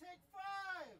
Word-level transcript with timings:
take 0.00 0.20
five. 0.32 0.98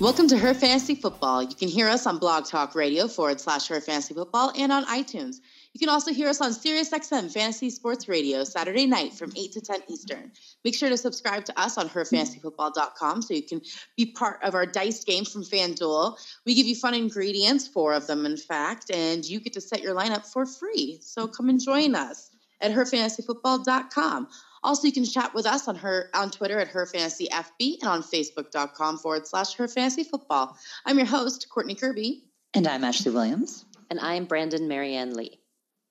Welcome 0.00 0.28
to 0.28 0.38
Her 0.38 0.54
Fantasy 0.54 0.94
Football. 0.94 1.42
You 1.42 1.54
can 1.54 1.68
hear 1.68 1.88
us 1.88 2.06
on 2.06 2.18
Blog 2.18 2.46
Talk 2.46 2.74
Radio 2.74 3.08
forward 3.08 3.40
slash 3.40 3.68
Her 3.68 3.80
Fantasy 3.80 4.14
Football 4.14 4.52
and 4.56 4.72
on 4.72 4.84
iTunes. 4.86 5.40
You 5.74 5.80
can 5.80 5.88
also 5.88 6.12
hear 6.12 6.28
us 6.28 6.40
on 6.40 6.52
SiriusXM 6.52 7.32
Fantasy 7.32 7.68
Sports 7.68 8.08
Radio 8.08 8.44
Saturday 8.44 8.86
night 8.86 9.12
from 9.12 9.32
8 9.36 9.50
to 9.52 9.60
10 9.60 9.80
Eastern. 9.88 10.30
Make 10.64 10.76
sure 10.76 10.88
to 10.88 10.96
subscribe 10.96 11.44
to 11.46 11.60
us 11.60 11.76
on 11.76 11.88
herfantasyfootball.com 11.88 13.22
so 13.22 13.34
you 13.34 13.42
can 13.42 13.60
be 13.96 14.06
part 14.06 14.38
of 14.44 14.54
our 14.54 14.66
dice 14.66 15.02
game 15.02 15.24
from 15.24 15.42
FanDuel. 15.42 16.16
We 16.46 16.54
give 16.54 16.68
you 16.68 16.76
fun 16.76 16.94
ingredients, 16.94 17.66
four 17.66 17.92
of 17.92 18.06
them, 18.06 18.24
in 18.24 18.36
fact, 18.36 18.92
and 18.94 19.24
you 19.24 19.40
get 19.40 19.52
to 19.54 19.60
set 19.60 19.82
your 19.82 19.96
lineup 19.96 20.24
for 20.24 20.46
free. 20.46 20.98
So 21.00 21.26
come 21.26 21.48
and 21.48 21.60
join 21.60 21.96
us 21.96 22.30
at 22.60 22.70
herfantasyfootball.com. 22.70 24.28
Also, 24.62 24.86
you 24.86 24.92
can 24.92 25.04
chat 25.04 25.34
with 25.34 25.44
us 25.44 25.66
on 25.66 25.74
her 25.74 26.08
on 26.14 26.30
Twitter 26.30 26.60
at 26.60 26.68
her 26.68 26.86
fantasy 26.86 27.26
FB 27.32 27.80
and 27.80 27.90
on 27.90 28.02
Facebook.com 28.04 28.98
forward 28.98 29.26
slash 29.26 29.54
her 29.54 29.66
fantasy 29.66 30.04
football. 30.04 30.56
I'm 30.86 30.98
your 30.98 31.08
host, 31.08 31.48
Courtney 31.50 31.74
Kirby. 31.74 32.22
And 32.54 32.68
I'm 32.68 32.84
Ashley 32.84 33.10
Williams. 33.10 33.64
And 33.90 33.98
I'm 33.98 34.24
Brandon 34.26 34.68
Marianne 34.68 35.14
Lee. 35.14 35.40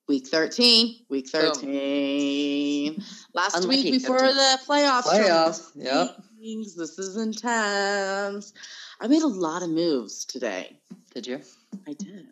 Week 0.07 0.27
13. 0.27 1.05
Week 1.09 1.29
13. 1.29 3.01
Last 3.33 3.55
Unlucky 3.55 3.83
week 3.83 4.01
before 4.01 4.19
13. 4.19 4.35
the 4.35 4.59
playoffs. 4.67 5.03
Playoffs, 5.03 5.71
yep. 5.75 6.17
Things. 6.39 6.75
This 6.75 6.99
is 6.99 7.15
intense. 7.15 8.53
I 8.99 9.07
made 9.07 9.21
a 9.21 9.27
lot 9.27 9.63
of 9.63 9.69
moves 9.69 10.25
today. 10.25 10.77
Did 11.13 11.25
you? 11.25 11.39
I 11.87 11.93
did. 11.93 12.27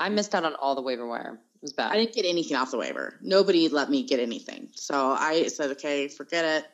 I 0.00 0.08
missed 0.08 0.34
out 0.34 0.44
on 0.44 0.54
all 0.56 0.74
the 0.74 0.82
waiver 0.82 1.06
wire. 1.06 1.38
It 1.54 1.62
was 1.62 1.72
bad. 1.72 1.92
I 1.92 1.96
didn't 1.96 2.14
get 2.14 2.26
anything 2.26 2.56
off 2.56 2.72
the 2.72 2.78
waiver. 2.78 3.14
Nobody 3.22 3.68
let 3.68 3.90
me 3.90 4.02
get 4.02 4.18
anything. 4.18 4.68
So 4.72 5.12
I 5.12 5.46
said, 5.46 5.70
okay, 5.72 6.08
forget 6.08 6.44
it. 6.44 6.66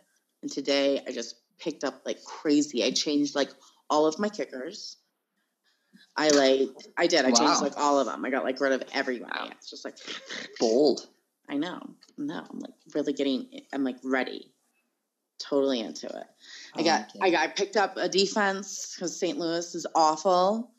And 0.43 0.51
today 0.51 1.03
I 1.07 1.13
just 1.13 1.37
picked 1.59 1.85
up 1.85 2.01
like 2.07 2.25
crazy. 2.25 2.83
I 2.83 2.93
changed 2.93 3.35
like 3.35 3.51
all 3.91 4.07
of 4.07 4.19
my 4.19 4.31
kickers. 4.31 4.97
I 6.21 6.29
like 6.29 6.69
I 6.99 7.07
did. 7.07 7.25
I 7.25 7.31
changed 7.33 7.63
like 7.63 7.79
all 7.79 7.99
of 7.99 8.05
them. 8.05 8.23
I 8.27 8.29
got 8.29 8.45
like 8.45 8.61
rid 8.61 8.73
of 8.73 8.85
everyone. 8.93 9.31
Yeah, 9.35 9.53
it's 9.53 9.71
just 9.71 9.87
like 9.87 9.97
Bold. 10.59 11.07
I 11.49 11.57
know. 11.57 11.81
No, 12.19 12.45
I'm 12.51 12.59
like 12.59 12.75
really 12.95 13.15
getting 13.15 13.63
I'm 13.73 13.85
like 13.85 13.97
ready. 14.05 14.53
Totally 15.39 15.81
into 15.81 16.09
it. 16.09 16.27
I 16.75 16.81
I 16.81 16.83
got 16.83 17.01
like 17.01 17.15
it. 17.15 17.23
I 17.23 17.31
got 17.31 17.41
I 17.41 17.47
picked 17.49 17.77
up 17.79 17.97
a 17.97 18.07
defense 18.07 18.95
because 18.95 19.19
St. 19.19 19.39
Louis 19.39 19.75
is 19.75 19.87
awful. 19.95 20.71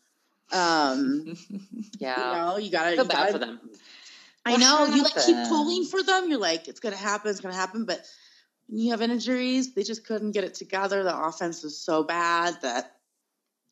Um, 0.51 1.35
yeah. 1.97 2.17
you 2.17 2.37
know, 2.37 2.57
you 2.57 2.69
gotta 2.69 2.95
feel 2.95 3.05
bad 3.05 3.31
for 3.31 3.39
them. 3.39 3.59
I 4.45 4.51
What 4.51 4.59
know 4.59 4.85
you 4.95 5.01
like 5.01 5.15
keep 5.25 5.37
pulling 5.47 5.85
for 5.85 6.03
them. 6.03 6.29
You're 6.29 6.39
like, 6.39 6.67
it's 6.67 6.79
gonna 6.79 6.95
happen, 6.95 7.31
it's 7.31 7.39
gonna 7.39 7.55
happen, 7.55 7.85
but 7.85 8.05
you 8.69 8.91
have 8.91 9.01
injuries, 9.01 9.73
they 9.73 9.81
just 9.81 10.05
couldn't 10.05 10.31
get 10.33 10.43
it 10.43 10.53
together. 10.53 11.03
The 11.03 11.17
offense 11.17 11.63
was 11.63 11.79
so 11.79 12.03
bad 12.03 12.61
that 12.61 12.97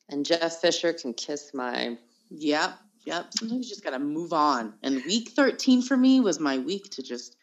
And 0.09 0.25
Jeff 0.25 0.59
Fisher 0.61 0.93
can 0.93 1.13
kiss 1.13 1.53
my. 1.53 1.97
yep, 2.29 2.77
yep. 3.05 3.27
Sometimes 3.37 3.65
you 3.65 3.69
just 3.69 3.83
gotta 3.83 3.99
move 3.99 4.33
on. 4.33 4.73
And 4.83 5.03
week 5.05 5.29
13 5.29 5.81
for 5.81 5.95
me 5.95 6.19
was 6.19 6.39
my 6.39 6.57
week 6.57 6.89
to 6.91 7.03
just 7.03 7.35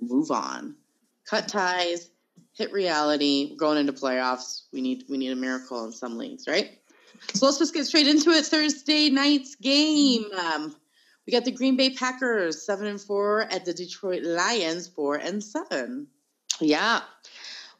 move 0.00 0.30
on, 0.30 0.76
cut 1.24 1.48
ties, 1.48 2.10
hit 2.52 2.72
reality. 2.72 3.48
We're 3.50 3.56
going 3.56 3.78
into 3.78 3.92
playoffs. 3.92 4.62
We 4.72 4.80
need 4.80 5.04
we 5.08 5.18
need 5.18 5.32
a 5.32 5.36
miracle 5.36 5.84
in 5.84 5.92
some 5.92 6.16
leagues, 6.16 6.46
right? 6.48 6.78
So 7.34 7.46
let's 7.46 7.58
just 7.58 7.74
get 7.74 7.86
straight 7.86 8.06
into 8.06 8.30
it. 8.30 8.44
Thursday 8.44 9.10
night's 9.10 9.54
game. 9.56 10.24
Um, 10.38 10.74
we 11.26 11.32
got 11.32 11.44
the 11.44 11.50
Green 11.50 11.76
Bay 11.76 11.90
Packers 11.90 12.64
seven 12.64 12.86
and 12.86 13.00
four 13.00 13.42
at 13.42 13.64
the 13.64 13.74
Detroit 13.74 14.22
Lions 14.22 14.86
four 14.86 15.16
and 15.16 15.42
seven. 15.42 16.06
Yeah. 16.60 17.00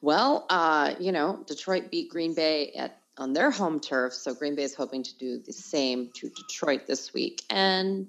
Well, 0.01 0.47
uh, 0.51 0.95
you 1.01 1.13
know, 1.13 1.43
Detroit 1.47 1.91
beat 1.91 2.11
Green 2.11 2.35
Bay 2.35 2.73
at 2.73 3.01
on 3.19 3.33
their 3.33 3.51
home 3.51 3.81
turf, 3.81 4.13
so 4.13 4.35
Green 4.35 4.55
Bay 4.55 4.63
is 4.63 4.75
hoping 4.75 5.03
to 5.03 5.17
do 5.19 5.39
the 5.39 5.53
same 5.53 6.11
to 6.15 6.29
Detroit 6.29 6.87
this 6.87 7.15
week, 7.15 7.43
and 7.51 8.09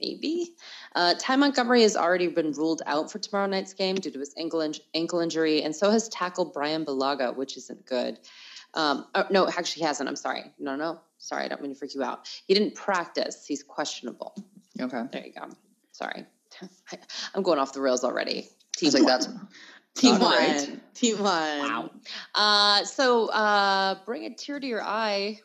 maybe 0.00 0.54
uh, 0.94 1.14
Ty 1.18 1.36
Montgomery 1.36 1.82
has 1.82 1.96
already 1.96 2.28
been 2.28 2.52
ruled 2.52 2.82
out 2.86 3.12
for 3.12 3.18
tomorrow 3.18 3.46
night's 3.46 3.74
game 3.74 3.96
due 3.96 4.10
to 4.10 4.18
his 4.18 4.34
ankle 4.36 4.60
in- 4.60 4.74
ankle 4.94 5.20
injury, 5.20 5.62
and 5.62 5.74
so 5.74 5.90
has 5.90 6.08
tackle 6.08 6.44
Bryan 6.46 6.84
Bulaga, 6.84 7.36
which 7.36 7.56
isn't 7.56 7.86
good. 7.86 8.18
Um, 8.74 9.06
oh, 9.14 9.26
no, 9.30 9.48
actually, 9.48 9.80
he 9.80 9.86
hasn't. 9.86 10.08
I'm 10.08 10.16
sorry. 10.16 10.44
No, 10.58 10.76
no, 10.76 11.00
sorry. 11.18 11.44
I 11.44 11.48
don't 11.48 11.60
mean 11.60 11.72
to 11.72 11.78
freak 11.78 11.94
you 11.94 12.02
out. 12.02 12.28
He 12.46 12.54
didn't 12.54 12.74
practice. 12.74 13.44
He's 13.46 13.62
questionable. 13.62 14.34
Okay. 14.80 15.02
There 15.12 15.26
you 15.26 15.32
go. 15.32 15.48
Sorry. 15.92 16.24
I'm 17.34 17.42
going 17.42 17.58
off 17.58 17.72
the 17.72 17.80
rails 17.80 18.04
already. 18.04 18.48
I 18.80 18.84
was 18.84 18.94
like, 18.94 19.06
that's 19.06 19.28
Team 19.96 20.18
one. 20.18 20.36
great. 20.36 20.94
Team 20.94 21.18
one. 21.18 21.58
Wow. 21.58 21.90
Uh, 22.34 22.84
so 22.84 23.28
uh, 23.28 23.96
bring 24.04 24.24
a 24.26 24.34
tear 24.34 24.60
to 24.60 24.66
your 24.66 24.82
eye. 24.82 25.40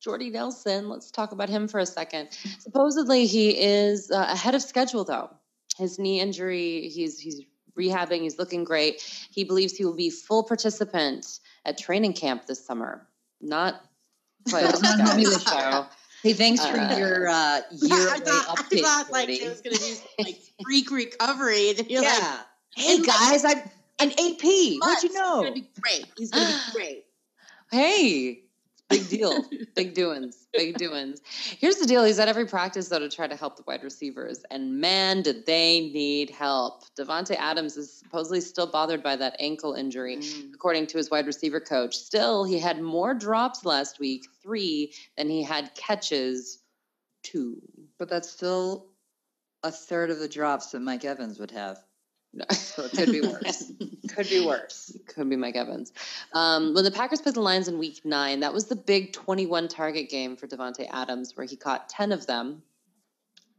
Jordy 0.00 0.28
Nelson, 0.28 0.88
let's 0.90 1.10
talk 1.10 1.32
about 1.32 1.48
him 1.48 1.66
for 1.66 1.80
a 1.80 1.86
second. 1.86 2.28
Supposedly 2.58 3.26
he 3.26 3.50
is 3.58 4.10
uh, 4.10 4.26
ahead 4.28 4.54
of 4.54 4.60
schedule 4.62 5.04
though. 5.04 5.30
His 5.78 5.98
knee 5.98 6.20
injury, 6.20 6.88
he's 6.88 7.18
he's 7.18 7.40
rehabbing, 7.78 8.20
he's 8.20 8.38
looking 8.38 8.64
great. 8.64 9.00
He 9.30 9.44
believes 9.44 9.74
he 9.74 9.84
will 9.84 9.96
be 9.96 10.10
full 10.10 10.44
participant 10.44 11.40
at 11.64 11.78
training 11.78 12.12
camp 12.12 12.46
this 12.46 12.64
summer. 12.64 13.06
Not 13.40 13.80
me 15.16 15.24
guys. 15.24 15.86
Hey, 16.22 16.32
thanks 16.32 16.64
for 16.64 16.78
Uh, 16.78 16.96
your 16.96 17.28
uh, 17.28 17.60
yearly 17.70 18.10
I 18.10 18.18
thought, 18.18 18.56
update. 18.56 18.78
I 18.78 19.02
thought 19.02 19.12
like 19.12 19.28
there 19.28 19.50
was 19.50 19.60
gonna 19.60 19.76
be 19.76 20.24
like 20.24 20.38
freak 20.64 20.90
recovery, 20.90 21.68
and 21.70 21.90
you're 21.90 22.00
like, 22.00 22.12
yeah. 22.18 22.40
Hey 22.74 22.96
and 22.96 23.06
guys, 23.06 23.44
I'm 23.44 23.60
an 24.00 24.10
AP. 24.12 24.18
What'd 24.42 25.02
you 25.02 25.08
He's 25.08 25.14
know? 25.14 25.42
gonna 25.42 25.52
be 25.52 25.68
great. 25.80 26.06
He's 26.16 26.30
gonna 26.30 26.46
be 26.66 26.72
great. 26.78 27.04
Hey, 27.70 28.42
big 28.90 29.08
deal. 29.08 29.44
big 29.74 29.94
doings. 29.94 30.46
Big 30.52 30.76
doings. 30.76 31.20
Here's 31.58 31.76
the 31.76 31.86
deal. 31.86 32.04
He's 32.04 32.18
at 32.18 32.28
every 32.28 32.46
practice, 32.46 32.88
though, 32.88 32.98
to 32.98 33.08
try 33.08 33.26
to 33.26 33.34
help 33.34 33.56
the 33.56 33.64
wide 33.66 33.82
receivers. 33.82 34.44
And 34.50 34.80
man, 34.80 35.22
did 35.22 35.46
they 35.46 35.80
need 35.92 36.30
help. 36.30 36.84
Davante 36.96 37.34
Adams 37.36 37.76
is 37.76 37.92
supposedly 37.92 38.40
still 38.40 38.66
bothered 38.70 39.02
by 39.02 39.16
that 39.16 39.36
ankle 39.40 39.74
injury, 39.74 40.18
Mm. 40.18 40.54
according 40.54 40.86
to 40.88 40.98
his 40.98 41.10
wide 41.10 41.26
receiver 41.26 41.58
coach. 41.60 41.96
Still, 41.96 42.44
he 42.44 42.58
had 42.58 42.80
more 42.80 43.14
drops 43.14 43.64
last 43.64 43.98
week, 43.98 44.26
three, 44.42 44.92
than 45.16 45.28
he 45.28 45.42
had 45.42 45.74
catches, 45.74 46.58
two. 47.22 47.60
But 47.98 48.08
that's 48.08 48.30
still 48.30 48.90
a 49.64 49.72
third 49.72 50.10
of 50.10 50.18
the 50.18 50.28
drops 50.28 50.70
that 50.72 50.80
Mike 50.80 51.04
Evans 51.04 51.38
would 51.40 51.50
have. 51.52 51.78
So 52.50 52.84
it 52.84 52.92
could 52.92 53.12
be 53.12 53.20
worse. 53.22 53.72
could 54.08 54.28
be 54.28 54.44
worse. 54.44 54.96
Could 55.06 55.30
be 55.30 55.36
Mike 55.36 55.56
Evans. 55.56 55.92
Um, 56.32 56.74
when 56.74 56.84
the 56.84 56.90
Packers 56.90 57.20
played 57.20 57.34
the 57.36 57.40
Lions 57.40 57.68
in 57.68 57.78
Week 57.78 58.00
Nine, 58.04 58.40
that 58.40 58.52
was 58.52 58.66
the 58.66 58.76
big 58.76 59.12
21 59.12 59.68
target 59.68 60.08
game 60.10 60.36
for 60.36 60.46
Davante 60.46 60.88
Adams, 60.90 61.36
where 61.36 61.46
he 61.46 61.56
caught 61.56 61.88
10 61.88 62.12
of 62.12 62.26
them, 62.26 62.62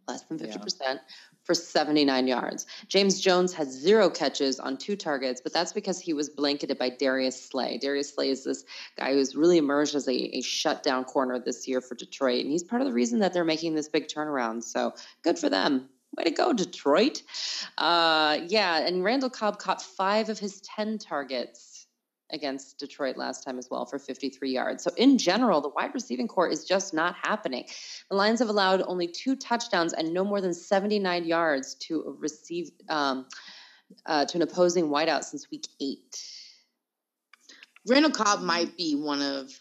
less 0.08 0.24
than 0.24 0.38
50 0.38 0.54
Yeah. 0.54 0.62
percent, 0.62 1.00
for 1.44 1.54
79 1.54 2.28
yards. 2.28 2.66
James 2.88 3.22
Jones 3.22 3.54
had 3.54 3.72
zero 3.72 4.10
catches 4.10 4.60
on 4.60 4.78
two 4.78 4.96
targets, 4.96 5.42
but 5.42 5.54
that's 5.54 5.72
because 5.74 6.00
he 6.00 6.12
was 6.12 6.28
blanketed 6.28 6.78
by 6.80 6.90
Darius 6.90 7.40
Slay. 7.40 7.78
Darius 7.78 8.14
Slay 8.16 8.30
is 8.32 8.44
this 8.44 8.66
guy 8.98 9.14
who's 9.14 9.36
really 9.36 9.60
emerged 9.60 9.94
as 9.94 10.08
a, 10.08 10.38
a 10.38 10.42
shutdown 10.42 11.04
corner 11.04 11.38
this 11.40 11.68
year 11.68 11.82
for 11.82 11.94
Detroit, 11.94 12.42
and 12.42 12.52
he's 12.52 12.64
part 12.64 12.82
of 12.82 12.88
the 12.88 12.94
reason 12.94 13.20
that 13.20 13.32
they're 13.32 13.44
making 13.46 13.76
this 13.76 13.88
big 13.88 14.08
turnaround. 14.08 14.64
So 14.64 14.96
good 15.22 15.38
for 15.38 15.50
them. 15.50 15.88
Way 16.18 16.24
to 16.26 16.32
go, 16.32 16.54
Detroit. 16.54 17.22
Uh, 17.78 18.40
yeah, 18.48 18.86
and 18.86 19.04
Randall 19.04 19.30
Cobb 19.30 19.60
caught 19.60 19.82
five 19.82 20.30
of 20.30 20.40
his 20.40 20.62
10 20.62 20.98
targets 20.98 21.88
against 22.32 22.80
Detroit 22.80 23.18
last 23.18 23.44
time 23.44 23.60
as 23.60 23.70
well 23.70 23.86
for 23.86 24.00
53 24.00 24.50
yards. 24.50 24.84
So, 24.84 24.92
in 24.98 25.18
general, 25.18 25.62
the 25.62 25.70
wide 25.70 25.94
receiving 25.94 26.28
core 26.28 26.50
is 26.50 26.66
just 26.66 26.94
not 26.94 27.16
happening. 27.22 27.66
The 28.10 28.16
Lions 28.16 28.40
have 28.40 28.50
allowed 28.50 28.82
only 28.88 29.08
two 29.08 29.36
touchdowns 29.36 29.94
and 29.94 30.14
no 30.14 30.24
more 30.24 30.42
than 30.42 30.54
79 30.54 31.26
yards 31.26 31.76
to 31.76 32.18
receive 32.20 32.72
um, 32.90 33.28
uh, 34.06 34.26
to 34.26 34.38
an 34.38 34.42
opposing 34.42 34.88
wideout 34.88 35.24
since 35.24 35.50
week 35.52 35.68
eight. 35.80 36.24
Randall 37.88 38.12
Cobb 38.12 38.42
might 38.42 38.76
be 38.76 38.96
one 38.96 39.22
of 39.22 39.52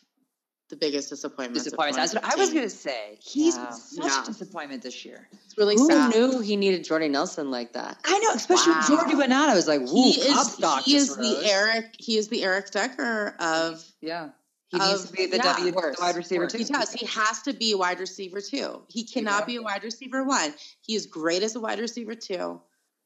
the 0.70 0.76
biggest 0.76 1.10
disappointments. 1.10 1.60
of 1.60 1.64
Disappointment. 1.64 1.96
That's 1.96 2.14
what 2.14 2.24
I 2.24 2.36
was 2.36 2.50
going 2.52 2.64
to 2.64 2.70
say. 2.70 3.18
He's 3.20 3.56
Yeah. 3.56 3.70
such 3.70 4.04
Yeah. 4.04 4.22
a 4.22 4.26
disappointment 4.26 4.82
this 4.82 5.04
year. 5.04 5.28
It's 5.44 5.58
really 5.58 5.76
Who 5.76 5.86
sad. 5.88 6.14
knew 6.14 6.40
he 6.40 6.56
needed 6.56 6.84
Jordy 6.84 7.08
Nelson 7.08 7.50
like 7.50 7.74
that? 7.74 7.98
I 8.04 8.18
know, 8.20 8.30
especially 8.32 8.72
Wow. 8.72 8.84
when 8.88 8.98
Jordy 8.98 9.14
went 9.16 9.32
out. 9.32 9.48
I 9.50 9.54
was 9.54 9.68
like, 9.68 9.80
woo, 9.80 10.10
He 10.12 10.20
is, 10.20 10.56
he 10.84 10.96
is 10.96 11.16
the 11.16 11.40
Eric. 11.44 11.94
He 11.98 12.16
is 12.16 12.28
the 12.28 12.42
Eric 12.42 12.70
Decker 12.70 13.36
of. 13.38 13.84
Yeah. 14.00 14.30
He 14.68 14.78
needs 14.80 15.04
to 15.04 15.12
be 15.12 15.26
the 15.26 15.36
yeah, 15.36 15.42
W 15.54 15.70
the 15.70 15.76
worse, 15.76 15.96
wide 16.00 16.16
receiver 16.16 16.44
worse. 16.44 16.52
too. 16.52 16.58
He 16.58 16.64
does. 16.64 16.92
He 16.92 17.06
has 17.06 17.42
to 17.42 17.52
be 17.52 17.72
a 17.72 17.76
wide 17.76 18.00
receiver 18.00 18.40
too. 18.40 18.82
He 18.88 19.04
cannot 19.04 19.46
be 19.46 19.56
a 19.56 19.62
wide 19.62 19.84
receiver 19.84 20.24
one. 20.24 20.52
He 20.80 20.96
is 20.96 21.06
great 21.06 21.44
as 21.44 21.54
a 21.54 21.60
wide 21.60 21.78
receiver 21.78 22.14
two. 22.16 22.60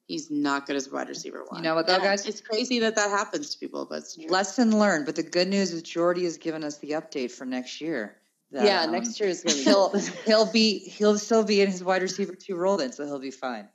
He's 0.09 0.31
not 0.31 0.67
good 0.67 0.75
as 0.75 0.87
a 0.87 0.91
wide 0.91 1.11
receiver 1.11 1.45
one. 1.47 1.63
You 1.63 1.69
know 1.69 1.75
what, 1.75 1.87
though, 1.87 1.99
guys? 1.99 2.27
It's 2.27 2.41
crazy 2.41 2.79
that 2.79 2.97
that 2.97 3.11
happens 3.11 3.51
to 3.51 3.59
people, 3.59 3.85
but. 3.85 4.05
Lesson 4.31 4.79
learned. 4.79 5.05
But 5.05 5.17
the 5.17 5.23
good 5.23 5.49
news 5.49 5.71
is 5.71 5.83
Jordy 5.83 6.25
has 6.25 6.39
given 6.39 6.65
us 6.65 6.79
the 6.79 6.93
update 6.93 7.31
for 7.31 7.45
next 7.45 7.79
year. 7.83 8.17
that, 8.51 8.65
yeah, 8.65 8.85
um, 8.85 8.93
next 8.93 9.21
year 9.21 9.29
is 9.29 9.43
to 9.43 9.55
be 9.55 9.63
he'll 9.65 9.93
he'll 10.25 10.51
be 10.51 10.79
he'll 10.79 11.19
still 11.19 11.45
be 11.45 11.61
in 11.61 11.71
his 11.71 11.85
wide 11.85 12.01
receiver 12.01 12.35
two 12.35 12.57
role 12.57 12.79
then, 12.79 12.91
so 12.91 13.05
he'll 13.05 13.19
be 13.19 13.31
fine. 13.31 13.69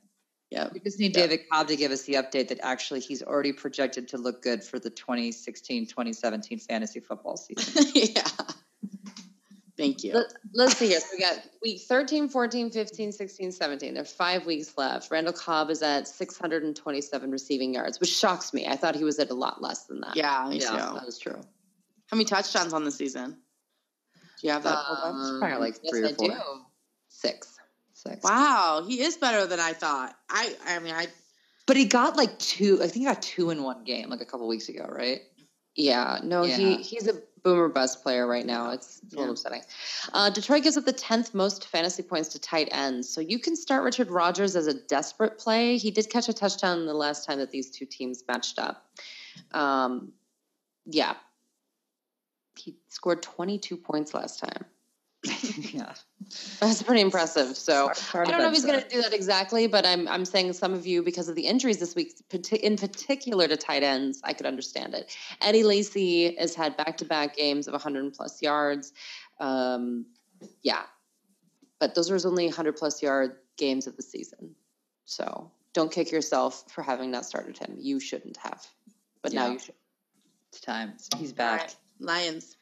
Yeah, 0.50 0.68
We 0.72 0.80
just 0.80 0.98
need 0.98 1.16
Yep. 1.16 1.30
David 1.30 1.48
Cobb 1.48 1.68
to 1.68 1.76
give 1.76 1.92
us 1.92 2.02
the 2.02 2.14
update 2.14 2.48
that 2.48 2.58
actually 2.62 3.00
he's 3.00 3.22
already 3.22 3.52
projected 3.52 4.08
to 4.08 4.18
look 4.18 4.42
good 4.42 4.64
for 4.64 4.80
the 4.80 4.90
2016 4.90 5.86
2017 5.86 6.58
fantasy 6.58 6.98
football 6.98 7.36
season. 7.36 7.86
yeah. 7.94 8.22
Thank 9.84 10.04
you. 10.04 10.14
Let, 10.14 10.26
let's 10.54 10.76
see 10.78 10.88
here. 10.88 11.00
So 11.00 11.06
we 11.12 11.20
got 11.22 11.38
week 11.62 11.80
13, 11.82 12.28
14, 12.28 12.70
15, 12.70 13.12
16, 13.12 13.52
17. 13.52 13.94
There's 13.94 14.12
five 14.12 14.46
weeks 14.46 14.76
left. 14.78 15.10
Randall 15.10 15.32
Cobb 15.32 15.70
is 15.70 15.82
at 15.82 16.08
627 16.08 17.30
receiving 17.30 17.74
yards, 17.74 18.00
which 18.00 18.10
shocks 18.10 18.52
me. 18.54 18.66
I 18.66 18.76
thought 18.76 18.94
he 18.94 19.04
was 19.04 19.18
at 19.18 19.30
a 19.30 19.34
lot 19.34 19.60
less 19.62 19.84
than 19.84 20.00
that. 20.00 20.16
Yeah, 20.16 20.46
me 20.48 20.58
Yeah. 20.60 20.70
too. 20.70 20.94
that 20.94 21.04
is 21.06 21.18
true. 21.18 21.40
How 22.10 22.16
many 22.16 22.24
touchdowns 22.24 22.72
on 22.72 22.84
the 22.84 22.90
season? 22.92 23.30
Do 24.40 24.46
you 24.46 24.50
have 24.52 24.62
that 24.64 24.84
pulled? 24.86 24.98
Um, 24.98 25.40
probably 25.40 25.58
like 25.58 25.78
yes, 25.82 25.90
three 25.90 26.02
or 26.02 26.06
I 26.06 26.12
four. 26.12 26.28
do. 26.28 26.34
Six. 27.08 27.58
Six. 27.94 28.22
Wow, 28.22 28.84
he 28.86 29.00
is 29.00 29.16
better 29.16 29.46
than 29.46 29.60
I 29.60 29.72
thought. 29.72 30.14
I 30.28 30.54
I 30.66 30.78
mean 30.80 30.94
I 30.94 31.06
But 31.66 31.76
he 31.76 31.86
got 31.86 32.16
like 32.16 32.38
two, 32.38 32.76
I 32.82 32.88
think 32.88 32.96
he 32.96 33.04
got 33.04 33.22
two 33.22 33.50
in 33.50 33.62
one 33.62 33.84
game 33.84 34.10
like 34.10 34.20
a 34.20 34.26
couple 34.26 34.46
weeks 34.48 34.68
ago, 34.68 34.86
right? 34.90 35.22
Yeah, 35.76 36.20
no, 36.22 36.44
Yeah. 36.44 36.56
he 36.56 36.76
he's 36.76 37.08
a 37.08 37.20
boomer 37.42 37.68
bust 37.68 38.02
player 38.02 38.26
right 38.26 38.46
now. 38.46 38.70
It's, 38.70 39.00
it's 39.02 39.12
a 39.12 39.16
Yeah. 39.16 39.20
little 39.20 39.34
upsetting. 39.34 39.62
Uh, 40.12 40.30
Detroit 40.30 40.62
gives 40.62 40.76
up 40.76 40.84
the 40.84 40.92
tenth 40.92 41.34
most 41.34 41.66
fantasy 41.66 42.02
points 42.02 42.28
to 42.30 42.38
tight 42.38 42.68
ends, 42.70 43.08
so 43.08 43.20
you 43.20 43.38
can 43.38 43.54
start 43.56 43.82
Richard 43.84 44.10
Rodgers 44.10 44.56
as 44.56 44.66
a 44.66 44.74
desperate 44.74 45.38
play. 45.38 45.76
He 45.76 45.90
did 45.90 46.08
catch 46.08 46.28
a 46.28 46.32
touchdown 46.32 46.86
the 46.86 46.94
last 46.94 47.26
time 47.26 47.38
that 47.38 47.50
these 47.50 47.70
two 47.70 47.84
teams 47.86 48.24
matched 48.26 48.58
up. 48.58 48.88
Um, 49.52 50.12
yeah, 50.86 51.14
he 52.56 52.76
scored 52.88 53.22
twenty 53.22 53.58
two 53.58 53.76
points 53.76 54.14
last 54.14 54.38
time. 54.40 54.64
yeah. 55.72 55.94
That's 56.60 56.82
pretty 56.82 57.00
impressive. 57.00 57.56
So. 57.56 57.86
Hard- 57.86 57.98
hard 57.98 58.28
I 58.28 58.30
don't 58.30 58.40
know 58.40 58.48
if 58.48 58.54
he's 58.54 58.64
going 58.64 58.80
to 58.80 58.88
do 58.88 59.02
that 59.02 59.12
exactly, 59.12 59.66
but 59.66 59.86
I'm 59.86 60.08
I'm 60.08 60.24
saying 60.24 60.52
some 60.54 60.72
of 60.72 60.86
you 60.86 61.02
because 61.02 61.28
of 61.28 61.34
the 61.34 61.46
injuries 61.46 61.78
this 61.78 61.94
week, 61.94 62.14
in 62.62 62.76
particular 62.76 63.48
to 63.48 63.56
tight 63.56 63.82
ends, 63.82 64.20
I 64.24 64.32
could 64.32 64.46
understand 64.46 64.94
it. 64.94 65.16
Eddie 65.40 65.64
Lacy 65.64 66.36
has 66.36 66.54
had 66.54 66.76
back 66.76 66.96
to 66.98 67.04
back 67.04 67.36
games 67.36 67.66
of 67.66 67.72
100 67.72 68.14
plus 68.14 68.42
yards. 68.42 68.92
Um, 69.40 70.06
yeah, 70.62 70.82
but 71.78 71.94
those 71.94 72.10
were 72.10 72.14
his 72.14 72.26
only 72.26 72.46
100 72.46 72.76
plus 72.76 73.02
yard 73.02 73.36
games 73.56 73.86
of 73.86 73.96
the 73.96 74.02
season. 74.02 74.54
So 75.04 75.50
don't 75.72 75.92
kick 75.92 76.10
yourself 76.10 76.64
for 76.70 76.82
having 76.82 77.10
not 77.10 77.26
started 77.26 77.58
him. 77.58 77.76
You 77.78 78.00
shouldn't 78.00 78.36
have, 78.38 78.66
but 79.22 79.32
now 79.32 79.48
you 79.48 79.58
should. 79.58 79.74
It's 80.50 80.60
time. 80.60 80.94
He's 81.16 81.32
back. 81.32 81.60
right, 81.60 81.76
Lions. 81.98 82.56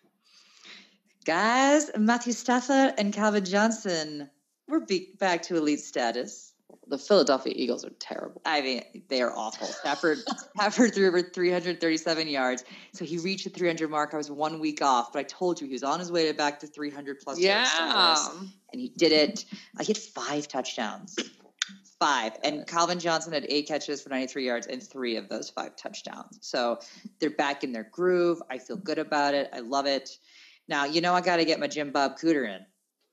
Guys, 1.24 1.88
Matthew 1.96 2.32
Stafford 2.32 2.94
and 2.98 3.12
Calvin 3.12 3.44
Johnson, 3.44 4.28
we're 4.66 4.80
be- 4.80 5.10
back 5.20 5.42
to 5.42 5.56
elite 5.56 5.78
status. 5.80 6.54
The 6.88 6.98
Philadelphia 6.98 7.52
Eagles 7.54 7.84
are 7.84 7.92
terrible. 8.00 8.42
I 8.44 8.60
mean, 8.60 8.82
they 9.08 9.22
are 9.22 9.32
awful. 9.32 9.68
Stafford 9.68 10.18
Stafford 10.56 10.94
threw 10.94 11.06
over 11.06 11.22
337 11.22 12.26
yards, 12.26 12.64
so 12.92 13.04
he 13.04 13.18
reached 13.18 13.44
the 13.44 13.50
300 13.50 13.88
mark. 13.88 14.14
I 14.14 14.16
was 14.16 14.32
one 14.32 14.58
week 14.58 14.82
off, 14.82 15.12
but 15.12 15.20
I 15.20 15.22
told 15.22 15.60
you 15.60 15.68
he 15.68 15.74
was 15.74 15.84
on 15.84 16.00
his 16.00 16.10
way 16.10 16.26
to 16.26 16.34
back 16.34 16.58
to 16.60 16.66
300 16.66 17.20
plus. 17.20 17.38
status, 17.66 18.28
and 18.72 18.80
he 18.80 18.88
did 18.88 19.12
it. 19.12 19.44
I 19.78 19.84
hit 19.84 19.98
five 19.98 20.48
touchdowns, 20.48 21.16
five, 22.00 22.32
and 22.42 22.66
Calvin 22.66 22.98
Johnson 22.98 23.32
had 23.32 23.46
eight 23.48 23.68
catches 23.68 24.02
for 24.02 24.08
93 24.08 24.44
yards 24.44 24.66
and 24.66 24.82
three 24.82 25.16
of 25.16 25.28
those 25.28 25.50
five 25.50 25.76
touchdowns. 25.76 26.38
So 26.40 26.80
they're 27.20 27.30
back 27.30 27.62
in 27.62 27.72
their 27.72 27.88
groove. 27.92 28.42
I 28.50 28.58
feel 28.58 28.76
good 28.76 28.98
about 28.98 29.34
it. 29.34 29.50
I 29.52 29.60
love 29.60 29.86
it. 29.86 30.18
Now 30.68 30.84
you 30.84 31.00
know 31.00 31.14
I 31.14 31.20
got 31.20 31.36
to 31.36 31.44
get 31.44 31.60
my 31.60 31.66
Jim 31.66 31.92
Bob 31.92 32.18
Cooter 32.18 32.48
in. 32.48 32.64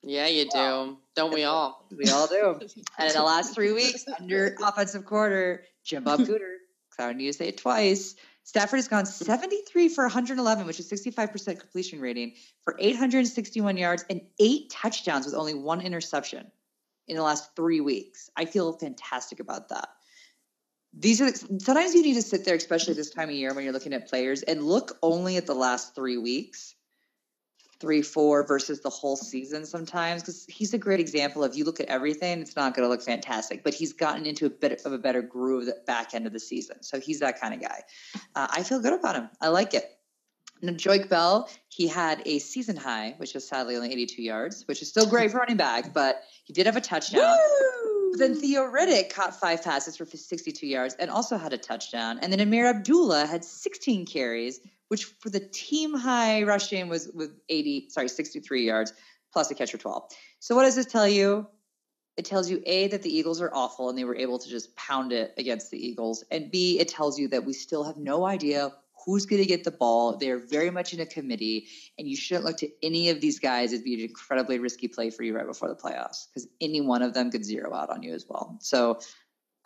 Yeah, 0.01 0.27
you 0.27 0.49
do. 0.49 0.97
Don't 1.15 1.33
we 1.33 1.43
all? 1.43 1.85
We 1.95 2.09
all 2.09 2.27
do. 2.27 2.59
And 2.97 3.09
in 3.09 3.13
the 3.13 3.23
last 3.23 3.53
three 3.53 3.73
weeks, 3.73 4.05
under 4.19 4.55
offensive 4.63 5.05
quarter, 5.05 5.65
Jim 5.83 6.03
Bob 6.03 6.21
Cooter, 6.21 6.27
because 6.89 6.99
I 6.99 7.05
don't 7.07 7.17
need 7.17 7.27
to 7.27 7.33
say 7.33 7.49
it 7.49 7.57
twice, 7.57 8.15
Stafford 8.43 8.77
has 8.77 8.87
gone 8.87 9.05
73 9.05 9.89
for 9.89 10.05
111, 10.05 10.65
which 10.65 10.79
is 10.79 10.89
65% 10.89 11.59
completion 11.59 11.99
rating, 11.99 12.33
for 12.63 12.75
861 12.79 13.77
yards 13.77 14.05
and 14.09 14.21
eight 14.39 14.71
touchdowns 14.71 15.25
with 15.25 15.35
only 15.35 15.53
one 15.53 15.81
interception 15.81 16.49
in 17.07 17.17
the 17.17 17.23
last 17.23 17.55
three 17.55 17.81
weeks. 17.81 18.29
I 18.35 18.45
feel 18.45 18.73
fantastic 18.73 19.39
about 19.39 19.69
that. 19.69 19.89
These 20.97 21.21
are 21.21 21.31
sometimes 21.31 21.93
you 21.93 22.01
need 22.01 22.15
to 22.15 22.21
sit 22.21 22.45
there, 22.45 22.55
especially 22.55 22.95
this 22.95 23.11
time 23.11 23.29
of 23.29 23.35
year 23.35 23.53
when 23.53 23.63
you're 23.63 23.73
looking 23.73 23.93
at 23.93 24.07
players, 24.07 24.41
and 24.43 24.63
look 24.63 24.97
only 25.03 25.37
at 25.37 25.45
the 25.45 25.53
last 25.53 25.93
three 25.93 26.17
weeks 26.17 26.73
three, 27.79 28.01
four 28.01 28.45
versus 28.45 28.81
the 28.81 28.89
whole 28.89 29.15
season 29.15 29.65
sometimes 29.65 30.21
because 30.21 30.45
he's 30.49 30.73
a 30.73 30.77
great 30.77 30.99
example 30.99 31.43
of 31.43 31.55
you 31.55 31.63
look 31.63 31.79
at 31.79 31.87
everything, 31.87 32.41
it's 32.41 32.55
not 32.55 32.75
going 32.75 32.85
to 32.85 32.89
look 32.89 33.01
fantastic, 33.01 33.63
but 33.63 33.73
he's 33.73 33.93
gotten 33.93 34.25
into 34.25 34.45
a 34.45 34.49
bit 34.49 34.81
of 34.85 34.91
a 34.91 34.97
better 34.97 35.21
groove 35.21 35.67
at 35.67 35.75
the 35.75 35.81
back 35.85 36.13
end 36.13 36.27
of 36.27 36.33
the 36.33 36.39
season. 36.39 36.81
So 36.83 36.99
he's 36.99 37.19
that 37.19 37.39
kind 37.39 37.53
of 37.53 37.61
guy. 37.61 37.81
Uh, 38.35 38.47
I 38.49 38.63
feel 38.63 38.81
good 38.81 38.93
about 38.93 39.15
him. 39.15 39.29
I 39.41 39.47
like 39.47 39.73
it. 39.73 39.99
Joique 40.61 41.07
Bell, 41.07 41.49
he 41.69 41.87
had 41.87 42.21
a 42.25 42.39
season 42.39 42.75
high, 42.75 43.15
which 43.17 43.33
was 43.33 43.47
sadly 43.47 43.77
only 43.77 43.91
82 43.93 44.21
yards, 44.21 44.67
which 44.67 44.81
is 44.81 44.89
still 44.89 45.05
great 45.05 45.31
for 45.31 45.37
running 45.37 45.55
back, 45.55 45.93
but 45.93 46.23
he 46.43 46.51
did 46.51 46.65
have 46.65 46.75
a 46.75 46.81
touchdown. 46.81 47.37
But 48.11 48.19
then 48.19 48.35
Theo 48.35 48.63
Riddick 48.63 49.13
caught 49.13 49.39
five 49.39 49.63
passes 49.63 49.95
for 49.95 50.05
62 50.05 50.67
yards 50.67 50.95
and 50.95 51.09
also 51.09 51.37
had 51.37 51.53
a 51.53 51.57
touchdown. 51.57 52.19
And 52.21 52.33
then 52.33 52.39
Ameer 52.39 52.65
Abdullah 52.65 53.25
had 53.25 53.45
16 53.45 54.05
carries, 54.05 54.59
which 54.89 55.05
for 55.05 55.29
the 55.29 55.39
team 55.39 55.93
high 55.95 56.43
rushing 56.43 56.89
was 56.89 57.09
with 57.13 57.31
80, 57.47 57.89
sorry, 57.89 58.09
63 58.09 58.65
yards 58.65 58.93
plus 59.31 59.49
a 59.49 59.55
catch 59.55 59.71
for 59.71 59.77
12. 59.77 60.11
So 60.39 60.55
what 60.55 60.63
does 60.63 60.75
this 60.75 60.85
tell 60.85 61.07
you? 61.07 61.47
It 62.17 62.25
tells 62.25 62.49
you 62.49 62.61
A, 62.65 62.87
that 62.89 63.01
the 63.01 63.15
Eagles 63.15 63.39
are 63.39 63.51
awful 63.53 63.89
and 63.89 63.97
they 63.97 64.03
were 64.03 64.15
able 64.15 64.39
to 64.39 64.49
just 64.49 64.75
pound 64.75 65.13
it 65.13 65.33
against 65.37 65.71
the 65.71 65.77
Eagles. 65.77 66.25
And 66.29 66.51
B, 66.51 66.79
it 66.79 66.89
tells 66.89 67.17
you 67.17 67.29
that 67.29 67.45
we 67.45 67.53
still 67.53 67.85
have 67.85 67.95
no 67.95 68.25
idea 68.25 68.73
who's 69.05 69.25
going 69.25 69.41
to 69.41 69.47
get 69.47 69.63
the 69.63 69.71
ball. 69.71 70.17
They're 70.17 70.39
very 70.39 70.69
much 70.71 70.93
in 70.93 70.99
a 70.99 71.05
committee, 71.05 71.67
and 71.97 72.07
you 72.07 72.17
shouldn't 72.17 72.45
look 72.45 72.57
to 72.57 72.69
any 72.83 73.09
of 73.09 73.21
these 73.21 73.39
guys 73.39 73.71
as 73.71 73.81
being 73.81 73.99
an 73.99 74.07
incredibly 74.07 74.59
risky 74.59 74.89
play 74.89 75.09
for 75.09 75.23
you 75.23 75.35
right 75.35 75.47
before 75.47 75.69
the 75.69 75.75
playoffs 75.75 76.27
because 76.27 76.47
any 76.59 76.81
one 76.81 77.01
of 77.01 77.13
them 77.13 77.31
could 77.31 77.45
zero 77.45 77.73
out 77.73 77.89
on 77.89 78.03
you 78.03 78.13
as 78.13 78.25
well. 78.27 78.57
So 78.59 78.99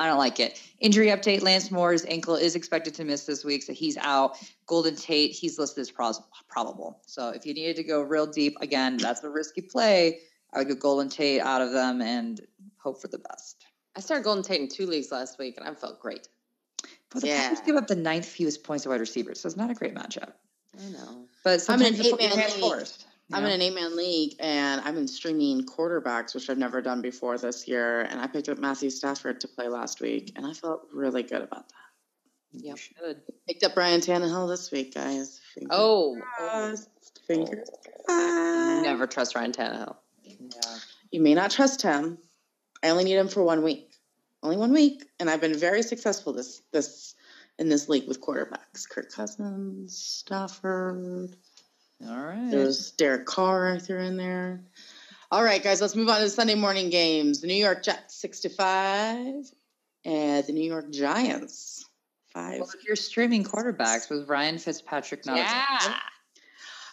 I 0.03 0.07
don't 0.07 0.17
like 0.17 0.37
it. 0.41 0.61
Injury 0.81 1.07
update 1.07 1.43
Lance 1.43 1.71
Moore's 1.71 2.03
ankle 2.03 2.35
is 2.35 2.55
expected 2.55 2.93
to 2.95 3.05
miss 3.05 3.23
this 3.23 3.45
week, 3.45 3.63
so 3.63 3.71
he's 3.71 3.95
out. 3.95 4.35
Golden 4.65 4.97
Tate, 4.97 5.31
he's 5.31 5.57
listed 5.57 5.79
as 5.81 5.89
pros- 5.89 6.21
probable. 6.49 6.99
So 7.05 7.29
if 7.29 7.45
you 7.45 7.53
needed 7.53 7.77
to 7.77 7.83
go 7.83 8.01
real 8.01 8.27
deep, 8.27 8.57
again, 8.59 8.97
that's 8.97 9.23
a 9.23 9.29
risky 9.29 9.61
play. 9.61 10.19
I 10.53 10.57
would 10.57 10.67
go 10.67 10.75
Golden 10.75 11.07
Tate 11.07 11.39
out 11.39 11.61
of 11.61 11.71
them 11.71 12.01
and 12.01 12.41
hope 12.83 13.01
for 13.01 13.07
the 13.07 13.17
best. 13.19 13.63
I 13.95 14.01
started 14.01 14.25
Golden 14.25 14.43
Tate 14.43 14.59
in 14.59 14.67
two 14.67 14.87
leagues 14.87 15.09
last 15.09 15.39
week, 15.39 15.55
and 15.57 15.65
I 15.65 15.73
felt 15.73 16.01
great. 16.01 16.27
But 17.09 17.21
the 17.21 17.27
Yeah. 17.29 17.43
Packers 17.43 17.61
give 17.65 17.77
up 17.77 17.87
the 17.87 17.95
ninth 17.95 18.25
fewest 18.25 18.65
points 18.65 18.83
to 18.83 18.89
wide 18.89 18.99
receivers, 18.99 19.39
so 19.39 19.47
it's 19.47 19.55
not 19.55 19.69
a 19.71 19.73
great 19.73 19.95
matchup. 19.95 20.33
I 20.85 20.89
know. 20.91 21.27
But 21.45 21.63
I'm 21.69 21.79
in 21.81 21.93
an 21.93 22.03
you 22.03 22.11
put 22.11 22.19
your 22.21 22.29
eight-man 22.29 22.39
hands 22.39 22.53
league. 22.55 22.61
forced, 22.61 23.05
you 23.29 23.37
I'm 23.37 23.45
in 23.45 23.51
an 23.51 23.61
eight 23.61 23.73
man 23.75 23.95
league 23.95 24.35
and 24.39 24.81
I've 24.81 24.95
been 24.95 25.07
streaming 25.07 25.65
quarterbacks, 25.65 26.35
which 26.35 26.49
I've 26.49 26.57
never 26.57 26.81
done 26.81 27.01
before 27.01 27.37
this 27.37 27.67
year. 27.67 28.01
And 28.01 28.19
I 28.19 28.27
picked 28.27 28.49
up 28.49 28.57
Matthew 28.57 28.89
Stafford 28.89 29.39
to 29.41 29.47
play 29.47 29.67
last 29.67 30.01
week 30.01 30.33
and 30.35 30.45
I 30.45 30.53
felt 30.53 30.87
really 30.93 31.23
good 31.23 31.41
about 31.41 31.69
that. 31.69 31.75
You 32.51 32.67
Yep. 32.69 32.77
should. 32.77 33.21
Picked 33.47 33.63
up 33.63 33.73
Brian 33.73 33.99
Tannehill 34.01 34.47
this 34.47 34.71
week, 34.71 34.93
guys. 34.93 35.39
Fingers 35.55 35.71
Oh, 35.79 36.17
crossed. 36.37 36.89
Oh. 36.89 37.19
Fingers 37.25 37.69
crossed. 38.05 38.83
never 38.83 39.07
trust 39.07 39.35
Ryan 39.35 39.51
Tannehill. 39.53 39.95
Yeah. 40.23 40.77
You 41.11 41.21
may 41.21 41.33
not 41.33 41.49
trust 41.51 41.81
him. 41.81 42.17
I 42.83 42.89
only 42.89 43.05
need 43.05 43.15
him 43.15 43.27
for 43.29 43.41
one 43.43 43.63
week. 43.63 43.89
Only 44.43 44.57
one 44.57 44.73
week. 44.73 45.05
And 45.19 45.29
I've 45.29 45.41
been 45.41 45.55
very 45.57 45.81
successful 45.81 46.33
this 46.33 46.61
this 46.71 47.15
in 47.57 47.69
this 47.69 47.87
league 47.87 48.07
with 48.07 48.19
quarterbacks. 48.21 48.87
Kirk 48.89 49.09
Cousins, 49.11 49.95
Stafford. 49.97 51.35
All 52.07 52.17
right. 52.23 52.49
There's 52.51 52.91
Derek 52.91 53.25
Carr 53.25 53.73
I 53.73 53.79
threw 53.79 53.99
in 53.99 54.17
there. 54.17 54.61
All 55.31 55.43
right, 55.43 55.63
guys, 55.63 55.81
let's 55.81 55.95
move 55.95 56.09
on 56.09 56.17
to 56.19 56.25
the 56.25 56.29
Sunday 56.29 56.55
morning 56.55 56.89
games. 56.89 57.41
The 57.41 57.47
New 57.47 57.55
York 57.55 57.83
Jets 57.83 58.15
six 58.15 58.41
to 58.41 58.49
five, 58.49 59.45
and 60.05 60.45
the 60.45 60.51
New 60.53 60.69
York 60.69 60.91
Giants 60.91 61.85
five. 62.33 62.59
Well, 62.59 62.69
if 62.75 62.85
you're 62.85 62.95
streaming 62.95 63.43
quarterbacks, 63.43 64.09
was 64.09 64.27
Ryan 64.27 64.57
Fitzpatrick 64.59 65.25
not? 65.25 65.37
Yeah. 65.37 65.97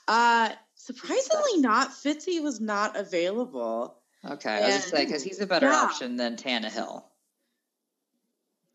Uh, 0.09 0.51
surprisingly, 0.75 1.59
not 1.61 1.91
Fitzy 1.91 2.43
was 2.43 2.61
not 2.61 2.97
available. 2.97 3.97
Okay, 4.25 4.51
I 4.51 4.61
was 4.61 4.75
just 4.75 4.85
And- 4.89 4.97
saying 4.97 5.07
because 5.09 5.23
he's 5.23 5.41
a 5.41 5.47
better 5.47 5.67
Yeah. 5.69 5.77
option 5.83 6.17
than 6.17 6.37
Tannehill. 6.37 7.05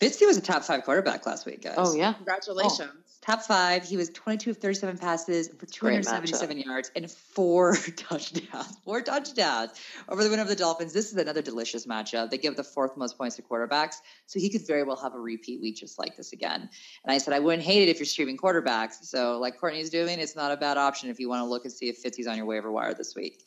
Fitzy 0.01 0.27
was 0.27 0.37
a 0.37 0.41
top 0.41 0.63
five 0.63 0.83
quarterback 0.83 1.25
last 1.25 1.45
week, 1.45 1.61
guys. 1.61 1.75
Oh 1.77 1.95
yeah. 1.95 2.13
Congratulations. 2.13 2.81
Oh, 2.81 3.01
top 3.21 3.43
five. 3.43 3.85
He 3.85 3.95
was 3.95 4.09
22 4.09 4.51
of 4.51 4.57
37 4.57 4.97
passes 4.97 5.47
for 5.47 5.65
277 5.65 6.59
yards 6.59 6.91
and 6.97 7.09
four 7.09 7.75
touchdowns. 7.95 8.77
Four 8.83 9.01
touchdowns 9.01 9.71
over 10.09 10.21
the 10.21 10.29
win 10.29 10.41
over 10.41 10.49
the 10.49 10.55
Dolphins. 10.55 10.91
This 10.91 11.11
is 11.11 11.17
another 11.17 11.41
delicious 11.41 11.85
matchup. 11.87 12.29
They 12.29 12.37
give 12.37 12.57
the 12.57 12.63
fourth 12.63 12.97
most 12.97 13.17
points 13.17 13.37
to 13.37 13.41
quarterbacks, 13.41 13.95
so 14.25 14.37
he 14.37 14.49
could 14.49 14.67
very 14.67 14.83
well 14.83 14.97
have 14.97 15.15
a 15.15 15.19
repeat 15.19 15.61
week 15.61 15.77
just 15.77 15.97
like 15.97 16.17
this 16.17 16.33
again. 16.33 16.69
And 17.05 17.13
I 17.13 17.17
said 17.17 17.33
I 17.33 17.39
wouldn't 17.39 17.63
hate 17.63 17.83
it 17.83 17.89
if 17.89 17.97
you're 17.97 18.05
streaming 18.05 18.37
quarterbacks. 18.37 19.03
So 19.03 19.39
like 19.39 19.57
Courtney's 19.57 19.89
doing, 19.89 20.19
it's 20.19 20.35
not 20.35 20.51
a 20.51 20.57
bad 20.57 20.77
option 20.77 21.09
if 21.09 21.21
you 21.21 21.29
want 21.29 21.39
to 21.39 21.45
look 21.45 21.63
and 21.63 21.73
see 21.73 21.87
if 21.87 22.03
Fitzy's 22.03 22.27
on 22.27 22.35
your 22.35 22.45
waiver 22.45 22.69
wire 22.69 22.93
this 22.93 23.15
week. 23.15 23.43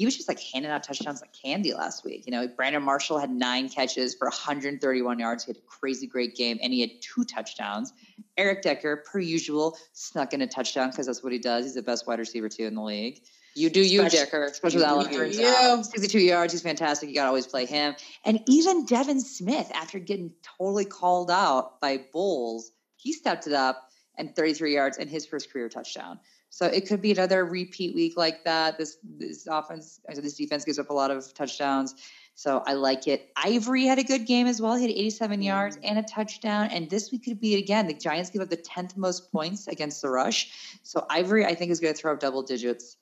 He 0.00 0.06
was 0.06 0.16
just 0.16 0.28
like 0.28 0.40
handing 0.40 0.70
out 0.70 0.82
touchdowns 0.82 1.20
like 1.20 1.34
candy 1.34 1.74
last 1.74 2.06
week. 2.06 2.24
You 2.24 2.32
know, 2.32 2.48
Brandon 2.48 2.82
Marshall 2.82 3.18
had 3.18 3.30
nine 3.30 3.68
catches 3.68 4.14
for 4.14 4.28
131 4.28 5.18
yards. 5.18 5.44
He 5.44 5.50
had 5.50 5.58
a 5.58 5.66
crazy 5.66 6.06
great 6.06 6.34
game, 6.34 6.58
and 6.62 6.72
he 6.72 6.80
had 6.80 6.90
two 7.02 7.22
touchdowns. 7.26 7.92
Eric 8.38 8.62
Decker, 8.62 9.04
per 9.12 9.18
usual, 9.18 9.76
snuck 9.92 10.32
in 10.32 10.40
a 10.40 10.46
touchdown 10.46 10.88
because 10.88 11.04
that's 11.04 11.22
what 11.22 11.34
he 11.34 11.38
does. 11.38 11.66
He's 11.66 11.74
the 11.74 11.82
best 11.82 12.06
wide 12.06 12.18
receiver 12.18 12.48
two 12.48 12.64
in 12.64 12.76
the 12.76 12.82
league. 12.82 13.20
You 13.54 13.68
do 13.68 13.82
you, 13.82 14.00
Especially- 14.00 14.24
Dicker. 14.24 14.44
Especially 14.44 14.78
with 14.78 14.86
Alan 14.86 15.12
You 15.12 15.46
out. 15.46 15.78
you. 15.80 15.84
62 15.84 16.18
yards. 16.18 16.54
He's 16.54 16.62
fantastic. 16.62 17.10
You 17.10 17.14
got 17.16 17.24
to 17.24 17.28
always 17.28 17.46
play 17.46 17.66
him. 17.66 17.94
And 18.24 18.40
even 18.46 18.86
Devin 18.86 19.20
Smith, 19.20 19.70
after 19.74 19.98
getting 19.98 20.32
totally 20.56 20.86
called 20.86 21.30
out 21.30 21.78
by 21.82 22.06
Bowles, 22.10 22.72
he 22.96 23.12
stepped 23.12 23.46
it 23.46 23.52
up 23.52 23.90
and 24.16 24.34
33 24.34 24.72
yards 24.72 24.96
and 24.96 25.10
his 25.10 25.26
first 25.26 25.52
career 25.52 25.68
touchdown. 25.68 26.20
So 26.50 26.66
it 26.66 26.86
could 26.88 27.00
be 27.00 27.12
another 27.12 27.44
repeat 27.44 27.94
week 27.94 28.16
like 28.16 28.44
that. 28.44 28.76
This 28.76 28.98
this 29.02 29.46
offense, 29.46 30.00
this 30.14 30.34
defense 30.34 30.64
gives 30.64 30.78
up 30.78 30.90
a 30.90 30.92
lot 30.92 31.10
of 31.10 31.32
touchdowns. 31.32 31.94
So 32.34 32.62
I 32.66 32.72
like 32.72 33.06
it. 33.06 33.30
Ivory 33.36 33.84
had 33.84 33.98
a 33.98 34.02
good 34.02 34.26
game 34.26 34.46
as 34.46 34.60
well. 34.60 34.74
He 34.74 34.82
had 34.82 34.90
87 34.90 35.42
yards 35.42 35.78
and 35.84 35.98
a 35.98 36.02
touchdown. 36.02 36.68
And 36.72 36.88
this 36.88 37.12
week 37.12 37.24
could 37.24 37.40
be 37.40 37.56
again. 37.56 37.86
The 37.86 37.94
Giants 37.94 38.30
give 38.30 38.42
up 38.42 38.48
the 38.48 38.56
10th 38.56 38.96
most 38.96 39.30
points 39.30 39.68
against 39.68 40.02
the 40.02 40.08
rush. 40.08 40.50
So 40.82 41.06
Ivory, 41.10 41.44
I 41.44 41.54
think, 41.54 41.70
is 41.70 41.80
going 41.80 41.94
to 41.94 42.00
throw 42.00 42.14
up 42.14 42.20
double 42.20 42.42
digits 42.42 42.96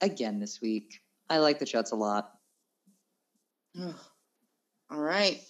again 0.00 0.40
this 0.40 0.60
week. 0.60 1.00
I 1.30 1.38
like 1.38 1.60
the 1.60 1.64
Jets 1.64 1.92
a 1.92 1.96
lot. 1.96 2.32
All 3.78 3.94
right. 4.90 5.40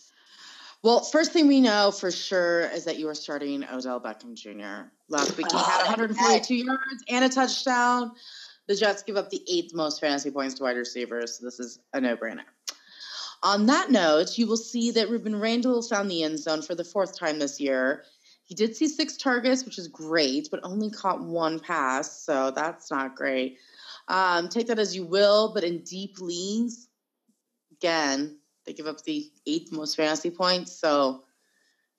Well, 0.83 1.01
first 1.01 1.33
thing 1.33 1.47
we 1.47 1.61
know 1.61 1.93
for 1.93 2.11
sure 2.11 2.63
is 2.63 2.85
that 2.87 2.99
you 2.99 3.09
are 3.09 3.15
starting 3.15 3.65
Odell 3.73 4.01
Beckham 4.01 4.35
Jr. 4.35 4.89
Last 5.09 5.37
week 5.37 5.47
he 5.51 5.57
had 5.57 5.79
142 5.85 6.55
yards 6.55 7.05
and 7.09 7.25
a 7.25 7.29
touchdown. 7.29 8.13
The 8.67 8.75
Jets 8.75 9.05
give 9.05 9.17
up 9.17 9.31
the 9.31 9.43
eighth 9.49 9.75
most 9.75 10.01
fantasy 10.01 10.33
points 10.33 10.55
to 10.55 10.65
wide 10.65 10.77
receivers, 10.77 11.39
so 11.39 11.45
this 11.45 11.61
is 11.61 11.79
a 11.93 12.01
no-brainer. 12.01 12.45
On 13.45 13.67
that 13.67 13.91
note, 13.93 14.37
you 14.39 14.47
will 14.49 14.57
see 14.57 14.91
that 14.93 15.09
Rueben 15.09 15.41
Randle 15.41 15.83
found 15.83 16.11
the 16.11 16.25
end 16.25 16.41
zone 16.41 16.63
for 16.63 16.75
the 16.75 16.85
fourth 16.85 17.17
time 17.17 17.39
this 17.39 17.61
year. 17.61 18.05
He 18.45 18.55
did 18.55 18.77
see 18.77 18.89
six 18.89 19.17
targets, 19.17 19.65
which 19.65 19.79
is 19.79 19.87
great, 19.87 20.49
but 20.51 20.61
only 20.65 20.91
caught 20.91 21.23
one 21.23 21.61
pass, 21.61 22.25
so 22.25 22.51
that's 22.51 22.91
not 22.91 23.15
great. 23.15 23.59
Um, 24.09 24.49
take 24.49 24.67
that 24.67 24.81
as 24.81 24.97
you 24.97 25.05
will, 25.05 25.53
but 25.55 25.65
in 25.65 25.83
deep 25.83 26.21
leagues, 26.21 26.89
again, 27.73 28.39
they 28.65 28.73
give 28.73 28.87
up 28.87 29.03
the 29.03 29.31
eighth 29.47 29.73
most 29.73 29.97
fantasy 29.97 30.31
points. 30.31 30.73
So 30.73 31.25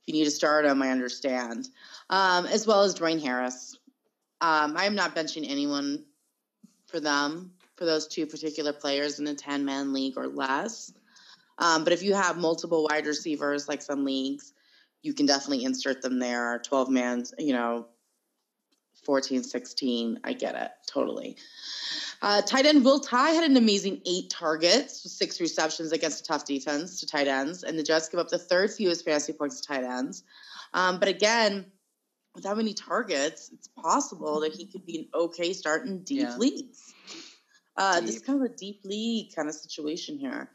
if 0.01 0.07
you 0.07 0.13
need 0.13 0.25
to 0.25 0.31
start 0.31 0.65
them, 0.65 0.81
I 0.81 0.89
understand. 0.89 1.67
Um, 2.09 2.45
as 2.45 2.67
well 2.67 2.83
as 2.83 2.95
Dwayne 2.95 3.21
Harris. 3.21 3.77
Um, 4.41 4.75
I'm 4.75 4.95
not 4.95 5.15
benching 5.15 5.49
anyone 5.49 6.03
for 6.87 6.99
them, 6.99 7.53
for 7.75 7.85
those 7.85 8.07
two 8.07 8.25
particular 8.25 8.73
players 8.73 9.19
in 9.19 9.27
a 9.27 9.33
10 9.33 9.63
man 9.63 9.93
league 9.93 10.17
or 10.17 10.27
less. 10.27 10.91
Um, 11.57 11.83
but 11.83 11.93
if 11.93 12.03
you 12.03 12.13
have 12.13 12.37
multiple 12.37 12.87
wide 12.89 13.05
receivers, 13.05 13.67
like 13.67 13.81
some 13.81 14.03
leagues, 14.03 14.53
you 15.01 15.13
can 15.13 15.25
definitely 15.25 15.65
insert 15.65 16.01
them 16.01 16.19
there. 16.19 16.59
12 16.65 16.89
man, 16.89 17.23
you 17.37 17.53
know, 17.53 17.87
14, 19.03 19.43
16. 19.43 20.19
I 20.23 20.33
get 20.33 20.55
it 20.55 20.71
totally. 20.87 21.37
Uh, 22.23 22.41
tight 22.41 22.65
end 22.65 22.85
Will 22.85 23.01
Tye 23.01 23.31
had 23.31 23.43
an 23.43 23.57
amazing 23.57 24.01
eight 24.05 24.29
targets, 24.29 25.11
six 25.11 25.41
receptions 25.41 25.91
against 25.91 26.21
a 26.21 26.23
tough 26.23 26.45
defense 26.45 27.01
to 27.01 27.05
tight 27.05 27.27
ends, 27.27 27.63
and 27.63 27.77
the 27.77 27.83
Jets 27.83 28.07
give 28.07 28.17
up 28.21 28.29
the 28.29 28.37
third 28.37 28.71
fewest 28.71 29.03
fantasy 29.03 29.33
points 29.33 29.59
to 29.59 29.67
tight 29.67 29.83
ends. 29.83 30.23
Um, 30.73 30.99
but 30.99 31.09
again, 31.09 31.65
without 32.33 32.55
many 32.55 32.73
targets, 32.73 33.49
it's 33.53 33.67
possible 33.67 34.39
that 34.39 34.53
he 34.53 34.65
could 34.65 34.85
be 34.85 34.99
an 34.99 35.07
okay 35.13 35.51
start 35.51 35.85
in 35.85 36.01
deep 36.05 36.21
Yeah. 36.21 36.37
leagues. 36.37 36.93
Uh, 37.75 37.99
This 37.99 38.15
is 38.15 38.21
kind 38.21 38.41
of 38.41 38.49
a 38.49 38.55
deep 38.55 38.79
league 38.85 39.35
kind 39.35 39.49
of 39.49 39.55
situation 39.55 40.17
here. 40.17 40.49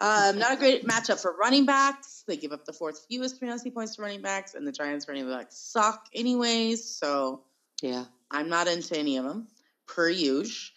Um, 0.00 0.38
not 0.38 0.52
a 0.52 0.56
great 0.56 0.86
matchup 0.86 1.20
for 1.20 1.36
running 1.36 1.66
backs. 1.66 2.22
They 2.28 2.36
give 2.36 2.52
up 2.52 2.64
the 2.66 2.72
fourth 2.72 3.04
fewest 3.08 3.40
fantasy 3.40 3.72
points 3.72 3.96
to 3.96 4.02
running 4.02 4.22
backs, 4.22 4.54
and 4.54 4.64
the 4.64 4.70
Giants 4.72 5.08
running 5.08 5.28
backs 5.28 5.58
suck 5.58 6.06
anyways. 6.14 6.84
So 6.84 7.42
Yeah. 7.82 8.04
I'm 8.30 8.48
not 8.48 8.68
into 8.68 8.96
any 8.96 9.16
of 9.16 9.24
them, 9.24 9.48
per 9.88 10.08
usual. 10.08 10.76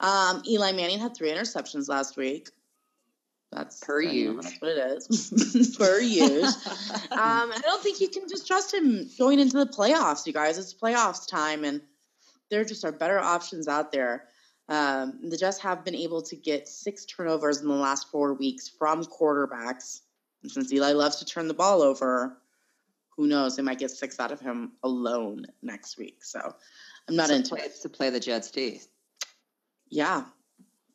Um, 0.00 0.42
Eli 0.46 0.72
Manning 0.72 0.98
had 0.98 1.16
three 1.16 1.30
interceptions 1.30 1.88
last 1.88 2.16
week. 2.16 2.50
That's 3.50 3.82
Per 3.82 4.00
you. 4.02 4.40
That's 4.42 4.60
what 4.60 4.72
it 4.72 4.78
is. 4.78 5.76
per 5.78 6.00
usual. 6.00 6.44
Um, 6.44 7.50
I 7.50 7.60
don't 7.62 7.82
think 7.82 8.00
you 8.00 8.08
can 8.08 8.28
just 8.28 8.46
trust 8.46 8.74
him 8.74 9.08
going 9.18 9.40
into 9.40 9.56
the 9.56 9.66
playoffs, 9.66 10.26
you 10.26 10.32
guys. 10.32 10.58
It's 10.58 10.74
playoffs 10.74 11.26
time, 11.26 11.64
and 11.64 11.80
there 12.50 12.64
just 12.64 12.84
are 12.84 12.92
better 12.92 13.18
options 13.18 13.66
out 13.66 13.90
there. 13.90 14.26
Um, 14.68 15.18
the 15.30 15.36
Jets 15.38 15.58
have 15.60 15.82
been 15.82 15.94
able 15.94 16.20
to 16.22 16.36
get 16.36 16.68
six 16.68 17.06
turnovers 17.06 17.62
in 17.62 17.68
the 17.68 17.74
last 17.74 18.10
four 18.10 18.34
weeks 18.34 18.68
from 18.68 19.02
quarterbacks. 19.04 20.00
And 20.42 20.52
since 20.52 20.72
Eli 20.72 20.92
loves 20.92 21.16
to 21.16 21.24
turn 21.24 21.48
the 21.48 21.54
ball 21.54 21.82
over, 21.82 22.36
who 23.16 23.26
knows? 23.26 23.56
They 23.56 23.62
might 23.62 23.78
get 23.78 23.90
six 23.90 24.20
out 24.20 24.30
of 24.30 24.40
him 24.40 24.72
alone 24.82 25.46
next 25.62 25.96
week. 25.96 26.22
So 26.22 26.54
I'm 27.08 27.16
not 27.16 27.28
to 27.28 27.36
into 27.36 27.56
play, 27.56 27.60
it. 27.62 27.80
to 27.80 27.88
play 27.88 28.10
the 28.10 28.20
Jets 28.20 28.50
D. 28.50 28.82
Yeah. 29.90 30.24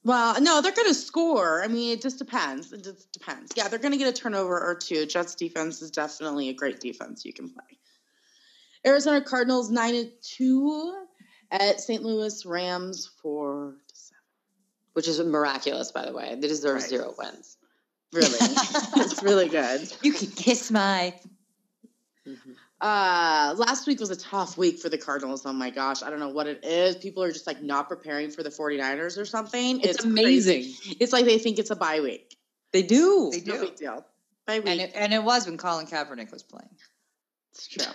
Well, 0.06 0.40
no, 0.42 0.62
they're 0.62 0.74
going 0.74 0.88
to 0.90 0.94
score. 0.94 1.64
I 1.64 1.68
mean, 1.68 1.94
it 1.94 2.02
just 2.02 2.18
depends. 2.20 2.74
It 2.74 2.84
just 2.84 3.12
depends. 3.14 3.54
Yeah, 3.56 3.70
they're 3.70 3.80
going 3.80 3.94
to 3.94 3.98
get 3.98 4.08
a 4.10 4.14
turnover 4.22 4.60
or 4.60 4.76
two. 4.76 5.06
Jets 5.06 5.34
defense 5.36 5.82
is 5.82 5.92
definitely 5.92 6.50
a 6.50 6.54
great 6.54 6.80
defense 6.82 7.24
you 7.24 7.32
can 7.34 7.50
play. 7.50 7.64
Arizona 8.86 9.22
Cardinals 9.22 9.70
nine 9.72 9.96
and 9.96 10.12
two 10.22 11.06
at 11.52 11.80
St. 11.80 12.04
Louis 12.04 12.46
Rams 12.46 13.10
four 13.22 13.76
to 13.88 13.96
seven. 13.96 14.18
Which 14.92 15.08
is 15.08 15.20
miraculous, 15.22 15.92
by 15.92 16.06
the 16.06 16.12
way. 16.14 16.36
They 16.36 16.48
deserve 16.50 16.82
Right. 16.82 16.90
zero 16.90 17.16
wins. 17.18 17.58
Really, 18.12 18.28
it's 18.98 19.24
really 19.24 19.48
good. 19.48 19.90
You 20.02 20.12
can 20.12 20.28
kiss 20.32 20.70
my. 20.70 21.16
Mhm. 22.28 22.56
Uh, 22.84 23.56
last 23.58 23.88
week 23.88 24.02
was 24.02 24.10
a 24.10 24.16
tough 24.18 24.58
week 24.58 24.78
for 24.78 24.90
the 24.90 24.98
Cardinals. 24.98 25.46
Oh 25.46 25.54
my 25.54 25.70
gosh, 25.70 26.04
I 26.04 26.10
don't 26.10 26.20
know 26.20 26.28
what 26.28 26.48
it 26.48 26.66
is. 26.66 26.98
People 26.98 27.24
are 27.24 27.32
just 27.32 27.48
like 27.48 27.64
not 27.64 27.88
preparing 27.88 28.30
for 28.30 28.44
the 28.44 28.50
49ers 28.50 29.18
or 29.18 29.24
something. 29.24 29.80
It's, 29.80 30.02
crazy. 30.02 30.10
amazing. 30.10 30.98
It's 31.00 31.14
like 31.14 31.24
they 31.24 31.38
think 31.38 31.60
it's 31.60 31.70
a 31.70 31.78
bye 31.78 32.02
week. 32.02 32.36
They 32.74 32.84
do. 32.84 33.30
They 33.32 33.40
do. 33.40 33.52
No 33.52 33.58
do. 33.62 33.68
big 33.68 33.78
deal. 33.78 34.06
Bye 34.46 34.60
week. 34.60 34.68
And 34.68 34.82
it, 34.82 34.92
and 34.96 35.14
it 35.14 35.24
was 35.24 35.46
when 35.46 35.58
Colin 35.58 35.88
Kaepernick 35.88 36.30
was 36.34 36.44
playing. 36.44 36.76
it's 37.54 37.68
true. 37.70 37.86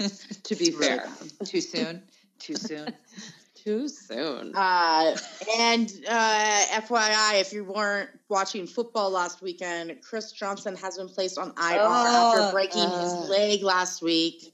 to 0.42 0.54
be 0.54 0.70
fair. 0.70 1.08
Too 1.46 1.62
soon. 1.62 2.02
Too 2.38 2.56
soon. 2.56 2.94
Too 3.64 3.88
soon. 3.88 4.54
Uh, 4.54 5.16
and 5.58 5.90
uh, 6.06 6.64
FYI, 6.70 7.40
if 7.40 7.52
you 7.52 7.64
weren't 7.64 8.10
watching 8.28 8.66
football 8.66 9.10
last 9.10 9.40
weekend, 9.40 9.96
Chris 10.02 10.32
Johnson 10.32 10.76
has 10.76 10.98
been 10.98 11.08
placed 11.08 11.38
on 11.38 11.48
IR 11.48 11.78
Oh, 11.80 12.32
after 12.42 12.52
breaking 12.52 12.82
uh. 12.82 13.00
his 13.20 13.30
leg 13.30 13.62
last 13.62 14.02
week. 14.02 14.52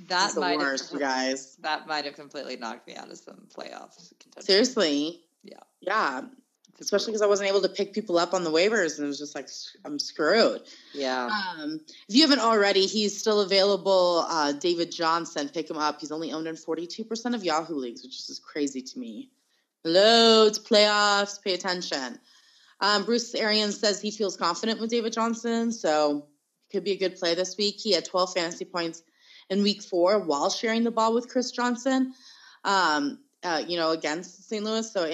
That 0.00 0.08
That's 0.08 0.34
the 0.34 0.40
might 0.42 0.58
worst, 0.58 0.92
you 0.92 0.98
have, 0.98 1.08
guys. 1.08 1.56
that 1.62 1.86
might 1.86 2.04
have 2.04 2.14
completely 2.14 2.56
knocked 2.56 2.86
me 2.86 2.94
out 2.96 3.10
of 3.10 3.16
some 3.16 3.46
playoffs. 3.56 4.12
Seriously. 4.40 5.22
Yeah. 5.42 5.60
Yeah. 5.80 6.22
Especially 6.78 7.12
because 7.12 7.22
I 7.22 7.26
wasn't 7.26 7.48
able 7.48 7.62
to 7.62 7.68
pick 7.68 7.94
people 7.94 8.18
up 8.18 8.34
on 8.34 8.44
the 8.44 8.50
waivers, 8.50 8.98
and 8.98 9.04
it 9.04 9.08
was 9.08 9.18
just 9.18 9.34
like 9.34 9.48
I'm 9.84 9.98
screwed. 9.98 10.62
yeah. 10.92 11.26
Um, 11.26 11.80
if 12.08 12.14
you 12.14 12.22
haven't 12.22 12.40
already, 12.44 12.86
he's 12.86 13.18
still 13.18 13.40
available. 13.40 14.26
Uh, 14.28 14.52
David 14.52 14.92
Johnson, 14.92 15.48
pick 15.48 15.70
him 15.70 15.78
up. 15.78 16.00
He's 16.00 16.12
only 16.12 16.32
owned 16.32 16.46
in 16.46 16.54
42% 16.54 17.34
of 17.34 17.44
Yahoo 17.44 17.76
leagues, 17.76 18.02
which 18.02 18.18
is 18.28 18.40
crazy 18.44 18.82
to 18.82 18.98
me. 18.98 19.30
Hello, 19.84 20.46
it's 20.46 20.58
playoffs. 20.58 21.42
Pay 21.42 21.54
attention. 21.54 22.18
Um, 22.80 23.04
Bruce 23.04 23.34
Arians 23.34 23.78
says 23.80 24.00
he 24.00 24.10
feels 24.10 24.36
confident 24.36 24.80
with 24.80 24.90
David 24.90 25.12
Johnson, 25.12 25.72
so 25.72 26.26
could 26.70 26.84
be 26.84 26.92
a 26.92 26.98
good 26.98 27.16
play 27.16 27.34
this 27.34 27.56
week. 27.56 27.76
He 27.78 27.92
had 27.92 28.04
12 28.04 28.34
fantasy 28.34 28.64
points 28.64 29.02
in 29.48 29.62
week 29.62 29.82
four 29.82 30.18
while 30.18 30.50
sharing 30.50 30.84
the 30.84 30.90
ball 30.90 31.14
with 31.14 31.28
Chris 31.28 31.50
Johnson, 31.50 32.12
um, 32.64 33.20
uh, 33.42 33.62
you 33.66 33.76
know, 33.76 33.92
against 33.92 34.48
St. 34.48 34.64
Louis. 34.64 34.90
So 34.90 35.04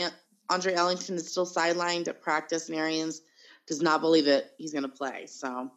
Andre 0.52 0.74
Ellington 0.74 1.14
is 1.14 1.30
still 1.30 1.46
sidelined 1.46 2.08
at 2.08 2.20
practice, 2.20 2.68
and 2.68 2.78
Arians 2.78 3.22
does 3.66 3.80
not 3.80 4.02
believe 4.02 4.26
it. 4.28 4.50
He's 4.58 4.72
going 4.72 4.82
to 4.82 4.88
play. 4.88 5.26
So 5.26 5.70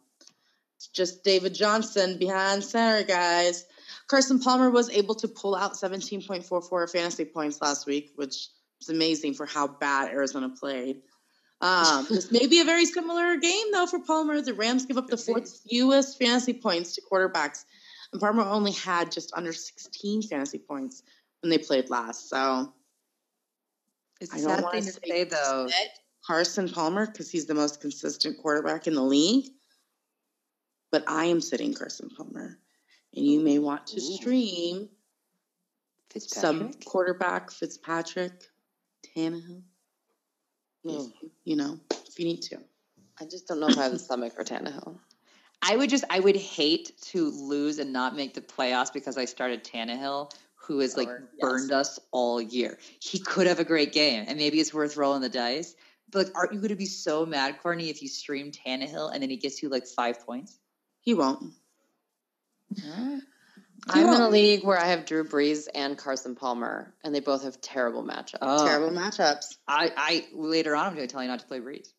it's 0.76 0.88
just 0.88 1.24
David 1.24 1.54
Johnson 1.54 2.18
behind 2.18 2.62
center, 2.62 3.02
guys. 3.02 3.64
Carson 4.06 4.38
Palmer 4.38 4.70
was 4.70 4.90
able 4.90 5.14
to 5.16 5.28
pull 5.28 5.54
out 5.54 5.72
17.44 5.72 6.92
fantasy 6.92 7.24
points 7.24 7.62
last 7.62 7.86
week, 7.86 8.12
which 8.16 8.48
is 8.80 8.88
amazing 8.90 9.32
for 9.32 9.46
how 9.46 9.66
bad 9.66 10.10
Arizona 10.10 10.50
played. 10.50 11.00
Um, 11.62 12.06
this 12.10 12.30
may 12.30 12.46
be 12.46 12.60
a 12.60 12.64
very 12.64 12.84
similar 12.84 13.36
game, 13.36 13.72
though, 13.72 13.86
for 13.86 14.00
Palmer. 14.00 14.42
The 14.42 14.52
Rams 14.52 14.84
give 14.84 14.98
up 14.98 15.06
the 15.06 15.16
fourth 15.16 15.60
fewest 15.68 16.18
fantasy 16.18 16.52
points 16.52 16.94
to 16.96 17.02
quarterbacks, 17.10 17.64
and 18.12 18.20
Palmer 18.20 18.42
only 18.42 18.72
had 18.72 19.10
just 19.10 19.32
under 19.34 19.54
16 19.54 20.22
fantasy 20.22 20.58
points 20.58 21.02
when 21.40 21.48
they 21.48 21.58
played 21.58 21.88
last. 21.88 22.28
So 22.28 22.74
It's 24.20 24.32
I 24.32 24.38
sad 24.38 24.70
thing 24.70 24.82
to 24.84 24.92
to 24.92 25.00
say, 25.06 25.24
though. 25.24 25.68
Carson 26.26 26.68
Palmer 26.68 27.06
because 27.06 27.30
he's 27.30 27.46
the 27.46 27.54
most 27.54 27.80
consistent 27.80 28.38
quarterback 28.38 28.86
in 28.86 28.94
the 28.94 29.02
league. 29.02 29.46
But 30.90 31.04
I 31.06 31.26
am 31.26 31.40
sitting 31.40 31.74
Carson 31.74 32.08
Palmer, 32.16 32.58
and 33.14 33.26
you 33.26 33.40
may 33.40 33.58
want 33.58 33.86
to 33.88 34.00
stream 34.00 34.88
some 36.18 36.72
quarterback 36.84 37.50
Fitzpatrick. 37.50 38.32
Tannehill. 39.16 39.62
Mm. 40.86 41.12
You 41.44 41.56
know, 41.56 41.78
if 42.06 42.18
you 42.18 42.26
need 42.26 42.42
to. 42.42 42.58
I 43.20 43.24
just 43.24 43.48
don't 43.48 43.60
know 43.60 43.68
if 43.68 43.78
I 43.78 43.84
have 43.84 43.92
the 43.92 43.98
stomach 43.98 44.34
for 44.34 44.44
Tannehill. 44.44 44.98
I 45.62 45.76
would 45.76 45.90
just 45.90 46.04
I 46.10 46.20
would 46.20 46.36
hate 46.36 46.92
to 47.12 47.30
lose 47.30 47.78
and 47.78 47.92
not 47.92 48.14
make 48.14 48.34
the 48.34 48.40
playoffs 48.40 48.92
because 48.92 49.16
I 49.16 49.24
started 49.24 49.64
Tannehill, 49.64 50.32
who 50.66 50.80
has 50.80 50.96
like 50.96 51.08
Sure, 51.08 51.20
yes. 51.20 51.40
burned 51.40 51.72
us 51.72 51.98
all 52.10 52.40
year. 52.40 52.78
He 53.00 53.18
could 53.18 53.46
have 53.46 53.60
a 53.60 53.64
great 53.64 53.92
game, 53.92 54.24
and 54.26 54.38
maybe 54.38 54.60
it's 54.60 54.74
worth 54.74 54.96
rolling 54.96 55.22
the 55.22 55.28
dice. 55.28 55.74
But 56.10 56.26
like, 56.26 56.36
aren't 56.36 56.52
you 56.52 56.58
going 56.58 56.70
to 56.70 56.76
be 56.76 56.86
so 56.86 57.26
mad, 57.26 57.58
Courtney, 57.62 57.90
if 57.90 58.02
you 58.02 58.08
stream 58.08 58.52
Tannehill 58.52 59.12
and 59.12 59.22
then 59.22 59.30
he 59.30 59.36
gets 59.36 59.62
you 59.62 59.68
like 59.68 59.86
five 59.86 60.24
points? 60.24 60.56
He 61.00 61.14
won't. 61.14 61.52
I'm 63.88 64.14
in 64.14 64.20
a 64.20 64.28
league 64.28 64.64
where 64.64 64.78
I 64.78 64.86
have 64.86 65.06
Drew 65.06 65.24
Brees 65.24 65.68
and 65.72 65.96
Carson 65.96 66.34
Palmer, 66.34 66.92
and 67.04 67.14
they 67.14 67.20
both 67.20 67.44
have 67.44 67.60
terrible 67.60 68.02
matchups. 68.02 68.38
Oh. 68.42 68.66
Terrible 68.66 68.96
matchups. 68.96 69.56
I, 69.68 69.92
I 69.96 70.26
later 70.32 70.74
on 70.74 70.86
I'm 70.86 70.94
going 70.94 71.06
to 71.06 71.12
tell 71.12 71.22
you 71.22 71.28
not 71.28 71.40
to 71.40 71.46
play 71.46 71.60
Breeze. 71.60 71.92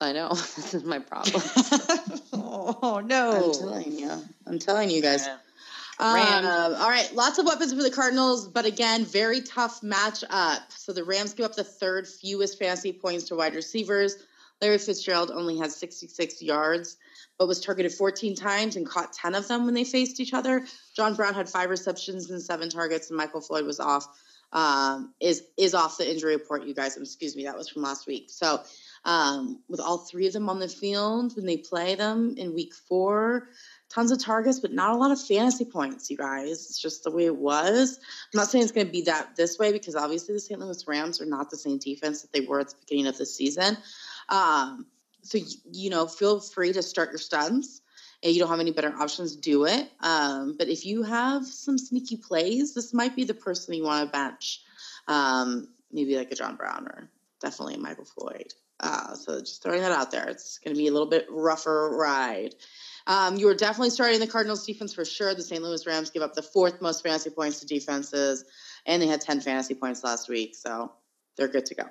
I 0.00 0.12
know 0.12 0.28
this 0.34 0.74
is 0.74 0.84
my 0.84 1.00
problem. 1.00 1.42
oh 2.32 3.02
no! 3.04 3.52
I'm 3.52 3.52
telling 3.52 3.92
you. 3.92 4.24
I'm 4.46 4.58
telling 4.58 4.90
you 4.90 5.02
guys. 5.02 5.26
Yeah. 5.26 5.36
Um, 6.00 6.74
all 6.76 6.88
right, 6.88 7.10
lots 7.12 7.38
of 7.38 7.46
weapons 7.46 7.72
for 7.72 7.82
the 7.82 7.90
Cardinals, 7.90 8.46
but 8.48 8.64
again, 8.64 9.04
very 9.04 9.40
tough 9.40 9.80
matchup. 9.80 10.60
So 10.70 10.92
the 10.92 11.02
Rams 11.02 11.34
give 11.34 11.46
up 11.46 11.56
the 11.56 11.64
third 11.64 12.06
fewest 12.06 12.58
fantasy 12.58 12.92
points 12.92 13.24
to 13.24 13.34
wide 13.34 13.54
receivers. 13.54 14.16
Larry 14.60 14.78
Fitzgerald 14.78 15.30
only 15.30 15.58
had 15.58 15.70
66 15.70 16.42
yards, 16.42 16.96
but 17.38 17.48
was 17.48 17.60
targeted 17.60 17.92
14 17.92 18.34
times 18.34 18.76
and 18.76 18.86
caught 18.86 19.12
10 19.12 19.34
of 19.34 19.46
them 19.48 19.64
when 19.64 19.74
they 19.74 19.84
faced 19.84 20.20
each 20.20 20.34
other. 20.34 20.64
John 20.94 21.14
Brown 21.14 21.34
had 21.34 21.48
five 21.48 21.70
receptions 21.70 22.30
and 22.30 22.42
seven 22.42 22.68
targets, 22.68 23.08
and 23.10 23.16
Michael 23.16 23.40
Floyd 23.40 23.64
was 23.64 23.80
off. 23.80 24.06
Um, 24.50 25.12
is 25.20 25.42
is 25.58 25.74
off 25.74 25.98
the 25.98 26.10
injury 26.10 26.34
report, 26.34 26.64
you 26.64 26.72
guys. 26.72 26.96
Excuse 26.96 27.36
me, 27.36 27.44
that 27.44 27.56
was 27.58 27.68
from 27.68 27.82
last 27.82 28.06
week. 28.06 28.30
So, 28.30 28.62
um, 29.04 29.60
with 29.68 29.78
all 29.78 29.98
three 29.98 30.26
of 30.26 30.32
them 30.32 30.48
on 30.48 30.58
the 30.58 30.68
field 30.68 31.36
when 31.36 31.44
they 31.44 31.58
play 31.58 31.96
them 31.96 32.34
in 32.38 32.54
week 32.54 32.72
four, 32.72 33.50
tons 33.90 34.10
of 34.10 34.22
targets, 34.22 34.60
but 34.60 34.72
not 34.72 34.92
a 34.92 34.96
lot 34.96 35.10
of 35.10 35.20
fantasy 35.20 35.64
points, 35.64 36.10
you 36.10 36.16
guys. 36.16 36.50
It's 36.50 36.78
just 36.78 37.04
the 37.04 37.10
way 37.10 37.24
it 37.24 37.36
was. 37.36 37.98
I'm 37.98 38.38
not 38.38 38.48
saying 38.48 38.64
it's 38.64 38.72
going 38.72 38.86
to 38.86 38.92
be 38.92 39.02
that 39.02 39.36
this 39.36 39.58
way 39.58 39.72
because 39.72 39.96
obviously 39.96 40.34
the 40.34 40.40
St. 40.40 40.60
Louis 40.60 40.86
Rams 40.86 41.20
are 41.20 41.26
not 41.26 41.50
the 41.50 41.56
same 41.56 41.78
defense 41.78 42.22
that 42.22 42.32
they 42.32 42.40
were 42.40 42.60
at 42.60 42.68
the 42.68 42.76
beginning 42.80 43.06
of 43.06 43.16
the 43.16 43.26
season. 43.26 43.76
Um, 44.28 44.86
so, 45.22 45.38
you 45.72 45.90
know, 45.90 46.06
feel 46.06 46.40
free 46.40 46.72
to 46.72 46.82
start 46.82 47.10
your 47.10 47.18
stuns. 47.18 47.80
And 48.20 48.32
you 48.32 48.40
don't 48.40 48.50
have 48.50 48.58
any 48.58 48.72
better 48.72 48.92
options, 48.92 49.36
do 49.36 49.64
it. 49.64 49.88
Um, 50.00 50.56
but 50.58 50.68
if 50.68 50.84
you 50.84 51.04
have 51.04 51.46
some 51.46 51.78
sneaky 51.78 52.16
plays, 52.16 52.74
this 52.74 52.92
might 52.92 53.14
be 53.14 53.22
the 53.22 53.34
person 53.34 53.74
you 53.74 53.84
want 53.84 54.06
to 54.06 54.12
bench. 54.12 54.60
Um, 55.06 55.68
maybe 55.92 56.16
like 56.16 56.32
a 56.32 56.34
John 56.34 56.56
Brown 56.56 56.86
or 56.88 57.08
definitely 57.40 57.74
a 57.74 57.78
Michael 57.78 58.04
Floyd. 58.04 58.52
Uh, 58.80 59.14
so 59.14 59.38
just 59.40 59.62
throwing 59.62 59.82
that 59.82 59.92
out 59.92 60.10
there. 60.10 60.28
It's 60.28 60.58
going 60.58 60.74
to 60.74 60.78
be 60.78 60.88
a 60.88 60.92
little 60.92 61.08
bit 61.08 61.26
rougher 61.30 61.90
ride. 61.96 62.54
Um, 63.08 63.36
you 63.36 63.48
are 63.48 63.54
definitely 63.54 63.90
starting 63.90 64.20
the 64.20 64.26
Cardinals 64.26 64.66
defense 64.66 64.92
for 64.92 65.04
sure. 65.04 65.34
The 65.34 65.42
St. 65.42 65.62
Louis 65.62 65.86
Rams 65.86 66.10
give 66.10 66.22
up 66.22 66.34
the 66.34 66.42
fourth 66.42 66.82
most 66.82 67.02
fantasy 67.02 67.30
points 67.30 67.60
to 67.60 67.66
defenses, 67.66 68.44
and 68.84 69.00
they 69.00 69.06
had 69.06 69.22
10 69.22 69.40
fantasy 69.40 69.74
points 69.74 70.04
last 70.04 70.28
week. 70.28 70.54
So 70.54 70.92
they're 71.36 71.48
good 71.48 71.64
to 71.66 71.74
go. 71.74 71.84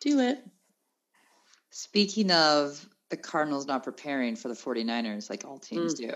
Do 0.00 0.20
it. 0.20 0.42
Speaking 1.68 2.32
of 2.32 2.88
the 3.10 3.18
Cardinals 3.18 3.66
not 3.66 3.84
preparing 3.84 4.34
for 4.34 4.48
the 4.48 4.54
49ers 4.54 5.28
like 5.28 5.44
all 5.44 5.58
teams 5.58 5.92
do, 5.92 6.10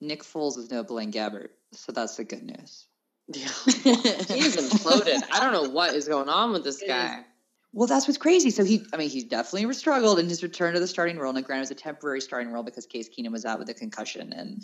Nick 0.00 0.22
Foles 0.22 0.56
is 0.56 0.70
no 0.70 0.84
Blaine 0.84 1.12
Gabbert. 1.12 1.48
So 1.72 1.90
that's 1.90 2.16
the 2.16 2.24
good 2.24 2.44
news. 2.44 2.86
yeah. 3.28 3.48
He's 3.48 4.56
imploded. 4.56 5.22
I 5.32 5.40
don't 5.40 5.52
know 5.52 5.70
what 5.70 5.94
is 5.94 6.06
going 6.06 6.28
on 6.28 6.52
with 6.52 6.62
this 6.62 6.82
It 6.82 6.86
guy. 6.86 7.24
Well, 7.74 7.88
that's 7.88 8.06
what's 8.06 8.18
crazy. 8.18 8.50
So 8.50 8.62
he, 8.64 8.86
I 8.92 8.96
mean, 8.96 9.10
he 9.10 9.24
definitely 9.24 9.72
struggled 9.74 10.20
in 10.20 10.28
his 10.28 10.44
return 10.44 10.74
to 10.74 10.80
the 10.80 10.86
starting 10.86 11.18
role. 11.18 11.34
And 11.34 11.44
granted, 11.44 11.62
it 11.62 11.62
was 11.62 11.70
a 11.72 11.74
temporary 11.74 12.20
starting 12.20 12.52
role 12.52 12.62
because 12.62 12.86
Case 12.86 13.08
Keenum 13.08 13.32
was 13.32 13.44
out 13.44 13.58
with 13.58 13.68
a 13.68 13.74
concussion, 13.74 14.32
and 14.32 14.62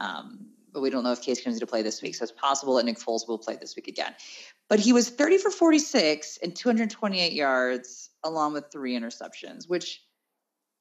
um, 0.00 0.46
but 0.72 0.80
we 0.80 0.88
don't 0.88 1.02
know 1.02 1.10
if 1.10 1.20
Case 1.20 1.40
Keenum's 1.40 1.58
going 1.58 1.60
to 1.60 1.66
play 1.66 1.82
this 1.82 2.00
week. 2.02 2.14
So 2.14 2.22
it's 2.22 2.32
possible 2.32 2.76
that 2.76 2.84
Nick 2.84 2.98
Foles 2.98 3.26
will 3.26 3.36
play 3.36 3.56
this 3.60 3.74
week 3.74 3.88
again. 3.88 4.14
But 4.68 4.78
he 4.78 4.92
was 4.92 5.10
30 5.10 5.38
for 5.38 5.50
46 5.50 6.38
and 6.40 6.54
228 6.54 7.32
yards, 7.32 8.10
along 8.22 8.52
with 8.52 8.70
three 8.70 8.96
interceptions, 8.96 9.68
which 9.68 10.00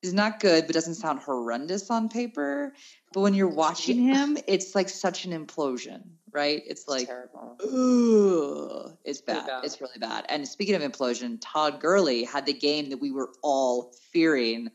is 0.02 0.14
not 0.14 0.40
good, 0.40 0.66
but 0.66 0.74
doesn't 0.74 0.96
sound 0.96 1.20
horrendous 1.20 1.90
on 1.90 2.10
paper. 2.10 2.74
But 3.14 3.22
when 3.22 3.34
you're 3.34 3.48
watching 3.48 4.00
him, 4.00 4.38
it's 4.48 4.74
like 4.74 4.90
such 4.90 5.26
an 5.26 5.32
implosion, 5.32 6.02
right? 6.32 6.64
It's 6.66 6.88
like. 6.88 7.10
Ugh, 7.10 8.98
it's 9.04 9.22
bad. 9.22 9.48
bad. 9.48 9.66
It's 9.66 9.82
really 9.82 10.00
bad. 10.00 10.26
And 10.30 10.48
speaking 10.48 10.76
of 10.76 10.82
implosion, 10.82 11.38
Todd 11.42 11.80
Gurley 11.80 12.24
had 12.24 12.46
the 12.46 12.54
game 12.54 12.90
that 12.90 12.98
we 12.98 13.12
were 13.12 13.30
all 13.42 13.94
fearing 14.12 14.70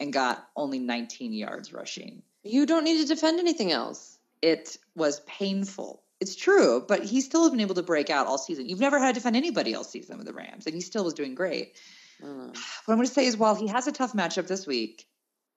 and 0.00 0.12
got 0.12 0.46
only 0.56 0.78
19 0.78 1.32
yards 1.32 1.72
rushing. 1.72 2.22
You 2.42 2.66
don't 2.66 2.84
need 2.84 3.00
to 3.00 3.06
defend 3.06 3.40
anything 3.40 3.72
else. 3.72 4.18
It 4.42 4.76
was 4.94 5.20
painful. 5.20 6.02
It's 6.20 6.34
true, 6.34 6.84
but 6.86 7.04
he 7.04 7.20
still 7.20 7.42
has 7.42 7.50
been 7.50 7.60
able 7.60 7.76
to 7.76 7.82
break 7.82 8.10
out 8.10 8.26
all 8.26 8.38
season. 8.38 8.68
You've 8.68 8.80
never 8.80 8.98
had 8.98 9.08
to 9.08 9.20
defend 9.20 9.36
anybody 9.36 9.74
all 9.74 9.84
season 9.84 10.18
with 10.18 10.26
the 10.26 10.32
Rams, 10.32 10.66
and 10.66 10.74
he 10.74 10.80
still 10.80 11.04
was 11.04 11.14
doing 11.14 11.34
great. 11.34 11.76
I. 12.22 12.26
What 12.26 12.94
I'm 12.94 12.96
going 12.96 13.06
to 13.06 13.12
say 13.12 13.26
is, 13.26 13.36
while 13.36 13.54
he 13.54 13.66
has 13.68 13.86
a 13.86 13.92
tough 13.92 14.12
matchup 14.12 14.46
this 14.46 14.66
week, 14.66 15.06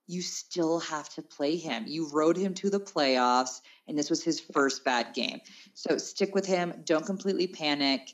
you 0.07 0.21
still 0.21 0.79
have 0.79 1.07
to 1.09 1.21
play 1.21 1.55
him. 1.55 1.85
You 1.87 2.09
rode 2.11 2.37
him 2.37 2.53
to 2.55 2.69
the 2.69 2.79
playoffs, 2.79 3.61
and 3.87 3.97
this 3.97 4.09
was 4.09 4.23
his 4.23 4.39
first 4.39 4.83
bad 4.83 5.13
game. 5.13 5.39
So 5.73 5.97
stick 5.97 6.35
with 6.35 6.45
him. 6.45 6.73
Don't 6.83 7.05
completely 7.05 7.47
panic. 7.47 8.13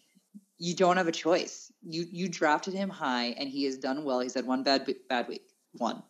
You 0.60 0.76
don't 0.76 0.98
have 0.98 1.08
a 1.08 1.12
choice. 1.12 1.72
You 1.82 2.06
you 2.12 2.30
drafted 2.30 2.74
him 2.74 2.90
high, 2.90 3.36
and 3.38 3.50
he 3.50 3.64
has 3.66 3.78
done 3.78 4.04
well. 4.04 4.20
He's 4.20 4.36
had 4.36 4.46
one 4.46 4.64
bad 4.64 4.92
bad 5.10 5.28
week. 5.28 5.44
One. 5.74 6.04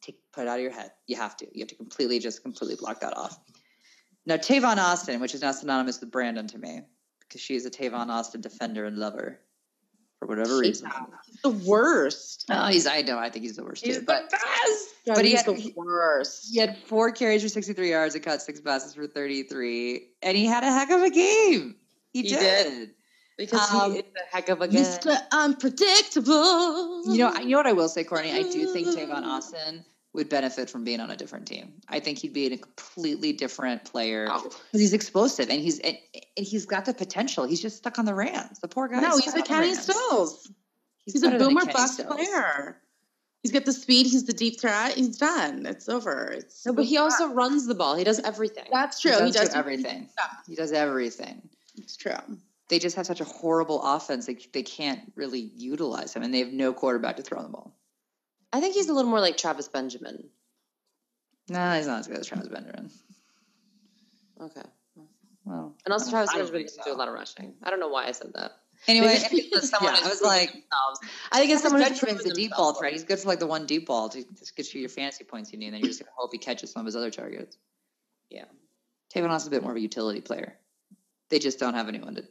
Take 0.00 0.18
put 0.32 0.42
it 0.42 0.48
out 0.48 0.58
of 0.58 0.62
your 0.62 0.72
head. 0.72 0.92
You 1.06 1.16
have 1.16 1.36
to. 1.38 1.46
You 1.52 1.60
have 1.60 1.68
to 1.68 1.76
completely 1.76 2.18
just 2.18 2.42
completely 2.42 2.76
block 2.76 3.00
that 3.00 3.16
off. 3.16 3.38
Now 4.24 4.36
Tavon 4.36 4.78
Austin, 4.78 5.20
which 5.20 5.34
is 5.34 5.42
now 5.42 5.52
synonymous 5.52 6.00
with 6.00 6.10
Brandon 6.10 6.46
to 6.48 6.58
me, 6.58 6.82
because 7.20 7.40
she 7.40 7.54
is 7.54 7.66
a 7.66 7.70
Tavon 7.70 8.08
Austin 8.08 8.40
defender 8.40 8.84
and 8.84 8.96
lover 8.96 9.40
for 10.22 10.28
whatever 10.36 10.58
reason. 10.58 10.88
He's 11.26 11.40
the 11.42 11.48
worst. 11.50 12.44
Oh, 12.48 12.66
he's 12.68 12.86
I 12.86 13.02
know 13.02 13.18
I 13.18 13.28
think 13.28 13.44
he's 13.44 13.56
the 13.56 13.64
worst 13.64 13.84
too. 13.84 14.02
But 14.06 14.30
best. 14.30 14.88
but 15.06 15.24
he 15.24 15.32
he's 15.32 15.42
had- 15.42 15.56
the 15.56 15.72
worst. 15.76 16.48
he 16.52 16.58
had 16.60 16.76
four 16.86 17.10
carries 17.10 17.42
for 17.42 17.48
63 17.48 17.90
yards 17.90 18.14
and 18.14 18.24
caught 18.24 18.40
six 18.40 18.60
passes 18.60 18.94
for 18.94 19.06
33, 19.06 20.08
and 20.22 20.36
he 20.36 20.46
had 20.46 20.62
a 20.62 20.70
heck 20.72 20.90
of 20.90 21.02
a 21.02 21.10
game. 21.10 21.74
He, 22.12 22.22
He 22.22 22.28
did. 22.28 22.38
did. 22.38 22.90
Because 23.38 23.72
Um, 23.74 23.92
he 23.94 23.98
is 24.00 24.04
a 24.04 24.36
heck 24.36 24.48
of 24.50 24.60
a 24.60 24.68
guy. 24.68 24.74
Mr. 24.74 25.18
Unpredictable. 25.32 27.02
You 27.12 27.18
know, 27.18 27.32
I- 27.34 27.40
you 27.40 27.48
know 27.50 27.56
what 27.56 27.66
I 27.66 27.72
will 27.72 27.88
say, 27.88 28.04
Courtney. 28.04 28.32
I 28.32 28.42
do 28.42 28.72
think 28.72 28.86
Tavon 28.88 29.22
Austin 29.26 29.84
would 30.14 30.28
benefit 30.28 30.68
from 30.68 30.84
being 30.84 31.00
on 31.00 31.10
a 31.10 31.16
different 31.16 31.46
team. 31.46 31.72
I 31.88 31.98
think 32.00 32.18
he'd 32.18 32.34
be 32.34 32.46
a 32.52 32.56
completely 32.58 33.32
different 33.32 33.84
player 33.84 34.28
Oh. 34.30 34.42
because 34.44 34.80
he's 34.80 34.92
explosive 34.92 35.48
and 35.48 35.60
he's 35.60 35.78
and, 35.80 35.96
and 36.36 36.46
he's 36.46 36.66
got 36.66 36.84
the 36.84 36.92
potential. 36.94 37.44
He's 37.44 37.62
just 37.62 37.78
stuck 37.78 37.98
on 37.98 38.04
the 38.04 38.14
Rams. 38.14 38.58
The 38.60 38.68
poor 38.68 38.88
guy. 38.88 39.00
no, 39.00 39.16
he's 39.16 39.34
a 39.34 39.42
Kenny 39.42 39.74
Stills. 39.74 40.50
He's, 41.06 41.22
a 41.22 41.30
boomer 41.30 41.60
Kenny 41.62 41.72
bust 41.72 41.94
Stills. 41.94 42.14
player. 42.14 42.76
He's 43.42 43.50
got 43.50 43.64
the 43.64 43.72
speed. 43.72 44.06
He's 44.06 44.24
the 44.24 44.32
deep 44.32 44.60
threat. 44.60 44.94
He's 44.94 45.16
done. 45.16 45.66
It's 45.66 45.88
over. 45.88 46.26
It's 46.26 46.64
No, 46.64 46.72
but 46.72 46.84
he 46.84 46.96
also 46.98 47.28
runs 47.32 47.66
the 47.66 47.74
ball. 47.74 47.96
He 47.96 48.04
does 48.04 48.20
everything. 48.20 48.66
that's 48.70 49.02
He 49.02 49.08
true. 49.08 49.18
does, 49.18 49.32
He 49.34 49.38
does 49.40 49.48
do 49.48 49.56
everything. 49.58 50.08
Yeah. 50.18 50.26
He 50.46 50.54
does 50.54 50.70
everything. 50.72 51.42
It's 51.76 51.96
true. 51.96 52.12
They 52.68 52.78
just 52.78 52.94
have 52.96 53.06
such 53.06 53.20
a 53.20 53.24
horrible 53.24 53.82
offense. 53.82 54.26
They, 54.26 54.36
they 54.52 54.62
can't 54.62 55.00
really 55.16 55.50
utilize 55.56 56.14
him, 56.14 56.22
and 56.22 56.32
they 56.32 56.38
have 56.38 56.52
no 56.52 56.72
quarterback 56.72 57.16
to 57.16 57.22
throw 57.22 57.42
the 57.42 57.48
ball. 57.48 57.74
I 58.52 58.60
think 58.60 58.74
he's 58.74 58.88
a 58.88 58.92
little 58.92 59.10
more 59.10 59.20
like 59.20 59.36
Travis 59.36 59.68
Benjamin. 59.68 60.28
No, 61.48 61.72
he's 61.76 61.86
not 61.86 62.00
as 62.00 62.06
good 62.06 62.18
as 62.18 62.26
Travis 62.26 62.48
Benjamin. 62.48 62.90
Okay. 64.40 64.62
Well, 65.44 65.74
And 65.84 65.92
also 65.92 66.10
Travis 66.10 66.32
Benjamin 66.32 66.62
used 66.62 66.76
to 66.76 66.82
do 66.84 66.92
a 66.92 66.96
lot 66.96 67.08
of 67.08 67.14
rushing. 67.14 67.54
I 67.62 67.70
don't 67.70 67.80
know 67.80 67.88
why 67.88 68.06
I 68.06 68.12
said 68.12 68.32
that. 68.34 68.52
Anyway, 68.88 69.08
I 69.08 69.18
someone, 69.60 69.94
Yeah, 69.94 70.00
I 70.04 70.08
was 70.08 70.22
like, 70.22 70.50
themselves. 70.50 71.00
I 71.30 71.38
think 71.38 71.52
it's 71.52 71.62
someone 71.62 71.82
who's 71.82 72.24
the 72.24 72.32
deep 72.34 72.50
ball 72.50 72.74
threat. 72.74 72.92
He's 72.92 73.04
good 73.04 73.18
for 73.18 73.28
like 73.28 73.38
the 73.38 73.46
one 73.46 73.66
deep 73.66 73.86
ball 73.86 74.08
to 74.08 74.24
just 74.38 74.56
get 74.56 74.72
you 74.74 74.80
your 74.80 74.88
fantasy 74.88 75.24
points 75.24 75.52
you 75.52 75.58
need, 75.58 75.66
and 75.66 75.74
then 75.74 75.80
you're 75.82 75.88
just 75.88 76.00
gonna 76.00 76.10
hope 76.16 76.30
he 76.32 76.38
catches 76.38 76.72
some 76.72 76.80
of 76.80 76.86
his 76.86 76.96
other 76.96 77.10
targets. 77.10 77.56
Yeah. 78.28 78.44
Tavon 79.14 79.30
Austin's 79.30 79.48
a 79.48 79.50
bit 79.50 79.62
more 79.62 79.70
of 79.70 79.76
a 79.76 79.80
utility 79.80 80.20
player. 80.20 80.54
They 81.28 81.38
just 81.38 81.58
don't 81.58 81.74
have 81.74 81.88
anyone 81.88 82.16
to 82.16 82.24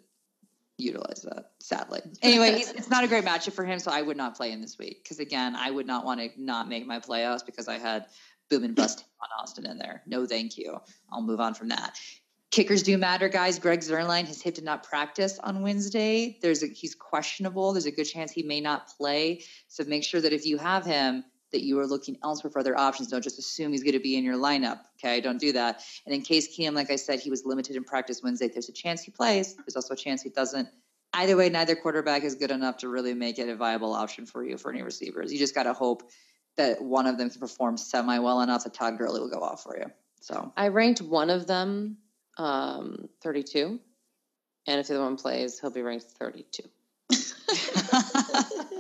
utilize 0.78 1.22
that, 1.24 1.52
sadly. 1.60 2.02
Anyway, 2.22 2.50
it's 2.76 2.90
not 2.90 3.04
a 3.04 3.08
great 3.08 3.26
matchup 3.26 3.54
for 3.54 3.66
him, 3.66 3.80
so 3.80 3.92
I 3.92 4.02
would 4.02 4.18
not 4.18 4.36
play 4.36 4.52
him 4.52 4.62
this 4.62 4.78
week. 4.78 5.04
Because 5.04 5.20
again, 5.20 5.56
I 5.56 5.72
would 5.72 5.88
not 5.88 6.06
want 6.06 6.20
to 6.20 6.30
not 6.38 6.68
make 6.68 6.86
my 6.86 7.00
playoffs 7.00 7.46
because 7.46 7.68
I 7.68 7.78
had 7.78 8.06
boom 8.50 8.64
and 8.64 8.76
bust 8.76 9.04
on 9.22 9.30
Austin 9.42 9.66
in 9.66 9.78
there. 9.78 10.02
No, 10.06 10.26
thank 10.26 10.58
you. 10.58 10.80
I'll 11.12 11.22
move 11.22 11.40
on 11.40 11.54
from 11.54 11.70
that. 11.70 12.00
Kickers 12.52 12.84
do 12.84 12.98
matter, 12.98 13.30
guys. 13.30 13.60
Greg 13.60 13.80
Zuerlein, 13.80 14.26
his 14.26 14.42
hip 14.42 14.56
did 14.56 14.66
not 14.66 14.84
practice 14.84 15.40
on 15.40 15.62
Wednesday. 15.62 16.38
There's 16.42 16.64
a, 16.64 16.68
he's 16.68 16.96
questionable. 16.96 17.72
There's 17.72 17.86
a 17.86 17.92
good 17.92 18.06
chance 18.06 18.30
he 18.30 18.44
may 18.44 18.60
not 18.60 18.90
play. 18.98 19.44
So 19.70 19.86
make 19.86 20.04
sure 20.04 20.20
that 20.20 20.34
if 20.34 20.46
you 20.46 20.58
have 20.58 20.86
him, 20.86 21.24
that 21.52 21.64
you 21.64 21.80
are 21.80 21.86
looking 21.86 22.18
elsewhere 22.24 22.52
for 22.52 22.60
other 22.60 22.78
options. 22.78 23.10
Don't 23.10 23.24
just 23.24 23.40
assume 23.40 23.72
he's 23.72 23.84
going 23.84 23.94
to 23.94 24.00
be 24.00 24.16
in 24.18 24.24
your 24.24 24.36
lineup. 24.36 24.80
Okay, 24.98 25.22
don't 25.22 25.40
do 25.40 25.52
that. 25.54 25.84
And 26.06 26.16
in 26.16 26.22
case 26.22 26.56
Keenum, 26.56 26.74
like 26.74 26.92
I 26.92 26.96
said, 26.96 27.20
he 27.20 27.30
was 27.30 27.46
limited 27.46 27.76
in 27.76 27.84
practice 27.84 28.22
Wednesday. 28.24 28.48
There's 28.48 28.70
a 28.70 28.74
chance 28.74 29.04
he 29.04 29.12
plays. 29.12 29.56
There's 29.56 29.76
also 29.76 29.94
a 29.94 29.98
chance 29.98 30.22
he 30.22 30.30
doesn't. 30.30 30.70
either 31.14 31.36
way, 31.36 31.50
neither 31.50 31.76
quarterback 31.76 32.24
is 32.24 32.36
good 32.36 32.52
enough 32.52 32.78
to 32.78 32.88
really 32.88 33.14
make 33.14 33.38
it 33.38 33.50
a 33.50 33.56
viable 33.56 33.94
option 33.94 34.26
for 34.26 34.44
you 34.44 34.58
for 34.58 34.72
any 34.72 34.82
receivers. 34.82 35.32
You 35.32 35.40
just 35.40 35.56
got 35.56 35.64
to 35.64 35.74
hope 35.74 36.10
that 36.58 36.82
one 36.82 37.08
of 37.08 37.18
them 37.18 37.30
can 37.30 37.40
perform 37.40 37.78
semi 37.78 38.20
well 38.20 38.42
enough 38.42 38.64
that 38.64 38.74
Todd 38.74 38.98
Gurley 38.98 39.20
will 39.20 39.30
go 39.30 39.42
off 39.42 39.64
for 39.64 39.78
you. 39.78 39.86
So 40.22 40.54
I 40.56 40.70
ranked 40.70 41.02
one 41.02 41.30
of 41.30 41.48
them 41.48 41.98
um, 42.38 43.10
32. 43.22 43.80
And 44.68 44.80
if 44.80 44.88
the 44.88 44.96
other 44.96 45.04
one 45.04 45.18
plays, 45.18 45.60
he'll 45.60 45.72
be 45.72 45.82
ranked 45.82 46.06
32. 46.06 46.64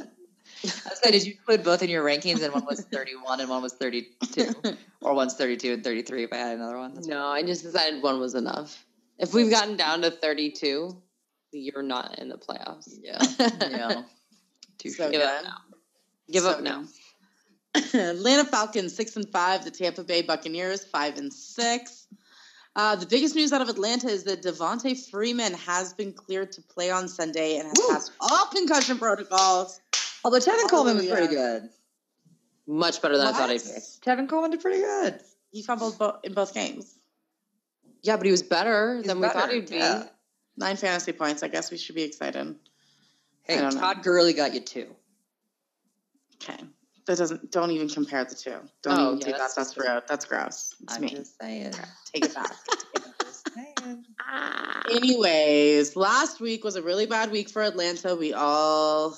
So 0.63 1.09
did 1.09 1.25
you 1.25 1.33
include 1.33 1.63
both 1.63 1.81
in 1.81 1.89
your 1.89 2.03
rankings 2.03 2.43
and 2.43 2.53
one 2.53 2.65
was 2.65 2.81
31 2.91 3.39
and 3.39 3.49
one 3.49 3.61
was 3.61 3.73
32? 3.73 4.53
or 5.01 5.13
one's 5.13 5.33
32 5.33 5.73
and 5.73 5.83
33 5.83 6.23
if 6.23 6.33
I 6.33 6.37
had 6.37 6.55
another 6.55 6.77
one? 6.77 6.93
That's 6.93 7.07
No, 7.07 7.25
I 7.27 7.43
just 7.43 7.63
decided 7.63 8.03
one 8.03 8.19
was 8.19 8.35
enough. 8.35 8.83
If 9.17 9.33
we've 9.33 9.49
gotten 9.49 9.75
down 9.75 10.01
to 10.01 10.11
32, 10.11 11.01
you're 11.51 11.83
not 11.83 12.19
in 12.19 12.29
the 12.29 12.37
playoffs. 12.37 12.89
Yeah. 13.01 13.17
yeah. 13.69 14.03
Too 14.77 14.89
So 14.89 15.11
Give 15.11 15.21
up 15.21 15.43
now. 15.43 15.57
Give 16.31 16.43
So 16.43 16.49
up 16.51 16.61
now. 16.61 16.85
Atlanta 17.93 18.45
Falcons 18.45 18.95
six 18.95 19.15
and 19.15 19.29
five. 19.29 19.63
The 19.63 19.71
Tampa 19.71 20.03
Bay 20.03 20.21
Buccaneers 20.21 20.83
five 20.83 21.17
and 21.17 21.31
six. 21.31 22.07
Uh, 22.75 22.95
the 22.95 23.05
biggest 23.05 23.35
news 23.35 23.51
out 23.51 23.61
of 23.61 23.69
Atlanta 23.69 24.07
is 24.07 24.23
that 24.23 24.41
Devonta 24.41 24.97
Freeman 25.09 25.53
has 25.53 25.93
been 25.93 26.13
cleared 26.13 26.53
to 26.53 26.61
play 26.61 26.89
on 26.89 27.07
Sunday 27.07 27.57
and 27.57 27.67
has 27.67 27.77
Woo. 27.77 27.87
passed 27.89 28.11
all 28.21 28.45
concussion 28.45 28.97
protocols. 28.97 29.81
Although 30.23 30.37
Tevin 30.39 30.69
Coleman 30.69 30.97
was 30.97 31.07
pretty 31.07 31.27
good. 31.33 31.69
Much 32.67 33.01
better 33.01 33.17
than 33.17 33.27
I 33.27 33.31
thought 33.31 33.49
he'd 33.49 33.61
be. 33.63 33.69
What? 33.69 33.83
Tevin 34.05 34.29
Coleman 34.29 34.51
did 34.51 34.61
pretty 34.61 34.79
good. 34.81 35.19
He 35.51 35.63
fumbled 35.63 35.97
bo- 35.97 36.19
in 36.23 36.33
both 36.33 36.53
games. 36.53 36.95
Yeah, 38.03 38.17
but 38.17 38.25
he 38.25 38.31
was 38.31 38.43
better 38.43 38.97
He's 38.97 39.05
than 39.07 39.19
we 39.19 39.27
thought 39.27 39.51
he'd 39.51 39.69
be. 39.69 39.77
yeah. 39.77 40.03
Nine 40.57 40.75
fantasy 40.75 41.11
points. 41.11 41.43
I 41.43 41.47
guess 41.47 41.71
we 41.71 41.77
should 41.77 41.95
be 41.95 42.03
excited. 42.03 42.55
Hey, 43.43 43.57
don't 43.59 43.73
know. 43.73 43.79
Todd 43.79 44.03
Gurley 44.03 44.33
got 44.33 44.53
you 44.53 44.59
two. 44.59 44.87
Okay. 46.41 46.57
That 47.07 47.17
doesn't. 47.17 47.51
Don't 47.51 47.71
even 47.71 47.89
compare 47.89 48.23
the 48.25 48.35
two. 48.35 48.51
Don't 48.83 48.99
Oh, 48.99 49.07
even 49.07 49.19
yeah, 49.19 49.25
do 49.25 49.31
that. 49.31 49.37
that's 49.39 49.55
That's 49.55 49.73
gross. 49.73 50.03
That's 50.07 50.25
gross. 50.25 50.75
It's 50.81 50.95
I'm 50.95 51.01
me. 51.01 51.09
just 51.09 51.37
saying. 51.41 51.73
Take 52.13 52.25
it 52.25 52.33
back. 52.35 52.55
Anyways, 54.91 55.95
last 55.95 56.39
week 56.39 56.63
was 56.63 56.75
a 56.75 56.81
really 56.81 57.05
bad 57.05 57.31
week 57.31 57.49
for 57.49 57.61
Atlanta. 57.61 58.15
We 58.15 58.33
all 58.33 59.17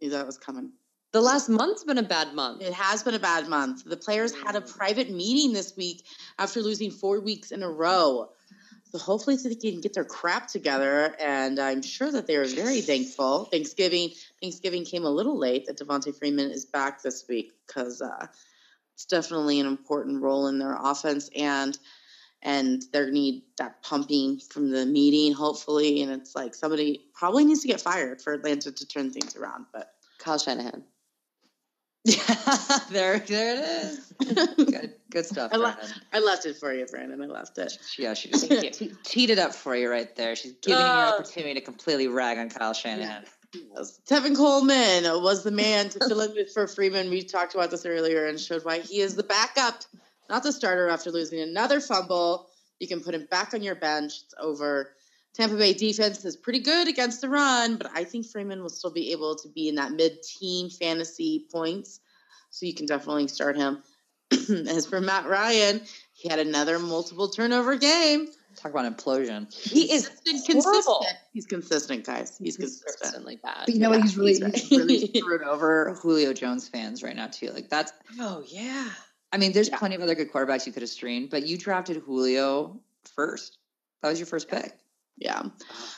knew 0.00 0.10
that 0.10 0.26
was 0.26 0.38
coming. 0.38 0.72
The 1.12 1.20
last 1.20 1.48
month's 1.48 1.82
been 1.82 1.98
a 1.98 2.04
bad 2.04 2.34
month. 2.34 2.62
It 2.62 2.72
has 2.72 3.02
been 3.02 3.14
a 3.14 3.18
bad 3.18 3.48
month. 3.48 3.84
The 3.84 3.96
players 3.96 4.32
had 4.32 4.54
a 4.54 4.60
private 4.60 5.10
meeting 5.10 5.52
this 5.52 5.76
week 5.76 6.04
after 6.38 6.60
losing 6.60 6.90
four 6.92 7.20
weeks 7.20 7.50
in 7.50 7.64
a 7.64 7.70
row. 7.70 8.30
So 8.92 8.98
hopefully 8.98 9.36
they 9.36 9.54
can 9.54 9.80
get 9.80 9.94
their 9.94 10.04
crap 10.04 10.48
together, 10.48 11.14
and 11.20 11.60
I'm 11.60 11.80
sure 11.80 12.10
that 12.10 12.26
they 12.26 12.34
are 12.34 12.44
very 12.44 12.80
thankful. 12.80 13.44
Thanksgiving 13.44 14.10
Thanksgiving 14.40 14.84
came 14.84 15.04
a 15.04 15.10
little 15.10 15.38
late 15.38 15.66
that 15.66 15.78
Devonta 15.78 16.16
Freeman 16.16 16.50
is 16.50 16.64
back 16.64 17.00
this 17.00 17.24
week 17.28 17.52
because 17.66 18.02
uh, 18.02 18.26
it's 18.94 19.04
definitely 19.04 19.60
an 19.60 19.66
important 19.66 20.22
role 20.22 20.48
in 20.48 20.58
their 20.58 20.76
offense 20.76 21.30
and 21.36 21.78
and 22.42 22.82
they 22.92 23.10
need 23.10 23.42
that 23.58 23.82
pumping 23.82 24.38
from 24.38 24.70
the 24.70 24.86
meeting 24.86 25.32
hopefully 25.32 26.02
and 26.02 26.10
it's 26.10 26.34
like 26.34 26.54
somebody 26.54 27.06
probably 27.14 27.44
needs 27.44 27.60
to 27.60 27.68
get 27.68 27.80
fired 27.80 28.20
for 28.20 28.32
Atlanta 28.32 28.72
to 28.72 28.86
turn 28.86 29.10
things 29.10 29.36
around 29.36 29.66
but 29.72 29.92
Kyle 30.18 30.38
Shanahan. 30.38 30.82
Yeah, 32.04 32.16
there, 32.90 33.18
there 33.18 33.56
it 33.56 33.58
is. 33.58 34.14
Good, 34.56 34.94
good 35.10 35.26
stuff. 35.26 35.50
I 35.52 35.58
Brandon. 35.58 35.90
I 36.12 36.20
left 36.20 36.46
it 36.46 36.56
for 36.56 36.72
you 36.72 36.86
Brandon 36.86 37.20
I 37.22 37.26
left 37.26 37.58
it 37.58 37.78
Yeah, 37.98 38.14
she 38.14 38.30
just 38.30 38.48
te- 38.72 38.92
teed 39.02 39.30
it 39.30 39.38
up 39.38 39.54
for 39.54 39.76
you 39.76 39.90
right 39.90 40.14
there. 40.16 40.34
She's 40.34 40.52
giving 40.62 40.86
you 40.86 41.02
an 41.02 41.08
opportunity 41.08 41.54
to 41.54 41.60
completely 41.60 42.08
rag 42.08 42.38
on 42.38 42.48
Kyle 42.48 42.72
Shanahan. 42.72 43.24
Yes. 43.52 44.00
Tevin 44.08 44.36
Coleman 44.36 45.04
was 45.22 45.42
the 45.42 45.50
man 45.50 45.88
to 45.90 45.98
fill 45.98 46.20
in 46.20 46.46
for 46.46 46.66
Freeman. 46.66 47.10
We 47.10 47.22
talked 47.22 47.54
about 47.54 47.70
this 47.70 47.84
earlier 47.84 48.26
and 48.26 48.38
showed 48.38 48.64
why 48.64 48.80
he 48.80 49.00
is 49.00 49.16
the 49.16 49.22
backup, 49.22 49.84
not 50.30 50.42
the 50.42 50.52
starter 50.52 50.88
after 50.88 51.10
losing 51.10 51.40
another 51.40 51.80
fumble. 51.80 52.48
You 52.78 52.88
can 52.88 53.00
put 53.00 53.14
him 53.14 53.26
back 53.30 53.52
on 53.52 53.62
your 53.62 53.74
bench. 53.74 54.12
It's 54.24 54.34
over. 54.40 54.92
Tampa 55.34 55.56
Bay 55.56 55.74
defense 55.74 56.24
is 56.24 56.36
pretty 56.36 56.60
good 56.60 56.88
against 56.88 57.20
the 57.20 57.28
run, 57.28 57.76
but 57.76 57.90
I 57.94 58.04
think 58.04 58.26
Freeman 58.26 58.62
will 58.62 58.70
still 58.70 58.90
be 58.90 59.12
able 59.12 59.36
to 59.36 59.48
be 59.48 59.68
in 59.68 59.76
that 59.76 59.92
mid 59.92 60.22
teen 60.22 60.70
fantasy 60.70 61.46
points. 61.52 62.00
So 62.50 62.66
you 62.66 62.74
can 62.74 62.86
definitely 62.86 63.28
start 63.28 63.56
him. 63.56 63.82
As 64.32 64.86
for 64.86 65.00
Matt 65.00 65.26
Ryan, 65.26 65.82
he 66.12 66.28
had 66.28 66.38
another 66.38 66.78
multiple 66.78 67.28
turnover 67.28 67.76
game. 67.76 68.28
Talk 68.56 68.72
about 68.72 68.96
implosion. 68.96 69.52
He 69.54 69.92
is 69.92 70.08
consistent. 70.26 70.64
horrible. 70.64 71.06
He's 71.32 71.46
consistent, 71.46 72.04
guys. 72.04 72.36
He's 72.36 72.56
consistent. 72.56 72.96
Consistently 72.98 73.36
bad. 73.36 73.62
But 73.66 73.74
you 73.74 73.80
know 73.80 73.90
what? 73.90 74.02
He's 74.02 74.16
really, 74.16 74.34
he's 74.34 74.68
he's 74.68 74.78
really 74.78 75.06
screwed 75.06 75.42
over 75.42 75.94
Julio 76.02 76.32
Jones 76.32 76.68
fans 76.68 77.02
right 77.02 77.14
now 77.14 77.28
too. 77.28 77.50
Like 77.50 77.68
that's. 77.68 77.92
Oh 78.18 78.42
yeah. 78.46 78.88
I 79.32 79.38
mean, 79.38 79.52
there's 79.52 79.68
Yeah. 79.68 79.78
plenty 79.78 79.94
of 79.94 80.02
other 80.02 80.14
good 80.14 80.32
quarterbacks 80.32 80.66
you 80.66 80.72
could 80.72 80.82
have 80.82 80.90
streamed, 80.90 81.30
but 81.30 81.46
you 81.46 81.56
drafted 81.56 81.98
Julio 81.98 82.80
first. 83.04 83.58
That 84.02 84.08
was 84.08 84.18
your 84.18 84.26
first 84.26 84.48
pick. 84.48 84.76
Yeah. 85.18 85.42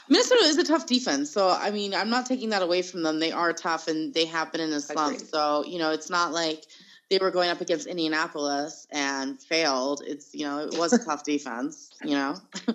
Minnesota 0.09 0.43
is 0.43 0.59
a 0.59 0.65
tough 0.65 0.87
defense. 0.87 1.31
So, 1.31 1.49
I 1.49 1.71
mean, 1.71 1.95
I'm 1.95 2.11
not 2.11 2.27
taking 2.27 2.51
that 2.51 2.63
away 2.63 2.83
from 2.83 3.03
them. 3.03 3.21
They 3.21 3.31
are 3.31 3.53
tough 3.53 3.87
and 3.87 4.13
they 4.13 4.25
have 4.27 4.51
been 4.51 4.61
in 4.61 4.73
a 4.73 4.81
slump. 4.81 5.21
So, 5.21 5.65
you 5.65 5.79
know, 5.79 5.93
it's 5.93 6.11
not 6.11 6.33
like 6.33 6.65
they 7.09 7.19
were 7.19 7.31
going 7.31 7.49
up 7.49 7.61
against 7.61 7.87
Indianapolis 7.87 8.87
and 8.91 9.41
failed. 9.41 10.03
It's, 10.05 10.35
you 10.35 10.45
know, 10.45 10.59
it 10.59 10.77
was 10.77 10.93
a 10.93 11.05
tough 11.05 11.25
defense, 11.25 11.91
you 12.03 12.17
know. 12.17 12.37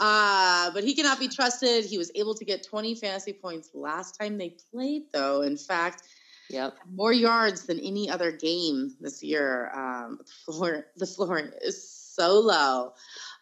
Uh, 0.00 0.70
but 0.70 0.84
he 0.84 0.94
cannot 0.94 1.18
be 1.18 1.26
trusted. 1.26 1.84
He 1.84 1.98
was 1.98 2.12
able 2.14 2.32
to 2.32 2.44
get 2.44 2.64
20 2.64 2.94
fantasy 2.94 3.32
points 3.32 3.70
last 3.74 4.16
time 4.16 4.38
they 4.38 4.54
played, 4.70 5.02
though. 5.12 5.42
In 5.42 5.56
fact, 5.56 6.04
Yep. 6.50 6.76
more 6.94 7.12
yards 7.12 7.66
than 7.66 7.78
any 7.80 8.08
other 8.08 8.32
game 8.32 8.96
this 9.00 9.22
year. 9.22 9.70
Um, 9.74 10.18
the 10.18 10.52
floor, 10.52 10.86
the 10.96 11.06
floor 11.06 11.38
is 11.62 11.88
so 11.90 12.40
low. 12.40 12.94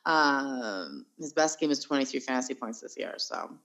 Um, 0.04 1.06
his 1.18 1.32
best 1.32 1.60
game 1.60 1.70
is 1.70 1.80
23 1.80 2.20
fantasy 2.20 2.54
points 2.54 2.80
this 2.80 2.96
year. 2.96 3.14
So 3.18 3.56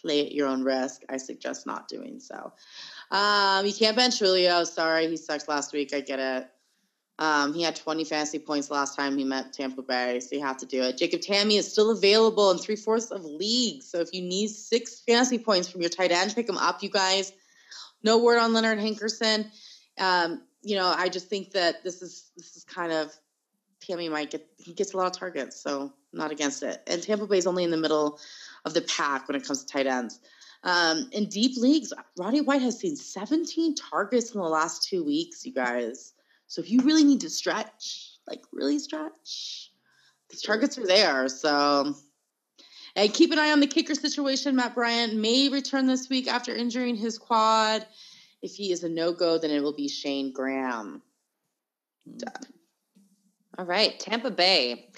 play 0.00 0.26
at 0.26 0.32
your 0.32 0.48
own 0.48 0.62
risk. 0.62 1.02
I 1.08 1.16
suggest 1.16 1.66
not 1.66 1.88
doing 1.88 2.20
so. 2.20 2.52
Um, 3.10 3.66
you 3.66 3.72
can't 3.72 3.96
bench 3.96 4.18
Julio. 4.18 4.64
Sorry, 4.64 5.08
he 5.08 5.16
sucked 5.16 5.48
last 5.48 5.72
week. 5.72 5.94
I 5.94 6.00
get 6.00 6.18
it. 6.18 6.48
Um, 7.18 7.54
he 7.54 7.62
had 7.62 7.76
20 7.76 8.04
fantasy 8.04 8.38
points 8.38 8.70
last 8.70 8.94
time 8.94 9.16
he 9.16 9.24
met 9.24 9.54
Tampa 9.54 9.80
Bay, 9.80 10.20
so 10.20 10.36
you 10.36 10.42
have 10.42 10.58
to 10.58 10.66
do 10.66 10.82
it. 10.82 10.98
Jacob 10.98 11.20
Tamme 11.20 11.56
is 11.56 11.70
still 11.70 11.90
available 11.90 12.50
in 12.50 12.58
three 12.58 12.76
fourths 12.76 13.10
of 13.10 13.24
leagues. 13.24 13.86
So 13.88 14.00
if 14.00 14.12
you 14.12 14.20
need 14.20 14.48
six 14.48 15.00
fantasy 15.00 15.38
points 15.38 15.68
from 15.68 15.80
your 15.80 15.88
tight 15.88 16.12
end, 16.12 16.34
pick 16.34 16.46
him 16.46 16.58
up, 16.58 16.82
you 16.82 16.90
guys. 16.90 17.32
No 18.06 18.18
word 18.18 18.38
on 18.38 18.52
Leonard 18.52 18.78
Hankerson. 18.78 19.50
Um, 19.98 20.42
you 20.62 20.76
know, 20.76 20.94
I 20.96 21.08
just 21.08 21.26
think 21.28 21.50
that 21.50 21.82
this 21.82 22.02
is 22.02 22.30
this 22.36 22.56
is 22.56 22.62
kind 22.62 22.92
of 22.92 23.12
Tamme 23.80 24.08
might 24.12 24.30
get 24.30 24.46
he 24.58 24.72
gets 24.72 24.94
a 24.94 24.96
lot 24.96 25.06
of 25.06 25.12
targets, 25.12 25.60
so 25.60 25.92
I'm 26.12 26.18
not 26.18 26.30
against 26.30 26.62
it. 26.62 26.84
And 26.86 27.02
Tampa 27.02 27.26
Bay's 27.26 27.48
only 27.48 27.64
in 27.64 27.72
the 27.72 27.76
middle 27.76 28.20
of 28.64 28.74
the 28.74 28.82
pack 28.82 29.26
when 29.26 29.36
it 29.36 29.44
comes 29.44 29.64
to 29.64 29.72
tight 29.72 29.88
ends. 29.88 30.20
Um, 30.62 31.08
in 31.10 31.26
deep 31.26 31.56
leagues, 31.56 31.92
Roddy 32.16 32.42
White 32.42 32.62
has 32.62 32.78
seen 32.78 32.94
17 32.94 33.74
targets 33.74 34.32
in 34.32 34.40
the 34.40 34.46
last 34.46 34.88
two 34.88 35.04
weeks, 35.04 35.44
you 35.44 35.52
guys. 35.52 36.14
So 36.46 36.62
if 36.62 36.70
you 36.70 36.82
really 36.82 37.02
need 37.02 37.20
to 37.22 37.30
stretch, 37.30 38.12
like 38.28 38.44
really 38.52 38.78
stretch, 38.78 39.72
these 40.30 40.42
targets 40.42 40.78
are 40.78 40.86
there. 40.86 41.28
So 41.28 41.96
and 42.96 43.12
keep 43.12 43.30
an 43.30 43.38
eye 43.38 43.52
on 43.52 43.60
the 43.60 43.66
kicker 43.66 43.94
situation. 43.94 44.56
Matt 44.56 44.74
Bryant 44.74 45.14
may 45.14 45.48
return 45.48 45.86
this 45.86 46.08
week 46.08 46.26
after 46.26 46.54
injuring 46.54 46.96
his 46.96 47.18
quad. 47.18 47.86
If 48.42 48.54
he 48.54 48.72
is 48.72 48.82
a 48.82 48.88
no 48.88 49.12
go, 49.12 49.38
then 49.38 49.50
it 49.50 49.62
will 49.62 49.74
be 49.74 49.88
Shayne 49.88 50.32
Graham. 50.32 51.02
Hmm. 52.08 52.16
All 53.58 53.64
right, 53.64 53.98
Tampa 53.98 54.30
Bay. 54.30 54.90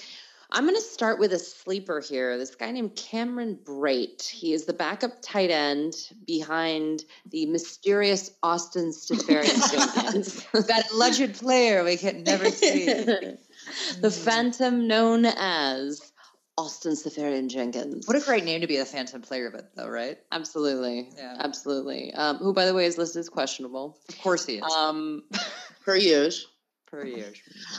I'm 0.50 0.64
going 0.64 0.74
to 0.74 0.80
start 0.80 1.18
with 1.18 1.32
a 1.34 1.38
sleeper 1.38 2.00
here. 2.00 2.38
This 2.38 2.54
guy 2.54 2.70
named 2.70 2.96
Cameron 2.96 3.58
Brate. 3.62 4.26
He 4.26 4.54
is 4.54 4.64
the 4.64 4.72
backup 4.72 5.20
tight 5.20 5.50
end 5.50 5.94
behind 6.26 7.04
the 7.30 7.44
mysterious 7.46 8.30
Austin 8.42 8.90
Seferian 8.92 9.44
Jenkins, 9.70 10.46
that 10.66 10.90
alleged 10.90 11.38
player 11.38 11.84
we 11.84 11.98
can 11.98 12.22
never 12.22 12.50
see. 12.50 12.86
the 14.00 14.10
phantom 14.10 14.88
known 14.88 15.26
as 15.26 16.12
Austin 16.58 16.92
Seferian 16.96 17.48
Jenkins. 17.48 18.08
What 18.08 18.16
a 18.16 18.20
great 18.20 18.44
name 18.44 18.60
to 18.62 18.66
be 18.66 18.78
a 18.78 18.84
phantom 18.84 19.22
player, 19.22 19.52
though, 19.76 19.88
right? 19.88 20.18
Absolutely, 20.32 21.08
Yeah. 21.16 21.36
absolutely. 21.38 22.12
Um, 22.14 22.38
who, 22.38 22.52
by 22.52 22.66
the 22.66 22.74
way, 22.74 22.84
is 22.84 22.98
listed 22.98 23.20
as 23.20 23.28
questionable. 23.28 23.96
Of 24.08 24.18
course 24.20 24.44
he 24.44 24.56
is. 24.56 24.62
Um, 24.74 25.22
Per 25.84 25.94
usual. 25.96 26.50
per 26.90 27.04
year. 27.06 27.32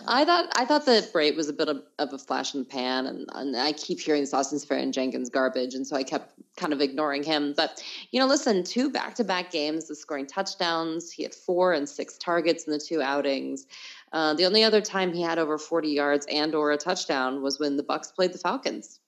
I 0.07 0.23
thought 0.23 0.51
I 0.55 0.65
thought 0.65 0.85
that 0.85 1.11
Brate 1.11 1.35
was 1.35 1.49
a 1.49 1.53
bit 1.53 1.67
of, 1.67 1.83
of 1.99 2.13
a 2.13 2.17
flash 2.17 2.53
in 2.53 2.61
the 2.61 2.65
pan, 2.65 3.05
and, 3.05 3.27
and 3.33 3.55
I 3.57 3.73
keep 3.73 3.99
hearing 3.99 4.21
this 4.21 4.33
Austin 4.33 4.59
and 4.77 4.93
Jenkins 4.93 5.29
garbage, 5.29 5.73
and 5.73 5.85
so 5.85 5.95
I 5.95 6.03
kept 6.03 6.33
kind 6.57 6.73
of 6.73 6.79
ignoring 6.81 7.23
him. 7.23 7.53
But 7.55 7.83
you 8.11 8.19
know, 8.19 8.25
listen, 8.27 8.63
two 8.63 8.89
back 8.89 9.15
to 9.15 9.23
back 9.23 9.51
games, 9.51 9.89
of 9.91 9.97
scoring 9.97 10.25
touchdowns. 10.27 11.11
He 11.11 11.23
had 11.23 11.33
four 11.35 11.73
and 11.73 11.87
six 11.89 12.17
targets 12.17 12.63
in 12.65 12.71
the 12.73 12.79
two 12.79 13.01
outings. 13.01 13.67
Uh, 14.11 14.33
the 14.33 14.45
only 14.45 14.63
other 14.63 14.81
time 14.81 15.13
he 15.13 15.21
had 15.21 15.39
over 15.39 15.57
forty 15.57 15.89
yards 15.89 16.25
and 16.31 16.55
or 16.55 16.71
a 16.71 16.77
touchdown 16.77 17.41
was 17.41 17.59
when 17.59 17.77
the 17.77 17.83
Bucks 17.83 18.11
played 18.11 18.33
the 18.33 18.39
Falcons. 18.39 18.99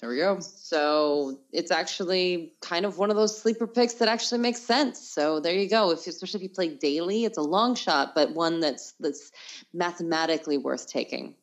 There 0.00 0.10
we 0.10 0.18
go. 0.18 0.38
So 0.38 1.40
it's 1.52 1.72
actually 1.72 2.52
kind 2.60 2.86
of 2.86 2.98
one 2.98 3.10
of 3.10 3.16
those 3.16 3.36
sleeper 3.36 3.66
picks 3.66 3.94
that 3.94 4.08
actually 4.08 4.40
makes 4.40 4.60
sense. 4.62 5.00
So 5.00 5.40
there 5.40 5.54
you 5.54 5.68
go. 5.68 5.90
If 5.90 6.06
especially 6.06 6.38
if 6.38 6.42
you 6.44 6.50
play 6.50 6.68
daily, 6.68 7.24
it's 7.24 7.38
a 7.38 7.42
long 7.42 7.74
shot, 7.74 8.14
but 8.14 8.32
one 8.32 8.60
that's 8.60 8.94
that's 9.00 9.32
mathematically 9.74 10.56
worth 10.56 10.86
taking. 10.86 11.34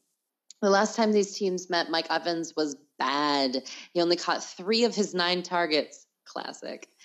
The 0.61 0.69
last 0.69 0.95
time 0.95 1.11
these 1.11 1.37
teams 1.37 1.69
met, 1.69 1.89
Mike 1.91 2.07
Evans 2.09 2.55
was 2.55 2.77
bad. 2.97 3.63
He 3.93 4.01
only 4.01 4.15
caught 4.15 4.41
three 4.41 4.85
of 4.85 4.95
his 4.95 5.13
nine 5.13 5.43
targets. 5.43 6.05
Classic. 6.25 6.87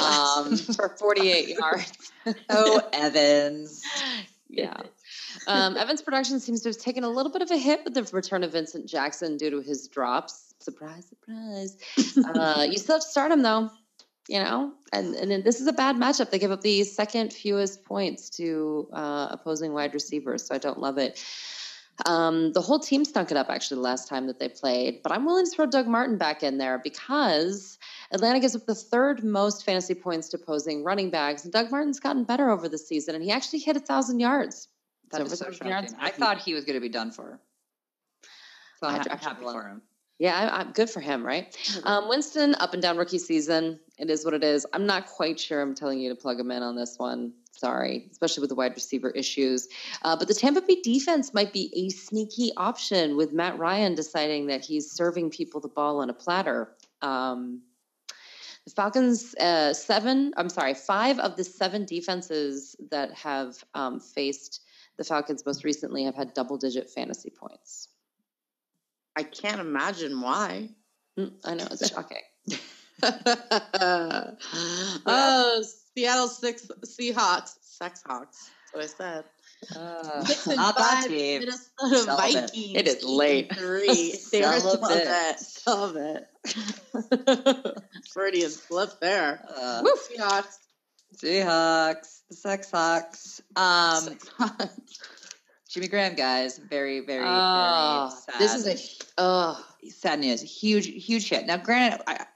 Um, 0.00 0.56
for 0.56 0.94
48 1.00 1.48
yards. 1.48 2.12
Oh, 2.48 2.80
Evans. 2.92 3.82
yeah. 4.48 4.76
Um, 5.46 5.76
Evans' 5.76 6.02
production 6.02 6.40
seems 6.40 6.62
to 6.62 6.68
have 6.70 6.78
taken 6.78 7.04
a 7.04 7.08
little 7.08 7.32
bit 7.32 7.42
of 7.42 7.50
a 7.50 7.56
hit 7.56 7.84
with 7.84 7.94
the 7.94 8.02
return 8.04 8.44
of 8.44 8.52
Vincent 8.52 8.86
Jackson 8.86 9.36
due 9.36 9.50
to 9.50 9.60
his 9.60 9.88
drops. 9.88 10.54
Surprise, 10.58 11.06
surprise. 11.08 11.76
Uh, 12.34 12.66
you 12.70 12.78
still 12.78 12.96
have 12.96 13.02
to 13.02 13.08
start 13.08 13.32
him 13.32 13.42
though, 13.42 13.70
you 14.28 14.38
know. 14.38 14.72
And 14.92 15.14
and 15.14 15.44
this 15.44 15.60
is 15.60 15.66
a 15.66 15.72
bad 15.72 15.96
matchup. 15.96 16.30
They 16.30 16.38
give 16.38 16.50
up 16.50 16.60
the 16.60 16.84
second 16.84 17.32
fewest 17.32 17.84
points 17.84 18.30
to 18.30 18.88
uh, 18.92 19.28
opposing 19.30 19.72
wide 19.72 19.94
receivers, 19.94 20.46
so 20.46 20.54
I 20.54 20.58
don't 20.58 20.78
love 20.78 20.98
it. 20.98 21.24
Um, 22.06 22.52
the 22.52 22.60
whole 22.62 22.78
team 22.78 23.04
stunk 23.04 23.30
it 23.30 23.36
up 23.36 23.50
actually 23.50 23.76
the 23.76 23.82
last 23.82 24.08
time 24.08 24.26
that 24.26 24.38
they 24.38 24.48
played, 24.48 25.02
but 25.02 25.12
I'm 25.12 25.24
willing 25.26 25.44
to 25.44 25.50
throw 25.50 25.66
Doug 25.66 25.86
Martin 25.86 26.16
back 26.16 26.42
in 26.42 26.58
there 26.58 26.78
because 26.78 27.78
Atlanta 28.10 28.40
gives 28.40 28.56
up 28.56 28.64
the 28.64 28.74
third 28.74 29.22
most 29.22 29.64
fantasy 29.64 29.94
points 29.94 30.28
to 30.30 30.38
opposing 30.38 30.82
running 30.82 31.10
backs, 31.10 31.44
and 31.44 31.52
Doug 31.52 31.70
Martin's 31.70 32.00
gotten 32.00 32.24
better 32.24 32.50
over 32.50 32.68
the 32.68 32.78
season, 32.78 33.14
and 33.14 33.22
he 33.24 33.30
actually 33.30 33.58
hit 33.58 33.76
a 33.76 33.80
thousand 33.80 34.20
yards. 34.20 34.68
That 35.10 35.22
is 35.22 35.38
so 35.38 35.50
shocking. 35.50 35.94
I 35.98 36.10
thought 36.10 36.38
he 36.38 36.54
was 36.54 36.64
going 36.64 36.74
to 36.74 36.80
be 36.80 36.88
done 36.88 37.10
for. 37.10 37.40
So 38.78 38.86
I'm, 38.86 39.00
I'm 39.10 39.18
happy 39.18 39.42
for 39.42 39.68
him. 39.68 39.82
Yeah, 40.20 40.50
I, 40.52 40.60
am 40.60 40.72
good 40.72 40.90
for 40.90 41.00
him, 41.00 41.24
right? 41.24 41.56
Um, 41.84 42.08
Winston, 42.08 42.54
up 42.56 42.74
and 42.74 42.82
down 42.82 42.98
rookie 42.98 43.18
season. 43.18 43.80
It 43.98 44.10
is 44.10 44.22
what 44.22 44.34
it 44.34 44.44
is. 44.44 44.66
I'm 44.74 44.84
not 44.84 45.06
quite 45.06 45.40
sure 45.40 45.62
I'm 45.62 45.74
telling 45.74 45.98
you 45.98 46.10
to 46.10 46.14
plug 46.14 46.38
him 46.38 46.50
in 46.50 46.62
on 46.62 46.76
this 46.76 46.98
one. 46.98 47.32
Sorry, 47.52 48.06
especially 48.10 48.42
with 48.42 48.50
the 48.50 48.54
wide 48.54 48.74
receiver 48.74 49.10
issues. 49.10 49.68
Uh, 50.02 50.16
but 50.16 50.28
the 50.28 50.34
Tampa 50.34 50.60
Bay 50.60 50.80
defense 50.82 51.32
might 51.32 51.54
be 51.54 51.72
a 51.74 51.88
sneaky 51.88 52.52
option 52.58 53.16
with 53.16 53.32
Matt 53.32 53.58
Ryan 53.58 53.94
deciding 53.94 54.46
that 54.48 54.62
he's 54.62 54.90
serving 54.90 55.30
people 55.30 55.58
the 55.58 55.68
ball 55.68 56.00
on 56.00 56.10
a 56.10 56.14
platter. 56.14 56.76
Um, 57.00 57.62
the 58.66 58.72
Falcons, 58.72 59.34
uh, 59.36 59.72
seven, 59.72 60.34
I'm 60.36 60.50
sorry, 60.50 60.74
five 60.74 61.18
of 61.18 61.36
the 61.36 61.44
seven 61.44 61.86
defenses 61.86 62.76
that 62.90 63.12
have 63.14 63.62
um, 63.74 64.00
faced 64.00 64.60
the 65.00 65.04
Falcons 65.04 65.46
most 65.46 65.64
recently 65.64 66.04
have 66.04 66.14
had 66.14 66.34
double 66.34 66.58
digit 66.58 66.90
fantasy 66.90 67.30
points. 67.30 67.88
I 69.16 69.22
can't 69.22 69.58
imagine 69.58 70.20
why. 70.20 70.68
Mm, 71.18 71.32
I 71.42 71.54
know 71.54 71.66
it's 71.70 71.88
shocking. 71.94 72.20
oh, 75.06 75.64
Seattle 75.96 76.28
six 76.28 76.70
Seahawks, 76.84 77.54
sex 77.62 78.02
hawks. 78.06 78.50
That's 78.74 78.98
what 78.98 79.06
I 79.06 79.14
said. 79.14 79.24
Uh, 79.74 80.54
not 80.54 80.76
that 80.76 81.06
team. 81.08 81.40
Minnesota 81.40 82.16
Vikings. 82.16 82.76
It 82.76 82.86
is 82.86 83.02
late. 83.02 83.56
Three. 83.56 84.16
They 84.30 84.42
are 84.44 84.58
it. 84.58 85.40
Some 85.40 85.96
it. 85.96 86.28
Freudian 88.12 88.50
slip 88.50 89.00
there. 89.00 89.42
Uh, 89.48 89.80
Woo, 89.82 89.94
Seahawks. 89.96 90.58
Seahawks, 91.16 92.22
the 92.28 92.36
Sex 92.36 92.70
Hawks. 92.70 93.40
Um, 93.56 94.18
Jimmy 95.68 95.88
Graham, 95.88 96.14
guys, 96.14 96.58
very, 96.58 97.00
very, 97.00 97.24
oh, 97.24 98.10
very 98.10 98.38
sad. 98.38 98.40
This 98.40 98.54
is 98.54 98.66
a 98.66 99.04
oh. 99.18 99.66
sad 99.88 100.20
news. 100.20 100.40
Huge, 100.40 100.86
huge 100.86 101.28
hit. 101.28 101.46
Now, 101.46 101.58
granted, 101.58 102.02
I, 102.08 102.26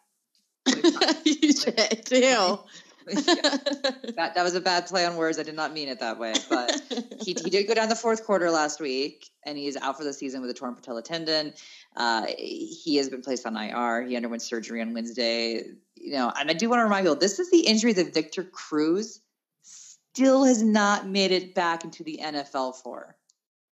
huge 1.25 1.65
hit 1.65 2.07
too. 2.07 2.59
that, 3.07 4.33
that 4.35 4.43
was 4.43 4.55
a 4.55 4.61
bad 4.61 4.87
play 4.87 5.05
on 5.05 5.17
words. 5.17 5.39
I 5.39 5.43
did 5.43 5.55
not 5.55 5.73
mean 5.73 5.89
it 5.89 6.01
that 6.01 6.19
way. 6.19 6.35
But 6.49 6.83
he, 7.23 7.35
he 7.35 7.51
did 7.51 7.67
go 7.67 7.75
down 7.75 7.89
the 7.89 7.97
fourth 7.97 8.25
quarter 8.25 8.51
last 8.51 8.81
week, 8.81 9.31
and 9.45 9.59
he's 9.59 9.77
out 9.77 9.97
for 9.97 10.05
the 10.05 10.13
season 10.13 10.41
with 10.41 10.51
a 10.51 10.55
torn 10.55 10.75
patella 10.75 11.03
tendon. 11.03 11.53
Uh, 11.97 12.27
he 12.39 12.97
has 12.97 13.09
been 13.09 13.23
placed 13.23 13.47
on 13.47 13.57
IR. 13.57 14.07
He 14.07 14.17
underwent 14.17 14.43
surgery 14.43 14.81
on 14.81 14.95
Wednesday. 14.95 15.65
You 15.97 16.13
know, 16.13 16.33
and 16.39 16.51
I 16.51 16.55
do 16.55 16.69
want 16.69 16.81
to 16.81 16.85
remind 16.85 17.07
you, 17.07 17.15
this 17.15 17.39
is 17.39 17.51
the 17.51 17.61
injury 17.61 17.93
that 17.93 18.15
Victor 18.15 18.45
Cruz 18.45 19.21
still 19.63 20.45
has 20.45 20.63
not 20.63 21.09
made 21.09 21.33
it 21.33 21.55
back 21.55 21.85
into 21.85 22.05
the 22.05 22.21
NFL 22.23 22.77
for. 22.77 23.17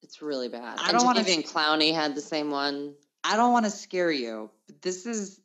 It's 0.02 0.22
really 0.22 0.48
bad. 0.48 0.78
I 0.80 0.90
don't 0.90 1.04
want 1.04 1.18
to. 1.18 1.30
Even 1.30 1.44
Clowney 1.44 1.94
had 1.94 2.14
the 2.14 2.20
same 2.20 2.50
one. 2.50 2.94
I 3.22 3.36
don't 3.36 3.52
want 3.52 3.66
to 3.66 3.70
scare 3.70 4.10
you, 4.10 4.50
but 4.66 4.82
this 4.82 5.06
is 5.06 5.40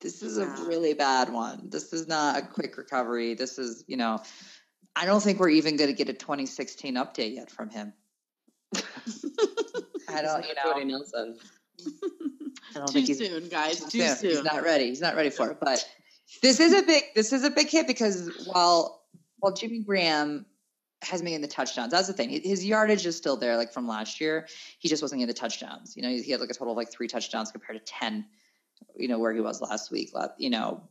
this 0.00 0.22
is 0.22 0.38
a 0.38 0.46
really 0.66 0.94
bad 0.94 1.32
one. 1.32 1.68
This 1.70 1.92
is 1.92 2.06
not 2.06 2.38
a 2.38 2.42
quick 2.42 2.76
recovery. 2.76 3.34
This 3.34 3.58
is, 3.58 3.84
you 3.86 3.96
know, 3.96 4.22
I 4.94 5.06
don't 5.06 5.22
think 5.22 5.40
we're 5.40 5.50
even 5.50 5.76
going 5.76 5.90
to 5.90 5.96
get 5.96 6.08
a 6.08 6.12
2016 6.12 6.94
update 6.94 7.34
yet 7.34 7.50
from 7.50 7.68
him. 7.68 7.92
I 8.74 10.22
don't, 10.22 10.46
you 10.46 10.54
know. 10.54 10.62
Jordy 10.64 10.84
Nelson. 10.84 11.38
I 12.74 12.78
don't 12.78 12.92
too 12.92 13.04
think 13.04 13.18
soon, 13.18 13.48
guys. 13.48 13.80
Too 13.80 14.00
soon. 14.00 14.16
soon. 14.16 14.30
He's 14.30 14.44
not 14.44 14.62
ready. 14.62 14.86
He's 14.86 15.00
not 15.00 15.16
ready 15.16 15.30
for 15.30 15.50
it. 15.50 15.58
But 15.60 15.84
this 16.42 16.60
is 16.60 16.72
a 16.74 16.82
big. 16.82 17.02
This 17.14 17.32
is 17.32 17.44
a 17.44 17.50
big 17.50 17.68
hit 17.68 17.86
because 17.86 18.30
while 18.46 19.02
while 19.38 19.52
Jimmy 19.52 19.80
Graham 19.80 20.46
has 21.02 21.22
been 21.22 21.32
in 21.32 21.40
the 21.40 21.48
touchdowns. 21.48 21.92
That's 21.92 22.08
the 22.08 22.12
thing. 22.12 22.30
His 22.30 22.64
yardage 22.64 23.06
is 23.06 23.16
still 23.16 23.36
there, 23.36 23.56
like 23.56 23.72
from 23.72 23.86
last 23.86 24.20
year. 24.20 24.48
He 24.78 24.88
just 24.88 25.00
wasn't 25.00 25.22
in 25.22 25.28
the 25.28 25.34
touchdowns. 25.34 25.96
You 25.96 26.02
know, 26.02 26.08
he 26.08 26.30
had 26.30 26.40
like 26.40 26.50
a 26.50 26.54
total 26.54 26.72
of 26.72 26.76
like 26.76 26.90
three 26.90 27.08
touchdowns 27.08 27.52
compared 27.52 27.78
to 27.78 27.92
ten 27.92 28.26
you 28.96 29.08
know, 29.08 29.18
where 29.18 29.32
he 29.32 29.40
was 29.40 29.60
last 29.60 29.90
week, 29.90 30.12
you 30.38 30.50
know, 30.50 30.82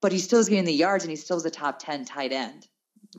but 0.00 0.12
he 0.12 0.18
still 0.18 0.38
is 0.38 0.48
getting 0.48 0.64
the 0.64 0.72
yards 0.72 1.04
and 1.04 1.10
he 1.10 1.16
still 1.16 1.36
is 1.36 1.44
a 1.44 1.50
top 1.50 1.78
10 1.78 2.04
tight 2.04 2.32
end. 2.32 2.66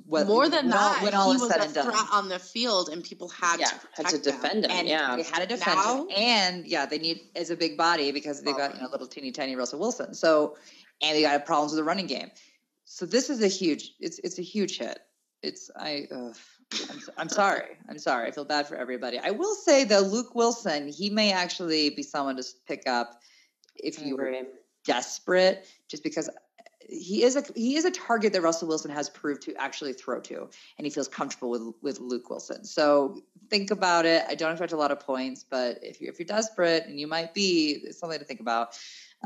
What, 0.05 0.27
More 0.27 0.47
than 0.47 0.65
when 0.65 0.69
that, 0.69 0.97
all, 0.97 1.03
when 1.03 1.13
all 1.13 1.29
he 1.31 1.35
is 1.35 1.41
was 1.41 1.51
said 1.51 1.59
a 1.59 1.63
and 1.65 1.73
done. 1.73 1.93
on 2.13 2.29
the 2.29 2.39
field, 2.39 2.87
and 2.87 3.03
people 3.03 3.27
had 3.27 3.59
yeah, 3.59 3.65
to 3.65 3.79
had 3.95 4.05
to 4.07 4.17
defend 4.19 4.63
him. 4.63 4.71
And 4.71 4.87
yeah, 4.87 5.17
they 5.17 5.23
had 5.23 5.39
to 5.39 5.47
defend 5.47 5.75
now, 5.75 6.03
him. 6.03 6.07
And 6.15 6.65
yeah, 6.65 6.85
they 6.85 6.97
need 6.97 7.19
as 7.35 7.49
a 7.49 7.57
big 7.57 7.77
body 7.77 8.13
because 8.13 8.41
they've 8.41 8.55
got 8.55 8.73
you 8.73 8.81
know 8.81 8.87
little 8.89 9.07
teeny 9.07 9.31
tiny 9.31 9.57
Russell 9.57 9.79
Wilson. 9.79 10.13
So, 10.13 10.55
and 11.01 11.17
they 11.17 11.23
got 11.23 11.45
problems 11.45 11.73
with 11.73 11.79
the 11.79 11.83
running 11.83 12.07
game. 12.07 12.31
So 12.85 13.05
this 13.05 13.29
is 13.29 13.43
a 13.43 13.49
huge. 13.49 13.93
It's 13.99 14.19
it's 14.19 14.39
a 14.39 14.41
huge 14.41 14.77
hit. 14.77 14.99
It's 15.43 15.69
I. 15.75 16.07
I'm, 16.11 16.33
I'm 17.17 17.29
sorry. 17.29 17.65
I'm 17.89 17.99
sorry. 17.99 18.29
I 18.29 18.31
feel 18.31 18.45
bad 18.45 18.67
for 18.67 18.75
everybody. 18.75 19.19
I 19.19 19.31
will 19.31 19.55
say 19.55 19.83
though, 19.83 19.99
Luke 19.99 20.35
Wilson, 20.35 20.87
he 20.87 21.09
may 21.09 21.33
actually 21.33 21.89
be 21.89 22.03
someone 22.03 22.37
to 22.37 22.43
pick 22.65 22.87
up 22.87 23.19
if 23.75 24.03
you 24.03 24.17
were 24.17 24.33
desperate, 24.85 25.67
just 25.87 26.03
because 26.03 26.29
he 26.91 27.23
is 27.23 27.35
a 27.35 27.43
he 27.55 27.77
is 27.77 27.85
a 27.85 27.91
target 27.91 28.33
that 28.33 28.41
Russell 28.41 28.67
Wilson 28.67 28.91
has 28.91 29.09
proved 29.09 29.41
to 29.43 29.55
actually 29.55 29.93
throw 29.93 30.19
to, 30.21 30.49
and 30.77 30.85
he 30.85 30.89
feels 30.89 31.07
comfortable 31.07 31.49
with 31.49 31.73
with 31.81 31.99
Luke 31.99 32.29
Wilson. 32.29 32.65
So 32.65 33.21
think 33.49 33.71
about 33.71 34.05
it. 34.05 34.23
I 34.27 34.35
don't 34.35 34.51
expect 34.51 34.73
a 34.73 34.77
lot 34.77 34.91
of 34.91 34.99
points, 34.99 35.45
but 35.49 35.79
if 35.81 36.01
you're 36.01 36.11
if 36.11 36.19
you're 36.19 36.25
desperate, 36.25 36.85
and 36.85 36.99
you 36.99 37.07
might 37.07 37.33
be, 37.33 37.81
it's 37.83 37.99
something 37.99 38.19
to 38.19 38.25
think 38.25 38.39
about. 38.39 38.77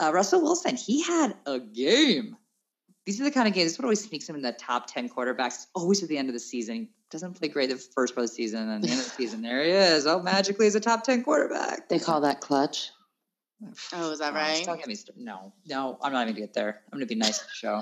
Uh, 0.02 0.12
Russell 0.14 0.42
Wilson, 0.42 0.76
he 0.76 1.04
had 1.04 1.36
a 1.46 1.60
game. 1.60 2.36
These 3.06 3.22
are 3.22 3.24
the 3.24 3.32
kind 3.32 3.48
of 3.48 3.54
games. 3.54 3.66
This 3.66 3.74
is 3.74 3.80
what 3.80 3.86
always 3.86 4.04
sneaks 4.04 4.28
him 4.28 4.36
in 4.36 4.42
the 4.42 4.52
top 4.52 4.88
ten 4.88 5.10
quarterbacks. 5.10 5.68
Always 5.74 6.04
at 6.04 6.10
the 6.10 6.18
end 6.18 6.30
of 6.30 6.34
the 6.34 6.40
season, 6.40 6.76
he 6.76 6.90
doesn't 7.10 7.34
play 7.34 7.48
great 7.48 7.70
the 7.70 7.78
first 7.78 8.14
part 8.14 8.26
of 8.26 8.30
the 8.30 8.36
season, 8.36 8.70
and 8.70 8.84
the 8.84 8.90
end 8.90 9.00
of 9.00 9.06
the 9.06 9.12
season, 9.12 9.42
there 9.42 9.64
he 9.64 9.72
is. 9.72 10.06
Oh, 10.06 10.22
magically, 10.22 10.66
he's 10.66 10.76
a 10.76 10.80
top 10.80 11.04
ten 11.04 11.24
quarterback. 11.24 11.90
They 11.90 12.00
call 12.00 12.22
that 12.22 12.42
clutch. 12.42 12.92
Oh, 13.94 14.12
is 14.12 14.20
that 14.20 14.34
right? 14.34 14.66
Don't 14.66 14.78
get 14.78 14.88
me 14.88 14.96
started. 14.96 15.24
No, 15.24 15.54
no, 15.66 15.98
I'm 16.02 16.12
not 16.12 16.24
even 16.24 16.34
gonna 16.34 16.46
get 16.48 16.54
there. 16.54 16.82
I'm 16.92 17.00
gonna 17.00 17.06
be 17.06 17.16
nice 17.16 17.40
to 17.40 17.46
the 17.46 17.54
show. 17.54 17.82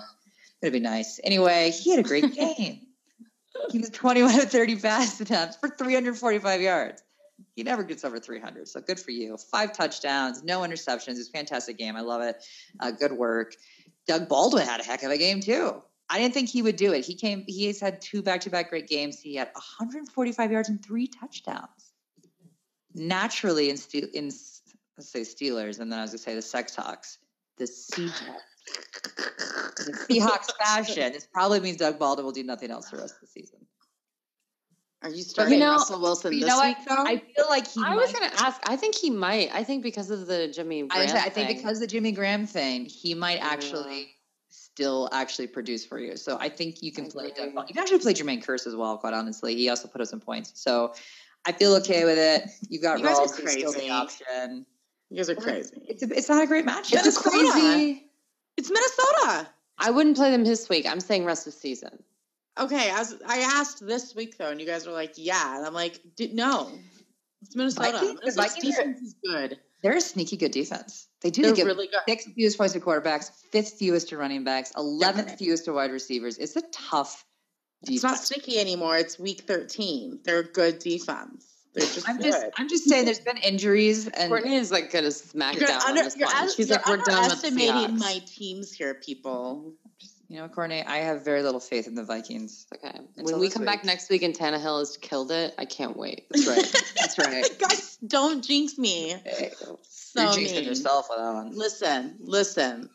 Gonna 0.62 0.72
be 0.72 0.80
nice. 0.80 1.20
Anyway, 1.24 1.72
he 1.72 1.92
had 1.92 2.00
a 2.00 2.04
great 2.08 2.34
game. 2.36 2.82
he 3.72 3.80
was 3.80 3.90
21 3.90 4.40
of 4.40 4.52
30 4.52 4.76
pass 4.78 5.20
attempts 5.20 5.58
for 5.58 5.70
345 5.70 6.62
yards. 6.62 7.04
He 7.56 7.64
never 7.64 7.84
gets 7.84 8.06
over 8.06 8.20
300, 8.20 8.68
so 8.68 8.82
good 8.82 9.00
for 9.00 9.12
you. 9.12 9.38
Five 9.38 9.74
touchdowns, 9.74 10.44
no 10.44 10.62
interceptions. 10.62 11.18
It's 11.18 11.30
a 11.30 11.32
fantastic 11.32 11.78
game. 11.78 11.96
I 11.96 12.02
love 12.02 12.22
it. 12.22 12.44
Uh, 12.80 12.92
good 12.92 13.12
work. 13.12 13.56
Doug 14.08 14.28
Baldwin 14.30 14.66
had 14.66 14.80
a 14.80 14.84
heck 14.84 15.04
of 15.04 15.12
a 15.12 15.18
game 15.18 15.42
too. 15.42 15.82
I 16.10 16.20
didn't 16.20 16.34
think 16.34 16.50
he 16.50 16.62
would 16.62 16.76
do 16.76 16.94
it. 16.94 17.06
He 17.06 17.16
came. 17.16 17.44
He 17.48 17.68
has 17.68 17.80
had 17.80 18.02
two 18.02 18.22
back-to-back 18.22 18.70
great 18.70 18.88
games. 18.88 19.20
He 19.20 19.36
had 19.36 19.50
145 19.54 20.52
yards 20.52 20.70
and 20.70 20.84
three 20.84 21.08
touchdowns. 21.08 21.94
Naturally, 22.94 23.70
in, 23.70 23.78
in 24.14 24.32
let's 25.04 25.12
say 25.12 25.22
Steelers, 25.22 25.80
and 25.80 25.92
then 25.92 26.00
I 26.00 26.04
was 26.04 26.12
gonna 26.12 26.20
say 26.20 26.36
the 26.36 26.42
Sex 26.42 26.76
Hawks, 26.76 27.18
the 27.58 27.66
Seahawks. 27.66 28.22
the 29.78 30.06
Seahawks 30.10 30.50
fashion. 30.64 31.12
This 31.12 31.28
probably 31.32 31.60
means 31.60 31.78
Doug 31.78 32.00
Baldwin 32.00 32.26
will 32.26 32.32
do 32.32 32.44
nothing 32.44 32.72
else 32.72 32.90
for 32.90 32.96
the 32.96 33.04
rest 33.04 33.16
of 33.16 33.22
the 33.22 33.28
season. 33.28 33.60
Are 35.02 35.10
you 35.10 35.24
starting 35.24 35.56
you 35.56 35.60
know, 35.60 35.74
Russell 35.74 36.00
Wilson 36.00 36.32
you 36.32 36.46
this 36.46 36.62
week? 36.62 36.78
Though? 36.88 37.04
I 37.04 37.18
feel 37.36 37.46
like 37.50 37.68
he. 37.68 37.82
I 37.82 37.90
might. 37.90 37.96
was 37.98 38.14
going 38.14 38.30
to 38.30 38.42
ask. 38.42 38.62
I 38.66 38.78
think 38.78 38.96
he 38.96 39.10
might. 39.10 39.54
I 39.54 39.62
think 39.66 39.84
because 39.84 40.10
of 40.10 40.28
the 40.28 40.48
Jimmy. 40.48 40.88
Graham 40.88 41.18
I, 41.18 41.26
I 41.26 41.30
think 41.30 41.50
because 41.50 41.82
the 41.82 41.88
Jimmy 41.88 42.14
Graham 42.14 42.48
thing, 42.48 42.86
he 42.86 43.14
might 43.14 43.40
actually 43.40 44.00
yeah. 44.00 44.06
still 44.50 45.10
actually 45.12 45.48
produce 45.48 45.86
for 45.86 46.00
you. 46.00 46.16
So 46.16 46.38
I 46.40 46.48
think 46.48 46.82
you 46.82 46.94
can 46.94 47.06
I 47.06 47.10
play. 47.10 47.32
Doug 47.36 47.48
You 47.48 47.74
can 47.74 47.80
actually 47.80 48.00
play 48.00 48.14
Jermaine 48.14 48.46
Kearse 48.46 48.66
as 48.66 48.78
well. 48.78 48.98
Quite 48.98 49.14
honestly, 49.14 49.56
he 49.56 49.68
also 49.68 49.90
put 49.90 50.00
up 50.00 50.08
some 50.08 50.22
points. 50.22 50.54
So 50.56 50.94
I 51.46 51.52
feel 51.52 51.76
okay 51.76 52.06
with 52.06 52.18
it. 52.18 52.50
You've 52.70 52.82
got 52.82 53.00
you 53.00 53.06
Rawls, 53.06 53.50
still 53.50 53.74
the 53.74 53.90
option. 53.90 54.66
You 55.14 55.18
guys 55.18 55.30
are 55.30 55.36
crazy. 55.36 55.76
It's, 55.88 56.02
a, 56.02 56.10
it's 56.18 56.28
not 56.28 56.44
a 56.44 56.48
great 56.48 56.66
match. 56.66 56.92
It's 56.92 57.06
It's 57.06 57.24
Minnesota. 57.24 57.52
crazy. 57.62 58.04
It's 58.58 58.70
Minnesota. 58.72 59.48
I 59.78 59.92
wouldn't 59.92 60.16
play 60.18 60.32
them 60.32 60.44
this 60.44 60.68
week. 60.70 60.88
I'm 60.88 61.00
saying 61.00 61.24
rest 61.26 61.46
of 61.46 61.54
season. 61.54 62.02
Okay, 62.60 62.90
I, 62.90 62.98
was, 63.00 63.16
I 63.28 63.38
asked 63.40 63.86
this 63.86 64.16
week 64.16 64.38
though, 64.40 64.50
and 64.50 64.60
you 64.60 64.66
guys 64.66 64.88
were 64.88 64.94
like, 64.94 65.14
"Yeah," 65.16 65.58
and 65.58 65.66
I'm 65.66 65.74
like, 65.74 66.00
"Did 66.16 66.34
no." 66.34 66.72
It's 67.44 67.56
Minnesota. 67.56 67.92
Vikings- 67.92 68.02
the 68.02 68.26
Minnesota's 68.26 68.36
Vikings 68.36 68.66
are- 68.66 68.82
defense 68.84 69.02
is 69.02 69.16
good. 69.24 69.60
They're 69.84 69.98
a 69.98 70.02
sneaky 70.02 70.38
good 70.38 70.52
defense. 70.52 71.08
They 71.22 71.30
do. 71.30 71.42
They're 71.44 71.52
they 71.52 71.58
give 71.58 71.68
really 71.68 71.88
good. 71.88 72.00
sixth 72.08 72.30
fewest 72.34 72.58
points 72.58 72.74
to 72.74 72.80
quarterbacks, 72.80 73.30
fifth 73.52 73.74
fewest 73.74 74.10
to 74.10 74.18
running 74.18 74.44
backs, 74.44 74.72
eleventh 74.76 75.38
fewest 75.38 75.66
to 75.66 75.74
wide 75.74 75.92
receivers. 75.92 76.38
It's 76.40 76.56
a 76.56 76.64
tough 76.72 77.24
Defense. 77.84 77.96
It's 77.96 78.04
not 78.04 78.18
sneaky 78.20 78.60
anymore. 78.60 78.98
It's 78.98 79.20
week 79.20 79.42
13. 79.42 80.22
They're 80.24 80.40
a 80.40 80.44
good 80.44 80.80
defense. 80.80 81.53
They're 81.74 81.86
just 81.88 82.08
I'm 82.08 82.18
good. 82.18 82.26
just, 82.26 82.46
I'm 82.58 82.70
just 82.70 82.88
saying. 82.90 83.06
There's 83.06 83.20
been 83.20 83.38
injuries, 83.38 84.08
and 84.08 84.30
Courtney 84.30 84.56
is 84.56 84.72
like 84.72 84.92
gonna 84.92 85.12
smack 85.12 85.56
you're 85.56 85.68
down 85.68 85.82
under, 85.82 86.02
on 86.02 86.06
this 86.06 86.16
you're, 86.18 86.28
one. 86.28 86.36
un- 86.36 86.50
She's 86.56 86.70
you're 86.70 86.78
like, 86.78 86.88
we're 86.88 86.98
done 86.98 87.30
with 87.30 87.42
the 87.42 87.48
underestimating 87.48 87.98
my 87.98 88.22
teams 88.28 88.72
here, 88.72 88.94
people. 88.94 89.74
you 90.30 90.38
know, 90.38 90.48
Courtney, 90.50 90.84
I 90.84 90.98
have 90.98 91.26
very 91.26 91.42
little 91.42 91.60
faith 91.60 91.88
in 91.88 91.96
the 91.96 92.04
Vikings. 92.04 92.68
Okay. 92.76 92.96
Until 93.18 93.24
when 93.34 93.40
we 93.40 93.48
this 93.48 93.56
come 93.56 93.66
back 93.66 93.84
next 93.84 94.10
week 94.12 94.22
and 94.22 94.36
Tannehill 94.38 94.80
has 94.80 94.98
killed 94.98 95.32
it, 95.32 95.56
I 95.58 95.66
can't 95.66 95.98
wait. 95.98 96.28
That's 96.32 96.48
right. 96.48 96.84
That's 96.96 97.18
right. 97.18 97.46
Guys, 97.60 97.98
don't 98.06 98.44
jinx 98.44 98.78
me. 98.78 99.16
Hey, 99.26 99.52
So 99.90 100.22
You're 100.22 100.32
jinxing 100.32 100.54
mean. 100.56 100.64
yourself 100.66 101.08
with 101.10 101.18
that 101.20 101.34
one. 101.34 101.56
Listen, 101.58 102.18
listen. 102.20 102.90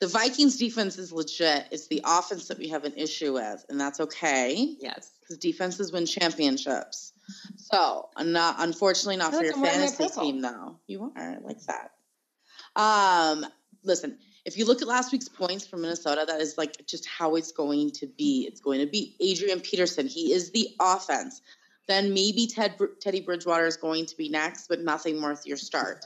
The 0.00 0.08
Vikings 0.08 0.56
defense 0.58 0.98
is 0.98 1.12
legit. 1.12 1.66
It's 1.70 1.86
the 1.88 2.02
offense 2.04 2.48
that 2.48 2.58
we 2.58 2.68
have 2.68 2.84
an 2.84 2.94
issue 2.96 3.32
with, 3.34 3.64
and 3.70 3.80
that's 3.80 4.00
okay 4.00 4.76
Yes. 4.80 5.10
because 5.20 5.38
defenses 5.38 5.92
win 5.92 6.04
championships. 6.04 7.12
So, 7.56 8.08
not 8.20 8.56
unfortunately 8.58 9.16
not 9.16 9.34
for 9.34 9.44
your 9.44 9.54
I'm 9.56 9.62
fantasy 9.62 10.08
team 10.08 10.40
though. 10.40 10.78
You 10.86 11.12
are 11.16 11.38
like 11.42 11.60
that. 11.66 11.90
Um, 12.76 13.46
listen, 13.82 14.18
if 14.44 14.58
you 14.58 14.66
look 14.66 14.82
at 14.82 14.88
last 14.88 15.12
week's 15.12 15.28
points 15.28 15.66
for 15.66 15.76
Minnesota, 15.76 16.24
that 16.26 16.40
is 16.40 16.58
like 16.58 16.86
just 16.86 17.06
how 17.06 17.36
it's 17.36 17.52
going 17.52 17.90
to 17.92 18.06
be. 18.06 18.46
It's 18.48 18.60
going 18.60 18.80
to 18.80 18.86
be 18.86 19.16
Adrian 19.20 19.60
Peterson. 19.60 20.06
He 20.06 20.32
is 20.32 20.50
the 20.50 20.68
offense. 20.80 21.40
Then 21.86 22.14
maybe 22.14 22.46
Ted 22.46 22.78
Teddy 23.00 23.20
Bridgewater 23.20 23.66
is 23.66 23.76
going 23.76 24.06
to 24.06 24.16
be 24.16 24.28
next, 24.28 24.68
but 24.68 24.80
nothing 24.80 25.20
worth 25.20 25.46
your 25.46 25.56
start. 25.56 26.04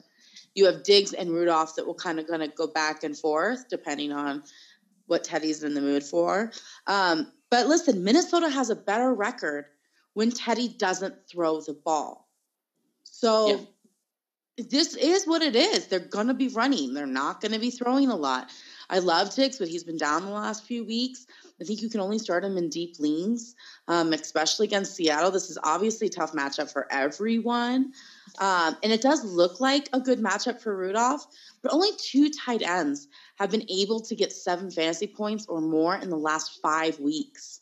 You 0.55 0.67
have 0.67 0.83
Diggs 0.83 1.13
and 1.13 1.31
Rudolph 1.31 1.77
that 1.77 1.87
will 1.87 1.95
kind 1.95 2.19
of 2.19 2.27
going 2.27 2.41
to 2.41 2.49
go 2.49 2.67
back 2.67 3.05
and 3.05 3.17
forth 3.17 3.69
depending 3.69 4.13
on 4.13 4.43
what 5.07 5.25
Teddy's 5.25 5.63
in 5.63 5.75
the 5.75 5.81
mood 5.81 6.03
for. 6.03 6.53
Um, 6.87 7.33
but 7.51 7.67
listen, 7.67 8.05
Minnesota 8.05 8.49
has 8.49 8.71
a 8.71 8.77
better 8.77 9.15
record 9.15 9.67
when 10.19 10.33
Teddy 10.33 10.67
doesn't 10.67 11.15
throw 11.31 11.61
the 11.61 11.75
ball. 11.75 12.29
So 13.05 13.47
Yeah. 13.47 14.65
this 14.67 14.97
is 14.97 15.29
what 15.29 15.43
it 15.43 15.55
is. 15.55 15.87
They're 15.87 16.01
going 16.01 16.27
to 16.27 16.35
be 16.35 16.49
running. 16.49 16.93
They're 16.93 17.07
not 17.07 17.41
going 17.41 17.53
to 17.53 17.61
be 17.61 17.71
throwing 17.71 18.09
a 18.09 18.17
lot. 18.17 18.51
I 18.91 18.99
love 18.99 19.33
Diggs, 19.33 19.61
but 19.61 19.69
he's 19.69 19.85
been 19.85 19.97
down 19.97 20.25
the 20.25 20.33
last 20.33 20.65
few 20.65 20.85
weeks. 20.85 21.25
I 21.61 21.65
think 21.65 21.83
you 21.83 21.89
can 21.89 22.01
only 22.01 22.19
start 22.19 22.45
him 22.45 22.57
in 22.57 22.69
deep 22.69 22.99
leagues, 22.99 23.55
um, 23.87 24.13
especially 24.13 24.67
against 24.67 24.97
Seattle. 24.97 25.31
This 25.31 25.51
is 25.51 25.59
obviously 25.63 26.09
a 26.09 26.11
tough 26.11 26.33
matchup 26.33 26.73
for 26.73 26.89
everyone. 26.91 27.93
Um, 28.41 28.77
and 28.83 28.93
it 28.93 29.03
does 29.03 29.25
look 29.25 29.61
like 29.61 29.89
a 29.93 30.01
good 30.01 30.19
matchup 30.19 30.61
for 30.61 30.77
Rudolph, 30.77 31.29
but 31.63 31.73
only 31.73 31.91
two 31.97 32.29
tight 32.31 32.63
ends 32.63 33.07
have 33.37 33.53
been 33.53 33.71
able 33.71 34.01
to 34.01 34.17
get 34.17 34.33
seven 34.33 34.69
fantasy 34.69 35.07
points 35.07 35.47
or 35.47 35.61
more 35.61 35.95
in 35.95 36.11
the 36.11 36.19
last 36.19 36.59
five 36.61 36.99
weeks. 36.99 37.61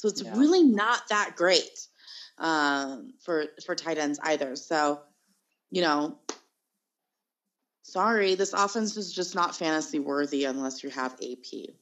So 0.00 0.08
it's 0.08 0.22
Yeah. 0.22 0.36
really 0.36 0.62
not 0.62 1.08
that 1.08 1.34
great 1.36 1.86
um, 2.38 3.14
for 3.20 3.46
for 3.64 3.74
tight 3.74 3.98
ends 3.98 4.18
either. 4.22 4.56
So, 4.56 5.00
you 5.70 5.82
know, 5.82 6.18
sorry, 7.82 8.34
this 8.34 8.52
offense 8.52 8.96
is 8.96 9.12
just 9.12 9.34
not 9.34 9.56
fantasy 9.56 9.98
worthy 9.98 10.44
unless 10.44 10.82
you 10.82 10.90
have 10.90 11.14
AP. 11.22 11.74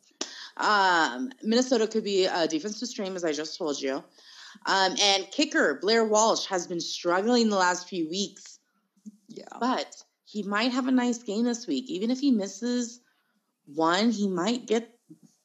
Um, 0.57 1.33
Minnesota 1.43 1.87
could 1.89 2.05
be 2.05 2.27
a 2.27 2.47
defensive 2.47 2.89
stream, 2.89 3.17
as 3.17 3.25
I 3.25 3.33
just 3.33 3.59
told 3.59 3.81
you. 3.81 4.05
Um, 4.67 4.95
and 5.03 5.29
kicker 5.33 5.79
Blair 5.81 6.05
Walsh 6.05 6.47
has 6.47 6.67
been 6.67 6.81
struggling 6.81 7.49
the 7.51 7.57
last 7.57 7.89
few 7.89 8.09
weeks, 8.09 8.61
Yeah. 9.29 9.45
but 9.59 9.97
he 10.25 10.45
might 10.45 10.71
have 10.73 10.87
a 10.87 10.93
nice 10.93 11.19
game 11.19 11.45
this 11.45 11.67
week. 11.67 11.91
Even 11.91 12.11
if 12.11 12.21
he 12.21 12.31
misses 12.31 13.01
one, 13.67 14.11
he 14.11 14.29
might 14.29 14.67
get, 14.67 14.94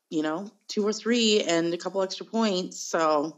you 0.10 0.22
know, 0.24 0.52
two 0.68 0.86
or 0.86 0.94
three 0.94 1.44
and 1.44 1.74
a 1.74 1.78
couple 1.78 2.02
extra 2.02 2.26
points. 2.26 2.80
So, 2.80 3.38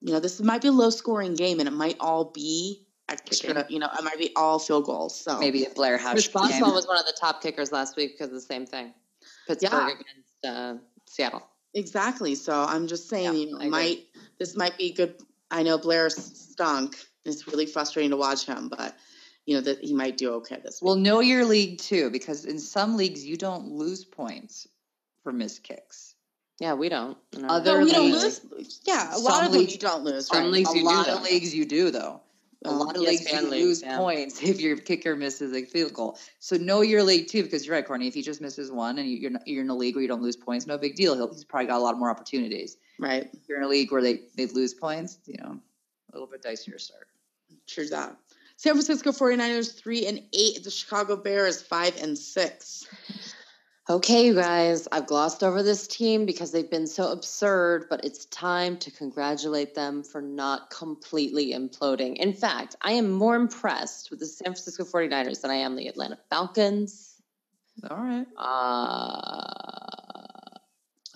you 0.00 0.12
know, 0.12 0.20
this 0.20 0.40
might 0.40 0.62
be 0.62 0.68
a 0.68 0.72
low 0.72 0.90
scoring 0.90 1.34
game 1.34 1.60
and 1.60 1.68
it 1.68 1.72
might 1.72 1.96
all 2.00 2.26
be 2.26 2.86
extra, 3.08 3.54
Kicking. 3.54 3.72
you 3.72 3.78
know, 3.78 3.88
it 3.98 4.04
might 4.04 4.18
be 4.18 4.30
all 4.36 4.58
field 4.58 4.84
goals. 4.84 5.18
So 5.18 5.38
Maybe 5.38 5.64
a 5.64 5.70
Blair 5.70 5.98
House 5.98 6.12
Chris 6.12 6.26
game. 6.28 6.42
Boswell 6.60 6.74
was 6.74 6.86
one 6.86 6.98
of 6.98 7.06
the 7.06 7.16
top 7.18 7.42
kickers 7.42 7.72
last 7.72 7.96
week 7.96 8.12
because 8.12 8.28
of 8.28 8.34
the 8.34 8.40
same 8.40 8.66
thing. 8.66 8.92
Pittsburgh 9.46 9.72
Yeah. 9.72 9.88
against 9.88 10.46
uh, 10.46 10.74
Seattle. 11.06 11.42
Exactly. 11.74 12.34
So 12.34 12.52
I'm 12.62 12.86
just 12.86 13.08
saying, 13.08 13.24
Yeah, 13.24 13.32
you 13.32 13.58
know, 13.58 13.68
might 13.70 14.04
this 14.38 14.56
might 14.56 14.78
be 14.78 14.92
good. 14.92 15.16
I 15.50 15.62
know 15.62 15.78
Blair 15.78 16.08
stunk. 16.10 16.96
It's 17.24 17.46
really 17.48 17.66
frustrating 17.66 18.10
to 18.10 18.16
watch 18.16 18.46
him, 18.46 18.68
but 18.68 18.94
you 19.46 19.56
know 19.56 19.60
that 19.62 19.82
he 19.82 19.92
might 19.94 20.16
do 20.16 20.34
okay 20.34 20.60
this 20.64 20.80
week. 20.80 20.86
Well, 20.86 20.96
know 20.96 21.20
your 21.20 21.44
league 21.44 21.78
too, 21.78 22.10
because 22.10 22.44
in 22.44 22.58
some 22.58 22.96
leagues 22.96 23.24
you 23.24 23.36
don't 23.36 23.72
lose 23.72 24.04
points 24.04 24.68
for 25.24 25.32
missed 25.32 25.64
kicks. 25.64 26.14
Yeah, 26.60 26.74
we 26.74 26.88
don't. 26.88 27.18
No. 27.36 27.48
Other 27.48 27.78
no, 27.80 27.84
we 27.84 27.90
don't 27.92 28.12
leagues- 28.12 28.40
lose. 28.52 28.80
Yeah, 28.84 29.10
a 29.10 29.14
some 29.14 29.24
lot 29.24 29.44
of 29.44 29.50
leagues- 29.52 29.72
you 29.72 29.78
don't 29.80 30.04
lose. 30.04 30.28
some 30.28 30.38
right? 30.44 30.46
leagues 30.50 30.70
a 30.70 30.76
you 30.76 30.82
do, 30.82 30.86
lot 30.86 31.06
though. 31.06 31.16
of 31.16 31.22
leagues 31.24 31.52
you 31.54 31.64
do 31.64 31.90
though. 31.90 32.20
A 32.66 32.68
Oh, 32.70 32.76
lot 32.78 32.96
of 32.96 33.02
ESPN 33.02 33.08
leagues 33.08 33.32
you 33.32 33.40
leagues, 33.50 33.64
lose 33.66 33.82
yeah. 33.82 33.96
points 33.98 34.38
if 34.42 34.60
your 34.60 34.76
kicker 34.76 35.16
misses 35.16 35.52
a 35.52 35.64
field 35.66 35.92
goal. 35.92 36.16
So 36.38 36.56
know 36.56 36.80
your 36.82 37.02
league 37.02 37.26
too, 37.28 37.42
because 37.42 37.66
you're 37.66 37.74
right, 37.74 37.84
Courtney. 37.84 38.06
If 38.06 38.14
he 38.14 38.22
just 38.22 38.40
misses 38.40 38.70
one 38.70 38.98
and 38.98 39.08
you- 39.10 39.16
you're 39.18 39.30
not- 39.32 39.46
you're 39.48 39.62
in 39.64 39.68
a 39.70 39.74
league 39.76 39.96
where 39.96 40.02
you 40.02 40.08
don't 40.08 40.22
lose 40.22 40.36
points, 40.36 40.66
no 40.66 40.78
big 40.78 40.94
deal. 40.94 41.14
He'll, 41.16 41.32
he's 41.32 41.44
probably 41.44 41.66
got 41.66 41.78
a 41.78 41.82
lot 41.82 41.98
more 41.98 42.08
opportunities. 42.10 42.76
Right. 43.00 43.28
If 43.32 43.40
you're 43.48 43.58
in 43.58 43.64
a 43.64 43.68
league 43.68 43.90
where 43.90 44.00
they 44.02 44.20
they 44.36 44.46
lose 44.46 44.72
points, 44.74 45.18
you 45.26 45.36
know, 45.42 45.58
a 46.10 46.12
little 46.12 46.28
bit 46.28 46.42
dicier 46.42 46.80
start. 46.80 47.08
True 47.66 47.88
that. 47.88 48.16
San 48.56 48.74
Francisco 48.74 49.10
49ers 49.10 49.74
three 49.76 50.06
and 50.06 50.22
eight. 50.32 50.62
The 50.62 50.70
Chicago 50.70 51.16
Bears 51.16 51.60
five 51.60 52.00
and 52.00 52.16
six. 52.16 52.86
Okay, 53.86 54.24
you 54.24 54.34
guys, 54.34 54.88
I've 54.90 55.06
glossed 55.06 55.44
over 55.44 55.62
this 55.62 55.86
team 55.86 56.24
because 56.24 56.52
they've 56.52 56.70
been 56.70 56.86
so 56.86 57.12
absurd, 57.12 57.84
but 57.90 58.02
it's 58.02 58.24
time 58.24 58.78
to 58.78 58.90
congratulate 58.90 59.74
them 59.74 60.02
for 60.02 60.22
not 60.22 60.70
completely 60.70 61.52
imploding. 61.52 62.16
In 62.16 62.32
fact, 62.32 62.76
I 62.80 62.92
am 62.92 63.10
more 63.10 63.36
impressed 63.36 64.10
with 64.10 64.20
the 64.20 64.26
San 64.26 64.46
Francisco 64.46 64.84
49ers 64.84 65.42
than 65.42 65.50
I 65.50 65.56
am 65.56 65.76
the 65.76 65.88
Atlanta 65.88 66.16
Falcons. 66.30 67.20
All 67.90 67.98
right. 67.98 68.26
Uh, 68.38 69.52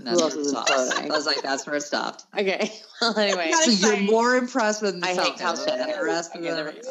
that's 0.01 0.19
Who 0.21 0.25
else 0.25 0.35
where 0.35 0.43
it 0.43 0.43
is 0.43 0.51
stopped. 0.51 0.69
imploding? 0.71 1.11
I 1.11 1.17
was 1.17 1.25
like, 1.25 1.41
that's 1.41 1.67
where 1.67 1.77
it 1.77 1.83
stopped. 1.85 2.27
okay. 2.37 2.71
Well, 3.01 3.19
anyway. 3.19 3.51
Got 3.51 3.65
So 3.65 3.71
you're 3.71 4.03
more 4.03 4.37
impressed 4.37 4.83
with 4.83 5.01
the 5.01 5.07
I 5.07 5.15
hate 5.15 5.39
Falcons 5.39 5.65
Kyle 5.65 5.77
than 5.79 5.89
the 5.89 6.05
rest 6.05 6.35
of 6.35 6.43
Okay, 6.43 6.51
them. 6.51 6.67
never 6.67 6.75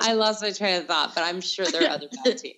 I 0.00 0.12
lost 0.12 0.42
my 0.42 0.50
train 0.50 0.82
of 0.82 0.86
thought, 0.86 1.14
but 1.14 1.24
I'm 1.24 1.40
sure 1.40 1.64
there 1.64 1.84
are 1.84 1.88
other 1.90 2.08
bad 2.22 2.36
teams. 2.36 2.56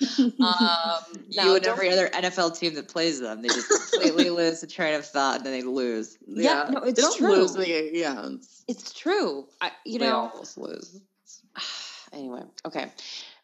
Um, 0.00 0.28
you 0.38 1.36
now, 1.36 1.54
and 1.56 1.66
every 1.66 1.90
other 1.90 2.08
NFL 2.08 2.58
team 2.58 2.74
that 2.74 2.88
plays 2.88 3.20
them, 3.20 3.42
they 3.42 3.48
just 3.48 3.68
completely 3.90 4.30
lose 4.30 4.60
the 4.60 4.66
train 4.66 4.94
of 4.94 5.04
thought 5.04 5.38
and 5.38 5.46
then 5.46 5.52
they 5.52 5.62
lose. 5.62 6.18
Yeah, 6.26 6.68
no, 6.70 6.80
they 6.80 6.90
it's 6.90 7.00
don't 7.00 7.16
true. 7.16 7.34
lose. 7.34 7.54
They, 7.54 7.90
yeah. 7.92 8.28
it's- 8.68 8.92
true. 8.92 9.46
I, 9.60 9.72
you 9.84 9.98
they 9.98 10.06
know, 10.06 10.30
almost 10.32 10.58
lose. 10.58 11.00
anyway, 12.12 12.42
okay. 12.66 12.92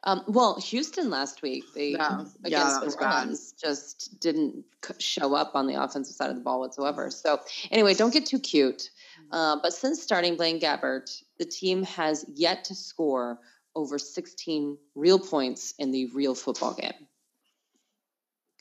Um, 0.06 0.22
well, 0.28 0.60
Houston 0.60 1.08
last 1.08 1.40
week, 1.40 1.64
they 1.74 1.92
Yeah. 1.92 2.24
Yeah, 2.44 2.58
against 2.58 2.80
that 2.80 2.90
the. 2.98 3.04
Rams 3.04 3.52
just 3.52 4.20
didn't 4.20 4.64
show 4.98 5.34
up 5.34 5.52
on 5.54 5.66
the 5.66 5.82
offensive 5.82 6.14
side 6.14 6.28
of 6.28 6.36
the 6.36 6.42
ball 6.42 6.60
whatsoever. 6.60 7.10
So, 7.10 7.40
anyway, 7.70 7.94
don't 7.94 8.12
get 8.12 8.26
too 8.26 8.38
cute. 8.38 8.90
Uh, 9.32 9.56
but 9.62 9.72
since 9.72 10.02
starting 10.02 10.36
Blaine 10.36 10.60
Gabbert, 10.60 11.22
the 11.38 11.46
team 11.46 11.82
has 11.84 12.24
yet 12.34 12.64
to 12.64 12.74
score 12.74 13.38
over 13.74 13.98
16 13.98 14.78
real 14.94 15.18
points 15.18 15.74
in 15.78 15.90
the 15.90 16.06
real 16.06 16.34
football 16.34 16.74
game. 16.74 16.92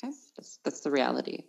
Okay, 0.03 0.13
that's 0.37 0.59
that's 0.63 0.79
the 0.81 0.91
reality. 0.91 1.43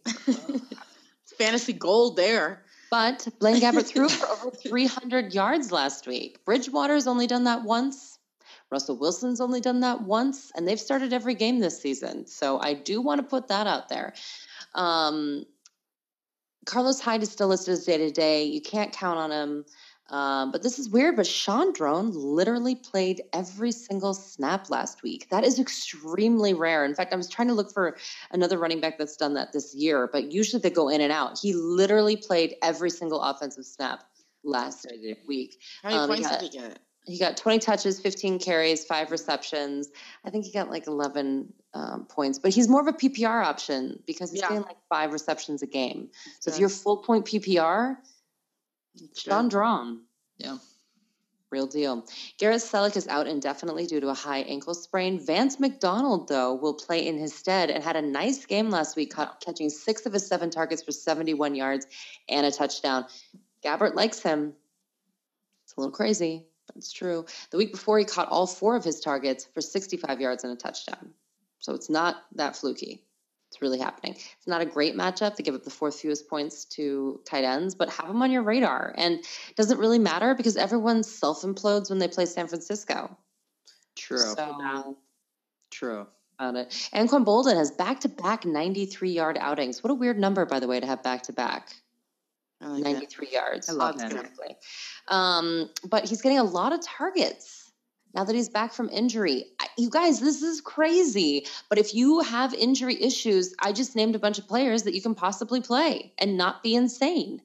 Fantasy 1.39 1.73
gold 1.73 2.17
there. 2.17 2.63
But 2.91 3.27
Blaine 3.41 3.61
Gabbert 3.61 3.87
threw 3.87 4.09
for 4.09 4.29
over 4.29 4.51
300 4.69 5.35
yards 5.35 5.73
last 5.73 6.07
week. 6.07 6.45
Bridgewater's 6.45 7.09
only 7.09 7.27
done 7.27 7.45
that 7.45 7.65
once. 7.65 8.19
Russell 8.71 8.97
Wilson's 8.97 9.41
only 9.41 9.61
done 9.61 9.81
that 9.81 10.03
once, 10.03 10.53
and 10.55 10.67
they've 10.67 10.81
started 10.81 11.13
every 11.13 11.35
game 11.35 11.59
this 11.59 11.81
season. 11.81 12.27
So 12.27 12.61
I 12.61 12.75
do 12.75 13.01
want 13.01 13.21
to 13.21 13.27
put 13.27 13.49
that 13.49 13.67
out 13.67 13.89
there. 13.89 14.15
Um, 14.75 15.45
Carlos 16.67 17.01
Hyde 17.01 17.23
is 17.23 17.31
still 17.31 17.49
listed 17.49 17.73
as 17.73 17.85
day 17.85 17.99
to 17.99 18.11
day. 18.11 18.45
You 18.45 18.61
can't 18.61 18.93
count 18.93 19.19
on 19.19 19.31
him. 19.31 19.65
Um, 20.11 20.53
but 20.53 20.63
this 20.63 20.79
is 20.79 20.89
weird. 20.89 21.17
But 21.17 21.27
Shaun 21.27 21.73
Draughn 21.73 22.13
literally 22.15 22.75
played 22.75 23.23
every 23.33 23.73
single 23.73 24.13
snap 24.15 24.69
last 24.71 25.03
week. 25.03 25.29
That 25.31 25.45
is 25.45 25.59
extremely 25.59 26.53
rare. 26.55 26.85
In 26.85 26.95
fact, 26.95 27.13
I 27.13 27.17
was 27.17 27.29
trying 27.29 27.49
to 27.49 27.55
look 27.55 27.73
for 27.73 27.97
another 28.31 28.59
running 28.59 28.81
back 28.81 28.99
that's 28.99 29.17
done 29.17 29.35
that 29.35 29.53
this 29.53 29.75
year, 29.75 30.09
but 30.13 30.31
usually 30.31 30.61
they 30.61 30.71
go 30.71 30.89
in 30.89 31.01
and 31.01 31.13
out. 31.13 31.39
He 31.39 31.55
literally 31.55 32.17
played 32.17 32.55
every 32.63 32.91
single 32.91 33.21
offensive 33.21 33.65
snap 33.65 34.05
last 34.45 34.87
week. 35.27 35.59
How 35.83 35.89
many 35.89 36.01
Um, 36.01 36.11
he 36.11 36.15
points 36.17 36.29
got- 36.29 36.41
did 36.41 36.53
he 36.53 36.59
get? 36.59 36.79
He 37.07 37.19
got 37.19 37.37
20 37.37 37.59
touches, 37.59 38.01
15 38.01 38.39
carries, 38.39 38.83
five 38.87 39.11
receptions. 39.11 39.91
I 40.25 40.31
think 40.31 40.47
he 40.47 40.53
got 40.53 40.71
like 40.71 40.87
11 40.87 41.53
um, 41.75 42.07
points, 42.07 42.39
but 42.39 42.55
he's 42.55 42.67
more 42.67 42.81
of 42.81 42.87
a 42.87 42.95
PPR 42.95 43.45
option 43.45 44.03
because 44.07 44.31
he's 44.31 44.41
Yeah. 44.41 44.49
getting 44.49 44.63
like 44.63 44.79
five 44.89 45.13
receptions 45.13 45.61
a 45.63 45.67
game. 45.67 46.09
So 46.41 46.51
if 46.51 46.59
you're 46.59 46.71
full 46.71 46.99
point 46.99 47.27
PPR, 47.27 47.99
Sure. 49.17 49.49
Draughn. 49.49 50.03
Yeah. 50.39 50.59
Real 51.51 51.67
deal. 51.67 52.05
Garrett 52.39 52.63
Celek 52.63 52.97
is 52.97 53.07
out 53.07 53.29
indefinitely 53.29 53.87
due 53.87 54.01
to 54.01 54.09
a 54.09 54.15
high 54.15 54.41
ankle 54.41 54.75
sprain. 54.75 55.25
Vance 55.25 55.61
McDonald, 55.61 56.27
though, 56.27 56.55
will 56.55 56.75
play 56.75 57.07
in 57.07 57.17
his 57.17 57.33
stead 57.33 57.71
and 57.71 57.83
had 57.83 57.95
a 57.95 58.03
nice 58.03 58.45
game 58.45 58.71
last 58.71 58.97
week, 58.97 59.15
caught, 59.15 59.41
catching 59.41 59.71
six 59.71 60.05
of 60.05 60.13
his 60.13 60.27
seven 60.27 60.51
targets 60.51 60.83
for 60.83 60.91
71 60.91 61.55
yards 61.55 61.87
and 62.29 62.45
a 62.45 62.51
touchdown. 62.51 63.07
Gabbert 63.65 63.95
likes 63.95 64.21
him. 64.21 64.55
It's 65.65 65.75
a 65.77 65.81
little 65.81 65.95
crazy, 65.95 66.45
That's 66.75 66.91
true. 66.91 67.25
The 67.51 67.57
week 67.57 67.71
before, 67.71 68.01
he 68.01 68.05
caught 68.05 68.29
all 68.29 68.49
four 68.49 68.75
of 68.75 68.83
his 68.83 69.01
targets 69.01 69.47
for 69.55 69.61
65 69.61 70.21
yards 70.21 70.43
and 70.43 70.53
a 70.53 70.57
touchdown. 70.57 71.15
So 71.61 71.75
it's 71.75 71.89
not 71.89 72.17
that 72.35 72.57
fluky. 72.57 73.04
It's 73.55 73.63
really 73.63 73.79
happening. 73.79 74.15
It's 74.15 74.49
not 74.49 74.63
a 74.63 74.67
great 74.67 74.97
matchup. 74.97 75.37
They 75.37 75.45
give 75.45 75.55
up 75.55 75.63
the 75.63 75.71
fourth 75.71 76.01
fewest 76.01 76.29
points 76.29 76.65
to 76.77 77.21
tight 77.25 77.45
ends, 77.45 77.77
but 77.77 77.89
have 77.89 78.09
them 78.09 78.21
on 78.21 78.33
your 78.33 78.43
radar. 78.43 78.93
And 78.99 79.21
it 79.21 79.57
doesn't 79.57 79.79
really 79.79 80.01
matter 80.01 80.35
because 80.35 80.57
everyone 80.57 81.05
self 81.05 81.43
implodes 81.43 81.89
when 81.89 82.01
they 82.01 82.09
play 82.09 82.27
San 82.27 82.49
Francisco. 82.49 83.17
True. 83.97 84.19
So, 84.19 84.97
True. 85.71 86.09
about 86.37 86.57
it. 86.57 86.71
Anquan 86.93 87.25
Boldin 87.25 87.57
has 87.57 87.71
back 87.71 88.01
to 88.01 88.09
back 88.09 88.45
93 88.45 89.13
yard 89.13 89.39
outings. 89.41 89.85
What 89.85 89.93
a 89.93 89.95
weird 89.95 90.19
number, 90.19 90.45
by 90.47 90.59
the 90.59 90.67
way, 90.67 90.81
to 90.81 90.87
have 90.87 91.05
back 91.05 91.23
to 91.25 91.33
back. 91.33 91.77
Like 92.61 92.81
it. 92.81 92.85
93 92.85 93.29
yards. 93.31 93.69
I 93.69 93.73
love 93.73 93.95
Odds 93.95 94.03
him. 94.03 94.09
good. 94.09 94.21
Exactly. 94.21 94.57
Um, 95.07 95.71
but 95.89 96.09
he's 96.09 96.23
getting 96.23 96.39
a 96.39 96.45
lot 96.45 96.73
of 96.73 96.81
targets 96.83 97.71
now 98.15 98.25
that 98.25 98.35
he's 98.35 98.49
back 98.49 98.73
from 98.73 98.89
injury. 98.89 99.47
You 99.77 99.91
guys, 99.91 100.21
this 100.21 100.43
is 100.43 100.61
crazy. 100.61 101.47
But 101.69 101.79
if 101.79 101.95
you 101.95 102.21
have 102.21 102.55
injury 102.55 103.01
issues, 103.03 103.55
I 103.61 103.73
just 103.73 103.97
named 103.97 104.15
a 104.15 104.19
bunch 104.19 104.39
of 104.39 104.47
players 104.47 104.85
that 104.85 104.95
you 104.95 105.03
can 105.03 105.15
possibly 105.15 105.61
play 105.61 106.13
and 106.19 106.37
not 106.37 106.63
be 106.63 106.75
insane. 106.75 107.43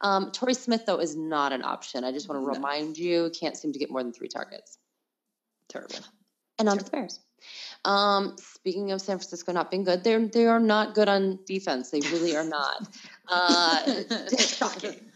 Um, 0.00 0.30
Torrey 0.30 0.54
Smith, 0.54 0.84
though, 0.86 0.98
is 0.98 1.16
not 1.16 1.52
an 1.52 1.62
option. 1.64 2.04
I 2.04 2.12
just 2.12 2.28
want 2.28 2.40
to 2.42 2.46
No. 2.46 2.54
remind 2.54 2.98
you, 2.98 3.30
can't 3.38 3.56
seem 3.56 3.72
to 3.72 3.78
get 3.78 3.90
more 3.90 4.02
than 4.02 4.12
three 4.12 4.28
targets. 4.28 4.78
Terrible. 5.68 5.96
And 6.58 6.68
on 6.68 6.78
to 6.78 6.84
the 6.84 6.90
Bears. 6.90 7.20
Um, 7.84 8.36
speaking 8.38 8.92
of 8.92 9.00
San 9.00 9.18
Francisco 9.18 9.52
not 9.52 9.70
being 9.70 9.84
good, 9.84 10.02
they're 10.02 10.26
they 10.26 10.46
are 10.46 10.60
not 10.60 10.94
good 10.94 11.08
on 11.08 11.38
defense. 11.46 11.90
They 11.90 12.00
really 12.00 12.36
are 12.36 12.44
not. 12.44 12.88
Uh, 13.28 14.02
Shocking. 14.38 15.10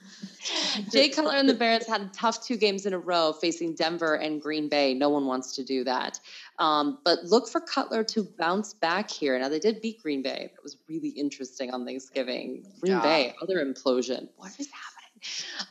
Jay 0.91 1.09
Cutler 1.09 1.35
and 1.35 1.49
the 1.49 1.55
Bears 1.55 1.87
had 1.87 2.01
a 2.01 2.07
tough 2.07 2.45
two 2.45 2.57
games 2.57 2.87
in 2.87 2.93
a 2.93 2.99
row 2.99 3.33
facing 3.33 3.75
Denver 3.75 4.15
and 4.15 4.41
Green 4.41 4.69
Bay. 4.69 4.95
No 4.95 5.09
one 5.09 5.27
wants 5.27 5.55
to 5.57 5.65
do 5.65 5.85
that. 5.85 6.21
Um, 6.59 6.99
but 7.05 7.25
look 7.25 7.49
for 7.49 7.61
Cutler 7.61 8.05
to 8.05 8.25
bounce 8.39 8.75
back 8.75 9.11
here. 9.11 9.39
Now, 9.39 9.49
they 9.49 9.59
did 9.59 9.81
beat 9.81 10.03
Green 10.03 10.23
Bay. 10.23 10.51
That 10.55 10.63
was 10.63 10.77
really 10.89 11.11
interesting 11.11 11.71
on 11.73 11.85
Thanksgiving. 11.85 12.65
Green 12.81 12.93
Yeah. 12.93 13.03
Bay, 13.03 13.35
other 13.43 13.65
implosion. 13.65 14.29
What 14.37 14.59
is 14.59 14.69
happening? 14.71 14.91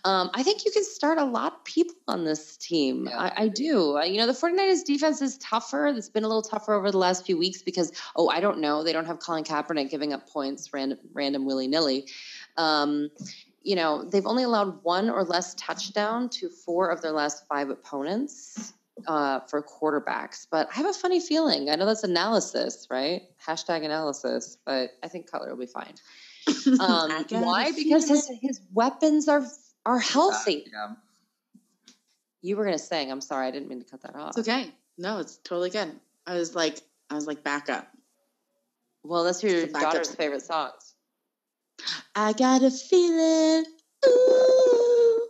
Um, 0.05 0.29
I 0.35 0.43
think 0.43 0.63
you 0.63 0.71
can 0.71 0.83
start 0.83 1.17
a 1.17 1.23
lot 1.23 1.53
of 1.53 1.63
people 1.63 1.95
on 2.07 2.23
this 2.23 2.55
team. 2.57 3.07
Yeah. 3.07 3.17
I, 3.17 3.43
I 3.43 3.47
do. 3.47 3.97
Uh, 3.97 4.03
You 4.03 4.17
know, 4.19 4.27
the 4.27 4.33
49ers 4.33 4.85
defense 4.85 5.23
is 5.23 5.39
tougher. 5.39 5.87
It's 5.87 6.09
been 6.09 6.23
a 6.23 6.27
little 6.27 6.43
tougher 6.43 6.73
over 6.75 6.91
the 6.91 6.99
last 6.99 7.25
few 7.25 7.37
weeks 7.37 7.63
because, 7.63 7.91
oh, 8.15 8.29
I 8.29 8.41
don't 8.41 8.59
know. 8.59 8.83
They 8.83 8.93
don't 8.93 9.05
have 9.05 9.19
Colin 9.19 9.43
Kaepernick 9.43 9.89
giving 9.89 10.13
up 10.13 10.29
points 10.29 10.71
random, 10.71 10.99
random 11.13 11.45
willy 11.45 11.67
nilly. 11.67 12.05
Um, 12.57 13.09
you 13.61 13.75
know, 13.75 14.03
they've 14.03 14.25
only 14.25 14.43
allowed 14.43 14.83
one 14.83 15.09
or 15.09 15.23
less 15.23 15.53
touchdown 15.55 16.29
to 16.29 16.49
four 16.49 16.89
of 16.89 17.01
their 17.01 17.11
last 17.11 17.45
five 17.47 17.69
opponents 17.69 18.73
uh, 19.07 19.41
for 19.41 19.63
quarterbacks. 19.63 20.47
But 20.49 20.69
I 20.71 20.75
have 20.75 20.85
a 20.85 20.93
funny 20.93 21.19
feeling. 21.19 21.69
I 21.69 21.75
know 21.75 21.85
that's 21.85 22.03
analysis, 22.03 22.87
right? 22.89 23.23
Hashtag 23.45 23.85
analysis, 23.85 24.57
but 24.65 24.91
I 25.03 25.07
think 25.07 25.29
Cutler 25.29 25.49
will 25.49 25.59
be 25.59 25.71
fine. 25.71 25.95
Um, 26.65 27.11
I 27.11 27.23
got 27.27 27.43
a 27.43 27.45
why? 27.45 27.71
Because 27.71 28.07
his, 28.07 28.29
his 28.41 28.61
weapons 28.73 29.27
are 29.27 29.45
are 29.85 29.99
healthy. 29.99 30.65
Yeah. 30.71 30.93
You 32.41 32.57
were 32.57 32.65
gonna 32.65 32.79
sing. 32.79 33.11
I'm 33.11 33.21
sorry, 33.21 33.47
I 33.47 33.51
didn't 33.51 33.69
mean 33.69 33.79
to 33.79 33.85
cut 33.85 34.01
that 34.01 34.15
off. 34.15 34.37
It's 34.37 34.47
okay. 34.47 34.71
No, 34.97 35.19
it's 35.19 35.37
totally 35.37 35.69
good. 35.69 35.91
I 36.25 36.35
was 36.35 36.55
like, 36.55 36.79
I 37.09 37.15
was 37.15 37.27
like, 37.27 37.43
back 37.43 37.69
up. 37.69 37.87
Well, 39.03 39.23
that's 39.23 39.43
your 39.43 39.53
It's 39.53 39.75
a 39.75 39.79
daughter's 39.79 40.13
favorite 40.13 40.41
songs. 40.41 40.95
I 42.15 42.33
got 42.33 42.63
a 42.63 42.71
feeling. 42.71 43.65
Ooh. 44.07 45.27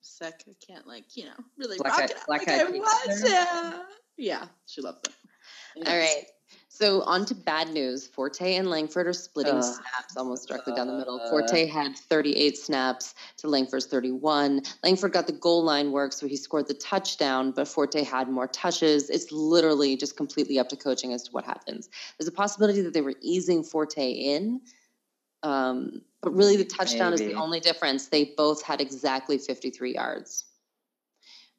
Sick. 0.00 0.44
I 0.48 0.52
can't 0.66 0.86
like, 0.86 1.16
you 1.16 1.24
know, 1.24 1.44
really 1.56 1.78
Black 1.78 1.92
rock 1.92 2.02
Eyed- 2.02 2.10
it 2.10 2.16
out 2.18 2.28
like 2.28 2.48
I 2.48 2.60
Eyed 2.60 2.72
Peas 2.72 2.80
want 2.80 3.20
to. 3.26 3.82
Yeah, 4.16 4.46
she 4.66 4.80
loved 4.80 5.06
it. 5.06 5.86
All 5.86 5.96
right. 5.96 6.24
So 6.68 7.02
on 7.02 7.24
to 7.26 7.34
bad 7.34 7.70
news. 7.70 8.06
Forte 8.06 8.54
and 8.54 8.70
Langford 8.70 9.06
are 9.06 9.12
splitting 9.12 9.56
Ugh. 9.56 9.64
snaps 9.64 10.16
almost 10.16 10.48
directly 10.48 10.74
down 10.74 10.86
the 10.86 10.96
middle. 10.96 11.20
Uh. 11.20 11.28
Forte 11.28 11.66
had 11.66 11.96
38 11.96 12.56
snaps 12.56 13.14
to 13.38 13.48
Langford's 13.48 13.86
31. 13.86 14.62
Langford 14.84 15.12
got 15.12 15.26
the 15.26 15.32
goal 15.32 15.64
line 15.64 15.90
work, 15.92 16.12
so 16.12 16.26
he 16.26 16.36
scored 16.36 16.68
the 16.68 16.74
touchdown, 16.74 17.50
but 17.50 17.66
Forte 17.66 18.02
had 18.04 18.28
more 18.28 18.46
touches. 18.46 19.10
It's 19.10 19.30
literally 19.32 19.96
just 19.96 20.16
completely 20.16 20.58
up 20.58 20.68
to 20.68 20.76
coaching 20.76 21.12
as 21.12 21.24
to 21.24 21.32
what 21.32 21.44
happens. 21.44 21.88
There's 22.16 22.28
a 22.28 22.32
possibility 22.32 22.80
that 22.82 22.92
they 22.92 23.02
were 23.02 23.14
easing 23.20 23.62
Forte 23.64 24.10
in. 24.10 24.60
Um, 25.42 26.02
but 26.20 26.34
really, 26.34 26.56
the 26.56 26.64
touchdown 26.64 27.12
is 27.12 27.20
the 27.20 27.34
only 27.34 27.60
difference. 27.60 28.08
They 28.08 28.32
both 28.36 28.62
had 28.62 28.80
exactly 28.80 29.38
53 29.38 29.94
yards. 29.94 30.44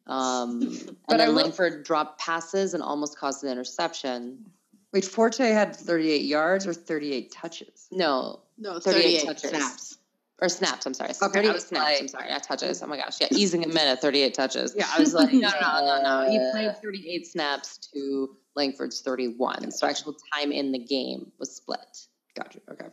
Um, 0.06 0.60
and 0.62 0.96
But 1.08 1.14
I 1.14 1.26
then 1.26 1.28
will- 1.34 1.42
Langford 1.42 1.84
dropped 1.84 2.20
passes 2.20 2.74
and 2.74 2.82
almost 2.82 3.18
caused 3.18 3.42
an 3.44 3.50
interception. 3.50 4.44
Wait, 4.92 5.04
Forte 5.04 5.44
had 5.48 5.74
38 5.76 6.22
yards 6.22 6.66
or 6.66 6.74
38 6.74 7.30
touches? 7.30 7.86
No, 7.92 8.40
No, 8.58 8.80
38 8.80 9.20
38, 9.20 9.24
touches. 9.26 9.50
snaps. 9.50 9.98
or 10.42 10.48
snaps. 10.48 10.84
I'm 10.84 10.94
sorry, 10.94 11.10
I 11.10 11.12
38 11.12 11.52
was 11.52 11.66
snaps. 11.66 11.84
like- 11.84 12.00
I'm 12.00 12.08
sorry, 12.08 12.28
not 12.28 12.42
touches. 12.42 12.82
Oh 12.82 12.86
my 12.86 12.96
gosh, 12.96 13.20
yeah, 13.20 13.28
easing 13.30 13.64
a 13.64 13.68
minute, 13.68 14.00
38 14.00 14.34
touches. 14.34 14.74
Yeah, 14.76 14.88
I 14.94 14.98
was 15.00 15.14
like, 15.14 15.32
no, 15.32 15.48
no, 15.60 15.84
no, 15.86 16.02
no. 16.24 16.30
He 16.30 16.38
played 16.50 16.76
38 16.82 17.26
snaps 17.26 17.78
to 17.94 18.36
Langford's 18.56 19.00
31, 19.00 19.70
so 19.70 19.86
actual 19.86 20.16
time 20.34 20.50
in 20.50 20.72
the 20.72 20.78
game 20.78 21.30
was 21.38 21.54
split. 21.54 22.06
Gotcha. 22.36 22.58
Okay. 22.72 22.86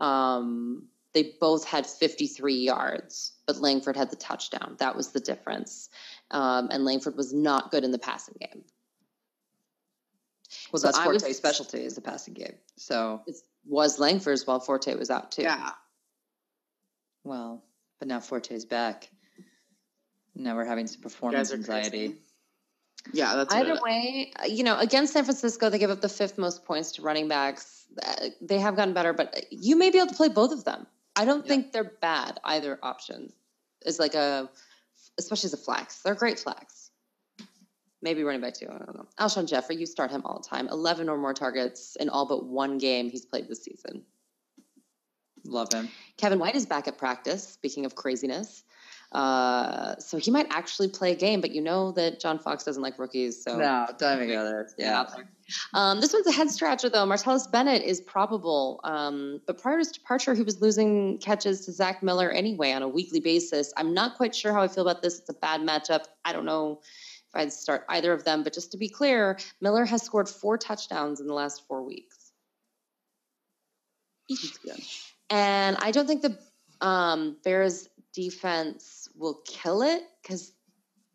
Um, 0.00 0.88
they 1.12 1.34
both 1.40 1.64
had 1.64 1.86
53 1.86 2.54
yards, 2.54 3.32
but 3.46 3.56
Langford 3.58 3.96
had 3.96 4.10
the 4.10 4.16
touchdown. 4.16 4.76
That 4.78 4.94
was 4.96 5.08
the 5.12 5.20
difference. 5.20 5.88
Um, 6.30 6.68
and 6.70 6.84
Langford 6.84 7.16
was 7.16 7.32
not 7.32 7.70
good 7.70 7.84
in 7.84 7.90
the 7.90 7.98
passing 7.98 8.34
game. 8.38 8.64
Well, 10.72 10.80
So 10.80 10.88
that's 10.88 10.98
I 10.98 11.06
would- 11.06 11.20
Forte's 11.20 11.36
specialty 11.36 11.84
is 11.84 11.94
the 11.94 12.00
passing 12.02 12.34
game. 12.34 12.54
So, 12.76 13.22
It 13.26 13.36
was 13.64 13.98
Langford's 13.98 14.46
while 14.46 14.60
Forte 14.60 14.94
was 14.94 15.10
out 15.10 15.32
too. 15.32 15.42
Yeah. 15.42 15.72
well, 17.24 17.64
but 17.98 18.08
now 18.08 18.20
Forte's 18.20 18.64
back. 18.64 19.10
Now 20.34 20.54
we're 20.54 20.64
having 20.66 20.86
some 20.86 21.00
performance 21.00 21.50
anxiety. 21.52 22.08
crazy. 22.08 22.20
Yeah, 23.12 23.36
that's 23.36 23.54
Either 23.54 23.74
it- 23.74 23.82
way, 23.82 24.32
uh, 24.42 24.46
you 24.46 24.64
know, 24.64 24.78
against 24.78 25.12
San 25.12 25.24
Francisco, 25.24 25.70
they 25.70 25.78
give 25.78 25.90
up 25.90 26.00
the 26.00 26.08
fifth 26.08 26.38
most 26.38 26.64
points 26.64 26.92
to 26.92 27.02
running 27.02 27.28
backs. 27.28 27.84
Uh, 28.02 28.28
They 28.40 28.58
have 28.58 28.76
gotten 28.76 28.94
better, 28.94 29.12
but 29.12 29.36
uh, 29.36 29.40
you 29.50 29.76
may 29.76 29.90
be 29.90 29.98
able 29.98 30.08
to 30.08 30.14
play 30.14 30.28
both 30.28 30.52
of 30.52 30.64
them. 30.64 30.86
I 31.14 31.24
don't 31.24 31.44
Yeah. 31.44 31.48
think 31.48 31.72
they're 31.72 31.84
bad 32.02 32.40
either 32.44 32.78
option. 32.82 33.32
Is 33.84 33.98
like 33.98 34.14
a, 34.14 34.50
especially 35.18 35.48
as 35.48 35.52
a 35.54 35.58
flex. 35.58 36.02
They're 36.02 36.14
great 36.14 36.38
flex. 36.40 36.90
Maybe 38.02 38.22
running 38.24 38.40
back 38.42 38.54
two. 38.54 38.66
I 38.68 38.78
don't 38.78 38.94
know. 38.94 39.06
Alshon 39.18 39.46
Jeffery, 39.48 39.76
you 39.76 39.86
start 39.86 40.10
him 40.10 40.22
all 40.24 40.40
the 40.40 40.48
time. 40.48 40.68
Eleven 40.68 41.08
or 41.08 41.16
more 41.16 41.32
targets 41.34 41.96
in 41.96 42.08
all 42.08 42.26
but 42.26 42.44
one 42.44 42.78
game 42.78 43.08
he's 43.10 43.24
played 43.24 43.48
this 43.48 43.62
season. 43.62 44.04
Love 45.44 45.72
him. 45.72 45.88
Kevin 46.16 46.38
White 46.38 46.56
is 46.56 46.66
back 46.66 46.88
at 46.88 46.98
practice. 46.98 47.46
Speaking 47.48 47.84
of 47.86 47.94
craziness, 47.94 48.64
uh, 49.12 49.96
so 49.98 50.18
he 50.18 50.30
might 50.30 50.46
actually 50.50 50.88
play 50.88 51.12
a 51.12 51.14
game. 51.14 51.40
But 51.40 51.52
you 51.52 51.60
know 51.60 51.92
that 51.92 52.20
John 52.20 52.38
Fox 52.38 52.64
doesn't 52.64 52.82
like 52.82 52.98
rookies, 52.98 53.42
so 53.42 53.56
No, 53.56 53.86
don't 53.98 54.16
even 54.16 54.28
go 54.28 54.44
there. 54.44 54.68
Yeah. 54.78 55.06
Um, 55.74 56.00
this 56.00 56.12
one's 56.12 56.26
a 56.26 56.32
head 56.32 56.50
scratcher, 56.50 56.88
though. 56.88 57.06
Martellus 57.06 57.50
Bennett 57.50 57.82
is 57.82 58.00
probable, 58.00 58.80
um, 58.82 59.40
but 59.46 59.60
prior 59.62 59.76
to 59.76 59.78
his 59.78 59.92
departure, 59.92 60.34
he 60.34 60.42
was 60.42 60.60
losing 60.60 61.18
catches 61.18 61.64
to 61.66 61.72
Zach 61.72 62.02
Miller 62.02 62.30
anyway 62.30 62.72
on 62.72 62.82
a 62.82 62.88
weekly 62.88 63.20
basis. 63.20 63.72
I'm 63.76 63.94
not 63.94 64.16
quite 64.16 64.34
sure 64.34 64.52
how 64.52 64.62
I 64.62 64.68
feel 64.68 64.88
about 64.88 65.02
this. 65.02 65.20
It's 65.20 65.28
a 65.28 65.34
bad 65.34 65.60
matchup. 65.60 66.06
I 66.24 66.32
don't 66.32 66.46
know 66.46 66.80
if 66.82 67.34
I'd 67.34 67.52
start 67.52 67.84
either 67.88 68.12
of 68.12 68.24
them, 68.24 68.42
but 68.42 68.52
just 68.54 68.72
to 68.72 68.76
be 68.76 68.88
clear, 68.88 69.38
Miller 69.60 69.84
has 69.84 70.02
scored 70.02 70.28
four 70.28 70.58
touchdowns 70.58 71.20
in 71.20 71.28
the 71.28 71.34
last 71.34 71.62
four 71.68 71.84
weeks. 71.84 72.32
And 75.30 75.76
I 75.80 75.92
don't 75.92 76.06
think 76.06 76.22
the 76.22 76.36
um, 76.80 77.36
Bears 77.44 77.88
defense 78.16 79.08
will 79.14 79.42
kill 79.46 79.82
it 79.82 80.02
because 80.22 80.52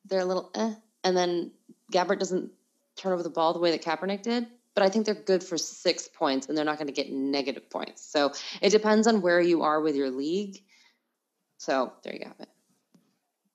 they're 0.05 0.21
a 0.21 0.25
little 0.25 0.51
eh. 0.55 0.73
And 1.03 1.17
then 1.17 1.51
Gabbert 1.91 2.19
doesn't 2.19 2.51
turn 2.95 3.11
over 3.11 3.23
the 3.23 3.29
ball 3.29 3.53
the 3.53 3.59
way 3.59 3.71
that 3.71 3.83
Kaepernick 3.83 4.21
did. 4.21 4.45
But 4.75 4.83
I 4.83 4.89
think 4.89 5.05
they're 5.05 5.15
good 5.15 5.43
for 5.43 5.57
six 5.57 6.07
points 6.07 6.47
and 6.47 6.57
they're 6.57 6.63
not 6.63 6.77
going 6.77 6.87
to 6.87 6.93
get 6.93 7.11
negative 7.11 7.69
points. 7.69 8.05
So 8.05 8.31
it 8.61 8.69
depends 8.69 9.07
on 9.07 9.21
where 9.21 9.41
you 9.41 9.63
are 9.63 9.81
with 9.81 9.95
your 9.95 10.11
league. 10.11 10.63
So 11.57 11.91
there 12.03 12.15
you 12.15 12.25
have 12.25 12.39
it. 12.39 12.49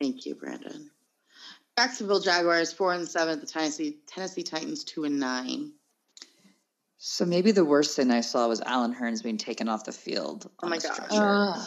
Thank 0.01 0.27
you, 0.27 0.35
Brandon. 0.35 0.91
Jacksonville 1.79 2.21
Jaguars 2.21 2.73
four 2.73 2.93
and 2.93 3.09
seven. 3.09 3.41
The 3.41 3.47
Tennessee 3.47 3.99
Tennessee 4.07 4.43
Titans 4.43 4.85
two 4.85 5.05
and 5.05 5.19
nine. 5.19 5.73
So 6.99 7.25
maybe 7.25 7.53
the 7.53 7.65
worst 7.65 7.95
thing 7.97 8.11
I 8.11 8.23
saw 8.23 8.49
was 8.49 8.61
Allen 8.61 8.95
Hurns 8.95 9.23
being 9.23 9.39
taken 9.39 9.69
off 9.69 9.85
the 9.85 9.93
field. 9.93 10.51
Oh 10.63 10.69
my 10.69 10.77
a 10.77 10.81
gosh. 10.81 10.95
stretcher. 10.95 11.59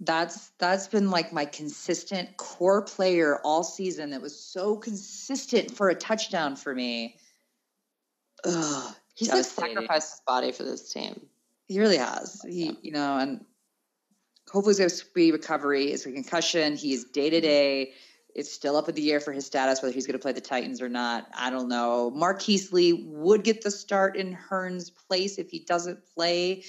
That's 0.00 0.50
that's 0.58 0.88
been 0.88 1.10
like 1.10 1.32
my 1.32 1.44
consistent 1.44 2.36
core 2.36 2.82
player 2.82 3.40
all 3.44 3.62
season. 3.62 4.10
That 4.10 4.20
was 4.20 4.38
so 4.38 4.76
consistent 4.76 5.70
for 5.70 5.88
a 5.88 5.94
touchdown 5.94 6.56
for 6.56 6.74
me. 6.74 7.16
Ugh, 8.44 8.94
He's 9.14 9.32
like 9.32 9.44
sacrificed 9.44 10.12
his 10.12 10.20
body 10.26 10.52
for 10.52 10.64
this 10.64 10.92
team. 10.92 11.26
He 11.66 11.78
really 11.78 11.96
has. 11.96 12.42
He, 12.42 12.76
you 12.82 12.92
know, 12.92 13.18
and 13.18 13.44
hopefully 14.50 14.74
there's 14.74 14.78
going 14.78 14.88
to 14.90 14.96
speedy 14.96 15.32
recovery. 15.32 15.86
It's 15.86 16.04
a 16.04 16.12
concussion. 16.12 16.76
He's 16.76 17.04
day 17.04 17.30
to 17.30 17.40
day. 17.40 17.92
It's 18.34 18.52
still 18.52 18.76
up 18.76 18.88
in 18.88 18.96
the 18.96 19.12
air 19.12 19.20
for 19.20 19.32
his 19.32 19.46
status, 19.46 19.80
whether 19.80 19.94
he's 19.94 20.06
going 20.06 20.18
to 20.18 20.22
play 20.22 20.32
the 20.32 20.40
Titans 20.40 20.82
or 20.82 20.88
not. 20.88 21.28
I 21.36 21.50
don't 21.50 21.68
know. 21.68 22.10
Marquise 22.10 22.72
Lee 22.72 22.92
would 23.06 23.44
get 23.44 23.62
the 23.62 23.70
start 23.70 24.16
in 24.16 24.32
Hurns' 24.32 24.90
place 24.90 25.38
if 25.38 25.50
he 25.50 25.60
doesn't 25.60 26.00
play. 26.14 26.64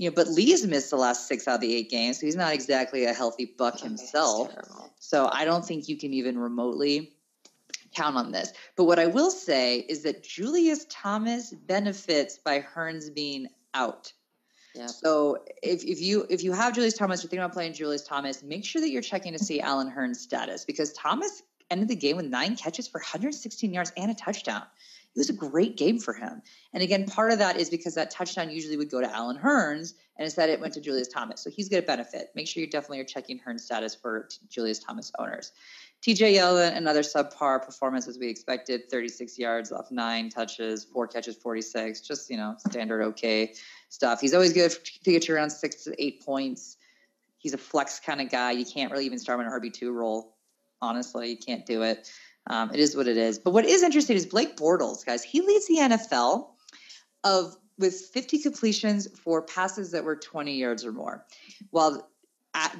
You 0.00 0.08
know, 0.08 0.14
but 0.14 0.28
Lee's 0.28 0.66
missed 0.66 0.88
the 0.88 0.96
last 0.96 1.28
six 1.28 1.46
out 1.46 1.56
of 1.56 1.60
the 1.60 1.74
eight 1.74 1.90
games, 1.90 2.18
so 2.18 2.24
he's 2.24 2.34
not 2.34 2.54
exactly 2.54 3.04
a 3.04 3.12
healthy 3.12 3.44
buck 3.58 3.74
it's 3.74 3.82
himself. 3.82 4.50
So 4.98 5.28
I 5.30 5.44
don't 5.44 5.62
think 5.62 5.90
you 5.90 5.98
can 5.98 6.14
even 6.14 6.38
remotely 6.38 7.12
count 7.94 8.16
on 8.16 8.32
this. 8.32 8.50
But 8.76 8.84
what 8.84 8.98
I 8.98 9.08
will 9.08 9.30
say 9.30 9.80
is 9.80 10.02
that 10.04 10.22
Julius 10.22 10.86
Thomas 10.88 11.52
benefits 11.52 12.38
by 12.38 12.60
Hurns 12.60 13.14
being 13.14 13.48
out. 13.74 14.10
Yeah. 14.74 14.86
So 14.86 15.44
if, 15.62 15.84
if 15.84 16.00
you 16.00 16.26
if 16.30 16.42
you 16.42 16.52
have 16.52 16.74
Julius 16.74 16.96
Thomas, 16.96 17.22
you're 17.22 17.28
thinking 17.28 17.44
about 17.44 17.52
playing 17.52 17.74
Julius 17.74 18.02
Thomas, 18.02 18.42
make 18.42 18.64
sure 18.64 18.80
that 18.80 18.88
you're 18.88 19.02
checking 19.02 19.34
to 19.34 19.38
see 19.38 19.60
Allen 19.60 19.92
Hurns' 19.94 20.16
status 20.16 20.64
because 20.64 20.94
Thomas 20.94 21.42
ended 21.70 21.88
the 21.88 21.94
game 21.96 22.16
with 22.16 22.24
nine 22.26 22.56
catches 22.56 22.88
for 22.88 23.00
116 23.00 23.70
yards 23.70 23.92
and 23.98 24.10
a 24.10 24.14
touchdown. 24.14 24.62
It 25.14 25.18
was 25.18 25.30
a 25.30 25.34
great 25.34 25.76
game 25.76 25.98
for 25.98 26.14
him. 26.14 26.40
And 26.72 26.82
again, 26.84 27.04
part 27.04 27.32
of 27.32 27.38
that 27.40 27.56
is 27.56 27.68
because 27.68 27.96
that 27.96 28.12
touchdown 28.12 28.48
usually 28.48 28.76
would 28.76 28.90
go 28.90 29.00
to 29.00 29.12
Allen 29.12 29.36
Hurns, 29.36 29.94
and 30.16 30.24
instead 30.24 30.50
it 30.50 30.60
went 30.60 30.72
to 30.74 30.80
Julius 30.80 31.08
Thomas. 31.08 31.40
So 31.40 31.50
he's 31.50 31.68
going 31.68 31.82
to 31.82 31.86
benefit. 31.86 32.30
Make 32.36 32.46
sure 32.46 32.60
you 32.60 32.70
definitely 32.70 33.00
are 33.00 33.04
checking 33.04 33.38
Hurns' 33.38 33.60
status 33.60 33.94
for 33.94 34.28
Julius 34.48 34.78
Thomas 34.78 35.10
owners. 35.18 35.52
TJ 36.02 36.36
Yeldon, 36.36 36.76
another 36.76 37.02
subpar 37.02 37.62
performance 37.64 38.08
as 38.08 38.18
we 38.18 38.28
expected 38.28 38.88
36 38.88 39.38
yards 39.38 39.72
off 39.72 39.90
nine 39.90 40.30
touches, 40.30 40.84
four 40.84 41.06
catches, 41.06 41.36
46. 41.36 42.00
Just, 42.00 42.30
you 42.30 42.36
know, 42.36 42.54
standard 42.68 43.02
okay 43.02 43.52
stuff. 43.90 44.20
He's 44.20 44.32
always 44.32 44.52
good 44.52 44.70
to 44.70 45.10
get 45.12 45.28
you 45.28 45.34
around 45.34 45.50
six 45.50 45.84
to 45.84 46.02
eight 46.02 46.24
points. 46.24 46.76
He's 47.36 47.52
a 47.52 47.58
flex 47.58 48.00
kind 48.00 48.20
of 48.20 48.30
guy. 48.30 48.52
You 48.52 48.64
can't 48.64 48.92
really 48.92 49.06
even 49.06 49.18
start 49.18 49.40
him 49.40 49.46
in 49.46 49.52
an 49.52 49.60
RB2 49.60 49.92
role. 49.92 50.36
Honestly, 50.80 51.30
you 51.30 51.36
can't 51.36 51.66
do 51.66 51.82
it. 51.82 52.10
Um, 52.50 52.72
it 52.74 52.80
is 52.80 52.96
what 52.96 53.06
it 53.06 53.16
is. 53.16 53.38
But 53.38 53.52
what 53.52 53.64
is 53.64 53.84
interesting 53.84 54.16
is 54.16 54.26
Blake 54.26 54.56
Bortles, 54.56 55.06
guys. 55.06 55.22
He 55.22 55.40
leads 55.40 55.68
the 55.68 55.76
NFL 55.76 56.48
of 57.22 57.56
with 57.78 57.94
50 57.94 58.42
completions 58.42 59.06
for 59.20 59.40
passes 59.40 59.92
that 59.92 60.02
were 60.04 60.16
20 60.16 60.56
yards 60.56 60.84
or 60.84 60.92
more, 60.92 61.24
while 61.70 62.10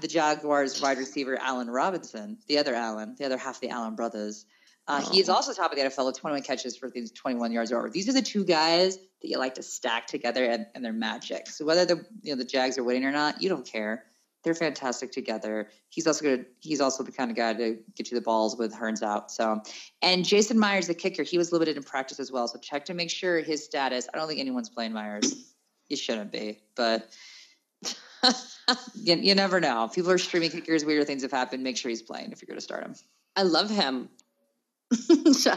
the 0.00 0.08
Jaguars 0.08 0.82
wide 0.82 0.98
receiver 0.98 1.38
Allen 1.40 1.70
Robinson, 1.70 2.36
the 2.48 2.58
other 2.58 2.74
Allen, 2.74 3.14
the 3.16 3.24
other 3.24 3.38
half 3.38 3.56
of 3.56 3.60
the 3.60 3.70
Allen 3.70 3.94
brothers, 3.94 4.44
uh, 4.88 5.08
he 5.12 5.20
is 5.20 5.28
also 5.28 5.52
top 5.52 5.70
of 5.70 5.78
the 5.78 5.84
NFL 5.84 6.06
with 6.06 6.18
21 6.18 6.42
catches 6.42 6.76
for 6.76 6.90
these 6.90 7.12
21 7.12 7.52
yards 7.52 7.70
or 7.70 7.78
over. 7.78 7.90
These 7.90 8.08
are 8.08 8.12
the 8.12 8.22
two 8.22 8.44
guys 8.44 8.96
that 8.96 9.28
you 9.28 9.38
like 9.38 9.54
to 9.54 9.62
stack 9.62 10.08
together, 10.08 10.44
and, 10.44 10.66
and 10.74 10.84
they're 10.84 10.92
magic. 10.92 11.46
So 11.46 11.64
whether 11.64 11.84
the 11.84 12.04
you 12.22 12.32
know 12.32 12.36
the 12.36 12.44
Jags 12.44 12.76
are 12.76 12.82
winning 12.82 13.04
or 13.04 13.12
not, 13.12 13.40
you 13.40 13.48
don't 13.48 13.64
care. 13.64 14.04
They're 14.42 14.54
fantastic 14.54 15.12
together. 15.12 15.68
He's 15.90 16.06
also 16.06 16.22
good. 16.22 16.46
He's 16.60 16.80
also 16.80 17.02
the 17.02 17.12
kind 17.12 17.30
of 17.30 17.36
guy 17.36 17.52
to 17.54 17.78
get 17.94 18.10
you 18.10 18.16
the 18.18 18.22
balls 18.22 18.56
with 18.56 18.74
Hurns 18.74 19.02
out. 19.02 19.30
So, 19.30 19.60
and 20.00 20.24
Jason 20.24 20.58
Myers, 20.58 20.86
the 20.86 20.94
kicker, 20.94 21.22
he 21.22 21.36
was 21.36 21.52
limited 21.52 21.76
in 21.76 21.82
practice 21.82 22.18
as 22.18 22.32
well. 22.32 22.48
So 22.48 22.58
check 22.58 22.86
to 22.86 22.94
make 22.94 23.10
sure 23.10 23.40
his 23.40 23.64
status. 23.64 24.08
I 24.12 24.16
don't 24.16 24.28
think 24.28 24.40
anyone's 24.40 24.70
playing 24.70 24.92
Myers. 24.94 25.34
You 25.88 25.96
shouldn't 25.96 26.32
be, 26.32 26.60
but 26.74 27.10
you, 28.94 29.16
you 29.16 29.34
never 29.34 29.60
know. 29.60 29.88
People 29.92 30.10
are 30.10 30.18
streaming 30.18 30.50
kickers. 30.50 30.84
Weirder 30.84 31.04
things 31.04 31.22
have 31.22 31.32
happened. 31.32 31.62
Make 31.62 31.76
sure 31.76 31.90
he's 31.90 32.02
playing 32.02 32.32
if 32.32 32.40
you're 32.40 32.46
going 32.46 32.58
to 32.58 32.64
start 32.64 32.84
him. 32.84 32.94
I 33.36 33.42
love 33.42 33.68
him. 33.70 34.08
Yeah. 35.42 35.56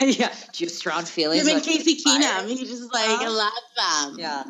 Do 0.00 0.08
you 0.08 0.66
have 0.66 0.70
strong 0.70 1.04
feelings? 1.04 1.46
Him 1.46 1.56
and 1.56 1.64
Casey 1.64 2.00
Myers? 2.04 2.24
Keenum. 2.24 2.48
He 2.48 2.66
just 2.66 2.92
like 2.92 3.04
Huh? 3.06 3.30
love 3.76 4.14
them. 4.14 4.18
Yeah. 4.18 4.44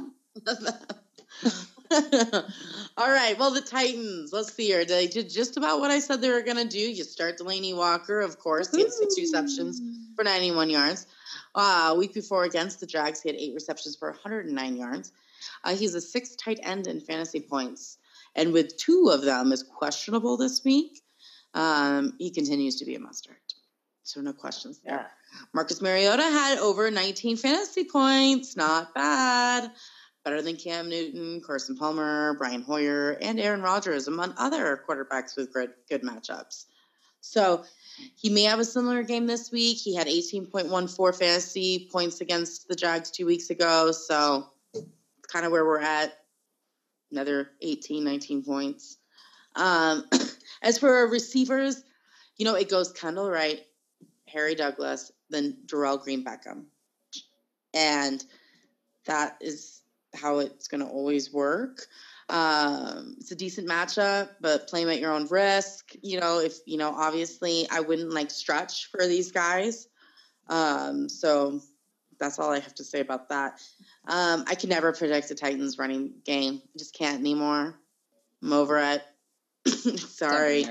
All 2.97 3.11
right. 3.11 3.39
Well, 3.39 3.53
the 3.53 3.61
Titans. 3.61 4.33
Let's 4.33 4.53
see 4.53 4.67
here. 4.67 4.85
They 4.85 5.07
did 5.07 5.31
just 5.31 5.57
about 5.57 5.81
what 5.81 5.91
I 5.91 5.99
said 5.99 6.21
they 6.21 6.31
were 6.31 6.43
going 6.43 6.57
to 6.57 6.69
do. 6.69 6.79
You 6.79 7.05
start 7.05 7.39
Delanie 7.39 7.77
Walker, 7.77 8.21
of 8.21 8.39
course. 8.39 8.75
He 8.75 8.83
had 8.83 8.93
six 8.93 9.19
receptions 9.19 9.81
for 10.15 10.25
91 10.25 10.71
yards. 10.71 11.07
Uh, 11.55 11.95
week 11.97 12.15
before 12.15 12.45
against 12.45 12.81
the 12.81 12.87
Jags, 12.87 13.23
he 13.23 13.29
had 13.31 13.37
eight 13.37 13.55
receptions 13.55 13.97
for 13.97 14.11
109 14.11 14.77
yards. 14.77 15.13
Uh, 15.65 15.75
he's 15.75 15.95
a 15.95 16.01
sixth 16.01 16.37
tight 16.37 16.61
end 16.63 16.87
in 16.87 17.01
fantasy 17.01 17.41
points, 17.41 17.99
and 18.35 18.53
with 18.53 18.77
two 18.77 19.11
of 19.13 19.23
them 19.23 19.53
is 19.53 19.63
questionable 19.63 20.37
this 20.37 20.65
week. 20.65 21.01
Um, 21.55 22.15
he 22.19 22.31
continues 22.31 22.77
to 22.77 22.85
be 22.85 22.95
a 22.95 23.01
must 23.01 23.25
start. 23.25 23.39
So 24.03 24.21
no 24.21 24.33
questions 24.33 24.81
there. 24.85 25.11
Marcus 25.53 25.83
Mariota 25.83 26.23
had 26.23 26.59
over 26.59 26.91
19 26.91 27.37
fantasy 27.37 27.85
points. 27.85 28.57
Not 28.57 28.95
bad. 28.95 29.71
Better 30.29 30.43
than 30.43 30.57
Cam 30.57 30.91
Newton, 30.91 31.41
Carson 31.41 31.75
Palmer, 31.75 32.35
Brian 32.35 32.61
Hoyer, 32.61 33.13
and 33.23 33.41
Aaron 33.41 33.63
Rodgers, 33.63 34.09
among 34.09 34.35
other 34.37 34.85
quarterbacks 34.87 35.39
with 35.39 35.55
good, 35.55 35.73
good 35.89 36.03
matchups. 36.03 36.67
So 37.23 37.65
he 38.15 38.29
may 38.29 38.43
have 38.43 38.59
a 38.59 38.65
similar 38.67 39.03
game 39.03 39.27
this 39.27 39.51
week. 39.51 39.79
He 39.79 39.95
had 39.95 40.07
18.14 40.07 41.19
fantasy 41.19 41.89
points 41.91 42.21
against 42.21 42.69
the 42.69 42.75
Jags 42.75 43.11
two 43.11 43.25
weeks 43.25 43.49
ago. 43.49 43.91
So 43.91 44.51
it's 44.75 44.85
kind 45.33 45.47
of 45.47 45.53
where 45.53 45.65
we're 45.65 45.81
at. 45.81 46.19
Another 47.11 47.53
18, 47.63 48.05
19 48.05 48.45
points. 48.45 48.99
Um, 49.57 50.05
as 50.63 50.77
for 50.77 50.95
our 50.95 51.07
receivers, 51.07 51.85
you 52.37 52.45
know, 52.45 52.55
it 52.55 52.69
goes 52.69 52.93
Kendall 52.93 53.31
Wright, 53.31 53.63
Harry 54.27 54.55
Douglas, 54.55 55.11
then 55.31 55.57
Dorial 55.65 56.03
Green-Beckham. 56.03 56.65
And 57.73 58.23
that 59.07 59.39
is 59.41 59.78
how 60.21 60.39
it's 60.39 60.69
going 60.69 60.81
to 60.81 60.87
always 60.87 61.33
work. 61.33 61.87
Um, 62.29 63.17
it's 63.19 63.31
a 63.31 63.37
decent 63.37 63.69
matchup, 63.69 64.29
but 64.41 64.69
play 64.69 64.85
them 64.85 64.93
at 64.93 65.01
your 65.01 65.13
own 65.13 65.27
risk. 65.29 65.93
You 66.03 66.21
know, 66.21 66.41
if, 66.41 66.59
you 66.67 66.77
know, 66.77 66.95
obviously 66.95 67.67
I 67.71 67.81
wouldn't 67.81 68.13
like 68.13 68.31
stretch 68.31 68.91
for 68.91 69.07
these 69.07 69.33
guys. 69.33 69.89
Um, 70.49 71.09
so 71.09 71.61
that's 72.19 72.39
all 72.39 72.53
I 72.53 72.61
have 72.61 72.75
to 72.75 72.85
say 72.85 73.01
about 73.01 73.29
that. 73.31 73.61
Um, 74.07 74.45
I 74.47 74.55
can 74.55 74.69
never 74.69 74.93
predict 74.93 75.29
the 75.29 75.35
Titans 75.35 75.79
running 75.79 76.15
game. 76.25 76.61
I 76.65 76.79
just 76.79 76.95
can't 76.95 77.21
anymore. 77.21 77.79
I'm 78.43 78.53
over 78.53 78.79
it. 78.79 79.03
Sorry. 79.99 80.67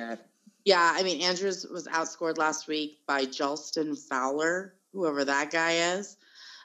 Yeah, 0.65 0.93
I 0.93 1.01
mean, 1.03 1.21
Andrews 1.21 1.65
was 1.71 1.87
outscored 1.87 2.37
last 2.37 2.67
week 2.67 2.99
by 3.07 3.25
Jalston 3.25 3.97
Fowler, 3.97 4.75
whoever 4.91 5.23
that 5.23 5.49
guy 5.49 5.95
is. 5.95 6.17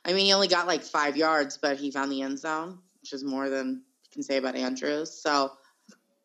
I 0.04 0.12
mean, 0.12 0.26
he 0.26 0.32
only 0.32 0.48
got 0.48 0.66
like 0.66 0.82
five 0.82 1.16
yards, 1.16 1.58
but 1.60 1.76
he 1.76 1.90
found 1.90 2.10
the 2.10 2.22
end 2.22 2.38
zone, 2.38 2.78
which 3.00 3.12
is 3.12 3.24
more 3.24 3.48
than 3.48 3.82
you 4.04 4.10
can 4.12 4.22
say 4.22 4.36
about 4.36 4.56
Andrews. 4.56 5.12
So, 5.12 5.52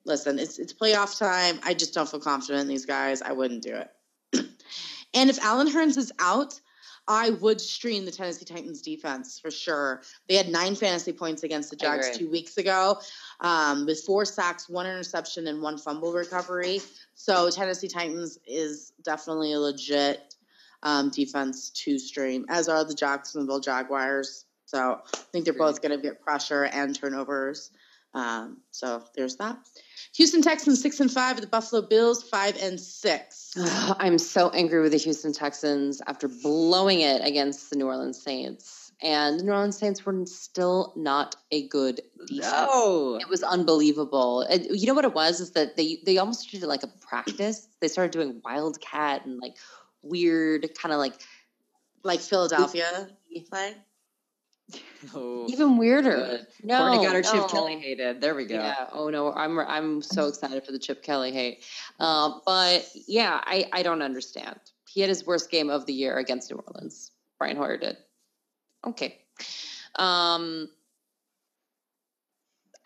listen, 0.05 0.39
it's 0.39 0.57
it's 0.59 0.73
playoff 0.73 1.17
time. 1.17 1.59
I 1.63 1.73
just 1.73 1.93
don't 1.93 2.09
feel 2.09 2.19
confident 2.19 2.61
in 2.61 2.67
these 2.67 2.85
guys. 2.85 3.21
I 3.21 3.31
wouldn't 3.33 3.63
do 3.63 3.75
it. 3.75 3.91
and 5.13 5.29
if 5.29 5.39
Allen 5.39 5.67
Hurns 5.67 5.97
is 5.97 6.11
out, 6.19 6.59
I 7.07 7.29
would 7.29 7.61
stream 7.61 8.03
the 8.03 8.11
Tennessee 8.11 8.45
Titans 8.45 8.81
defense 8.81 9.39
for 9.39 9.49
sure. 9.49 10.01
They 10.27 10.35
had 10.35 10.49
nine 10.49 10.75
fantasy 10.75 11.13
points 11.13 11.43
against 11.43 11.69
the 11.69 11.77
Jags 11.77 12.17
two 12.17 12.29
weeks 12.29 12.57
ago, 12.57 12.99
um, 13.39 13.85
with 13.85 14.01
four 14.01 14.25
sacks, 14.25 14.67
one 14.67 14.85
interception, 14.85 15.47
and 15.47 15.61
one 15.61 15.77
fumble 15.77 16.11
recovery. 16.11 16.81
So 17.13 17.49
Tennessee 17.49 17.87
Titans 17.87 18.39
is 18.45 18.91
definitely 19.03 19.53
a 19.53 19.59
legit 19.59 20.35
um, 20.83 21.09
defense 21.09 21.69
to 21.71 21.97
stream, 21.99 22.45
as 22.49 22.69
are 22.69 22.83
the 22.83 22.93
Jacksonville 22.93 23.59
Jaguars. 23.59 24.45
So 24.65 25.01
I 25.13 25.17
think 25.31 25.45
they're 25.45 25.53
both 25.53 25.81
going 25.81 25.95
to 25.95 25.97
get 25.97 26.21
pressure 26.21 26.65
and 26.65 26.95
turnovers. 26.95 27.71
Um, 28.13 28.57
so 28.71 29.03
there's 29.15 29.35
that. 29.37 29.57
Houston 30.15 30.41
Texans 30.41 30.81
six 30.81 30.99
and 30.99 31.11
five, 31.11 31.39
the 31.39 31.47
Buffalo 31.47 31.81
Bills 31.81 32.23
five 32.23 32.57
and 32.61 32.79
six. 32.79 33.53
I'm 33.99 34.17
so 34.17 34.49
angry 34.49 34.81
with 34.81 34.91
the 34.91 34.97
Houston 34.97 35.33
Texans 35.33 36.01
after 36.07 36.27
blowing 36.27 37.01
it 37.01 37.21
against 37.23 37.69
the 37.69 37.75
New 37.75 37.85
Orleans 37.85 38.21
Saints. 38.21 38.91
And 39.01 39.39
the 39.39 39.43
New 39.43 39.51
Orleans 39.51 39.77
Saints 39.77 40.03
were 40.03 40.25
still 40.25 40.91
not 40.95 41.35
a 41.51 41.67
good 41.67 42.01
defense. 42.25 42.51
No. 42.51 43.19
It 43.21 43.29
was 43.29 43.43
unbelievable. 43.43 44.41
And 44.41 44.65
you 44.71 44.87
know 44.87 44.95
what 44.95 45.05
it 45.05 45.13
was 45.13 45.39
is 45.39 45.51
that 45.51 45.77
they 45.77 45.99
they 46.03 46.17
almost 46.17 46.49
treated 46.49 46.65
it 46.65 46.69
like 46.69 46.81
a 46.81 46.87
practice. 46.87 47.67
They 47.79 47.87
started 47.87 48.11
doing 48.11 48.41
wildcat 48.43 49.23
and 49.25 49.39
like 49.39 49.55
weird 50.01 50.69
kind 50.81 50.93
of 50.93 50.99
like 50.99 51.13
Like 52.03 52.19
Philadelphia 52.19 53.09
play. 53.49 53.75
Oh, 55.15 55.47
Even 55.47 55.77
weirder. 55.77 56.15
good. 56.15 56.47
No, 56.63 56.77
got 56.77 57.13
her 57.15 57.21
no. 57.21 57.31
Chip 57.31 57.47
Kelly 57.49 57.79
hated. 57.79 58.19
There 58.19 58.35
we 58.35 58.45
go. 58.45 58.55
Yeah. 58.55 58.87
Oh 58.91 59.09
no, 59.09 59.31
I'm 59.31 59.57
I'm 59.59 60.01
so 60.01 60.27
excited 60.27 60.65
for 60.65 60.71
the 60.73 60.79
Chip 60.79 61.03
Kelly 61.03 61.31
hate. 61.31 61.63
Um, 61.99 62.41
but 62.45 62.85
yeah, 63.07 63.39
I 63.45 63.69
I 63.71 63.83
don't 63.83 64.01
understand. 64.01 64.59
He 64.89 64.99
had 65.01 65.09
his 65.09 65.25
worst 65.25 65.49
game 65.51 65.69
of 65.69 65.85
the 65.85 65.93
year 65.93 66.17
against 66.17 66.51
New 66.51 66.57
Orleans. 66.67 67.11
Brian 67.39 67.55
Hoyer 67.55 67.77
did. 67.77 67.97
Okay. 68.85 69.19
Um. 69.95 70.69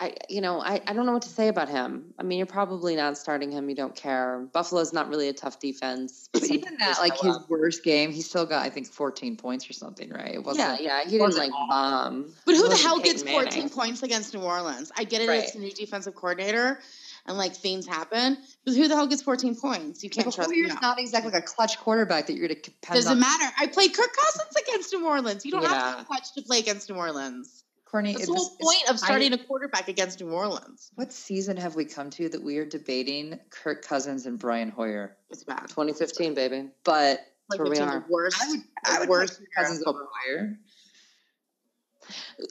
I 0.02 0.16
you 0.28 0.42
know 0.42 0.60
I, 0.60 0.82
I 0.88 0.94
don't 0.94 1.06
know 1.06 1.12
what 1.14 1.22
to 1.22 1.30
say 1.30 1.48
about 1.48 1.70
him. 1.70 2.14
I 2.18 2.24
mean, 2.24 2.40
you're 2.40 2.48
probably 2.48 2.96
not 2.96 3.18
starting 3.18 3.52
him. 3.52 3.70
You 3.70 3.76
don't 3.76 3.96
care. 3.96 4.48
Buffalo's 4.52 4.92
not 4.92 5.08
really 5.10 5.30
a 5.30 5.34
tough 5.34 5.60
defense. 5.60 6.28
But 6.42 6.50
even 6.50 6.76
that, 6.80 6.98
like 7.00 7.18
his 7.20 7.36
up. 7.36 7.50
worst 7.50 7.84
game, 7.84 8.12
he 8.12 8.22
still 8.22 8.46
got 8.48 8.66
I 8.66 8.70
think 8.70 8.88
14 8.88 9.38
points 9.38 9.70
or 9.70 9.74
something, 9.74 10.10
right? 10.10 10.36
It 10.36 10.44
yeah, 10.56 10.78
yeah, 10.80 11.04
he 11.04 11.12
didn't 11.12 11.22
wasn't 11.22 11.46
like 11.46 11.70
bomb. 11.70 12.34
But 12.46 12.56
who 12.56 12.68
the 12.68 12.76
hell 12.76 13.00
Peyton 13.00 13.18
gets 13.22 13.32
14 13.32 13.50
Manning. 13.54 13.70
points 13.70 14.02
against 14.04 14.34
New 14.34 14.42
Orleans? 14.42 14.92
I 14.98 15.04
get 15.04 15.22
it, 15.22 15.30
Right. 15.30 15.44
it's 15.44 15.54
a 15.56 15.60
new 15.60 15.72
defensive 15.72 16.16
coordinator 16.16 16.80
and 17.28 17.38
like 17.38 17.54
things 17.54 17.86
happen, 17.86 18.38
but 18.66 18.74
who 18.76 18.88
the 18.88 18.96
hell 18.96 19.06
gets 19.08 19.22
14 19.22 19.56
points? 19.56 20.04
You 20.04 20.10
can't 20.10 20.26
But 20.26 20.34
trust 20.34 20.50
Hoyer's 20.50 20.70
no. 20.74 20.80
not 20.82 21.00
exactly 21.00 21.32
like 21.32 21.44
a 21.44 21.46
clutch 21.46 21.78
quarterback 21.78 22.26
that 22.26 22.34
you're 22.34 22.48
going 22.48 22.60
to 22.60 22.70
depend 22.72 22.96
Doesn't 22.96 23.12
on. 23.12 23.20
matter. 23.20 23.54
I 23.60 23.68
played 23.68 23.94
Kirk 23.94 24.10
Cousins 24.16 24.56
against 24.68 24.92
New 24.94 25.06
Orleans. 25.08 25.46
You 25.46 25.52
don't 25.52 25.64
have 25.64 25.98
to 25.98 26.02
be 26.02 26.06
clutch 26.08 26.34
to 26.34 26.42
play 26.42 26.58
against 26.60 26.90
New 26.90 26.96
Orleans. 26.96 27.61
Courtney, 27.92 28.14
That's 28.14 28.24
it's- 28.24 28.36
the 28.36 28.40
whole 28.48 28.58
point 28.74 28.90
of 28.90 28.98
starting 29.00 29.34
a 29.34 29.38
quarterback 29.38 29.90
against 29.90 30.22
New 30.22 30.32
Orleans. 30.32 30.92
What 30.96 31.12
season 31.12 31.58
have 31.58 31.76
we 31.76 31.84
come 31.84 32.10
to 32.12 32.30
that 32.30 32.42
we 32.42 32.58
are 32.58 32.66
debating 32.66 33.38
Kirk 33.50 33.84
Cousins 33.84 34.26
and 34.26 34.40
Brian 34.40 34.70
Hoyer? 34.70 35.18
It's 35.30 35.44
bad. 35.44 35.68
2015, 35.68 36.34
baby. 36.34 36.70
But 36.86 37.20
Like 37.50 37.60
where 37.60 37.70
we 37.70 37.78
the 37.78 37.84
are. 37.84 38.06
worst. 38.10 38.38
I 38.42 38.48
would, 38.50 38.60
the 38.62 38.66
I 38.86 39.00
would 39.02 39.10
worst 39.10 39.42
Cousins 39.58 39.82
of 39.82 39.88
over 39.96 40.08
Hoyer. 40.10 40.58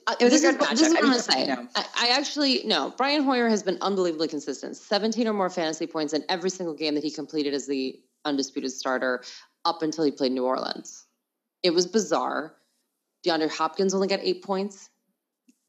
Uh, 0.07 0.14
It 0.20 0.24
was 0.24 0.32
a 0.45 0.53
this, 0.53 0.55
is, 0.62 0.68
this 0.68 0.80
is 0.82 0.88
what 0.95 0.97
I 0.97 0.99
I'm 0.99 1.05
going 1.05 1.12
to 1.12 1.18
just- 1.18 1.32
say. 1.32 1.47
you. 1.47 1.68
I, 1.74 1.84
I 1.97 2.09
actually, 2.18 2.62
no, 2.64 2.93
Brian 2.97 3.22
Hoyer 3.24 3.49
has 3.49 3.62
been 3.62 3.78
unbelievably 3.80 4.28
consistent 4.28 4.76
17 4.76 5.26
or 5.26 5.32
more 5.32 5.49
fantasy 5.51 5.86
points 5.86 6.12
in 6.12 6.22
every 6.28 6.51
single 6.51 6.74
game 6.74 6.95
that 6.95 7.03
he 7.03 7.11
completed 7.11 7.55
as 7.55 7.66
the 7.66 7.99
undisputed 8.26 8.70
starter 8.72 9.22
up 9.64 9.82
until 9.82 10.05
he 10.05 10.11
played 10.11 10.32
New 10.32 10.45
Orleans. 10.45 11.07
It 11.62 11.70
was 11.70 11.86
bizarre. 11.86 12.57
DeAndre 13.26 13.51
Hopkins 13.51 13.93
only 13.95 14.09
got 14.09 14.20
eight 14.22 14.43
points. 14.43 14.88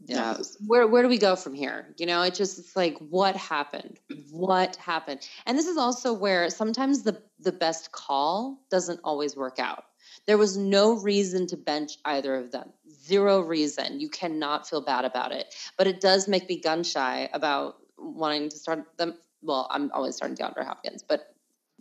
Yeah. 0.05 0.37
Where 0.65 0.87
where 0.87 1.03
do 1.03 1.09
we 1.09 1.17
go 1.17 1.35
from 1.35 1.53
here? 1.53 1.93
You 1.97 2.05
know, 2.05 2.21
it 2.23 2.33
just 2.33 2.59
it's 2.59 2.75
like 2.75 2.97
what 2.97 3.35
happened? 3.35 3.99
What 4.31 4.75
happened? 4.77 5.27
And 5.45 5.57
this 5.57 5.67
is 5.67 5.77
also 5.77 6.13
where 6.13 6.49
sometimes 6.49 7.03
the 7.03 7.21
the 7.39 7.51
best 7.51 7.91
call 7.91 8.59
doesn't 8.69 8.99
always 9.03 9.35
work 9.35 9.59
out. 9.59 9.85
There 10.27 10.37
was 10.37 10.57
no 10.57 10.93
reason 10.93 11.47
to 11.47 11.57
bench 11.57 11.97
either 12.05 12.35
of 12.35 12.51
them. 12.51 12.71
Zero 13.03 13.41
reason. 13.41 13.99
You 13.99 14.09
cannot 14.09 14.67
feel 14.67 14.81
bad 14.81 15.05
about 15.05 15.31
it. 15.31 15.53
But 15.77 15.87
it 15.87 16.01
does 16.01 16.27
make 16.27 16.47
me 16.47 16.59
gun 16.59 16.83
shy 16.83 17.29
about 17.33 17.77
wanting 17.97 18.49
to 18.49 18.57
start 18.57 18.85
them. 18.97 19.15
Well, 19.41 19.67
I'm 19.71 19.91
always 19.93 20.15
starting 20.15 20.37
DeAndre 20.37 20.65
Hopkins, 20.65 21.03
but 21.03 21.33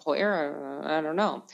Hoyer, 0.04 0.82
I 0.84 1.00
don't 1.02 1.16
know. 1.16 1.44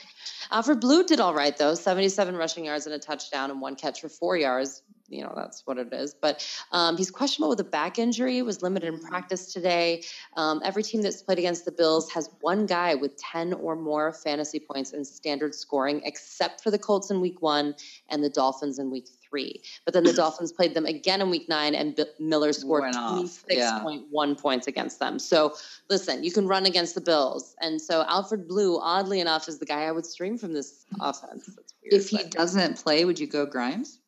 Alfred 0.51 0.79
Blue 0.79 1.03
did 1.03 1.19
all 1.19 1.33
right 1.33 1.55
though, 1.57 1.75
77 1.75 2.35
rushing 2.35 2.65
yards 2.65 2.85
and 2.85 2.95
a 2.95 2.99
touchdown 2.99 3.51
and 3.51 3.59
one 3.59 3.75
catch 3.75 4.01
for 4.01 4.09
four 4.09 4.37
yards. 4.37 4.81
You 5.09 5.23
know 5.23 5.33
that's 5.35 5.65
what 5.65 5.77
it 5.77 5.91
is. 5.93 6.13
But 6.13 6.45
um, 6.71 6.97
he's 6.97 7.09
questionable 7.09 7.49
with 7.49 7.59
a 7.59 7.65
back 7.65 7.97
injury. 7.97 8.41
Was 8.41 8.61
limited 8.61 8.93
in 8.93 8.99
practice 8.99 9.53
today. 9.53 10.03
Um, 10.35 10.61
every 10.63 10.83
team 10.83 11.01
that's 11.01 11.21
played 11.21 11.39
against 11.39 11.65
the 11.65 11.71
Bills 11.71 12.11
has 12.11 12.29
one 12.41 12.65
guy 12.65 12.95
with 12.95 13.15
10 13.17 13.53
or 13.53 13.75
more 13.75 14.11
fantasy 14.11 14.59
points 14.59 14.91
in 14.91 15.05
standard 15.05 15.55
scoring, 15.55 16.01
except 16.03 16.61
for 16.61 16.71
the 16.71 16.79
Colts 16.79 17.09
in 17.09 17.21
Week 17.21 17.41
One 17.41 17.75
and 18.09 18.23
the 18.23 18.29
Dolphins 18.29 18.79
in 18.79 18.91
Week 18.91 19.07
Three. 19.29 19.61
But 19.85 19.93
then 19.93 20.03
the 20.03 20.13
Dolphins 20.21 20.51
played 20.51 20.73
them 20.73 20.85
again 20.85 21.21
in 21.21 21.29
Week 21.29 21.47
Nine, 21.47 21.73
and 21.73 21.95
B- 21.95 22.05
Miller 22.19 22.51
scored 22.53 22.83
Went 22.83 22.97
off, 22.97 23.45
26.1 23.49 24.39
points 24.39 24.67
against 24.67 24.99
them. 24.99 25.19
So 25.19 25.55
listen, 25.89 26.23
you 26.23 26.31
can 26.31 26.47
run 26.47 26.65
against 26.65 26.95
the 26.95 27.01
Bills. 27.01 27.55
And 27.61 27.81
so 27.81 28.03
Alfred 28.07 28.47
Blue, 28.47 28.79
oddly 28.79 29.19
enough, 29.19 29.47
is 29.47 29.59
the 29.59 29.65
guy 29.65 29.83
I 29.83 29.91
would 29.91 30.05
stream 30.05 30.37
from 30.37 30.53
this 30.53 30.85
offense. 30.99 31.49
Weird. 31.81 32.01
If 32.01 32.09
he 32.09 32.17
but 32.17 32.31
doesn't 32.31 32.83
play, 32.83 33.05
would 33.05 33.19
you 33.19 33.27
go 33.27 33.45
Grimes? 33.45 33.99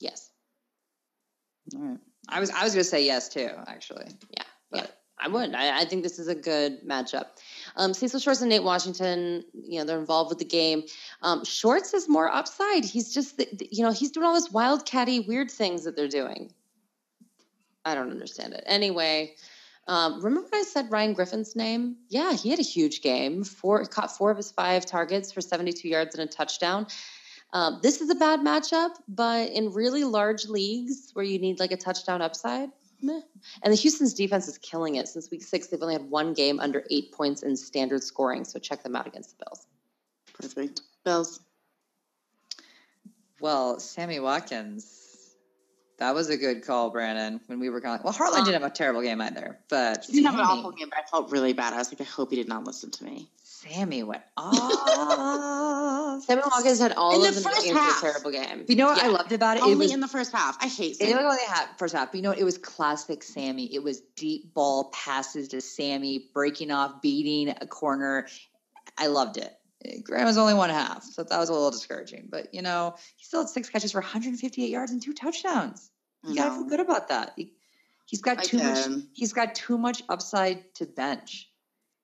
Yes, 0.00 0.30
All 1.74 1.80
right. 1.82 1.98
I 2.28 2.40
was 2.40 2.50
I 2.50 2.64
was 2.64 2.72
going 2.74 2.84
to 2.84 2.88
say 2.88 3.04
yes 3.04 3.28
too, 3.28 3.48
actually. 3.66 4.06
yeah, 4.36 4.44
yeah. 4.72 4.86
I 5.22 5.28
would. 5.28 5.54
I, 5.54 5.80
I 5.82 5.84
think 5.84 6.02
this 6.02 6.18
is 6.18 6.28
a 6.28 6.34
good 6.34 6.82
matchup. 6.82 7.26
Um, 7.76 7.92
Cecil 7.92 8.20
Shorts 8.20 8.40
and 8.40 8.48
Nate 8.48 8.62
Washington, 8.62 9.44
you 9.52 9.78
know, 9.78 9.84
they're 9.84 9.98
involved 9.98 10.30
with 10.30 10.38
the 10.38 10.46
game. 10.46 10.84
Um, 11.22 11.44
Shorts 11.44 11.92
is 11.92 12.08
more 12.08 12.32
upside. 12.32 12.86
He's 12.86 13.12
just, 13.12 13.36
the, 13.36 13.46
the- 13.52 13.68
you 13.70 13.84
know, 13.84 13.92
he's 13.92 14.12
doing 14.12 14.26
all 14.26 14.32
this 14.32 14.48
wildcatty, 14.48 15.28
weird 15.28 15.50
things 15.50 15.84
that 15.84 15.94
they're 15.94 16.08
doing. 16.08 16.52
I 17.84 17.94
don't 17.94 18.10
understand 18.10 18.54
it. 18.54 18.62
Anyway, 18.66 19.34
um, 19.86 20.22
remember 20.22 20.48
when 20.50 20.60
I 20.60 20.64
said 20.64 20.90
Ryan 20.90 21.12
Griffin's 21.14 21.54
name? 21.54 21.96
Yeah, 22.08 22.32
he 22.32 22.48
had 22.48 22.58
a 22.58 22.62
huge 22.62 23.02
game. 23.02 23.44
Four 23.44 23.84
caught 23.86 24.16
four 24.16 24.30
of 24.30 24.36
his 24.38 24.50
five 24.50 24.86
targets 24.86 25.32
for 25.32 25.40
72 25.42 25.86
yards 25.88 26.14
and 26.14 26.26
a 26.28 26.32
touchdown. 26.32 26.86
Um, 27.52 27.80
this 27.82 28.00
is 28.00 28.10
a 28.10 28.14
bad 28.14 28.40
matchup, 28.40 28.90
but 29.08 29.50
in 29.50 29.72
really 29.72 30.04
large 30.04 30.46
leagues 30.46 31.10
where 31.14 31.24
you 31.24 31.38
need 31.38 31.58
like 31.58 31.72
a 31.72 31.76
touchdown 31.76 32.22
upside, 32.22 32.70
meh. 33.02 33.20
And 33.62 33.72
the 33.72 33.76
Houston's 33.76 34.14
defense 34.14 34.46
is 34.46 34.58
killing 34.58 34.96
it. 34.96 35.08
Since 35.08 35.30
week 35.30 35.42
six, 35.42 35.66
they've 35.66 35.82
only 35.82 35.94
had 35.94 36.08
one 36.08 36.32
game 36.32 36.60
under 36.60 36.84
eight 36.90 37.12
points 37.12 37.42
in 37.42 37.56
standard 37.56 38.02
scoring. 38.02 38.44
So 38.44 38.58
check 38.58 38.82
them 38.82 38.94
out 38.94 39.06
against 39.06 39.38
the 39.38 39.44
Bills. 39.44 39.66
Perfect. 40.32 40.82
Bills. 41.04 41.40
Well, 43.40 43.80
Sammy 43.80 44.20
Watkins, 44.20 45.34
that 45.98 46.14
was 46.14 46.28
a 46.28 46.36
good 46.36 46.64
call, 46.64 46.90
Brandon. 46.90 47.40
When 47.46 47.58
we 47.58 47.70
were 47.70 47.80
going, 47.80 48.00
well, 48.04 48.12
Harlan 48.12 48.44
didn't 48.44 48.62
have 48.62 48.70
a 48.70 48.74
terrible 48.74 49.02
game 49.02 49.20
either, 49.20 49.58
but 49.68 50.04
He 50.04 50.12
didn't 50.12 50.26
have 50.26 50.34
an 50.34 50.46
awful 50.46 50.72
game, 50.72 50.88
but 50.90 50.98
I 50.98 51.02
felt 51.10 51.30
really 51.30 51.52
bad. 51.52 51.72
I 51.72 51.78
was 51.78 51.90
like, 51.90 52.00
I 52.00 52.04
hope 52.04 52.30
he 52.30 52.36
did 52.36 52.48
not 52.48 52.64
listen 52.64 52.90
to 52.90 53.04
me. 53.04 53.30
Sammy 53.62 54.02
went 54.02 54.22
off. 54.36 56.22
Sammy 56.24 56.42
Watkins 56.50 56.78
had 56.78 56.92
all 56.92 57.20
In 57.22 57.28
of 57.28 57.34
the 57.34 57.40
first 57.40 57.66
half. 57.68 58.00
terrible 58.00 58.30
game. 58.30 58.64
You 58.68 58.76
know 58.76 58.86
what 58.86 59.02
I 59.02 59.08
loved 59.08 59.32
about 59.32 59.56
it? 59.58 59.62
Only 59.62 59.72
it 59.74 59.78
was 59.78 59.92
in 59.92 60.00
the 60.00 60.08
first 60.08 60.32
half. 60.32 60.56
I 60.60 60.66
hate 60.66 60.92
It 60.92 60.96
Sammy. 60.96 61.12
didn't 61.12 61.26
only 61.26 61.44
have 61.46 61.68
first 61.78 61.94
half, 61.94 62.10
but 62.12 62.16
you 62.16 62.22
know, 62.22 62.32
it 62.32 62.44
was 62.44 62.58
classic 62.58 63.22
Sammy. 63.22 63.72
It 63.74 63.82
was 63.82 64.00
deep 64.16 64.54
ball 64.54 64.90
passes 64.90 65.48
to 65.48 65.60
Sammy, 65.60 66.30
breaking 66.32 66.70
off, 66.70 67.02
beating 67.02 67.54
a 67.60 67.66
corner. 67.66 68.26
I 68.96 69.08
loved 69.08 69.36
it. 69.36 69.54
Graham 70.04 70.26
was 70.26 70.36
only 70.36 70.52
one 70.54 70.68
half, 70.70 71.02
so 71.04 71.22
that 71.22 71.38
was 71.38 71.48
a 71.48 71.52
little 71.52 71.70
discouraging. 71.70 72.28
But 72.30 72.52
you 72.54 72.60
know, 72.62 72.96
he 73.16 73.24
still 73.24 73.40
had 73.42 73.48
six 73.48 73.68
catches 73.70 73.92
for 73.92 74.00
158 74.00 74.68
yards 74.68 74.92
and 74.92 75.02
two 75.02 75.14
touchdowns. 75.14 75.90
You 76.26 76.34
gotta 76.34 76.54
feel 76.54 76.64
good 76.64 76.80
about 76.80 77.08
that. 77.08 77.32
He, 77.36 77.54
has 78.10 78.20
got 78.20 78.38
I 78.38 78.42
too 78.42 78.58
much. 78.58 78.86
He's 79.14 79.32
got 79.32 79.54
too 79.54 79.78
much 79.78 80.02
upside 80.08 80.74
to 80.74 80.84
bench. 80.86 81.49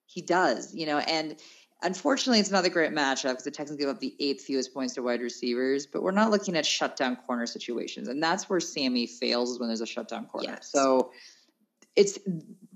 He 0.07 0.21
does, 0.21 0.73
you 0.73 0.85
know, 0.85 0.97
and 0.99 1.37
unfortunately, 1.83 2.39
it's 2.39 2.49
not 2.49 2.65
a 2.65 2.69
great 2.69 2.91
matchup 2.91 3.31
because 3.31 3.43
the 3.43 3.51
Texans 3.51 3.79
give 3.79 3.89
up 3.89 3.99
the 3.99 4.15
eighth 4.19 4.43
fewest 4.43 4.73
points 4.73 4.95
to 4.95 5.03
wide 5.03 5.21
receivers. 5.21 5.85
But 5.85 6.01
we're 6.01 6.11
not 6.11 6.31
looking 6.31 6.55
at 6.55 6.65
shutdown 6.65 7.15
corner 7.15 7.45
situations, 7.45 8.07
and 8.07 8.21
that's 8.21 8.49
where 8.49 8.59
Sammy 8.59 9.05
fails 9.05 9.51
is 9.51 9.59
when 9.59 9.69
there's 9.69 9.81
a 9.81 9.85
shutdown 9.85 10.25
corner. 10.25 10.49
Yes. 10.49 10.71
So 10.71 11.11
it's 11.95 12.17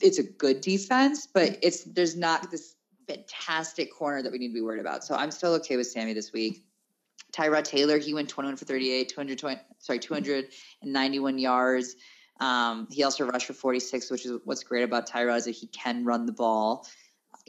it's 0.02 0.20
a 0.20 0.24
good 0.24 0.62
defense, 0.62 1.28
but 1.28 1.58
it's 1.62 1.84
there's 1.86 2.16
not 2.16 2.52
this 2.52 2.76
fantastic 3.08 3.94
corner 3.94 4.22
that 4.22 4.32
we 4.32 4.38
need 4.38 4.50
to 4.50 4.54
be 4.54 4.62
worried 4.62 4.82
about. 4.82 5.04
So 5.04 5.16
I'm 5.16 5.32
still 5.32 5.54
okay 5.56 5.78
with 5.78 5.88
Sammy 5.88 6.14
this 6.14 6.32
week. 6.32 6.64
Tyrod 7.32 7.64
Taylor, 7.64 7.98
he 7.98 8.14
went 8.14 8.28
21 8.30 8.58
for 8.58 8.66
38, 8.66 9.08
220, 9.08 9.62
sorry, 9.80 10.00
291 10.00 11.38
yards. 11.38 11.96
Um, 12.40 12.88
he 12.92 13.04
also 13.04 13.26
rushed 13.26 13.48
for 13.48 13.54
46, 13.54 14.12
which 14.12 14.26
is 14.26 14.40
what's 14.44 14.64
great 14.64 14.84
about 14.84 15.08
Tyrod 15.08 15.38
is 15.38 15.46
that 15.46 15.52
he 15.52 15.68
can 15.68 16.04
run 16.04 16.26
the 16.26 16.34
ball. 16.34 16.88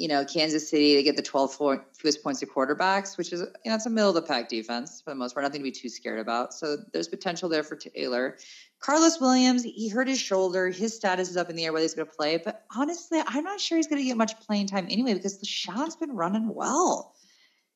You 0.02 0.08
know, 0.08 0.24
Kansas 0.24 0.68
City, 0.68 0.96
they 0.96 1.04
get 1.04 1.14
the 1.14 1.22
12 1.22 1.54
fo- 1.54 1.84
fewest 1.96 2.24
points 2.24 2.40
to 2.40 2.46
quarterbacks, 2.46 3.16
which 3.16 3.32
is, 3.32 3.38
you 3.64 3.70
know, 3.70 3.76
it's 3.76 3.86
a 3.86 3.90
middle 3.90 4.08
of 4.08 4.16
the 4.16 4.22
pack 4.22 4.48
defense 4.48 5.00
for 5.00 5.10
the 5.10 5.14
most 5.14 5.32
part, 5.32 5.44
nothing 5.44 5.60
to 5.60 5.62
be 5.62 5.70
too 5.70 5.88
scared 5.88 6.18
about. 6.18 6.52
So 6.52 6.78
there's 6.92 7.06
potential 7.06 7.48
there 7.48 7.62
for 7.62 7.76
Taylor. 7.76 8.36
Carlos 8.80 9.20
Williams, 9.20 9.62
he 9.62 9.88
hurt 9.88 10.08
his 10.08 10.18
shoulder. 10.18 10.70
His 10.70 10.92
status 10.92 11.30
is 11.30 11.36
up 11.36 11.50
in 11.50 11.54
the 11.54 11.64
air 11.66 11.72
whether 11.72 11.84
he's 11.84 11.94
going 11.94 12.08
to 12.08 12.12
play. 12.12 12.36
But 12.36 12.64
honestly, 12.76 13.20
I'm 13.24 13.44
not 13.44 13.60
sure 13.60 13.78
he's 13.78 13.86
going 13.86 14.02
to 14.02 14.04
get 14.04 14.16
much 14.16 14.40
playing 14.40 14.66
time 14.66 14.88
anyway 14.90 15.14
because 15.14 15.38
LeSean's 15.40 15.94
been 15.94 16.16
running 16.16 16.52
well. 16.52 17.14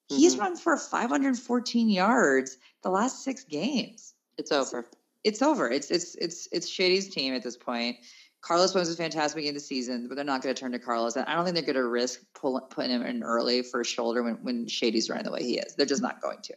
He's 0.08 0.34
Mhm. 0.34 0.40
run 0.40 0.56
for 0.56 0.76
514 0.76 1.88
yards 1.88 2.56
the 2.82 2.90
last 2.90 3.22
six 3.22 3.44
games. 3.44 4.14
It's 4.36 4.50
over. 4.50 4.84
It's 5.22 5.42
over. 5.42 5.70
It's 5.70 5.92
it's 5.92 6.16
it's 6.16 6.48
it's 6.50 6.68
Shady's 6.68 7.08
team 7.08 7.34
at 7.34 7.44
this 7.44 7.56
point. 7.56 7.98
Carlos 8.46 8.72
Williams 8.74 8.90
is 8.90 8.96
fantastic 8.96 9.44
in 9.44 9.54
the 9.54 9.60
season, 9.60 10.06
but 10.06 10.14
they're 10.14 10.24
not 10.24 10.40
going 10.40 10.54
to 10.54 10.60
turn 10.60 10.70
to 10.70 10.78
Carlos. 10.78 11.16
And 11.16 11.26
I 11.26 11.34
don't 11.34 11.44
think 11.44 11.56
they're 11.56 11.64
going 11.64 11.74
to 11.74 11.88
risk 11.88 12.20
pull, 12.32 12.60
putting 12.60 12.92
him 12.92 13.02
in 13.02 13.24
early 13.24 13.62
for 13.62 13.80
a 13.80 13.84
shoulder 13.84 14.22
when, 14.22 14.34
when 14.34 14.68
Shady's 14.68 15.10
running 15.10 15.24
the 15.24 15.32
way 15.32 15.42
he 15.42 15.58
is. 15.58 15.74
They're 15.74 15.84
just 15.84 16.00
not 16.00 16.22
going 16.22 16.38
to. 16.42 16.54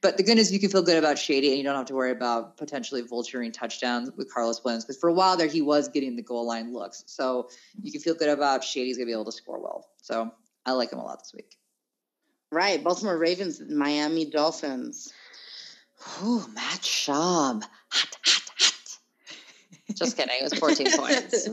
But 0.00 0.16
the 0.16 0.22
good 0.22 0.36
news, 0.36 0.52
you 0.52 0.60
can 0.60 0.70
feel 0.70 0.82
good 0.82 0.96
about 0.96 1.18
Shady, 1.18 1.48
and 1.48 1.58
you 1.58 1.64
don't 1.64 1.74
have 1.74 1.86
to 1.86 1.94
worry 1.94 2.12
about 2.12 2.56
potentially 2.56 3.02
vulturing 3.02 3.52
touchdowns 3.52 4.12
with 4.16 4.32
Carlos 4.32 4.62
Williams 4.62 4.84
because 4.84 5.00
for 5.00 5.08
a 5.08 5.12
while 5.12 5.36
there 5.36 5.48
he 5.48 5.60
was 5.60 5.88
getting 5.88 6.14
the 6.14 6.22
goal 6.22 6.46
line 6.46 6.72
looks. 6.72 7.02
So 7.06 7.48
you 7.82 7.90
can 7.90 8.00
feel 8.00 8.14
good 8.14 8.28
about 8.28 8.62
Shady's 8.62 8.96
going 8.96 9.06
to 9.06 9.10
be 9.10 9.12
able 9.12 9.24
to 9.24 9.32
score 9.32 9.60
well. 9.60 9.88
So 10.02 10.30
I 10.64 10.72
like 10.72 10.92
him 10.92 11.00
a 11.00 11.04
lot 11.04 11.18
this 11.18 11.32
week. 11.34 11.56
Right. 12.52 12.84
Baltimore 12.84 13.18
Ravens, 13.18 13.60
Miami 13.60 14.26
Dolphins. 14.26 15.12
Oh, 16.20 16.48
Matt 16.54 16.82
Schaub. 16.82 17.64
Hot, 17.90 18.16
hot. 18.24 18.43
Just 19.92 20.16
kidding. 20.16 20.34
It 20.40 20.44
was 20.44 20.54
14 20.54 20.86
points. 20.96 21.46
Uh, 21.46 21.52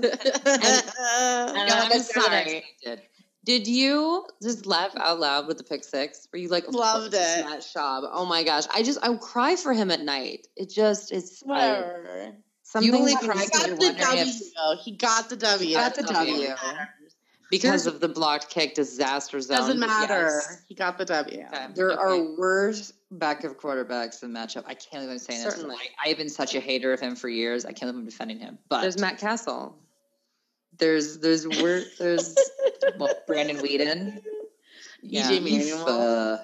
no, 1.53 1.61
I'm 1.61 1.89
that's 1.89 2.15
not 2.15 2.23
what 2.23 2.31
I 2.33 2.43
sorry. 2.43 2.57
expected. 2.57 3.01
Did 3.43 3.67
you 3.67 4.25
just 4.41 4.65
laugh 4.67 4.91
out 4.95 5.19
loud 5.19 5.47
with 5.47 5.57
the 5.57 5.63
pick 5.63 5.83
six? 5.83 6.27
Were 6.31 6.37
you 6.39 6.47
like, 6.47 6.71
Loved 6.71 7.13
it. 7.15 7.45
Matt 7.45 7.61
Schaub. 7.61 8.07
Oh 8.11 8.25
my 8.25 8.43
gosh. 8.43 8.65
I 8.73 8.83
just, 8.83 8.99
I 9.03 9.13
cry 9.15 9.55
for 9.55 9.73
him 9.73 9.89
at 9.91 10.01
night. 10.01 10.45
It 10.55 10.69
just, 10.69 11.11
it's 11.11 11.41
I, 11.43 11.47
Whatever. 11.47 12.35
something 12.63 12.93
only 12.93 13.13
that- 13.13 13.23
cry 13.23 13.33
He 13.39 13.45
because 13.45 13.59
got 13.61 13.67
you're 13.67 13.77
the 13.77 13.83
wondering 13.85 14.05
W. 14.07 14.23
if- 14.31 14.79
He 14.85 14.91
got 14.95 15.29
the 15.29 15.35
W. 15.37 15.73
Got 15.75 15.95
the 15.95 16.01
That's 16.03 16.11
all 16.13 16.23
that 16.25 16.31
W. 16.31 16.47
matters. 16.49 16.87
Because 17.51 17.85
of 17.85 17.99
the 17.99 18.07
blocked 18.07 18.49
kick 18.49 18.73
disaster 18.73 19.39
zone. 19.41 19.57
Doesn't 19.57 19.79
matter. 19.79 20.41
Yes. 20.47 20.61
He 20.67 20.73
got 20.73 20.97
the 20.97 21.05
W. 21.05 21.43
Okay. 21.53 21.67
There 21.75 21.91
Okay. 21.91 22.01
are 22.01 22.35
worse 22.37 22.93
backup 23.11 23.59
quarterbacks 23.59 24.21
than 24.21 24.31
matchup. 24.31 24.63
I 24.65 24.73
can't 24.73 25.03
believe 25.03 25.09
I'm 25.11 25.19
saying 25.19 25.43
this. 25.43 25.53
Certainly. 25.53 25.75
I, 26.03 26.09
I've 26.09 26.17
been 26.17 26.29
such 26.29 26.55
a 26.55 26.59
hater 26.59 26.93
of 26.93 26.99
him 26.99 27.15
for 27.15 27.29
years. 27.29 27.65
I 27.65 27.73
can't 27.73 27.91
believe 27.91 27.95
I'm 27.97 28.05
defending 28.05 28.39
him. 28.39 28.57
But 28.69 28.81
There's 28.81 28.97
Matt 28.99 29.17
Cassel. 29.19 29.77
there's 30.79 31.19
there's 31.19 31.45
wor- 31.45 31.81
there's 31.99 32.35
well, 32.97 33.13
Brandon 33.27 33.57
Weeden. 33.57 34.21
EJ 35.05 35.41
Manuel. 35.43 35.87
Uh, 35.89 36.37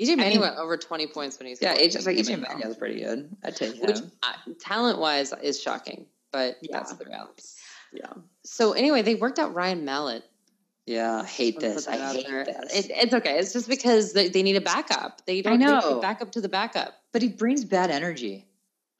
EJ 0.00 0.08
mean- 0.08 0.18
Manuel 0.18 0.40
went 0.42 0.56
over 0.58 0.76
20 0.76 1.06
points 1.08 1.38
when 1.38 1.48
he's 1.48 1.60
yeah, 1.60 1.74
AJ, 1.74 2.06
like 2.06 2.16
AJ 2.18 2.40
Manuel's 2.40 2.76
pretty 2.76 3.00
good. 3.00 3.34
I'd 3.42 3.56
take 3.56 3.74
him. 3.76 3.86
which 3.86 3.98
talent 4.60 4.98
wise 5.00 5.32
is 5.42 5.60
shocking, 5.60 6.06
but 6.32 6.56
Yeah. 6.62 6.76
that's 6.78 6.92
the 6.94 7.04
reality. 7.06 7.42
Yeah. 7.96 8.12
So 8.44 8.72
anyway, 8.72 9.02
they 9.02 9.14
worked 9.14 9.38
out 9.38 9.54
Ryan 9.54 9.84
Mallett. 9.84 10.22
yeah, 10.86 11.20
I 11.22 11.24
hate 11.26 11.58
this. 11.58 11.88
I 11.88 11.96
hate 12.12 12.26
there. 12.28 12.44
this. 12.44 12.72
It, 12.86 12.90
it's 12.94 13.14
okay. 13.14 13.38
It's 13.38 13.52
just 13.52 13.68
because 13.68 14.12
they, 14.12 14.28
they 14.28 14.42
need 14.42 14.56
a 14.56 14.60
backup. 14.60 15.24
They 15.26 15.42
don't 15.42 15.54
I 15.54 15.56
they 15.56 15.64
need 15.64 15.80
know. 15.80 15.98
a 15.98 16.00
backup 16.00 16.30
to 16.32 16.40
the 16.40 16.48
backup. 16.48 16.94
but 17.12 17.22
he 17.22 17.28
brings 17.28 17.64
bad 17.64 17.90
energy. 17.90 18.46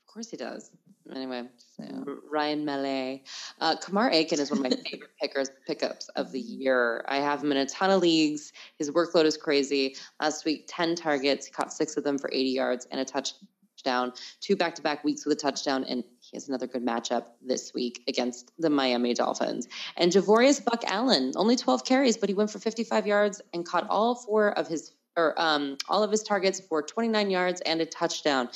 Of 0.08 0.12
course 0.14 0.30
he 0.30 0.36
does. 0.36 0.70
Anyway, 1.14 1.44
Yeah. 1.78 2.02
Ryan 2.32 2.64
Mallett. 2.64 3.20
Uh, 3.60 3.76
Kamar 3.76 4.10
Aiken 4.10 4.40
is 4.40 4.50
one 4.50 4.58
of 4.58 4.64
my 4.64 4.76
favorite 4.90 5.10
pickers 5.20 5.50
pickups 5.64 6.08
of 6.16 6.32
the 6.32 6.40
year. 6.40 7.04
I 7.06 7.18
have 7.18 7.44
him 7.44 7.52
in 7.52 7.58
a 7.58 7.66
ton 7.66 7.90
of 7.90 8.00
leagues. 8.02 8.52
His 8.78 8.90
workload 8.90 9.24
is 9.24 9.36
crazy. 9.36 9.94
Last 10.20 10.44
week, 10.44 10.64
10 10.66 10.96
targets. 10.96 11.46
He 11.46 11.52
caught 11.52 11.72
six 11.72 11.96
of 11.96 12.02
them 12.02 12.18
for 12.18 12.28
80 12.32 12.50
yards 12.50 12.88
and 12.90 13.00
a 13.00 13.04
touchdown. 13.04 14.12
Two 14.40 14.56
back 14.56 14.74
to 14.74 14.82
back 14.82 15.04
weeks 15.04 15.24
with 15.24 15.36
a 15.38 15.40
touchdown. 15.40 15.84
And 15.84 16.02
has 16.36 16.48
another 16.48 16.66
good 16.66 16.84
matchup 16.84 17.24
this 17.44 17.72
week 17.74 18.02
against 18.08 18.52
the 18.58 18.70
Miami 18.70 19.14
Dolphins. 19.14 19.66
And 19.96 20.12
Javorius 20.12 20.64
Buck 20.64 20.84
Allen, 20.86 21.32
only 21.36 21.56
12 21.56 21.84
carries, 21.84 22.16
but 22.16 22.28
he 22.28 22.34
went 22.34 22.50
for 22.50 22.58
55 22.58 23.06
yards 23.06 23.42
and 23.52 23.66
caught 23.66 23.86
all 23.90 24.14
four 24.14 24.50
of 24.58 24.68
his 24.68 24.92
or 25.16 25.34
um, 25.40 25.78
all 25.88 26.02
of 26.02 26.10
his 26.10 26.22
targets 26.22 26.60
for 26.60 26.82
29 26.82 27.30
yards 27.30 27.62
and 27.62 27.80
a 27.80 27.86
touchdown. 27.86 28.50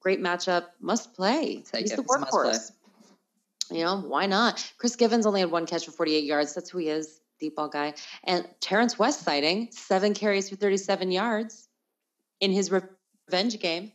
Great 0.00 0.20
matchup. 0.20 0.66
Must 0.80 1.14
play. 1.14 1.62
Take 1.72 1.80
He's 1.82 1.92
it. 1.92 1.96
the 1.96 2.02
It's 2.02 2.14
a 2.14 2.18
must 2.18 2.30
play. 2.30 2.50
workhorse. 2.50 2.72
You 3.70 3.84
know, 3.84 4.00
why 4.02 4.26
not? 4.26 4.70
Chris 4.76 4.96
Givens 4.96 5.24
only 5.24 5.40
had 5.40 5.50
one 5.50 5.64
catch 5.64 5.86
for 5.86 5.92
48 5.92 6.24
yards. 6.24 6.54
That's 6.54 6.68
who 6.68 6.78
he 6.78 6.88
is, 6.90 7.20
deep 7.40 7.56
ball 7.56 7.68
guy. 7.68 7.94
And 8.24 8.46
Terrence 8.60 8.98
West 8.98 9.22
sighting, 9.22 9.68
seven 9.72 10.12
carries 10.12 10.50
for 10.50 10.56
37 10.56 11.10
yards 11.10 11.66
in 12.40 12.52
his 12.52 12.70
revenge 12.70 13.58
game. 13.58 13.92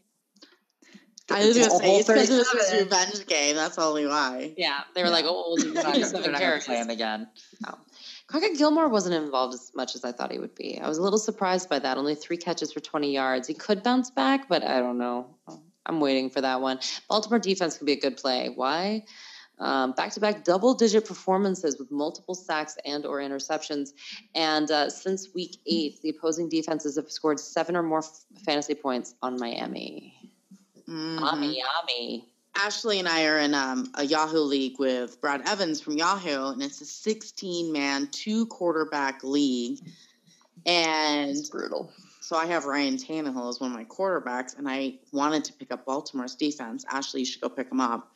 I 1.32 1.46
was 1.46 1.58
It's 1.58 1.68
gonna 1.68 1.80
say 1.80 1.96
it's 1.98 2.08
because 2.08 2.30
it 2.30 2.38
was 2.38 2.70
his 2.72 2.82
revenge 2.84 3.26
game. 3.28 3.56
That's 3.56 3.78
only 3.78 4.06
why. 4.08 4.54
Yeah, 4.58 4.82
they 4.96 5.04
were 5.04 5.10
like, 5.10 5.26
oh, 5.28 5.46
we'll 5.50 5.56
do 5.64 5.74
They're 5.74 5.84
not 5.84 5.94
gonna- 5.94 6.06
37 6.06 6.22
they're 6.22 6.32
not 6.32 6.40
gonna 6.40 6.52
carries. 6.52 6.66
play 6.66 6.78
him 6.78 6.90
again. 6.90 7.28
Crockett 8.28 8.58
Gilmore 8.58 8.90
wasn't 8.90 9.16
involved 9.16 9.56
as 9.56 9.72
much 9.74 9.96
as 9.96 10.04
I 10.06 10.12
thought 10.12 10.32
he 10.32 10.38
would 10.38 10.54
be. 10.54 10.80
I 10.80 10.88
was 10.88 11.00
a 11.00 11.02
little 11.02 11.18
surprised 11.18 11.68
by 11.68 11.80
that. 11.80 11.98
Only 11.98 12.14
three 12.14 12.38
catches 12.38 12.72
for 12.72 12.80
20 12.80 13.12
yards. 13.12 13.48
He 13.48 13.56
could 13.56 13.82
bounce 13.82 14.12
back, 14.12 14.48
but 14.48 14.64
I 14.64 14.80
don't 14.80 15.00
know. 15.00 15.36
I'm 15.86 16.00
waiting 16.00 16.30
for 16.30 16.42
that 16.42 16.62
one. 16.62 16.80
Baltimore 17.10 17.40
defense 17.40 17.78
could 17.78 17.88
be 17.88 17.94
a 17.94 18.00
good 18.00 18.18
play. 18.18 18.52
Why? 18.54 19.06
Um, 19.58 19.92
back-to-back 19.94 20.44
double-digit 20.46 21.06
performances 21.06 21.78
with 21.80 21.90
multiple 21.92 22.36
sacks 22.36 22.78
and 22.86 23.06
or 23.06 23.18
interceptions. 23.18 23.90
And 24.36 24.70
uh, 24.72 24.90
since 24.92 25.34
week 25.34 25.58
eight, 25.66 26.00
the 26.02 26.10
opposing 26.10 26.48
defenses 26.50 26.96
have 26.98 27.12
scored 27.12 27.40
seven 27.42 27.76
or 27.76 27.84
more 27.84 28.00
f- 28.00 28.26
fantasy 28.46 28.76
points 28.76 29.16
on 29.24 29.38
Miami. 29.40 30.14
Mhm. 30.90 31.20
Yummy, 31.20 31.58
yummy. 31.60 32.26
Ashley 32.56 33.00
and 33.00 33.08
I 33.08 33.26
are 33.26 33.38
in 33.38 33.54
um, 33.54 33.92
a 33.94 34.04
Yahoo 34.04 34.40
league 34.40 34.80
with 34.80 35.22
Brad 35.22 35.48
Evans 35.48 35.80
from 35.80 35.98
Yahoo, 35.98 36.52
and 36.52 36.64
it's 36.64 36.82
a 36.82 36.86
16 36.86 37.72
man, 37.72 38.08
two 38.12 38.48
quarterback 38.48 39.24
league. 39.24 39.80
And 40.66 41.32
It's 41.32 41.50
brutal. 41.50 41.92
so 42.22 42.36
I 42.36 42.46
have 42.48 42.66
Ryan 42.66 42.98
Tannehill 42.98 43.50
as 43.50 43.60
one 43.60 43.72
of 43.72 43.78
my 43.78 43.86
quarterbacks, 43.86 44.58
and 44.58 44.68
I 44.68 45.00
wanted 45.14 45.46
to 45.46 45.54
pick 45.54 45.72
up 45.72 45.86
Baltimore's 45.86 46.36
defense. 46.36 46.84
Ashley, 46.90 47.22
you 47.22 47.26
should 47.26 47.42
go 47.42 47.50
pick 47.50 47.72
him 47.72 47.80
up 47.80 48.12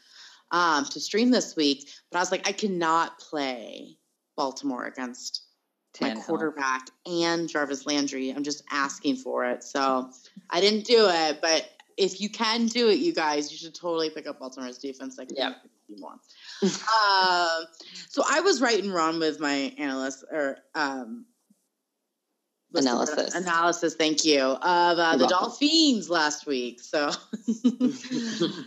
um, 0.52 0.86
to 0.86 1.00
stream 1.00 1.32
this 1.32 1.56
week. 1.56 1.90
But 2.12 2.18
I 2.18 2.22
was 2.22 2.32
like, 2.32 2.48
I 2.48 2.52
cannot 2.52 3.20
play 3.20 3.98
Baltimore 4.36 4.86
against 4.86 5.44
my 6.02 6.16
quarterback 6.16 6.90
and 7.06 7.48
Jarvis 7.48 7.86
Landry. 7.86 8.32
I'm 8.32 8.44
just 8.44 8.64
asking 8.72 9.18
for 9.18 9.46
it. 9.46 9.64
So 9.64 10.10
I 10.50 10.60
didn't 10.60 10.86
do 10.86 11.08
it, 11.08 11.40
but 11.42 11.70
if 11.98 12.22
you 12.22 12.30
can 12.30 12.68
do 12.68 12.90
it, 12.90 13.00
you 13.00 13.14
guys, 13.14 13.52
you 13.52 13.58
should 13.58 13.76
totally 13.76 14.10
pick 14.10 14.28
up 14.28 14.40
Baltimore's 14.40 14.78
defense. 14.78 15.18
Like, 15.18 15.30
Yeah. 15.36 15.54
more. 15.98 16.14
um, 16.64 17.66
so 18.10 18.24
I 18.28 18.42
was 18.42 18.62
right 18.62 18.82
and 18.82 18.94
wrong 18.94 19.20
with 19.20 19.40
my 19.40 19.74
analyst 19.78 20.24
or 20.32 20.58
um, 20.76 21.26
what's 22.72 22.88
the 22.88 22.96
word? 22.96 23.10
Analysis. 23.10 23.36
Analysis. 23.36 23.96
Thank 23.96 24.26
you 24.26 24.42
of 24.42 24.60
uh, 24.64 25.18
the 25.18 25.26
welcome. 25.26 25.28
Dolphins 25.28 26.10
last 26.10 26.46
week. 26.46 26.82
So, 26.82 27.08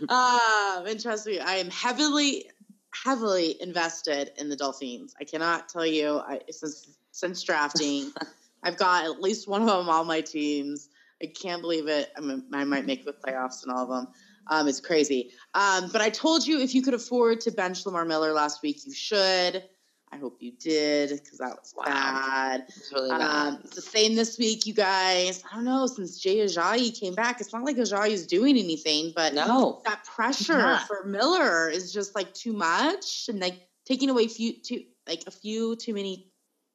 um, 0.09 0.85
and 0.87 0.99
trust 0.99 1.27
me, 1.27 1.39
I 1.39 1.55
am 1.55 1.69
heavily, 1.69 2.49
heavily 2.93 3.61
invested 3.61 4.31
in 4.37 4.49
the 4.49 4.55
Dolphins. 4.55 5.13
I 5.19 5.23
cannot 5.23 5.69
tell 5.69 5.85
you 5.85 6.19
I, 6.19 6.41
since 6.49 6.87
since 7.11 7.43
drafting, 7.43 8.11
I've 8.63 8.77
got 8.77 9.05
at 9.05 9.21
least 9.21 9.47
one 9.47 9.61
of 9.61 9.67
them 9.67 9.89
on 9.89 10.07
my 10.07 10.21
teams. 10.21 10.89
I 11.21 11.27
can't 11.27 11.61
believe 11.61 11.87
it. 11.87 12.09
I, 12.15 12.21
mean, 12.21 12.43
I 12.53 12.63
might 12.63 12.85
make 12.85 13.03
the 13.03 13.13
playoffs 13.13 13.63
and 13.63 13.71
all 13.71 13.83
of 13.83 13.89
them. 13.89 14.07
Um, 14.49 14.67
it's 14.67 14.79
crazy. 14.79 15.29
Um, 15.53 15.89
but 15.91 16.01
I 16.01 16.09
told 16.09 16.45
you 16.45 16.61
if 16.61 16.73
you 16.75 16.81
could 16.81 16.93
afford 16.93 17.41
to 17.41 17.51
bench 17.51 17.85
Lamar 17.85 18.05
Miller 18.05 18.33
last 18.33 18.61
week, 18.61 18.77
you 18.85 18.93
should. 18.93 19.63
I 20.09 20.17
hope 20.17 20.37
you 20.39 20.53
did 20.53 21.09
because 21.09 21.39
that 21.39 21.49
was 21.59 21.73
Wow. 21.75 21.83
bad. 21.85 22.63
It's 22.69 22.91
really 22.93 23.09
bad. 23.09 23.21
Um, 23.21 23.59
it's 23.63 23.75
the 23.75 23.81
same 23.81 24.15
this 24.15 24.37
week, 24.37 24.65
you 24.65 24.73
guys. 24.73 25.43
I 25.51 25.55
don't 25.55 25.65
know. 25.65 25.85
Since 25.85 26.19
Jay 26.19 26.37
Ajayi 26.37 26.97
came 26.97 27.13
back, 27.13 27.41
it's 27.41 27.51
not 27.51 27.63
like 27.63 27.75
Ajayi 27.75 28.11
is 28.11 28.25
doing 28.25 28.57
anything, 28.57 29.11
but 29.13 29.33
no. 29.33 29.81
that 29.83 30.05
pressure 30.05 30.77
for 30.87 31.03
Miller 31.05 31.69
is 31.69 31.91
just 31.91 32.15
like 32.15 32.33
too 32.33 32.53
much, 32.53 33.25
and 33.27 33.39
like 33.41 33.59
taking 33.85 34.09
away 34.09 34.27
few 34.27 34.53
too 34.61 34.83
like 35.07 35.23
a 35.27 35.31
few 35.31 35.75
too 35.75 35.93
many 35.93 36.27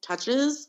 touches. 0.03 0.67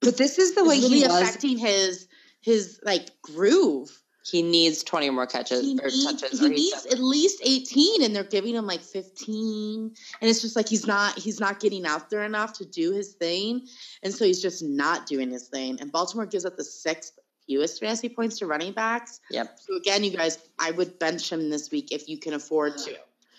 But 0.00 0.16
this 0.16 0.38
is 0.38 0.54
the 0.54 0.64
way 0.64 0.78
really 0.78 0.98
he 1.00 1.08
was. 1.08 1.22
affecting 1.22 1.58
his 1.58 2.06
his 2.46 2.80
like 2.84 3.10
groove. 3.22 3.90
He 4.24 4.42
needs 4.42 4.82
20 4.82 5.10
more 5.10 5.26
catches 5.26 5.60
He 5.62 5.78
or 5.80 5.86
needs, 5.88 6.04
touches. 6.20 6.40
he 6.40 6.46
or 6.46 6.48
needs 6.48 6.82
done. 6.84 6.92
at 6.94 6.98
least 6.98 7.40
18 7.44 8.02
and 8.02 8.14
they're 8.16 8.24
giving 8.24 8.54
him 8.56 8.66
like 8.66 8.80
15 8.80 9.94
and 10.20 10.30
it's 10.30 10.40
just 10.42 10.56
like 10.56 10.68
he's 10.68 10.84
not 10.86 11.16
he's 11.18 11.38
not 11.38 11.60
getting 11.60 11.86
out 11.86 12.10
there 12.10 12.24
enough 12.24 12.52
to 12.54 12.64
do 12.64 12.90
his 12.92 13.12
thing 13.14 13.66
and 14.02 14.12
so 14.12 14.24
he's 14.24 14.42
just 14.42 14.64
not 14.64 15.06
doing 15.06 15.30
his 15.30 15.46
thing 15.48 15.78
and 15.80 15.92
baltimore 15.92 16.26
gives 16.26 16.44
up 16.44 16.56
the 16.56 16.64
sixth 16.64 17.18
fewest 17.46 17.78
fantasy 17.80 18.08
points 18.08 18.36
to 18.40 18.46
running 18.46 18.72
backs 18.72 19.20
Yep. 19.30 19.58
so 19.60 19.76
again 19.76 20.02
you 20.02 20.10
guys 20.10 20.38
i 20.58 20.72
would 20.72 20.98
bench 20.98 21.30
him 21.30 21.48
this 21.48 21.70
week 21.70 21.92
if 21.92 22.08
you 22.08 22.18
can 22.18 22.34
afford 22.34 22.76
to 22.78 22.96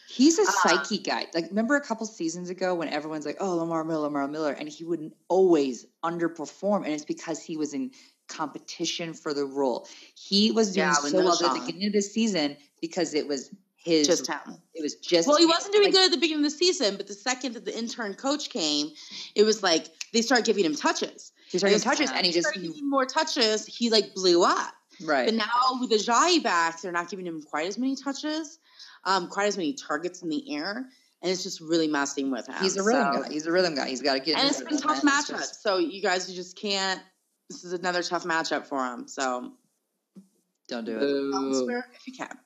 He's 0.09 0.39
a 0.39 0.43
Uh, 0.43 0.51
psyche 0.63 0.99
guy. 0.99 1.25
Like, 1.33 1.49
remember 1.49 1.75
a 1.75 1.81
couple 1.81 2.05
seasons 2.05 2.49
ago 2.49 2.73
when 2.73 2.87
everyone's 2.87 3.25
like, 3.25 3.35
"Oh, 3.41 3.57
Lamar 3.57 3.83
Miller, 3.83 4.03
Lamar 4.03 4.25
Miller," 4.29 4.53
and 4.53 4.69
he 4.69 4.85
would 4.85 5.11
always 5.27 5.85
underperform, 6.01 6.85
and 6.85 6.93
it's 6.93 7.03
because 7.03 7.43
he 7.43 7.57
was 7.57 7.73
in 7.73 7.91
competition 8.27 9.13
for 9.13 9.33
the 9.33 9.45
role. 9.45 9.87
He 10.15 10.51
was 10.51 10.73
doing 10.73 10.87
Yeah, 10.87 10.93
so 10.93 11.17
well 11.17 11.33
at 11.33 11.39
the 11.53 11.59
beginning 11.65 11.87
of 11.87 11.93
the 11.93 12.01
season 12.01 12.57
because 12.81 13.13
it 13.13 13.27
was 13.27 13.49
his. 13.75 14.05
just 14.07 14.27
him 14.27 14.57
it 14.73 14.81
was 14.83 14.95
just. 14.95 15.27
well 15.27 15.37
he 15.37 15.45
wasn't 15.45 15.71
doing 15.73 15.85
Like, 15.85 15.93
good 15.93 16.05
at 16.07 16.11
the 16.11 16.17
beginning 16.17 16.43
of 16.45 16.51
the 16.51 16.57
season 16.57 16.97
but 16.97 17.07
the 17.07 17.13
second 17.13 17.53
that 17.53 17.63
the 17.63 17.77
intern 17.77 18.15
coach 18.15 18.49
came 18.49 18.89
it 19.33 19.43
was 19.43 19.63
like 19.63 19.87
they 20.11 20.21
started 20.21 20.45
giving 20.45 20.65
him 20.65 20.75
touches 20.75 21.31
He 21.49 21.57
started 21.57 21.75
getting 21.77 21.89
touches, 21.89 22.09
and 22.11 22.25
he 22.25 22.31
they 22.31 22.35
just 22.37 22.49
started 22.49 22.67
giving 22.67 22.89
more 22.89 23.05
touches 23.05 23.65
he 23.65 23.89
like 23.89 24.13
blew 24.13 24.43
up 24.43 24.73
right. 25.05 25.25
But 25.25 25.35
now 25.35 25.45
with 25.79 25.89
the 25.91 25.99
Jai 25.99 26.39
back, 26.39 26.81
they're 26.81 26.91
not 26.91 27.09
giving 27.09 27.25
him 27.25 27.41
quite 27.43 27.67
as 27.67 27.77
many 27.77 27.95
touches, 27.95 28.59
um, 29.05 29.27
quite 29.27 29.45
as 29.47 29.55
many 29.55 29.73
targets 29.73 30.21
in 30.23 30.29
the 30.29 30.55
air, 30.55 30.89
and 31.21 31.31
it's 31.31 31.43
just 31.43 31.61
really 31.61 31.87
messing 31.87 32.31
with 32.31 32.47
him. 32.47 32.55
He's 32.61 32.77
a 32.77 32.83
rhythm 32.83 33.13
So- 33.13 33.21
guy. 33.21 33.29
He's 33.31 33.45
a 33.45 33.51
rhythm 33.51 33.75
guy. 33.75 33.87
He's 33.89 34.01
got 34.01 34.13
to 34.15 34.19
get. 34.19 34.37
and 34.39 34.49
it's 34.49 34.59
been 34.61 34.77
tough 34.79 35.01
matchups. 35.03 35.27
just- 35.37 35.61
So 35.63 35.77
you 35.77 36.01
guys, 36.01 36.27
you 36.29 36.35
just 36.35 36.57
can't. 36.57 36.99
This 37.49 37.63
is 37.63 37.73
another 37.73 38.03
tough 38.03 38.23
matchup 38.23 38.67
for 38.67 38.85
him. 38.85 39.07
So 39.07 39.53
Don't 40.67 40.85
do 40.85 40.97
it. 40.97 41.03
If 41.95 42.07
you 42.07 42.13
can. 42.13 42.37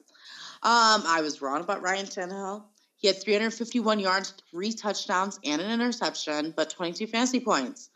Um, 0.64 1.04
I 1.08 1.22
was 1.24 1.42
wrong 1.42 1.62
about 1.62 1.82
Ryan 1.82 2.06
Tannehill. 2.06 2.64
He 2.98 3.08
had 3.08 3.20
351 3.20 4.00
yards, 4.00 4.34
three 4.52 4.74
touchdowns, 4.74 5.40
and 5.44 5.60
an 5.60 5.72
interception, 5.72 6.54
but 6.56 6.70
22 6.70 7.08
fantasy 7.08 7.40
points. 7.40 7.90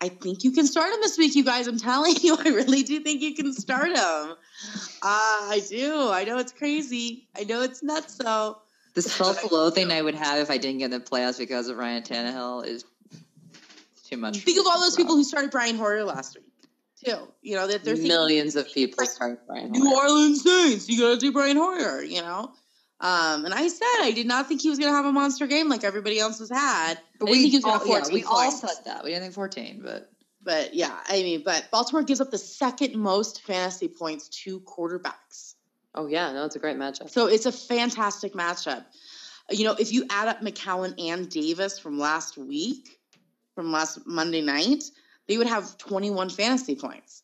I 0.00 0.08
think 0.10 0.44
you 0.44 0.52
can 0.52 0.66
start 0.66 0.92
him 0.92 1.00
this 1.00 1.18
week, 1.18 1.34
you 1.34 1.42
guys. 1.42 1.66
I'm 1.66 1.78
telling 1.78 2.14
you, 2.20 2.36
I 2.36 2.50
really 2.50 2.84
do 2.84 3.00
think 3.00 3.20
you 3.20 3.34
can 3.34 3.52
start 3.52 3.88
him. 3.88 3.96
Ah, 5.02 5.50
I 5.50 5.60
do. 5.68 6.10
I 6.10 6.22
know 6.22 6.38
it's 6.38 6.52
crazy. 6.52 7.26
I 7.36 7.42
know 7.44 7.62
it's 7.62 7.82
nuts. 7.82 8.14
So 8.14 8.58
The 8.94 9.02
self-loathing 9.02 9.90
I 9.90 10.02
would 10.02 10.14
have 10.14 10.38
if 10.38 10.50
I 10.50 10.58
didn't 10.58 10.78
get 10.78 10.86
in 10.86 10.90
the 10.92 11.00
playoffs 11.00 11.38
because 11.38 11.68
of 11.68 11.76
Ryan 11.76 12.04
Tannehill 12.04 12.64
is 12.64 12.84
too 14.06 14.16
much. 14.16 14.38
think 14.38 14.58
of 14.58 14.66
all 14.66 14.80
those 14.80 14.96
people 14.96 15.16
who 15.16 15.24
started 15.24 15.50
Brian 15.50 15.76
Hoyer 15.76 16.04
last 16.04 16.36
week, 16.36 16.52
too. 17.04 17.28
You 17.42 17.56
know 17.56 17.66
that 17.66 17.84
they're 17.84 17.96
Millions 17.96 18.56
of 18.56 18.72
people 18.72 19.04
start 19.06 19.46
Brian 19.46 19.72
New 19.72 19.84
Hoyer. 19.84 20.02
Orleans 20.02 20.42
Saints. 20.42 20.88
You 20.88 21.00
gotta 21.00 21.18
do 21.18 21.32
Brian 21.32 21.56
Hoyer. 21.56 22.02
You 22.02 22.22
know. 22.22 22.52
Um, 22.98 23.44
and 23.44 23.52
I 23.52 23.68
said 23.68 23.86
I 24.00 24.12
did 24.12 24.26
not 24.26 24.48
think 24.48 24.62
he 24.62 24.70
was 24.70 24.78
going 24.78 24.90
to 24.90 24.96
have 24.96 25.04
a 25.04 25.12
monster 25.12 25.46
game 25.46 25.68
like 25.68 25.84
everybody 25.84 26.18
else 26.18 26.38
has 26.38 26.48
had. 26.48 26.98
But 27.18 27.26
didn't 27.26 27.42
think 27.42 27.50
he 27.50 27.50
we 27.50 27.56
was 27.58 27.64
gonna 27.64 27.78
all, 27.78 27.86
yeah, 27.86 28.02
14 28.04 28.14
we 28.14 28.24
all 28.24 28.50
said 28.50 28.84
that. 28.86 29.04
We 29.04 29.10
didn't 29.10 29.24
think 29.24 29.34
14, 29.34 29.80
but 29.84 30.10
But 30.42 30.74
yeah, 30.74 30.96
I 31.06 31.22
mean, 31.22 31.42
but 31.44 31.68
Baltimore 31.70 32.04
gives 32.04 32.22
up 32.22 32.30
the 32.30 32.38
second 32.38 32.94
most 32.94 33.42
fantasy 33.42 33.88
points 33.88 34.28
to 34.44 34.60
quarterbacks. 34.60 35.54
Oh 35.94 36.06
yeah, 36.06 36.32
no, 36.32 36.44
it's 36.44 36.56
a 36.56 36.58
great 36.58 36.78
matchup. 36.78 37.10
So 37.10 37.26
it's 37.26 37.46
a 37.46 37.52
fantastic 37.52 38.32
matchup. 38.32 38.84
You 39.50 39.64
know, 39.64 39.76
if 39.78 39.92
you 39.92 40.06
add 40.08 40.28
up 40.28 40.40
McCown 40.40 40.94
and 40.98 41.28
Davis 41.28 41.78
from 41.78 41.98
last 41.98 42.38
week, 42.38 42.95
from 43.56 43.72
last 43.72 44.06
Monday 44.06 44.42
night, 44.42 44.84
they 45.26 45.36
would 45.38 45.48
have 45.48 45.76
21 45.78 46.30
fantasy 46.30 46.76
points. 46.76 47.22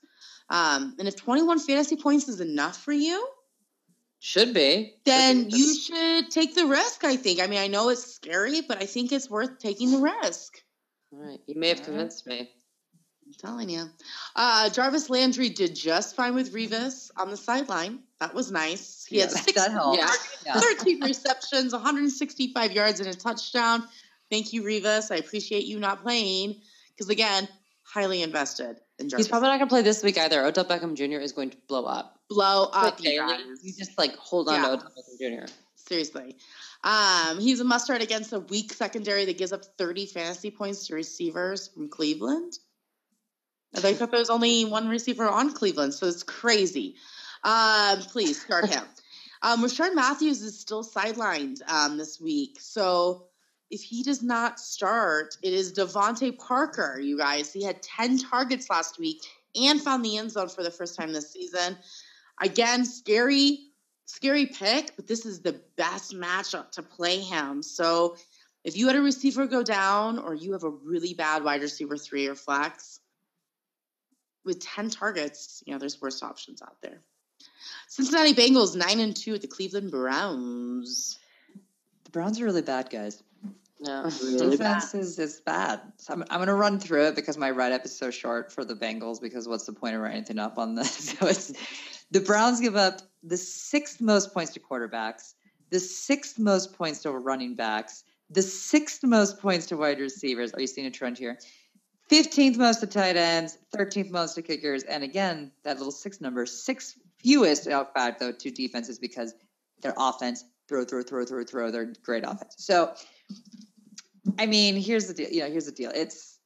Um, 0.51 0.97
and 0.99 1.07
if 1.07 1.14
21 1.14 1.61
fantasy 1.61 1.95
points 1.97 2.26
is 2.28 2.41
enough 2.41 2.76
for 2.83 2.93
you, 2.93 3.28
Should 4.18 4.53
be. 4.55 4.95
then 5.05 5.45
Should 5.45 5.51
be. 5.53 5.57
you 5.59 5.74
should 5.76 6.30
take 6.30 6.55
the 6.57 6.66
risk, 6.66 7.05
I 7.05 7.16
think. 7.16 7.41
I 7.41 7.47
mean, 7.47 7.61
I 7.61 7.68
know 7.68 7.91
it's 7.91 8.12
scary, 8.14 8.61
but 8.62 8.83
I 8.83 8.87
think 8.87 9.12
it's 9.12 9.30
worth 9.30 9.59
taking 9.61 9.93
the 9.93 9.99
risk. 9.99 10.55
All 11.12 11.20
right, 11.20 11.39
you 11.47 11.55
may 11.61 11.68
have 11.68 11.83
convinced 11.85 12.26
me. 12.26 12.51
I'm 13.26 13.33
telling 13.39 13.68
you. 13.70 13.85
Uh, 14.35 14.68
Jarvis 14.70 15.09
Landry 15.09 15.49
did 15.49 15.74
just 15.76 16.16
fine 16.16 16.35
with 16.35 16.53
Revis 16.53 17.11
on 17.16 17.30
the 17.30 17.37
sideline. 17.37 18.01
That 18.20 18.35
was 18.35 18.51
nice. 18.51 19.05
He 19.09 19.18
had 19.18 19.30
Yeah, 19.30 19.37
six, 19.37 19.53
that. 19.66 19.70
Yeah. 19.97 20.55
Yeah. 20.55 20.61
13 20.61 21.03
receptions, 21.05 21.72
165 21.72 22.72
yards, 22.72 23.01
and 23.01 23.09
a 23.09 23.14
touchdown. 23.14 23.85
Thank 24.33 24.55
you, 24.55 24.62
Revis. 24.62 25.11
I 25.11 25.16
appreciate 25.16 25.66
you 25.66 25.78
not 25.78 26.03
playing 26.03 26.62
because, 26.89 27.11
again, 27.11 27.47
highly 27.83 28.22
invested 28.22 28.80
in 28.99 29.11
Jarvis. 29.11 29.26
He's 29.26 29.28
probably 29.28 29.49
not 29.51 29.59
going 29.59 29.68
to 29.68 29.72
play 29.74 29.83
this 29.83 30.03
week 30.03 30.16
either. 30.16 30.43
Odell 30.47 30.64
Beckham 30.64 30.95
Jr. 30.95 31.20
is 31.20 31.33
going 31.33 31.51
to 31.51 31.57
blow 31.68 31.85
up. 31.85 32.18
blow 32.30 32.70
up, 32.72 32.99
you 33.03 33.20
guys. 33.20 33.41
you 33.62 33.74
just 33.76 33.99
like 33.99 34.16
hold 34.16 34.49
on 34.49 34.55
Yeah. 34.55 34.62
to 34.62 34.72
Odell 34.72 34.93
Beckham 34.97 35.47
Jr. 35.47 35.53
Seriously. 35.74 36.37
Um, 36.83 37.41
he's 37.41 37.61
a 37.61 37.64
must 37.64 37.85
start 37.85 38.01
against 38.01 38.33
a 38.33 38.41
weak 38.41 38.72
secondary 38.72 39.26
that 39.26 39.37
gives 39.37 39.53
up 39.53 39.66
30 39.76 40.07
fantasy 40.07 40.51
points 40.51 40.87
to 40.87 40.95
receivers 40.95 41.68
from 41.68 41.91
Cleveland. 41.91 42.55
And 43.74 43.85
I 43.85 43.93
thought 43.93 44.11
there 44.12 44.18
was 44.18 44.30
only 44.30 44.64
one 44.64 44.89
receiver 44.89 45.28
on 45.28 45.53
Cleveland, 45.53 45.93
so 45.93 46.07
it's 46.07 46.22
crazy. 46.22 46.95
Um, 47.45 47.99
please 47.99 48.41
start 48.41 48.70
him. 48.70 48.85
Um, 49.45 49.64
Rishard 49.64 49.97
Matthews 49.97 50.41
is 50.41 50.61
still 50.61 50.85
sidelined 50.85 51.68
um, 51.68 51.97
this 51.97 52.20
week. 52.20 52.59
So 52.61 53.26
if 53.72 53.82
he 53.82 54.02
does 54.02 54.22
not 54.22 54.60
start, 54.60 55.38
it 55.42 55.54
is 55.54 55.72
DeVante 55.72 56.38
Parker, 56.38 57.00
you 57.00 57.16
guys. 57.16 57.50
He 57.50 57.64
had 57.64 57.82
10 57.82 58.18
targets 58.18 58.68
last 58.68 58.98
week 58.98 59.24
and 59.56 59.80
found 59.80 60.04
the 60.04 60.18
end 60.18 60.30
zone 60.30 60.50
for 60.50 60.62
the 60.62 60.70
first 60.70 60.94
time 60.94 61.12
this 61.12 61.32
season. 61.32 61.78
Again, 62.40 62.84
scary, 62.84 63.70
scary 64.04 64.44
pick, 64.44 64.94
but 64.94 65.06
this 65.06 65.24
is 65.24 65.40
the 65.40 65.58
best 65.76 66.14
matchup 66.14 66.70
to 66.72 66.82
play 66.82 67.20
him. 67.20 67.62
So 67.62 68.16
if 68.62 68.76
you 68.76 68.88
had 68.88 68.96
a 68.96 69.00
receiver 69.00 69.46
go 69.46 69.62
down 69.62 70.18
or 70.18 70.34
you 70.34 70.52
have 70.52 70.64
a 70.64 70.70
really 70.70 71.14
bad 71.14 71.42
wide 71.42 71.62
receiver 71.62 71.96
three 71.96 72.26
or 72.26 72.34
flex, 72.34 73.00
with 74.44 74.60
10 74.60 74.90
targets, 74.90 75.62
you 75.66 75.72
know, 75.72 75.78
there's 75.78 76.02
worse 76.02 76.22
options 76.22 76.60
out 76.60 76.76
there. 76.82 77.00
Cincinnati 77.88 78.34
Bengals 78.34 78.76
9 78.76 79.00
and 79.00 79.16
2 79.16 79.34
at 79.34 79.40
the 79.40 79.46
Cleveland 79.46 79.90
Browns. 79.90 81.18
The 82.04 82.10
Browns 82.10 82.38
are 82.38 82.44
really 82.44 82.60
bad, 82.60 82.90
guys. 82.90 83.22
No, 83.83 84.09
really 84.22 84.57
bad. 84.57 84.80
Defense 84.80 84.95
is, 84.95 85.18
is 85.18 85.41
bad. 85.41 85.80
So 85.97 86.14
I'm, 86.14 86.22
I'm 86.30 86.39
going 86.39 86.47
to 86.47 86.55
run 86.55 86.78
through 86.78 87.09
it 87.09 87.16
because 87.16 87.37
my 87.37 87.51
write 87.51 87.72
up 87.72 87.85
is 87.85 87.97
so 87.97 88.11
short 88.11 88.53
for 88.53 88.64
the 88.64 88.74
Bengals. 88.74 89.20
Because 89.20 89.49
what's 89.49 89.66
the 89.66 89.72
point 89.72 89.97
of 89.97 90.01
writing 90.01 90.18
anything 90.18 90.39
up 90.39 90.59
on 90.59 90.74
this? 90.74 91.14
So 91.18 91.26
it's 91.26 91.53
the 92.11 92.20
Browns 92.20 92.61
give 92.61 92.76
up 92.76 93.01
the 93.22 93.37
sixth 93.37 94.01
most 94.01 94.33
points 94.33 94.53
to 94.53 94.61
quarterbacks, 94.61 95.35
the 95.70 95.80
sixth 95.80 96.39
most 96.39 96.74
points 96.74 97.03
to 97.03 97.11
running 97.11 97.55
backs, 97.55 98.05
the 98.30 98.43
sixth 98.43 99.03
most 99.03 99.41
points 99.41 99.66
to 99.66 99.76
wide 99.76 99.99
receivers. 99.99 100.53
Are 100.55 100.61
you 100.61 100.66
seeing 100.66 100.87
a 100.87 100.91
trend 100.91 101.18
here? 101.18 101.39
15th 102.11 102.59
most 102.59 102.80
to 102.80 102.87
tight 102.87 103.16
ends, 103.16 103.59
13th 103.74 104.11
most 104.11 104.35
to 104.35 104.43
kickers, 104.43 104.83
and 104.85 105.03
again 105.03 105.51
that 105.64 105.78
little 105.78 105.93
six 105.93 106.20
number, 106.20 106.45
six 106.45 106.99
fewest 107.18 107.66
out 107.68 107.95
fact 107.95 108.20
though 108.20 108.33
to 108.33 108.51
defenses 108.51 108.99
because 108.99 109.35
their 109.80 109.95
offense 109.97 110.45
throw 110.68 110.85
throw 110.85 111.03
throw 111.03 111.24
throw 111.24 111.45
throw. 111.45 111.70
They're 111.70 111.93
great 112.03 112.24
offense. 112.24 112.55
So 112.59 112.95
I 114.38 114.46
mean, 114.46 114.76
here's 114.76 115.06
the 115.06 115.14
deal. 115.14 115.30
You 115.30 115.40
know, 115.40 115.50
here's 115.50 115.66
the 115.66 115.72
deal. 115.72 115.90
It's 115.94 116.38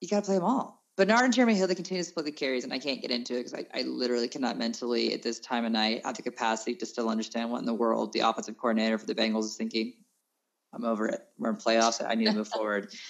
you 0.00 0.08
got 0.08 0.20
to 0.20 0.26
play 0.26 0.34
them 0.36 0.44
all. 0.44 0.80
Bernard 0.96 1.24
and 1.24 1.32
Jeremy 1.32 1.54
Hill, 1.54 1.66
they 1.66 1.74
continue 1.74 2.02
to 2.02 2.08
split 2.08 2.26
the 2.26 2.32
carries, 2.32 2.64
and 2.64 2.72
I 2.72 2.78
can't 2.78 3.00
get 3.00 3.10
into 3.10 3.34
it 3.34 3.44
because 3.44 3.54
I, 3.54 3.64
I 3.72 3.82
literally 3.82 4.28
cannot 4.28 4.58
mentally 4.58 5.14
at 5.14 5.22
this 5.22 5.38
time 5.40 5.64
of 5.64 5.72
night 5.72 6.04
have 6.04 6.16
the 6.16 6.22
capacity 6.22 6.74
to 6.74 6.84
still 6.84 7.08
understand 7.08 7.50
what 7.50 7.58
in 7.58 7.64
the 7.64 7.72
world 7.72 8.12
the 8.12 8.20
offensive 8.20 8.58
coordinator 8.58 8.98
for 8.98 9.06
the 9.06 9.14
Bengals 9.14 9.44
is 9.44 9.56
thinking. 9.56 9.94
I'm 10.72 10.84
over 10.84 11.06
it. 11.06 11.26
We're 11.38 11.50
in 11.50 11.56
playoffs. 11.56 12.04
I 12.06 12.14
need 12.14 12.26
to 12.26 12.32
move 12.32 12.48
forward. 12.48 12.94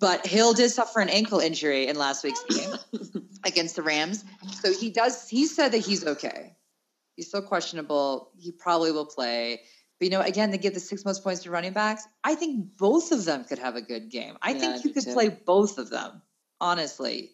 But 0.00 0.24
Hill 0.24 0.52
did 0.52 0.70
suffer 0.70 1.00
an 1.00 1.08
ankle 1.08 1.40
injury 1.40 1.88
in 1.88 1.96
last 1.96 2.22
week's 2.22 2.44
game 2.44 2.72
against 3.44 3.74
the 3.74 3.82
Rams. 3.82 4.24
So 4.62 4.72
he 4.72 4.90
does, 4.90 5.28
he 5.28 5.44
said 5.46 5.72
that 5.72 5.78
he's 5.78 6.06
okay. 6.06 6.54
He's 7.16 7.26
still 7.26 7.42
questionable. 7.42 8.30
He 8.38 8.52
probably 8.52 8.92
will 8.92 9.06
play. 9.06 9.62
But 9.98 10.04
you 10.06 10.10
know, 10.10 10.20
again, 10.20 10.50
they 10.50 10.58
give 10.58 10.74
the 10.74 10.80
six 10.80 11.04
most 11.04 11.24
points 11.24 11.42
to 11.42 11.50
running 11.50 11.72
backs. 11.72 12.06
I 12.22 12.34
think 12.34 12.76
both 12.76 13.10
of 13.12 13.24
them 13.24 13.44
could 13.44 13.58
have 13.58 13.76
a 13.76 13.80
good 13.82 14.10
game. 14.10 14.36
I 14.42 14.52
Yeah, 14.52 14.58
think 14.58 14.84
you 14.84 14.90
do 14.90 14.94
could 14.94 15.04
too. 15.04 15.12
play 15.12 15.28
both 15.28 15.78
of 15.78 15.90
them, 15.90 16.22
honestly. 16.60 17.32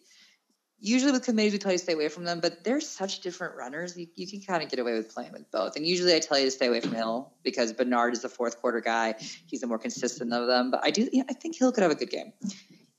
Usually 0.79 1.11
with 1.11 1.23
committees, 1.23 1.53
we 1.53 1.59
tell 1.59 1.71
you 1.71 1.77
to 1.77 1.83
stay 1.83 1.93
away 1.93 2.09
from 2.09 2.25
them, 2.25 2.39
but 2.41 2.63
they're 2.63 2.81
such 2.81 3.21
different 3.21 3.55
runners. 3.55 3.95
You, 3.97 4.07
you 4.15 4.27
can 4.27 4.41
kind 4.41 4.61
of 4.61 4.69
get 4.69 4.77
away 4.79 4.93
with 4.93 5.13
playing 5.13 5.31
with 5.31 5.49
both. 5.49 5.75
And 5.77 5.87
usually 5.87 6.13
I 6.13 6.19
tell 6.19 6.37
you 6.37 6.45
to 6.45 6.51
stay 6.51 6.67
away 6.67 6.81
from 6.81 6.91
Hill 6.91 7.31
because 7.43 7.71
Bernard 7.71 8.13
is 8.13 8.21
the 8.21 8.29
fourth 8.29 8.59
quarter 8.59 8.81
guy. 8.81 9.15
He's 9.47 9.61
the 9.61 9.67
more 9.67 9.79
consistent 9.79 10.33
of 10.33 10.47
them. 10.47 10.71
But 10.71 10.81
I 10.83 10.91
do, 10.91 11.07
yeah, 11.13 11.23
I 11.29 11.33
think 11.33 11.55
Hill 11.57 11.71
could 11.71 11.81
have 11.81 11.91
a 11.91 11.95
good 11.95 12.09
game. 12.09 12.33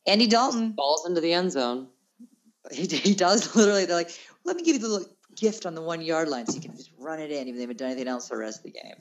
Andy 0.06 0.26
Dalton, 0.26 0.68
hmm. 0.68 0.70
Balls 0.72 1.06
into 1.06 1.20
the 1.20 1.32
end 1.32 1.52
zone. 1.52 1.88
he, 2.72 2.86
he 2.86 3.14
does 3.14 3.54
literally. 3.54 3.84
They're 3.84 3.96
like, 3.96 4.10
let 4.44 4.56
me 4.56 4.62
give 4.62 4.76
you 4.76 4.80
the 4.80 4.88
little 4.88 5.08
gift 5.34 5.66
on 5.66 5.74
the 5.74 5.82
one 5.82 6.00
yard 6.00 6.28
line 6.28 6.46
so 6.46 6.54
you 6.54 6.62
can 6.62 6.74
just 6.76 6.90
run 6.98 7.20
it 7.20 7.30
in, 7.30 7.46
even 7.46 7.54
though 7.54 7.56
they 7.56 7.62
haven't 7.62 7.78
done 7.78 7.90
anything 7.90 8.08
else 8.08 8.28
the 8.28 8.36
rest 8.36 8.58
of 8.60 8.64
the 8.64 8.70
game. 8.70 8.94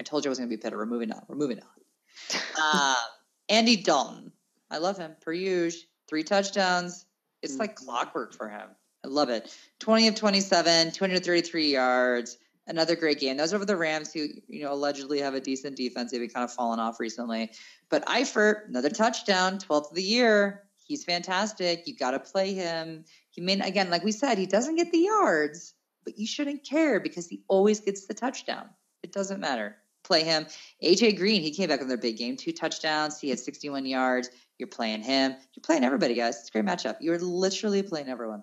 I 0.00 0.04
told 0.04 0.24
you 0.24 0.28
I 0.28 0.30
was 0.30 0.38
going 0.38 0.50
to 0.50 0.56
be 0.56 0.60
better. 0.60 0.76
We're 0.76 0.86
moving 0.86 1.12
on. 1.12 1.22
We're 1.28 1.36
moving 1.36 1.60
on. 1.60 2.40
uh, 2.62 2.94
Andy 3.48 3.76
Dalton. 3.76 4.32
I 4.70 4.78
love 4.78 4.98
him. 4.98 5.16
Per 5.20 5.32
usual. 5.32 5.82
Three 6.08 6.24
touchdowns. 6.24 7.04
It's 7.42 7.58
like 7.58 7.76
clockwork 7.76 8.34
for 8.34 8.48
him. 8.48 8.68
I 9.04 9.08
love 9.08 9.28
it. 9.28 9.54
20 9.80 10.08
of 10.08 10.14
27, 10.14 10.92
233 10.92 11.72
yards. 11.72 12.38
Another 12.66 12.96
great 12.96 13.20
game. 13.20 13.36
Those 13.36 13.52
are 13.52 13.56
over 13.56 13.64
the 13.64 13.76
Rams, 13.76 14.12
who 14.12 14.26
you 14.48 14.62
know 14.64 14.72
allegedly 14.72 15.20
have 15.20 15.34
a 15.34 15.40
decent 15.40 15.76
defense. 15.76 16.10
They've 16.10 16.20
been 16.20 16.28
kind 16.28 16.44
of 16.44 16.52
fallen 16.52 16.80
off 16.80 17.00
recently. 17.00 17.52
But 17.88 18.04
Eifert, 18.06 18.68
another 18.68 18.90
touchdown, 18.90 19.58
12th 19.58 19.90
of 19.90 19.94
the 19.94 20.02
year. 20.02 20.64
He's 20.84 21.04
fantastic. 21.04 21.86
You 21.86 21.96
got 21.96 22.10
to 22.10 22.18
play 22.18 22.54
him. 22.54 23.04
He 23.30 23.40
may 23.40 23.58
again, 23.60 23.90
like 23.90 24.04
we 24.04 24.12
said, 24.12 24.36
he 24.36 24.46
doesn't 24.46 24.76
get 24.76 24.90
the 24.90 24.98
yards, 24.98 25.74
but 26.04 26.18
you 26.18 26.26
shouldn't 26.26 26.64
care 26.64 27.00
because 27.00 27.26
he 27.26 27.42
always 27.48 27.80
gets 27.80 28.06
the 28.06 28.14
touchdown. 28.14 28.68
It 29.02 29.12
doesn't 29.12 29.40
matter. 29.40 29.76
Play 30.08 30.24
him. 30.24 30.46
AJ 30.82 31.18
Green, 31.18 31.42
he 31.42 31.50
came 31.50 31.68
back 31.68 31.80
with 31.80 31.88
their 31.88 31.98
big 31.98 32.16
game, 32.16 32.34
two 32.34 32.50
touchdowns. 32.50 33.20
He 33.20 33.28
had 33.28 33.38
61 33.38 33.84
yards. 33.84 34.30
You're 34.58 34.66
playing 34.66 35.02
him. 35.02 35.32
You're 35.32 35.62
playing 35.62 35.84
everybody, 35.84 36.14
guys. 36.14 36.38
It's 36.38 36.48
a 36.48 36.52
great 36.52 36.64
matchup. 36.64 36.96
You're 37.00 37.18
literally 37.18 37.82
playing 37.82 38.08
everyone. 38.08 38.42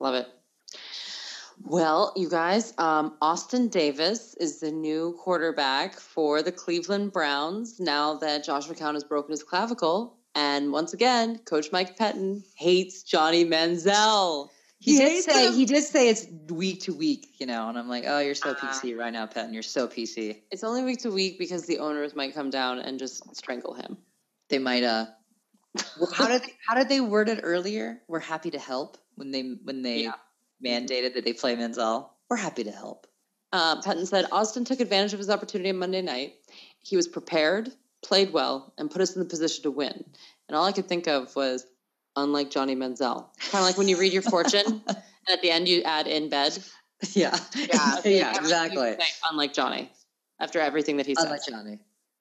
Love 0.00 0.14
it. 0.16 0.28
Well, 1.62 2.12
you 2.14 2.28
guys, 2.28 2.74
um, 2.76 3.16
Austin 3.22 3.68
Davis 3.68 4.34
is 4.34 4.60
the 4.60 4.70
new 4.70 5.16
quarterback 5.18 5.98
for 5.98 6.42
the 6.42 6.52
Cleveland 6.52 7.12
Browns 7.12 7.80
now 7.80 8.12
that 8.16 8.44
Josh 8.44 8.68
McCown 8.68 8.92
has 8.92 9.04
broken 9.04 9.30
his 9.30 9.42
clavicle. 9.42 10.18
And 10.34 10.72
once 10.72 10.92
again, 10.92 11.38
Coach 11.46 11.72
Mike 11.72 11.96
Pettine 11.96 12.42
hates 12.54 13.02
Johnny 13.02 13.46
Manziel. 13.46 14.50
He, 14.82 14.94
He 14.94 14.98
did 14.98 15.22
say 15.24 15.46
him. 15.46 15.54
he 15.54 15.64
did 15.64 15.84
say 15.84 16.08
it's 16.08 16.26
week 16.48 16.80
to 16.82 16.92
week, 16.92 17.36
you 17.38 17.46
know, 17.46 17.68
and 17.68 17.78
I'm 17.78 17.88
like, 17.88 18.04
oh, 18.06 18.18
you're 18.18 18.34
so 18.34 18.50
Ah. 18.60 18.66
PC 18.82 18.98
right 18.98 19.12
now, 19.12 19.26
Patton. 19.26 19.54
You're 19.54 19.62
so 19.62 19.86
PC. 19.86 20.42
It's 20.50 20.64
only 20.64 20.82
week 20.82 21.00
to 21.02 21.10
week 21.12 21.38
because 21.38 21.66
the 21.66 21.78
owners 21.78 22.16
might 22.16 22.34
come 22.34 22.50
down 22.50 22.80
and 22.80 22.98
just 22.98 23.22
strangle 23.36 23.74
him. 23.74 23.96
They 24.48 24.58
might 24.58 24.82
uh 24.82 25.06
how 26.14 26.26
did 26.28 26.42
they, 26.42 26.52
how 26.66 26.74
did 26.74 26.88
they 26.88 27.00
word 27.00 27.28
it 27.28 27.40
earlier? 27.42 28.02
We're 28.08 28.18
happy 28.18 28.50
to 28.50 28.58
help 28.58 28.98
when 29.14 29.30
they 29.30 29.42
when 29.62 29.82
they 29.82 30.02
Yeah. 30.02 30.14
mandated 30.64 31.14
that 31.14 31.24
they 31.24 31.32
play 31.32 31.54
Manziel. 31.56 32.08
We're 32.28 32.36
happy 32.36 32.64
to 32.64 32.72
help. 32.72 33.06
Uh, 33.52 33.80
Pettine 33.82 34.06
said 34.06 34.26
Austin 34.32 34.64
took 34.64 34.80
advantage 34.80 35.12
of 35.12 35.18
his 35.18 35.28
opportunity 35.30 35.70
on 35.70 35.76
Monday 35.76 36.00
night. 36.02 36.34
He 36.80 36.96
was 36.96 37.06
prepared, 37.06 37.70
played 38.02 38.32
well, 38.32 38.72
and 38.78 38.90
put 38.90 39.02
us 39.02 39.14
in 39.14 39.20
the 39.22 39.28
position 39.28 39.62
to 39.64 39.70
win. 39.70 40.02
And 40.48 40.56
all 40.56 40.64
I 40.64 40.72
could 40.72 40.88
think 40.88 41.06
of 41.06 41.34
was, 41.36 41.66
unlike 42.16 42.50
Johnny 42.50 42.76
Manziel. 42.76 43.26
Kind 43.50 43.62
of 43.62 43.62
like 43.62 43.78
when 43.78 43.88
you 43.88 43.96
read 43.98 44.12
your 44.12 44.22
fortune, 44.22 44.82
and 44.86 44.96
at 45.30 45.42
the 45.42 45.50
end 45.50 45.68
you 45.68 45.82
add 45.82 46.06
in 46.06 46.28
bed. 46.28 46.58
Yeah. 47.12 47.36
Yeah. 47.56 48.00
yeah, 48.04 48.36
exactly. 48.38 48.96
Unlike 49.30 49.54
Johnny, 49.54 49.90
after 50.40 50.60
everything 50.60 50.98
that 50.98 51.06
he 51.06 51.14
said. 51.14 51.24
Unlike 51.24 51.46
Johnny. 51.48 51.78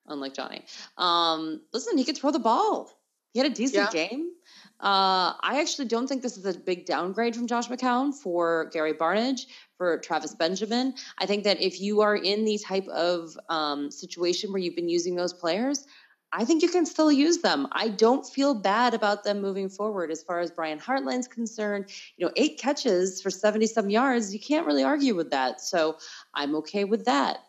Unlike 0.07 0.33
Johnny. 0.33 0.65
Um, 0.97 1.61
listen, 1.73 1.97
he 1.97 2.03
could 2.03 2.17
throw 2.17 2.31
the 2.31 2.39
ball. 2.39 2.91
He 3.33 3.39
had 3.39 3.49
a 3.49 3.53
decent 3.53 3.93
Yeah. 3.93 4.07
game. 4.07 4.31
Uh, 4.79 5.37
I 5.41 5.59
actually 5.61 5.87
don't 5.87 6.07
think 6.07 6.23
this 6.23 6.37
is 6.37 6.45
a 6.45 6.57
big 6.57 6.87
downgrade 6.87 7.35
from 7.35 7.45
Josh 7.45 7.67
McCown 7.67 8.13
for 8.15 8.65
Gary 8.73 8.93
Barnidge, 8.93 9.41
for 9.77 9.99
Travis 9.99 10.33
Benjamin. 10.33 10.95
I 11.19 11.27
think 11.27 11.43
that 11.43 11.61
if 11.61 11.79
you 11.79 12.01
are 12.01 12.15
in 12.15 12.45
the 12.45 12.57
type 12.57 12.87
of 12.87 13.37
um, 13.47 13.91
situation 13.91 14.51
where 14.51 14.59
you've 14.59 14.75
been 14.75 14.89
using 14.89 15.15
those 15.15 15.33
players, 15.33 15.85
I 16.33 16.45
think 16.45 16.61
you 16.63 16.69
can 16.69 16.85
still 16.85 17.11
use 17.11 17.39
them. 17.39 17.67
I 17.73 17.89
don't 17.89 18.25
feel 18.25 18.53
bad 18.53 18.93
about 18.93 19.23
them 19.23 19.41
moving 19.41 19.67
forward 19.67 20.11
as 20.11 20.23
far 20.23 20.39
as 20.39 20.49
Brian 20.49 20.79
Hartline's 20.79 21.27
concerned. 21.27 21.87
You 22.15 22.25
know, 22.25 22.31
eight 22.37 22.57
catches 22.57 23.21
for 23.21 23.29
70 23.29 23.67
some 23.67 23.89
yards, 23.89 24.33
you 24.33 24.39
can't 24.39 24.65
really 24.65 24.83
argue 24.83 25.13
with 25.13 25.31
that. 25.31 25.59
So 25.59 25.97
I'm 26.33 26.55
okay 26.57 26.85
with 26.85 27.05
that. 27.05 27.39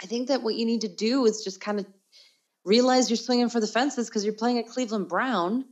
I 0.00 0.06
think 0.06 0.28
that 0.28 0.42
what 0.42 0.54
you 0.54 0.64
need 0.64 0.82
to 0.82 0.88
do 0.88 1.26
is 1.26 1.42
just 1.42 1.60
kind 1.60 1.80
of 1.80 1.86
realize 2.64 3.10
you're 3.10 3.16
swinging 3.16 3.48
for 3.48 3.58
the 3.60 3.66
fences 3.66 4.08
because 4.08 4.24
you're 4.24 4.34
playing 4.34 4.58
a 4.58 4.62
Cleveland 4.62 5.08
Brown 5.08 5.64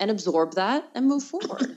and 0.00 0.10
absorb 0.10 0.54
that 0.54 0.88
and 0.94 1.06
move 1.06 1.22
forward. 1.22 1.76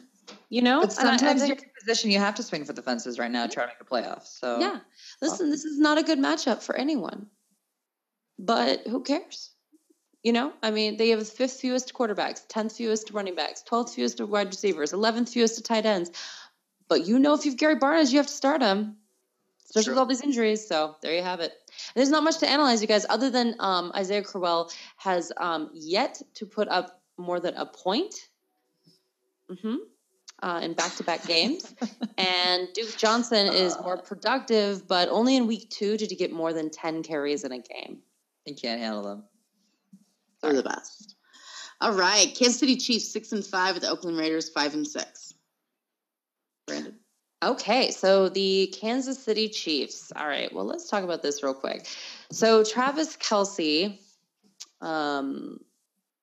You 0.50 0.62
know, 0.62 0.82
But 0.82 0.98
And 0.98 1.10
I- 1.10 1.14
I 1.14 1.18
sometimes 1.18 1.42
think- 1.42 1.50
you're 1.60 1.64
in 1.66 1.72
a 1.78 1.80
position 1.80 2.10
you 2.12 2.20
have 2.20 2.36
to 2.36 2.44
swing 2.44 2.64
for 2.66 2.74
the 2.74 2.82
fences 2.82 3.20
right 3.20 3.30
now 3.30 3.46
to 3.46 3.52
try 3.54 3.64
to 3.66 3.68
make 3.70 3.82
a 3.82 3.84
playoff. 3.84 4.26
So 4.26 4.60
yeah. 4.60 4.80
Listen, 5.22 5.50
this 5.52 5.66
is 5.66 5.78
not 5.78 5.98
a 5.98 6.04
good 6.04 6.18
matchup 6.20 6.64
for 6.64 6.76
anyone. 6.76 7.28
But 8.40 8.88
who 8.88 9.02
cares? 9.04 9.52
You 10.24 10.32
know, 10.32 10.54
I 10.64 10.72
mean, 10.72 10.96
they 10.96 11.10
have 11.10 11.20
the 11.20 11.26
fifth 11.26 11.60
fewest 11.60 11.94
quarterbacks, 11.94 12.48
10th 12.48 12.78
fewest 12.78 13.12
running 13.12 13.36
backs, 13.36 13.64
12th 13.70 13.94
fewest 13.94 14.22
wide 14.22 14.48
receivers, 14.48 14.94
11th 14.94 15.30
fewest 15.30 15.64
tight 15.66 15.86
ends. 15.86 16.12
But 16.88 17.06
you 17.06 17.20
know, 17.20 17.34
if 17.34 17.46
you've 17.46 17.58
Gary 17.58 17.76
Barnidge, 17.76 18.12
you 18.12 18.18
have 18.18 18.28
to 18.28 18.34
start 18.34 18.62
him, 18.62 18.96
especially 19.66 19.86
True. 19.86 19.94
with 19.94 20.00
all 20.00 20.06
these 20.06 20.22
injuries. 20.24 20.66
So 20.66 20.96
there 21.02 21.14
you 21.14 21.24
have 21.24 21.42
it. 21.42 21.52
There's 21.94 22.10
not 22.10 22.24
much 22.24 22.38
to 22.40 22.50
analyze, 22.50 22.82
you 22.82 22.88
guys, 22.88 23.06
other 23.10 23.30
than 23.30 23.56
um, 23.60 23.92
Isaiah 23.96 24.24
Crowell 24.24 24.72
has 24.98 25.32
um, 25.38 25.70
yet 25.74 26.22
to 26.36 26.46
put 26.46 26.70
up 26.70 27.02
more 27.18 27.40
than 27.42 27.56
a 27.56 27.66
point 27.66 28.16
mhm, 29.50 29.78
uh, 30.42 30.60
in 30.64 30.74
back 30.74 30.96
to 30.96 31.04
back 31.04 31.26
games. 31.28 31.74
and 32.18 32.70
Duke 32.74 32.96
Johnson 32.98 33.48
is 33.48 33.78
more 33.84 33.98
productive, 33.98 34.88
but 34.88 35.10
only 35.10 35.36
in 35.36 35.48
week 35.48 35.70
two 35.70 35.98
did 35.98 36.12
he 36.12 36.16
get 36.16 36.32
more 36.32 36.54
than 36.54 36.70
10 36.70 37.04
carries 37.04 37.44
in 37.44 37.52
a 37.52 37.60
game. 37.60 38.00
He 38.46 38.54
can't 38.54 38.80
handle 38.80 39.04
them. 39.04 39.24
They're 40.44 40.54
the 40.54 40.64
best. 40.64 41.16
All 41.82 41.94
right. 41.94 42.28
Kansas 42.36 42.60
City 42.60 42.76
Chiefs 42.76 43.12
six 43.12 43.32
and 43.32 43.46
five 43.46 43.74
with 43.74 43.84
the 43.84 43.90
Oakland 43.90 44.18
Raiders 44.18 44.50
five 44.50 44.74
and 44.76 44.86
six. 44.86 45.34
Brandon. 46.68 47.00
Okay, 47.44 47.92
so 47.92 48.30
the 48.30 48.74
Kansas 48.80 49.22
City 49.22 49.50
Chiefs. 49.50 50.14
All 50.16 50.26
right, 50.26 50.54
well, 50.54 50.64
let's 50.64 50.90
talk 50.90 51.04
about 51.04 51.22
this 51.22 51.44
real 51.44 51.54
quick. 51.54 51.86
So 52.32 52.64
Travis 52.64 53.18
Kelce, 53.18 54.00
um, 54.80 55.60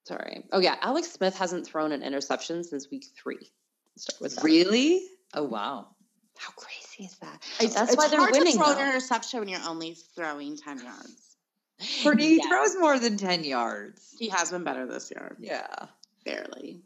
sorry. 0.07 0.45
Oh 0.51 0.61
yeah, 0.61 0.77
Alex 0.81 1.12
Smith 1.12 1.37
hasn't 1.37 1.66
thrown 1.66 1.93
an 1.93 2.03
interception 2.03 2.64
since 2.64 2.91
week 2.91 3.05
three. 3.23 3.37
Let's 3.37 4.03
start 4.05 4.21
with 4.23 4.37
that. 4.37 4.45
Really? 4.45 5.03
Oh 5.35 5.43
wow. 5.45 5.89
How 6.39 6.53
crazy 6.53 7.05
is 7.05 7.18
that? 7.18 7.43
It's, 7.61 7.75
That's 7.75 7.93
it's 7.93 7.99
why 7.99 8.09
they're 8.09 8.18
hard 8.18 8.33
winning. 8.33 8.55
To 8.55 8.59
throw 8.59 8.73
though. 8.73 8.81
an 8.81 8.89
interception 8.89 9.41
when 9.41 9.49
you're 9.51 9.61
only 9.68 9.99
throwing 10.16 10.57
ten 10.57 10.83
yards. 10.83 11.30
Courtney 12.03 12.37
Yeah. 12.43 12.49
throws 12.49 12.76
more 12.78 12.99
than 12.99 13.16
ten 13.16 13.45
yards. 13.45 14.14
He 14.18 14.28
has 14.28 14.51
been 14.51 14.64
better 14.64 14.87
this 14.87 15.11
year, 15.11 15.37
Yeah. 15.41 15.66
barely. 16.24 16.83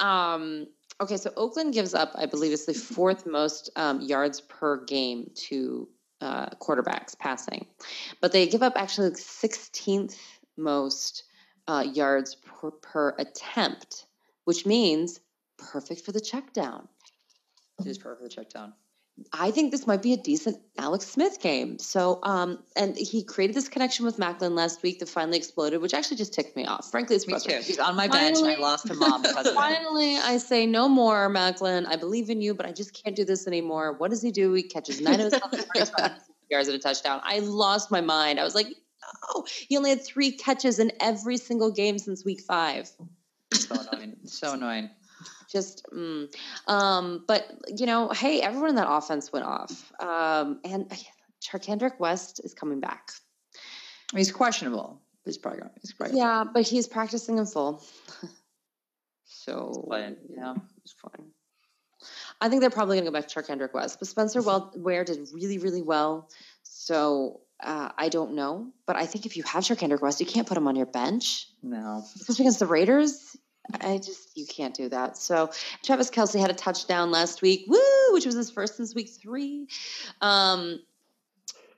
Um, 0.00 0.66
okay, 1.00 1.16
so 1.16 1.32
Oakland 1.36 1.72
gives 1.72 1.94
up, 1.94 2.12
I 2.14 2.26
believe 2.26 2.52
it's 2.52 2.66
the 2.66 2.74
fourth 2.74 3.26
most 3.26 3.70
um, 3.76 4.00
yards 4.00 4.40
per 4.42 4.84
game 4.84 5.30
to 5.48 5.88
uh, 6.20 6.46
quarterbacks 6.60 7.18
passing, 7.18 7.66
but 8.20 8.32
they 8.32 8.46
give 8.46 8.62
up 8.62 8.74
actually 8.76 9.10
16th 9.10 10.16
most 10.56 11.24
uh, 11.68 11.84
yards 11.92 12.34
per, 12.36 12.70
per 12.70 13.14
attempt, 13.18 14.06
which 14.44 14.64
means 14.66 15.20
perfect 15.58 16.02
for 16.02 16.12
the 16.12 16.20
check 16.20 16.52
down. 16.52 16.88
It 17.80 17.86
is 17.86 17.98
perfect 17.98 18.20
for 18.22 18.28
the 18.28 18.34
check 18.34 18.50
down. 18.50 18.72
I 19.32 19.50
think 19.50 19.70
this 19.70 19.86
might 19.86 20.02
be 20.02 20.12
a 20.12 20.16
decent 20.16 20.58
Alex 20.76 21.06
Smith 21.06 21.40
game. 21.40 21.78
So, 21.78 22.20
um, 22.22 22.58
and 22.76 22.96
he 22.96 23.24
created 23.24 23.56
this 23.56 23.68
connection 23.68 24.04
with 24.04 24.18
Maclin 24.18 24.52
last 24.52 24.82
week 24.82 24.98
that 24.98 25.08
finally 25.08 25.38
exploded, 25.38 25.80
which 25.80 25.94
actually 25.94 26.18
just 26.18 26.34
ticked 26.34 26.54
me 26.54 26.66
off. 26.66 26.90
Frankly, 26.90 27.16
it's 27.16 27.26
Me 27.26 27.38
too. 27.38 27.60
He's 27.62 27.78
on 27.78 27.96
my 27.96 28.08
bench 28.08 28.38
and 28.38 28.46
I 28.46 28.56
lost 28.56 28.86
to 28.88 28.94
mom 28.94 29.22
because. 29.22 29.50
Finally, 29.52 30.18
I 30.18 30.36
say 30.36 30.66
no 30.66 30.86
more, 30.86 31.30
Maclin. 31.30 31.86
I 31.86 31.96
believe 31.96 32.28
in 32.28 32.42
you, 32.42 32.54
but 32.54 32.66
I 32.66 32.72
just 32.72 32.92
can't 32.92 33.16
do 33.16 33.24
this 33.24 33.46
anymore. 33.46 33.94
What 33.94 34.10
does 34.10 34.20
he 34.20 34.30
do? 34.30 34.52
He 34.52 34.62
catches 34.62 35.00
nine 35.00 35.20
of 35.20 35.32
his 35.32 35.40
targets 35.40 35.64
for 35.64 36.02
160 36.02 36.32
yards 36.50 36.68
and 36.68 36.76
a 36.76 36.80
touchdown. 36.80 37.20
I 37.24 37.38
lost 37.38 37.90
my 37.90 38.02
mind. 38.02 38.38
I 38.38 38.44
was 38.44 38.54
like, 38.54 38.66
no, 38.66 39.44
he 39.46 39.78
only 39.78 39.90
had 39.90 40.04
three 40.04 40.32
catches 40.32 40.78
in 40.78 40.92
every 41.00 41.38
single 41.38 41.70
game 41.70 41.98
since 41.98 42.22
week 42.24 42.42
five. 42.42 42.90
So 43.54 43.76
annoying. 43.76 44.16
So 44.24 44.52
annoying. 44.52 44.90
Just, 45.50 45.86
mm. 45.92 46.32
um, 46.66 47.24
but 47.26 47.50
you 47.68 47.86
know, 47.86 48.08
hey, 48.08 48.40
everyone 48.40 48.70
in 48.70 48.76
that 48.76 48.90
offense 48.90 49.32
went 49.32 49.44
off, 49.44 49.92
um, 50.00 50.60
and 50.64 50.92
Charcandrick 51.42 51.98
West 52.00 52.40
is 52.44 52.54
coming 52.54 52.80
back. 52.80 53.10
He's 54.14 54.32
questionable. 54.32 55.00
He's 55.24 55.38
probably 55.38 55.60
going. 55.60 55.72
He's 55.82 55.92
probably 55.92 56.18
Yeah, 56.18 56.44
but 56.44 56.62
he's 56.66 56.86
practicing 56.86 57.38
in 57.38 57.46
full. 57.46 57.82
so 59.24 59.88
yeah. 59.90 60.54
it's 60.84 60.94
fine. 60.94 61.26
I 62.40 62.48
think 62.48 62.60
they're 62.60 62.70
probably 62.70 62.96
going 62.96 63.06
to 63.06 63.10
go 63.10 63.18
back 63.18 63.28
to 63.28 63.34
Charcandrick 63.34 63.72
West, 63.72 63.98
but 63.98 64.08
Spencer 64.08 64.42
well, 64.42 64.72
Ware 64.76 65.04
did 65.04 65.28
really, 65.32 65.58
really 65.58 65.82
well. 65.82 66.28
So 66.62 67.40
uh, 67.62 67.90
I 67.96 68.08
don't 68.08 68.34
know, 68.34 68.72
but 68.86 68.96
I 68.96 69.06
think 69.06 69.26
if 69.26 69.36
you 69.36 69.42
have 69.44 69.64
Charcandrick 69.64 70.02
West, 70.02 70.20
you 70.20 70.26
can't 70.26 70.46
put 70.46 70.56
him 70.56 70.68
on 70.68 70.76
your 70.76 70.86
bench, 70.86 71.48
No. 71.62 72.04
especially 72.14 72.44
against 72.44 72.58
the 72.60 72.66
Raiders. 72.66 73.36
I 73.80 73.98
just 73.98 74.36
you 74.36 74.46
can't 74.46 74.74
do 74.74 74.88
that. 74.88 75.16
So 75.16 75.50
Travis 75.82 76.10
Kelce 76.10 76.38
had 76.40 76.50
a 76.50 76.54
touchdown 76.54 77.10
last 77.10 77.42
week, 77.42 77.64
woo, 77.68 77.78
which 78.12 78.26
was 78.26 78.34
his 78.34 78.50
first 78.50 78.76
since 78.76 78.94
week 78.94 79.10
three. 79.10 79.68
Um, 80.20 80.80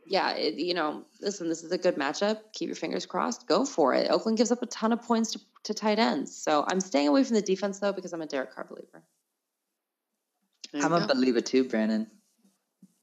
yeah, 0.06 0.32
it, 0.32 0.54
you 0.54 0.74
know, 0.74 1.04
listen, 1.20 1.48
this 1.48 1.62
is 1.62 1.72
a 1.72 1.78
good 1.78 1.96
matchup. 1.96 2.40
Keep 2.52 2.68
your 2.68 2.76
fingers 2.76 3.06
crossed. 3.06 3.46
Go 3.46 3.64
for 3.64 3.94
it. 3.94 4.10
Oakland 4.10 4.38
gives 4.38 4.50
up 4.50 4.62
a 4.62 4.66
ton 4.66 4.92
of 4.92 5.02
points 5.02 5.32
to, 5.32 5.40
to 5.64 5.74
tight 5.74 5.98
ends. 5.98 6.34
So 6.34 6.64
I'm 6.68 6.80
staying 6.80 7.08
away 7.08 7.24
from 7.24 7.36
the 7.36 7.42
defense 7.42 7.78
though 7.78 7.92
because 7.92 8.12
I'm 8.12 8.22
a 8.22 8.26
Derek 8.26 8.54
Carr 8.54 8.64
believer. 8.64 9.02
There 10.72 10.82
I'm 10.82 10.92
a 10.92 11.06
believer 11.06 11.40
too, 11.40 11.64
Brandon. 11.64 12.06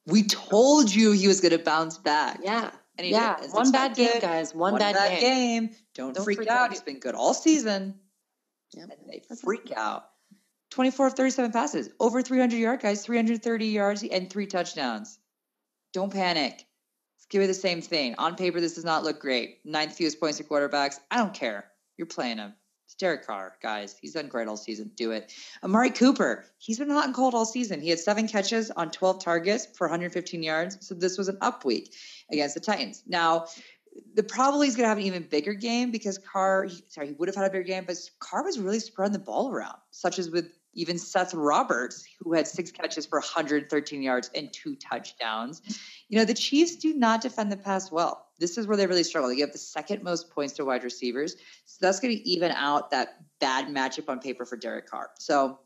We 0.08 0.24
told 0.24 0.94
you 0.94 1.12
he 1.12 1.28
was 1.28 1.42
going 1.42 1.52
to 1.52 1.60
bounce 1.60 1.98
back. 1.98 2.40
Yeah, 2.44 2.70
And 2.98 3.08
yeah. 3.08 3.38
One 3.52 3.72
bad 3.72 3.96
game, 3.96 4.20
guys. 4.22 4.54
One, 4.54 4.78
bad, 4.78 4.96
game. 5.10 5.20
game. 5.20 5.76
Don't, 5.96 6.14
Don't 6.14 6.24
freak, 6.24 6.38
freak 6.38 6.50
out. 6.50 6.66
out. 6.66 6.70
He's 6.72 6.82
been 6.82 7.00
good 7.00 7.16
all 7.16 7.34
season. 7.34 7.96
Yep. 8.76 8.90
And 9.00 9.10
they 9.10 9.36
freak 9.36 9.72
out. 9.76 10.10
24 10.72 11.08
of 11.08 11.14
37 11.14 11.52
passes, 11.52 11.90
over 12.00 12.22
300 12.22 12.58
yard 12.58 12.82
guys, 12.82 13.06
330 13.06 13.68
yards, 13.68 14.04
and 14.04 14.30
three 14.30 14.46
touchdowns. 14.46 15.20
Don't 15.94 16.12
panic. 16.12 16.54
Let's 16.54 17.26
give 17.30 17.42
it 17.42 17.48
the 17.48 17.54
same 17.54 17.82
thing. 17.82 18.16
On 18.18 18.36
paper, 18.36 18.60
this 18.60 18.76
does 18.76 18.84
not 18.84 19.04
look 19.04 19.20
great. 19.22 19.60
Ninth 19.64 19.96
fewest 19.96 20.20
points 20.20 20.38
to 20.40 20.44
quarterbacks. 20.44 21.00
I 21.10 21.18
don't 21.18 21.34
care. 21.34 21.66
You're 21.98 22.08
playing 22.08 22.40
him. 22.40 22.54
It's 22.86 22.96
Derek 22.96 23.26
Carr, 23.26 23.56
guys. 23.64 23.98
He's 24.00 24.14
done 24.14 24.28
great 24.28 24.48
all 24.48 24.58
season. 24.58 24.92
Do 24.96 25.12
it. 25.12 25.34
Amari 25.64 25.90
Cooper, 25.90 26.46
he's 26.58 26.78
been 26.78 26.90
hot 26.90 27.06
and 27.06 27.16
cold 27.16 27.34
all 27.34 27.46
season. 27.46 27.82
He 27.82 27.90
had 27.90 28.00
seven 28.00 28.28
catches 28.28 28.70
on 28.70 28.92
12 28.92 29.24
targets 29.24 29.68
for 29.76 29.88
115 29.88 30.44
yards. 30.44 30.86
So 30.86 30.94
this 30.94 31.18
was 31.18 31.28
an 31.28 31.38
up 31.42 31.66
week 31.66 31.96
against 32.32 32.54
the 32.54 32.62
Titans. 32.62 33.02
Now, 33.08 33.48
the 34.14 34.24
probably 34.24 34.68
is 34.68 34.76
going 34.76 34.86
to 34.86 34.90
have 34.90 34.98
an 34.98 35.04
even 35.04 35.24
bigger 35.24 35.54
game 35.54 35.92
because 35.92 36.18
Carr, 36.18 36.68
sorry, 36.88 37.08
he 37.08 37.14
would 37.14 37.28
have 37.28 37.36
had 37.36 37.46
a 37.46 37.50
bigger 37.50 37.64
game, 37.64 37.86
but 37.86 37.98
Carr 38.20 38.44
was 38.44 38.60
really 38.60 38.80
spreading 38.80 39.14
the 39.14 39.20
ball 39.20 39.50
around, 39.50 39.78
such 39.92 40.20
as 40.20 40.30
with 40.30 40.52
even 40.74 40.98
Seth 40.98 41.34
Roberts, 41.34 42.06
who 42.20 42.34
had 42.34 42.48
six 42.48 42.70
catches 42.72 43.06
for 43.06 43.20
113 43.20 44.02
yards 44.02 44.30
and 44.36 44.52
two 44.52 44.76
touchdowns. 44.76 45.62
You 46.10 46.20
know, 46.20 46.26
the 46.26 46.34
Chiefs 46.34 46.76
do 46.76 46.94
not 46.94 47.22
defend 47.22 47.52
the 47.52 47.58
pass 47.58 47.92
well. 47.92 48.28
This 48.40 48.58
is 48.58 48.68
where 48.68 48.76
they 48.76 48.86
really 48.86 49.04
struggle. 49.04 49.30
They 49.30 49.38
give 49.38 49.54
the 49.54 49.58
second 49.58 50.04
most 50.04 50.30
points 50.30 50.54
to 50.56 50.66
wide 50.66 50.84
receivers. 50.84 51.38
So 51.66 51.78
that's 51.80 52.02
going 52.02 52.16
to 52.16 52.30
even 52.30 52.52
out 52.52 52.92
that 52.92 53.24
bad 53.40 53.68
matchup 53.68 54.10
on 54.10 54.20
paper 54.20 54.46
for 54.46 54.58
Derek 54.58 54.88
Carr. 54.88 55.12
So 55.18 55.60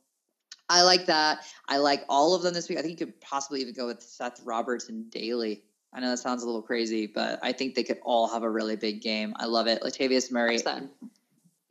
I 0.69 0.83
like 0.83 1.07
that. 1.07 1.39
I 1.67 1.77
like 1.77 2.05
all 2.07 2.35
of 2.35 2.43
them 2.43 2.53
this 2.53 2.69
week. 2.69 2.77
I 2.77 2.81
think 2.81 2.99
you 2.99 3.07
could 3.07 3.19
possibly 3.19 3.61
even 3.61 3.73
go 3.73 3.87
with 3.87 4.03
Seth 4.03 4.39
Roberts 4.45 4.89
and 4.89 5.09
Daly. 5.09 5.63
I 5.93 5.99
know 5.99 6.09
that 6.09 6.17
sounds 6.17 6.43
a 6.43 6.45
little 6.45 6.61
crazy, 6.61 7.07
but 7.07 7.39
I 7.41 7.51
think 7.51 7.75
they 7.75 7.83
could 7.83 7.99
all 8.03 8.27
have 8.27 8.43
a 8.43 8.49
really 8.49 8.75
big 8.75 9.01
game. 9.01 9.33
I 9.37 9.45
love 9.45 9.67
it. 9.67 9.81
Latavius 9.81 10.31
Murray, 10.31 10.57
Percent. 10.57 10.91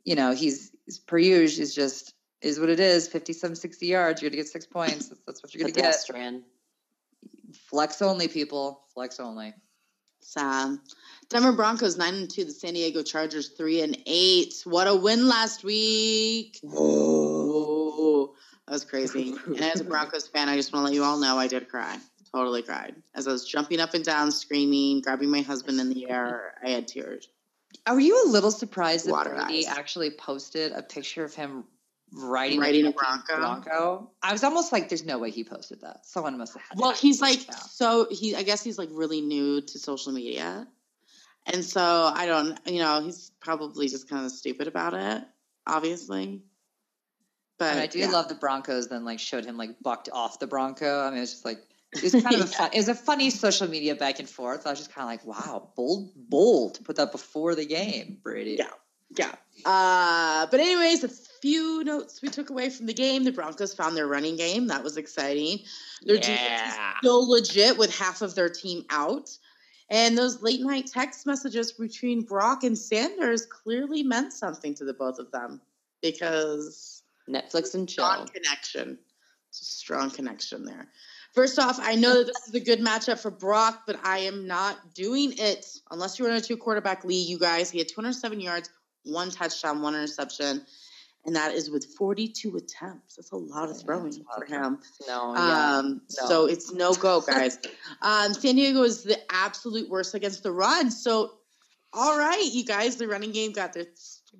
you 0.03 0.15
know, 0.15 0.33
he's, 0.33 0.71
he's 0.85 0.99
per 0.99 1.17
usual 1.17 1.63
is 1.63 1.73
just 1.73 2.13
is 2.41 2.59
what 2.59 2.69
it 2.69 2.79
is. 2.79 3.07
50 3.07 3.33
some 3.33 3.55
60 3.55 3.85
yards. 3.85 4.21
You're 4.21 4.29
gonna 4.29 4.41
get 4.41 4.47
six 4.47 4.65
points. 4.65 5.09
That's, 5.09 5.21
that's 5.25 5.43
what 5.43 5.53
you're 5.53 5.61
gonna 5.61 5.73
get. 5.73 5.85
Pedestrian. 5.85 6.43
Flex 7.69 8.01
only, 8.01 8.27
people. 8.27 8.81
Flex 8.93 9.19
only. 9.19 9.53
Sad. 10.21 10.77
Denver 11.29 11.53
Broncos 11.53 11.97
nine 11.97 12.13
and 12.15 12.29
two. 12.29 12.43
The 12.43 12.51
San 12.51 12.73
Diego 12.73 13.03
Chargers 13.03 13.49
three 13.49 13.81
and 13.81 13.97
eight. 14.05 14.53
What 14.65 14.87
a 14.87 14.95
win 14.95 15.27
last 15.27 15.63
week! 15.63 16.59
Whoa, 16.61 18.33
that 18.67 18.73
was 18.73 18.83
crazy. 18.85 19.35
and 19.47 19.61
as 19.61 19.79
a 19.79 19.83
Broncos 19.83 20.27
fan, 20.27 20.49
I 20.49 20.55
just 20.55 20.73
want 20.73 20.83
to 20.83 20.85
let 20.85 20.93
you 20.93 21.03
all 21.03 21.19
know 21.19 21.37
I 21.37 21.47
did 21.47 21.69
cry. 21.69 21.97
Totally 22.33 22.61
cried 22.61 22.95
as 23.15 23.27
I 23.27 23.31
was 23.31 23.45
jumping 23.47 23.79
up 23.79 23.93
and 23.93 24.05
down, 24.05 24.31
screaming, 24.31 25.01
grabbing 25.01 25.31
my 25.31 25.41
husband 25.41 25.79
in 25.79 25.89
the 25.89 26.09
air. 26.09 26.53
I 26.63 26.69
had 26.69 26.87
tears. 26.87 27.27
Are 27.85 27.99
you 27.99 28.23
a 28.25 28.29
little 28.29 28.51
surprised 28.51 29.07
that 29.07 29.11
Water 29.11 29.31
Brady 29.35 29.67
eyes. 29.67 29.77
actually 29.77 30.11
posted 30.11 30.71
a 30.71 30.83
picture 30.83 31.23
of 31.23 31.33
him 31.33 31.65
riding, 32.11 32.59
Riding 32.59 32.87
a 32.87 32.91
Bronco? 32.91 33.35
Bronco? 33.35 34.11
I 34.21 34.31
was 34.31 34.43
almost 34.43 34.71
like, 34.71 34.89
"There's 34.89 35.05
no 35.05 35.17
way 35.17 35.31
he 35.31 35.43
posted 35.43 35.81
that. 35.81 36.05
Someone 36.05 36.37
must 36.37 36.53
have 36.53 36.61
had." 36.63 36.79
Well, 36.79 36.93
he's 36.93 37.21
like 37.21 37.45
that. 37.47 37.63
so 37.69 38.07
he 38.11 38.35
I 38.35 38.43
guess 38.43 38.63
he's 38.63 38.77
like 38.77 38.89
really 38.91 39.21
new 39.21 39.61
to 39.61 39.79
social 39.79 40.11
media. 40.11 40.67
And 41.45 41.63
so 41.63 42.11
I 42.13 42.25
don't 42.25 42.59
you 42.67 42.79
know, 42.79 43.01
he's 43.01 43.31
probably 43.39 43.87
just 43.87 44.09
kind 44.09 44.25
of 44.25 44.31
stupid 44.31 44.67
about 44.67 44.93
it, 44.93 45.23
obviously. 45.65 46.43
But 47.57 47.71
And 47.73 47.79
I 47.79 47.87
do 47.87 47.99
yeah. 47.99 48.07
love 48.07 48.27
the 48.29 48.35
Broncos. 48.35 48.87
Then 48.87 49.03
like 49.05 49.19
showed 49.19 49.45
him 49.45 49.57
like 49.57 49.79
bucked 49.81 50.09
off 50.11 50.39
the 50.39 50.47
Bronco. 50.47 51.01
I 51.01 51.09
mean, 51.11 51.19
it's 51.21 51.31
just 51.31 51.45
like 51.45 51.59
it 51.93 52.03
was 52.03 52.11
kind 52.23 52.35
of 52.35 52.41
a 52.41 52.47
fun, 52.47 52.69
it 52.73 52.77
was 52.77 52.89
a 52.89 52.95
funny 52.95 53.29
social 53.29 53.67
media 53.67 53.95
back 53.95 54.19
and 54.19 54.29
forth. 54.29 54.65
I 54.65 54.71
was 54.71 54.79
just 54.79 54.93
kind 54.93 55.03
of 55.03 55.09
like, 55.09 55.25
wow, 55.25 55.69
bold, 55.75 56.11
bold 56.15 56.75
to 56.75 56.83
put 56.83 56.95
that 56.97 57.11
before 57.11 57.55
the 57.55 57.65
game, 57.65 58.17
Brady. 58.21 58.57
Yeah. 58.59 58.69
Yeah. 59.17 59.33
Uh, 59.65 60.45
but 60.51 60.59
anyways, 60.59 61.03
a 61.03 61.09
few 61.41 61.83
notes 61.83 62.21
we 62.21 62.29
took 62.29 62.49
away 62.49 62.69
from 62.69 62.85
the 62.85 62.93
game. 62.93 63.23
The 63.23 63.31
Broncos 63.31 63.73
found 63.73 63.97
their 63.97 64.07
running 64.07 64.35
game. 64.35 64.67
That 64.67 64.83
was 64.83 64.97
exciting. 64.97 65.59
Their 66.03 66.17
defense 66.17 66.67
is 66.67 66.79
still 66.99 67.27
legit 67.27 67.77
with 67.77 67.95
half 67.95 68.21
of 68.21 68.35
their 68.35 68.49
team 68.49 68.85
out. 68.89 69.35
And 69.89 70.15
those 70.15 70.43
late 70.43 70.61
night 70.61 70.85
text 70.85 71.25
messages 71.25 71.71
between 71.71 72.21
Brock 72.21 72.63
and 72.63 72.77
Sanders 72.77 73.47
clearly 73.47 74.03
meant 74.03 74.33
something 74.33 74.75
to 74.75 74.85
the 74.85 74.93
both 74.93 75.17
of 75.17 75.31
them 75.31 75.59
because 76.01 77.01
Netflix 77.27 77.73
and 77.73 77.89
chill. 77.89 78.05
strong 78.05 78.27
connection. 78.27 78.99
It's 79.49 79.61
a 79.61 79.65
strong 79.65 80.11
connection 80.11 80.63
there. 80.63 80.87
First 81.39 81.57
off, 81.57 81.79
I 81.81 81.95
know 81.95 82.17
that 82.17 82.27
this 82.27 82.49
is 82.49 82.53
a 82.53 82.59
good 82.59 82.81
matchup 82.81 83.17
for 83.17 83.31
Brock, 83.31 83.83
but 83.87 83.97
I 84.03 84.17
am 84.17 84.45
not 84.45 84.93
doing 84.93 85.31
it 85.37 85.65
unless 85.89 86.19
you're 86.19 86.27
in 86.27 86.35
a 86.35 86.41
two 86.41 86.57
quarterback 86.57 87.05
league, 87.05 87.29
you 87.29 87.39
guys. 87.39 87.71
He 87.71 87.77
had 87.77 87.87
207 87.87 88.41
yards, 88.41 88.69
one 89.05 89.31
touchdown, 89.31 89.81
one 89.81 89.95
interception, 89.95 90.65
and 91.25 91.33
that 91.37 91.53
is 91.53 91.71
with 91.71 91.85
42 91.97 92.57
attempts. 92.57 93.15
That's 93.15 93.31
a 93.31 93.37
lot 93.37 93.69
of 93.69 93.81
throwing 93.81 94.11
lot 94.17 94.37
for 94.37 94.53
him. 94.53 94.79
No, 95.07 95.33
yeah. 95.33 95.77
Um, 95.77 96.01
no. 96.19 96.27
So 96.27 96.45
it's 96.45 96.73
no 96.73 96.93
go, 96.93 97.21
guys. 97.21 97.57
um, 98.01 98.33
San 98.33 98.55
Diego 98.55 98.83
is 98.83 99.03
the 99.03 99.17
absolute 99.31 99.89
worst 99.89 100.15
against 100.15 100.43
the 100.43 100.51
run. 100.51 100.91
So, 100.91 101.35
all 101.93 102.17
right, 102.17 102.49
you 102.51 102.65
guys, 102.65 102.97
the 102.97 103.07
running 103.07 103.31
game 103.31 103.53
got 103.53 103.71
their 103.71 103.85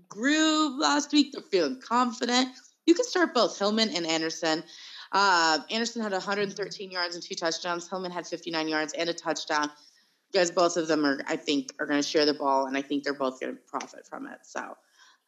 groove 0.09 0.77
last 0.77 1.13
week. 1.13 1.31
They're 1.31 1.43
feeling 1.43 1.79
confident. 1.79 2.49
You 2.85 2.93
can 2.93 3.05
start 3.05 3.33
both 3.33 3.57
Hillman 3.57 3.87
and 3.95 4.05
Anderson. 4.05 4.65
Uh, 5.11 5.59
Anderson 5.71 6.01
had 6.01 6.11
113 6.11 6.91
yards 6.91 7.15
and 7.15 7.23
two 7.23 7.35
touchdowns. 7.35 7.89
Hillman 7.89 8.11
had 8.11 8.27
59 8.27 8.67
yards 8.67 8.93
and 8.93 9.09
a 9.09 9.13
touchdown. 9.13 9.69
Guys, 10.33 10.51
both 10.51 10.77
of 10.77 10.87
them 10.87 11.05
are, 11.05 11.21
I 11.27 11.35
think, 11.35 11.73
are 11.79 11.87
going 11.87 12.01
to 12.01 12.07
share 12.07 12.25
the 12.25 12.35
ball, 12.35 12.67
and 12.67 12.77
I 12.77 12.81
think 12.81 13.03
they're 13.03 13.13
both 13.13 13.39
going 13.39 13.55
to 13.55 13.61
profit 13.61 14.05
from 14.07 14.27
it. 14.27 14.39
So 14.43 14.75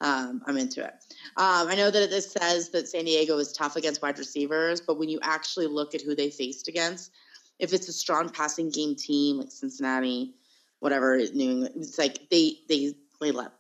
um, 0.02 0.42
I'm 0.46 0.58
into 0.58 0.84
it. 0.84 0.94
Um, 1.38 1.68
I 1.68 1.76
know 1.76 1.90
that 1.90 2.10
this 2.10 2.32
says 2.32 2.70
that 2.70 2.88
San 2.88 3.06
Diego 3.06 3.38
is 3.38 3.52
tough 3.52 3.76
against 3.76 4.02
wide 4.02 4.20
receivers, 4.20 4.82
but 4.82 5.00
when 5.00 5.10
you 5.10 5.20
actually 5.24 5.68
look 5.68 5.96
at 5.96 6.02
who 6.02 6.16
they 6.16 6.30
faced 6.30 6.68
against, 6.68 7.12
if 7.60 7.74
it's 7.74 7.88
a 7.88 7.94
strong 7.94 8.30
passing 8.30 8.70
game 8.70 8.96
team 8.96 9.40
like 9.40 9.52
Cincinnati, 9.52 10.34
whatever, 10.80 11.18
New 11.18 11.52
England, 11.52 11.76
it's 11.78 12.00
like 12.00 12.30
they 12.30 12.58
they 12.68 12.94
they 13.20 13.32
let 13.32 13.52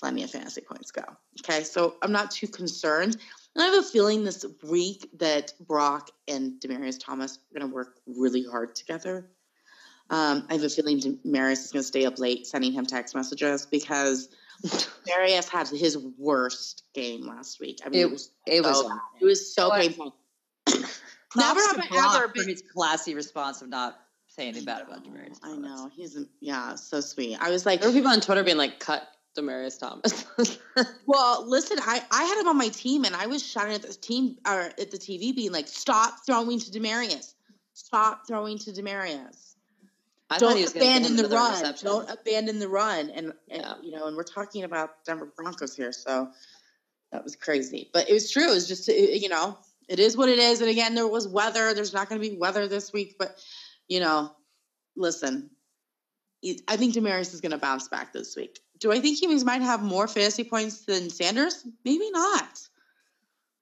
plenty 0.00 0.22
of 0.22 0.30
fantasy 0.30 0.62
points 0.62 0.90
go. 0.90 1.04
Okay, 1.40 1.62
so 1.62 1.96
I'm 2.02 2.12
not 2.12 2.30
too 2.30 2.48
concerned. 2.48 3.18
And 3.56 3.62
I 3.62 3.68
have 3.74 3.84
a 3.86 3.88
feeling 3.88 4.22
this 4.22 4.44
week 4.62 5.08
that 5.16 5.54
Brock 5.60 6.10
and 6.28 6.60
Demaryius 6.60 6.98
Thomas 7.02 7.38
are 7.38 7.58
going 7.58 7.70
to 7.70 7.74
work 7.74 8.00
really 8.06 8.44
hard 8.44 8.74
together. 8.74 9.30
Um, 10.10 10.46
I 10.50 10.54
have 10.54 10.62
a 10.62 10.68
feeling 10.68 11.00
Demaryius 11.00 11.64
is 11.64 11.72
going 11.72 11.80
to 11.82 11.86
stay 11.88 12.04
up 12.04 12.18
late 12.18 12.46
sending 12.46 12.72
him 12.72 12.84
text 12.84 13.14
messages 13.14 13.64
because 13.64 14.28
Demaryius 14.62 15.48
had 15.48 15.68
his 15.68 15.96
worst 16.18 16.82
game 16.94 17.26
last 17.26 17.58
week. 17.58 17.78
I 17.82 17.88
mean, 17.88 18.00
it, 18.00 18.04
It- 18.04 18.10
was 18.12 18.30
It 18.46 18.62
was. 18.62 18.78
so, 18.82 18.90
it 19.22 19.24
was 19.24 19.54
so 19.54 19.68
But- 19.70 19.80
painful. 19.80 20.16
Never 21.34 21.60
have 21.60 21.78
I 21.90 22.16
ever 22.18 22.28
been 22.28 22.48
his 22.48 22.62
classy 22.74 23.14
response 23.14 23.62
of 23.62 23.68
not 23.70 23.98
saying 24.28 24.50
anything 24.50 24.66
bad 24.66 24.82
about 24.82 25.02
Demaryius. 25.02 25.38
I 25.42 25.56
know 25.56 25.90
he's 25.94 26.16
yeah, 26.40 26.74
so 26.74 27.00
sweet. 27.00 27.36
I 27.40 27.50
was 27.50 27.64
like, 27.64 27.80
There 27.80 27.88
were 27.88 27.94
people 27.94 28.10
on 28.10 28.20
Twitter 28.20 28.42
being 28.44 28.56
like, 28.58 28.80
"Cut 28.80 29.02
Demaryius 29.36 29.78
Thomas." 29.78 30.26
well, 31.06 31.48
listen, 31.48 31.78
I 31.80 32.02
I 32.10 32.24
had 32.24 32.40
him 32.40 32.48
on 32.48 32.56
my 32.56 32.68
team, 32.68 33.04
and 33.04 33.14
I 33.14 33.26
was 33.26 33.42
shouting 33.46 33.74
at 33.74 33.82
the 33.82 33.92
team 33.94 34.36
or 34.46 34.60
at 34.60 34.90
the 34.90 34.98
TV, 34.98 35.34
being 35.34 35.52
like, 35.52 35.68
"Stop 35.68 36.26
throwing 36.26 36.58
to 36.60 36.70
Demaryius! 36.70 37.34
Stop 37.74 38.26
throwing 38.26 38.58
to 38.60 38.72
Demaryius! 38.72 39.54
I 40.28 40.38
Don't 40.38 40.56
he 40.56 40.62
was 40.62 40.74
abandon 40.74 41.16
the 41.16 41.28
run! 41.28 41.52
interception. 41.52 41.86
Don't 41.86 42.10
abandon 42.10 42.58
the 42.58 42.68
run!" 42.68 43.10
And, 43.10 43.32
and 43.50 43.62
Yeah. 43.62 43.74
you 43.82 43.92
know, 43.92 44.06
and 44.06 44.16
we're 44.16 44.24
talking 44.24 44.64
about 44.64 45.04
Denver 45.04 45.32
Broncos 45.36 45.76
here, 45.76 45.92
so 45.92 46.30
that 47.12 47.22
was 47.22 47.36
crazy. 47.36 47.90
But 47.92 48.08
it 48.10 48.12
was 48.12 48.30
true. 48.30 48.50
It 48.50 48.54
was 48.54 48.66
just 48.66 48.88
you 48.88 49.28
know, 49.28 49.58
it 49.88 49.98
is 50.00 50.16
what 50.16 50.28
it 50.28 50.38
is. 50.38 50.60
And 50.60 50.70
again, 50.70 50.94
there 50.94 51.06
was 51.06 51.28
weather. 51.28 51.74
There's 51.74 51.92
not 51.92 52.08
going 52.08 52.20
to 52.20 52.28
be 52.28 52.36
weather 52.36 52.66
this 52.66 52.92
week, 52.92 53.16
but 53.18 53.38
you 53.88 54.00
know, 54.00 54.32
listen, 54.96 55.50
I 56.68 56.76
think 56.76 56.94
Demaryius 56.94 57.34
is 57.34 57.40
going 57.40 57.52
to 57.52 57.58
bounce 57.58 57.88
back 57.88 58.12
this 58.12 58.36
week. 58.36 58.60
Do 58.78 58.92
I 58.92 59.00
think 59.00 59.18
he 59.18 59.26
might 59.44 59.62
have 59.62 59.82
more 59.82 60.06
fantasy 60.06 60.44
points 60.44 60.84
than 60.84 61.10
Sanders? 61.10 61.66
Maybe 61.84 62.10
not. 62.10 62.60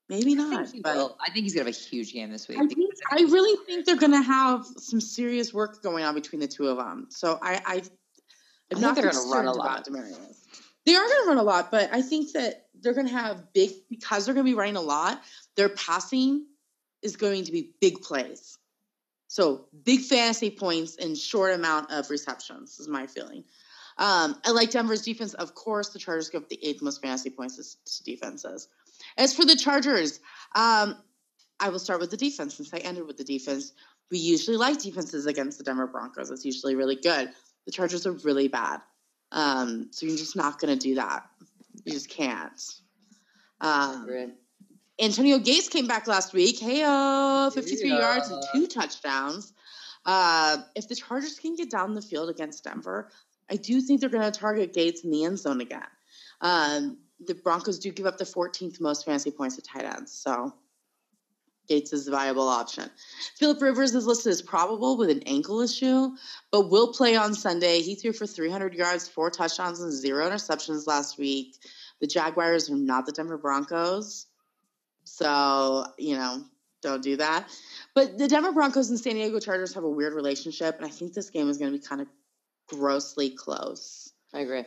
Maybe 0.09 0.33
I 0.33 0.35
not. 0.35 0.67
think, 0.67 0.75
he 0.75 0.81
but. 0.83 1.17
I 1.21 1.31
think 1.31 1.45
he's 1.45 1.55
gonna 1.55 1.67
have 1.67 1.75
a 1.75 1.79
huge 1.79 2.13
game 2.13 2.31
this 2.31 2.47
week. 2.47 2.59
I, 2.59 2.67
think, 2.67 2.91
I 3.11 3.23
really 3.23 3.57
think 3.65 3.87
they're 3.87 3.97
going 3.97 4.13
to 4.13 4.21
have 4.21 4.67
some 4.77 5.01
serious 5.01 5.55
work 5.55 5.83
going 5.83 6.05
on 6.05 6.15
between 6.15 6.41
the 6.41 6.49
two 6.49 6.69
of 6.69 6.77
them. 6.77 7.07
So 7.09 7.39
I, 7.41 7.55
I 7.55 7.75
I'm 7.77 7.83
think 8.69 8.81
not 8.81 8.97
they're 8.97 9.11
gonna 9.11 9.31
run 9.31 9.47
a 9.47 9.53
lot. 9.53 9.87
Demaryius. 9.87 10.45
They 10.85 10.95
are 10.95 11.07
going 11.07 11.23
to 11.23 11.29
run 11.29 11.39
a 11.39 11.43
lot, 11.43 11.71
but 11.71 11.89
I 11.93 12.03
think 12.03 12.33
that 12.33 12.67
they're 12.79 12.93
going 12.93 13.07
to 13.07 13.13
have 13.15 13.53
big 13.55 13.71
because 13.89 14.27
they're 14.27 14.35
going 14.35 14.45
to 14.45 14.51
be 14.51 14.55
running 14.55 14.77
a 14.77 14.83
lot. 14.83 15.23
Their 15.57 15.71
passing 15.71 16.47
is 17.03 17.17
going 17.17 17.45
to 17.45 17.53
be 17.53 17.71
big 17.81 18.03
plays. 18.03 18.59
So 19.35 19.65
big 19.83 20.03
fantasy 20.03 20.49
points 20.49 20.95
in 20.95 21.17
short 21.17 21.55
amount 21.55 21.91
of 21.91 22.09
receptions 22.09 22.79
is 22.79 22.87
my 22.87 23.09
feeling. 23.09 23.43
Um, 23.99 24.41
I 24.45 24.53
like 24.53 24.71
Denver's 24.71 25.03
defense. 25.03 25.35
Of 25.35 25.57
course, 25.57 25.89
the 25.89 25.99
Chargers 25.99 26.31
give 26.31 26.43
up 26.43 26.49
the 26.49 26.65
eighth 26.65 26.81
most 26.83 27.03
fantasy 27.03 27.31
points 27.31 27.57
to, 27.57 27.85
to 27.85 28.05
defenses. 28.05 28.69
As 29.19 29.35
for 29.35 29.45
the 29.45 29.57
Chargers, 29.57 30.21
um, 30.55 30.95
I 31.59 31.69
will 31.69 31.81
start 31.81 31.99
with 31.99 32.13
the 32.13 32.17
defense 32.17 32.55
since 32.55 32.73
I 32.73 32.79
ended 32.79 33.09
with 33.09 33.17
the 33.17 33.25
defense. 33.25 33.73
We 34.09 34.19
usually 34.19 34.57
like 34.57 34.81
defenses 34.81 35.27
against 35.27 35.59
the 35.59 35.65
Denver 35.65 35.89
Broncos. 35.89 36.31
It's 36.31 36.45
usually 36.45 36.77
really 36.77 36.95
good. 36.95 37.31
The 37.67 37.73
Chargers 37.73 38.07
are 38.07 38.13
really 38.13 38.47
bad. 38.47 38.83
Um, 39.33 39.89
so 39.91 40.07
you're 40.07 40.17
just 40.17 40.37
not 40.37 40.61
going 40.61 40.79
to 40.79 40.81
do 40.81 40.95
that. 40.95 41.27
You 41.85 41.93
just 41.93 42.09
can't. 42.09 42.63
Um, 43.61 44.07
Antonio 45.01 45.39
Gates 45.39 45.69
came 45.69 45.87
back 45.87 46.07
last 46.07 46.33
week. 46.33 46.59
Hey, 46.59 46.81
53 47.53 47.91
Yeah. 47.91 47.99
yards 47.99 48.31
and 48.31 48.43
two 48.53 48.67
touchdowns. 48.67 49.53
Uh, 50.07 50.59
if 50.77 50.89
the 50.89 50.95
Chargers 50.95 51.39
can 51.39 51.57
get 51.57 51.71
down 51.71 51.95
the 51.95 52.03
field 52.03 52.29
against 52.29 52.65
Denver, 52.65 53.11
I 53.51 53.57
do 53.57 53.81
think 53.81 54.01
they're 54.01 54.11
going 54.11 54.31
to 54.31 54.39
target 54.39 54.73
Gates 54.73 55.03
in 55.03 55.11
the 55.11 55.25
end 55.25 55.39
zone 55.39 55.61
again. 55.61 55.87
Um, 56.41 56.99
the 57.27 57.35
Broncos 57.35 57.79
do 57.79 57.91
give 57.91 58.07
up 58.07 58.19
the 58.19 58.25
14th 58.25 58.81
most 58.81 59.05
fantasy 59.05 59.31
points 59.31 59.57
to 59.57 59.63
tight 59.63 59.85
ends, 59.85 60.13
so 60.13 60.53
Gates 61.69 61.93
is 61.93 62.07
a 62.07 62.11
viable 62.11 62.49
option. 62.49 62.91
Philip 63.37 63.61
Rivers 63.63 63.95
is 63.95 64.07
listed 64.07 64.31
as 64.31 64.43
probable 64.43 64.97
with 64.99 65.09
an 65.11 65.23
ankle 65.27 65.61
issue, 65.61 66.11
but 66.51 66.71
will 66.71 66.93
play 66.93 67.17
on 67.17 67.35
Sunday. 67.35 67.81
He 67.81 67.95
threw 67.95 68.13
for 68.13 68.27
300 68.27 68.75
yards, 68.75 69.09
four 69.09 69.31
touchdowns, 69.31 69.81
and 69.81 69.93
zero 69.93 70.29
interceptions 70.29 70.87
last 70.87 71.19
week. 71.19 71.57
The 72.01 72.07
Jaguars 72.07 72.69
are 72.71 72.77
not 72.77 73.07
the 73.07 73.13
Denver 73.13 73.39
Broncos. 73.39 74.27
So, 75.17 75.87
you 75.97 76.17
know, 76.17 76.43
don't 76.83 77.03
do 77.03 77.17
that. 77.17 77.49
But 77.95 78.19
the 78.19 78.27
Denver 78.27 78.51
Broncos 78.51 78.91
and 78.91 78.99
San 78.99 79.15
Diego 79.15 79.39
Chargers 79.39 79.73
have 79.75 79.85
a 79.85 79.89
weird 79.89 80.13
relationship, 80.13 80.77
and 80.77 80.85
I 80.85 80.89
think 80.89 81.15
this 81.15 81.31
game 81.31 81.49
is 81.49 81.57
going 81.57 81.73
to 81.73 81.79
be 81.79 81.85
kind 81.85 82.01
of 82.01 82.09
grossly 82.69 83.31
close. 83.31 84.13
I 84.35 84.41
agree. 84.41 84.65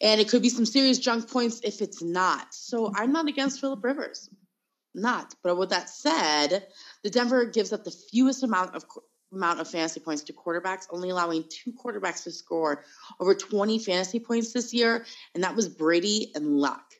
And 0.00 0.20
it 0.20 0.28
could 0.28 0.42
be 0.42 0.48
some 0.48 0.66
serious 0.66 0.98
junk 0.98 1.30
points 1.30 1.60
if 1.62 1.80
it's 1.80 2.02
not. 2.02 2.52
So 2.52 2.92
I'm 2.96 3.12
not 3.12 3.28
against 3.28 3.60
Philip 3.60 3.84
Rivers. 3.84 4.28
Not. 4.92 5.34
But 5.44 5.56
with 5.56 5.70
that 5.70 5.88
said, 5.88 6.66
the 7.04 7.10
Denver 7.10 7.44
gives 7.44 7.72
up 7.72 7.84
the 7.84 7.92
fewest 8.10 8.42
amount 8.42 8.74
of 8.74 8.84
amount 9.32 9.60
of 9.60 9.70
fantasy 9.70 10.00
points 10.00 10.22
to 10.22 10.32
quarterbacks, 10.32 10.86
only 10.90 11.10
allowing 11.10 11.44
two 11.48 11.72
quarterbacks 11.72 12.24
to 12.24 12.32
score 12.32 12.84
over 13.20 13.36
20 13.36 13.78
fantasy 13.78 14.18
points 14.18 14.52
this 14.52 14.74
year, 14.74 15.06
and 15.34 15.44
that 15.44 15.54
was 15.54 15.68
Brady 15.68 16.32
and 16.34 16.58
Luck. 16.58 16.95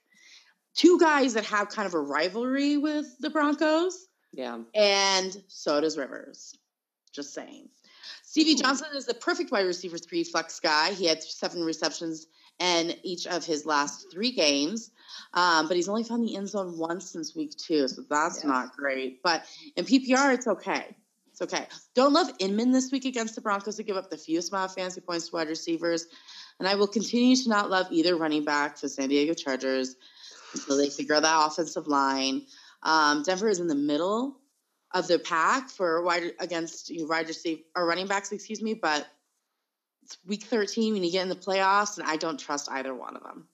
Two 0.77 0.98
guys 0.98 1.35
that 1.35 1.44
have 1.47 1.70
kind 1.70 1.86
of 1.86 1.94
a 1.94 2.01
rivalry 2.01 2.77
with 2.77 3.19
the 3.19 3.31
Broncos, 3.31 4.09
Yeah. 4.32 4.61
and 4.74 5.43
so 5.48 5.81
does 5.81 5.97
Rivers. 5.97 6.55
Just 7.12 7.32
saying. 7.32 7.70
Stevie 8.23 8.55
Johnson 8.57 8.89
is 8.94 9.07
the 9.07 9.15
perfect 9.15 9.51
wide 9.51 9.65
receiver 9.65 9.97
three 9.97 10.23
flex 10.23 10.61
guy. 10.61 10.93
He 10.93 11.07
had 11.07 11.23
seven 11.23 11.65
receptions 11.65 12.27
in 12.59 12.94
each 13.03 13.27
of 13.27 13.44
his 13.47 13.65
last 13.65 14.11
three 14.12 14.32
games, 14.32 14.90
um, 15.32 15.66
but 15.69 15.77
he's 15.77 15.89
only 15.89 16.05
found 16.05 16.23
the 16.28 16.36
end 16.36 16.48
zone 16.48 16.77
once 16.77 17.11
since 17.11 17.35
week 17.35 17.57
two, 17.57 17.89
so 17.89 18.03
that's 18.11 18.44
yeah. 18.44 18.51
not 18.51 18.77
great. 18.77 19.23
But 19.23 19.44
in 19.77 19.86
PPR, 19.86 20.35
it's 20.35 20.47
okay. 20.47 20.94
It's 21.31 21.40
okay. 21.43 21.66
Don't 21.94 22.12
love 22.12 22.31
Inman 22.39 22.73
this 22.73 22.90
week 22.90 23.05
against 23.05 23.35
the 23.35 23.40
Broncos 23.43 23.77
to 23.77 23.82
give 23.82 23.97
up 23.97 24.09
the 24.09 24.16
fewest 24.16 24.53
amount 24.53 24.70
of 24.70 24.74
fantasy 24.74 25.03
points 25.03 25.28
to 25.28 25.36
wide 25.36 25.48
receivers. 25.48 26.07
And 26.59 26.66
I 26.66 26.74
will 26.74 26.86
continue 26.86 27.36
to 27.36 27.48
not 27.51 27.69
love 27.69 27.89
either 27.90 28.16
running 28.16 28.43
back 28.43 28.78
for 28.78 28.89
San 28.89 29.11
Diego 29.11 29.35
Chargers 29.35 29.97
until 30.55 30.77
they 30.77 30.90
figure 30.90 31.14
out 31.14 31.23
that 31.23 31.47
offensive 31.47 31.86
line. 31.86 32.43
Um, 32.82 33.23
Denver 33.23 33.48
is 33.48 33.60
in 33.60 33.68
the 33.68 33.74
middle 33.74 34.39
of 34.93 35.09
the 35.09 35.18
pack 35.18 35.70
for 35.70 36.02
wide 36.02 36.32
against 36.39 36.90
you 36.90 37.01
know, 37.01 37.06
wide 37.06 37.28
receiver 37.28 37.60
or 37.74 37.86
running 37.86 38.06
backs, 38.06 38.32
excuse 38.32 38.62
me, 38.62 38.74
but 38.74 39.06
it's 40.05 40.18
week 40.27 40.44
13 40.44 40.94
when 40.94 41.02
you 41.02 41.10
get 41.10 41.23
in 41.23 41.28
the 41.28 41.35
playoffs, 41.35 41.98
and 41.98 42.06
I 42.06 42.16
don't 42.16 42.39
trust 42.39 42.70
either 42.70 42.94
one 42.94 43.16
of 43.16 43.23
them. 43.23 43.48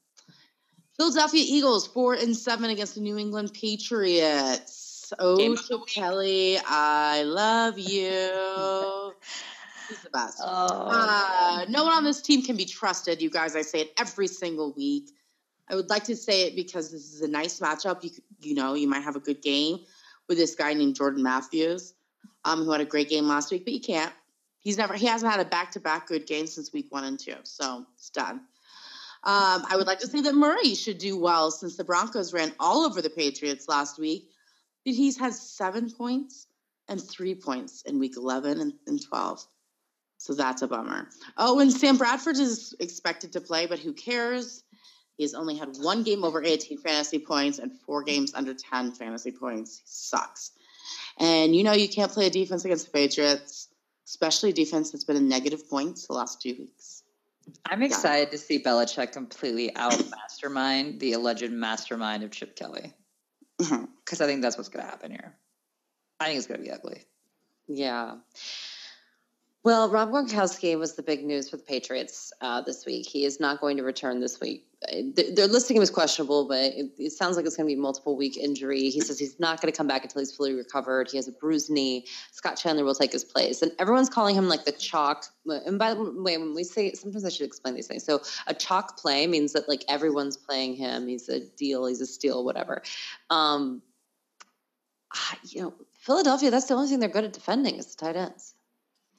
Philadelphia 0.97 1.43
Eagles 1.47 1.87
four 1.87 2.15
and 2.15 2.37
seven 2.37 2.71
against 2.71 2.95
the 2.95 3.01
New 3.01 3.17
England 3.17 3.53
Patriots. 3.55 5.13
Oh, 5.19 5.57
Kelly, 5.87 6.59
I 6.65 7.23
love 7.23 7.79
you. 7.79 9.13
He's 9.89 10.03
the 10.03 10.11
best. 10.13 10.41
Oh. 10.45 10.89
Uh, 10.91 11.65
no 11.69 11.85
one 11.85 11.95
on 11.95 12.05
this 12.05 12.21
team 12.21 12.43
can 12.43 12.57
be 12.57 12.65
trusted, 12.65 13.21
you 13.21 13.31
guys. 13.31 13.57
I 13.57 13.63
say 13.63 13.83
it 13.83 13.93
every 13.99 14.27
single 14.27 14.73
week. 14.73 15.11
I 15.73 15.75
would 15.75 15.89
like 15.89 16.05
to 16.05 16.17
say 16.17 16.43
it 16.43 16.55
because 16.55 16.93
this 16.93 17.15
is 17.15 17.23
a 17.23 17.29
nice 17.29 17.59
matchup. 17.59 18.05
You 18.05 18.11
you 18.41 18.55
know 18.55 18.75
you 18.75 18.87
might 18.87 19.03
have 19.03 19.17
a 19.17 19.21
good 19.21 19.41
game 19.41 19.81
with 20.29 20.37
this 20.37 20.55
guy 20.55 20.75
named 20.75 20.95
Jordan 20.95 21.23
Matthews, 21.23 21.95
um, 22.45 22.65
who 22.65 22.71
had 22.71 22.83
a 22.83 22.85
great 22.85 23.09
game 23.09 23.27
last 23.27 23.51
week, 23.51 23.65
but 23.65 23.73
you 23.73 23.81
can't. 23.81 24.13
He's 24.59 24.77
never 24.77 24.95
he 24.95 25.07
hasn't 25.07 25.33
had 25.33 25.41
a 25.41 25.49
back 25.49 25.73
to 25.73 25.81
back 25.81 26.07
good 26.07 26.27
game 26.27 26.47
since 26.47 26.73
week 26.73 26.87
one 26.91 27.05
and 27.05 27.19
two, 27.19 27.37
so 27.45 27.87
it's 27.97 28.11
done. 28.11 28.43
Um, 29.25 29.65
I 29.71 29.77
would 29.77 29.87
like 29.87 30.01
to 30.01 30.09
say 30.09 30.21
that 30.21 30.35
Murray 30.35 30.75
should 30.75 30.99
do 30.99 31.17
well 31.17 31.51
since 31.51 31.77
the 31.77 31.85
Broncos 31.85 32.33
ran 32.33 32.53
all 32.59 32.85
over 32.85 33.01
the 33.01 33.11
Patriots 33.11 33.69
last 33.69 33.99
week. 33.99 34.29
But 34.85 34.95
he's 34.95 35.17
had 35.17 35.33
seven 35.33 35.91
points 35.91 36.49
and 36.89 37.01
three 37.01 37.37
points 37.37 37.83
in 37.83 38.01
week 38.01 38.17
11 38.17 38.61
and, 38.61 38.73
and 38.89 39.01
12. 39.01 39.47
So 40.19 40.35
that's 40.35 40.63
a 40.63 40.69
bummer. 40.69 41.09
Oh, 41.37 41.61
and 41.61 41.73
Sam 41.73 41.97
Bradford 41.97 42.37
is 42.37 42.75
expected 42.81 43.33
to 43.33 43.41
play, 43.41 43.67
but 43.67 43.79
who 43.79 43.93
cares? 43.93 44.65
He's 45.23 45.35
only 45.35 45.57
had 45.57 45.77
one 45.79 46.03
game 46.03 46.25
over 46.25 46.43
18 46.43 46.79
fantasy 46.79 47.21
points 47.21 47.61
and 47.61 47.73
four 47.87 48.03
games 48.03 48.35
under 48.35 48.55
10 48.55 48.91
fantasy 48.91 49.31
points. 49.31 49.79
He 49.79 49.85
sucks. 49.87 50.51
And 51.17 51.55
you 51.55 51.63
know 51.63 51.73
you 51.73 51.89
can't 51.89 52.11
play 52.11 52.27
a 52.27 52.31
defense 52.31 52.65
against 52.65 52.87
the 52.87 52.91
Patriots, 52.91 53.69
especially 54.09 54.51
a 54.51 54.53
defense 54.53 54.91
that's 54.91 55.05
been 55.05 55.15
in 55.17 55.29
negative 55.29 55.71
points 55.71 56.09
the 56.09 56.15
last 56.15 56.43
two 56.43 56.57
weeks. 56.59 57.05
I'm 57.65 57.83
excited 57.83 58.29
yeah. 58.29 58.31
to 58.31 58.39
see 58.39 58.61
Belichick 58.61 59.13
completely 59.13 59.77
out 59.77 60.03
mastermind 60.11 60.99
the 60.99 61.13
alleged 61.13 61.53
mastermind 61.53 62.25
of 62.25 62.33
Chip 62.33 62.57
Kelly. 62.57 62.93
Because 63.59 63.71
mm-hmm. 63.71 64.23
I 64.25 64.27
think 64.27 64.43
that's 64.43 64.57
what's 64.57 64.71
going 64.71 64.85
to 64.85 64.91
happen 64.91 65.13
here. 65.13 65.37
I 66.19 66.27
think 66.27 66.39
it's 66.39 66.49
going 66.49 66.59
to 66.59 66.67
be 66.67 66.73
ugly. 66.73 67.05
Yeah. 67.69 68.17
Well, 69.63 69.89
Rob 69.89 70.11
Gronkowski 70.11 70.77
was 70.77 70.95
the 70.95 71.05
big 71.05 71.25
news 71.25 71.49
for 71.49 71.59
the 71.59 71.63
Patriots 71.63 72.33
uh, 72.41 72.63
this 72.63 72.85
week. 72.85 73.07
He 73.07 73.25
is 73.25 73.39
not 73.39 73.61
going 73.61 73.77
to 73.77 73.85
return 73.85 74.19
this 74.19 74.41
week. 74.41 74.67
They're 74.91 75.47
listing 75.47 75.77
him 75.77 75.83
as 75.83 75.91
questionable, 75.91 76.49
but 76.49 76.59
it, 76.59 76.91
it 76.99 77.13
sounds 77.13 77.37
like 77.37 77.47
it's 77.47 77.57
going 77.57 77.69
to 77.69 77.75
be 77.75 77.81
multiple 77.81 78.17
week 78.17 78.37
injury. 78.37 78.91
He 78.91 79.01
says 79.01 79.19
he's 79.19 79.39
not 79.39 79.61
going 79.61 79.73
to 79.73 79.77
come 79.77 79.87
back 79.87 80.03
until 80.03 80.21
he's 80.21 80.35
fully 80.35 80.55
recovered. 80.55 81.11
He 81.11 81.17
has 81.19 81.29
a 81.29 81.33
bruised 81.33 81.71
knee. 81.71 82.07
Scott 82.33 82.57
Chandler 82.57 82.85
will 82.85 82.95
take 82.95 83.13
his 83.13 83.25
place, 83.25 83.63
and 83.63 83.73
everyone's 83.79 84.09
calling 84.09 84.35
him 84.35 84.49
like 84.49 84.65
the 84.65 84.73
chalk. 84.73 85.27
And 85.47 85.79
by 85.79 85.95
the 85.95 86.03
way, 86.03 86.37
when 86.37 86.55
we 86.55 86.65
say 86.65 86.93
sometimes 86.93 87.25
I 87.25 87.29
should 87.29 87.47
explain 87.47 87.75
these 87.75 87.87
things. 87.87 88.05
So 88.05 88.23
a 88.47 88.55
chalk 88.55 88.99
play 88.99 89.27
means 89.27 89.53
that 89.53 89.69
like 89.69 89.85
everyone's 89.89 90.37
playing 90.37 90.75
him. 90.75 91.07
He's 91.07 91.29
a 91.29 91.41
deal. 91.41 91.87
He's 91.87 92.01
a 92.01 92.07
steal. 92.07 92.45
Whatever. 92.45 92.83
Um, 93.31 93.83
you 95.45 95.63
know, 95.63 95.75
Philadelphia. 95.93 96.51
That's 96.51 96.67
the 96.67 96.75
only 96.75 96.89
thing 96.89 96.99
they're 96.99 97.09
good 97.09 97.25
at 97.25 97.33
defending 97.33 97.77
is 97.77 97.95
the 97.95 98.07
tight 98.07 98.17
ends. 98.17 98.55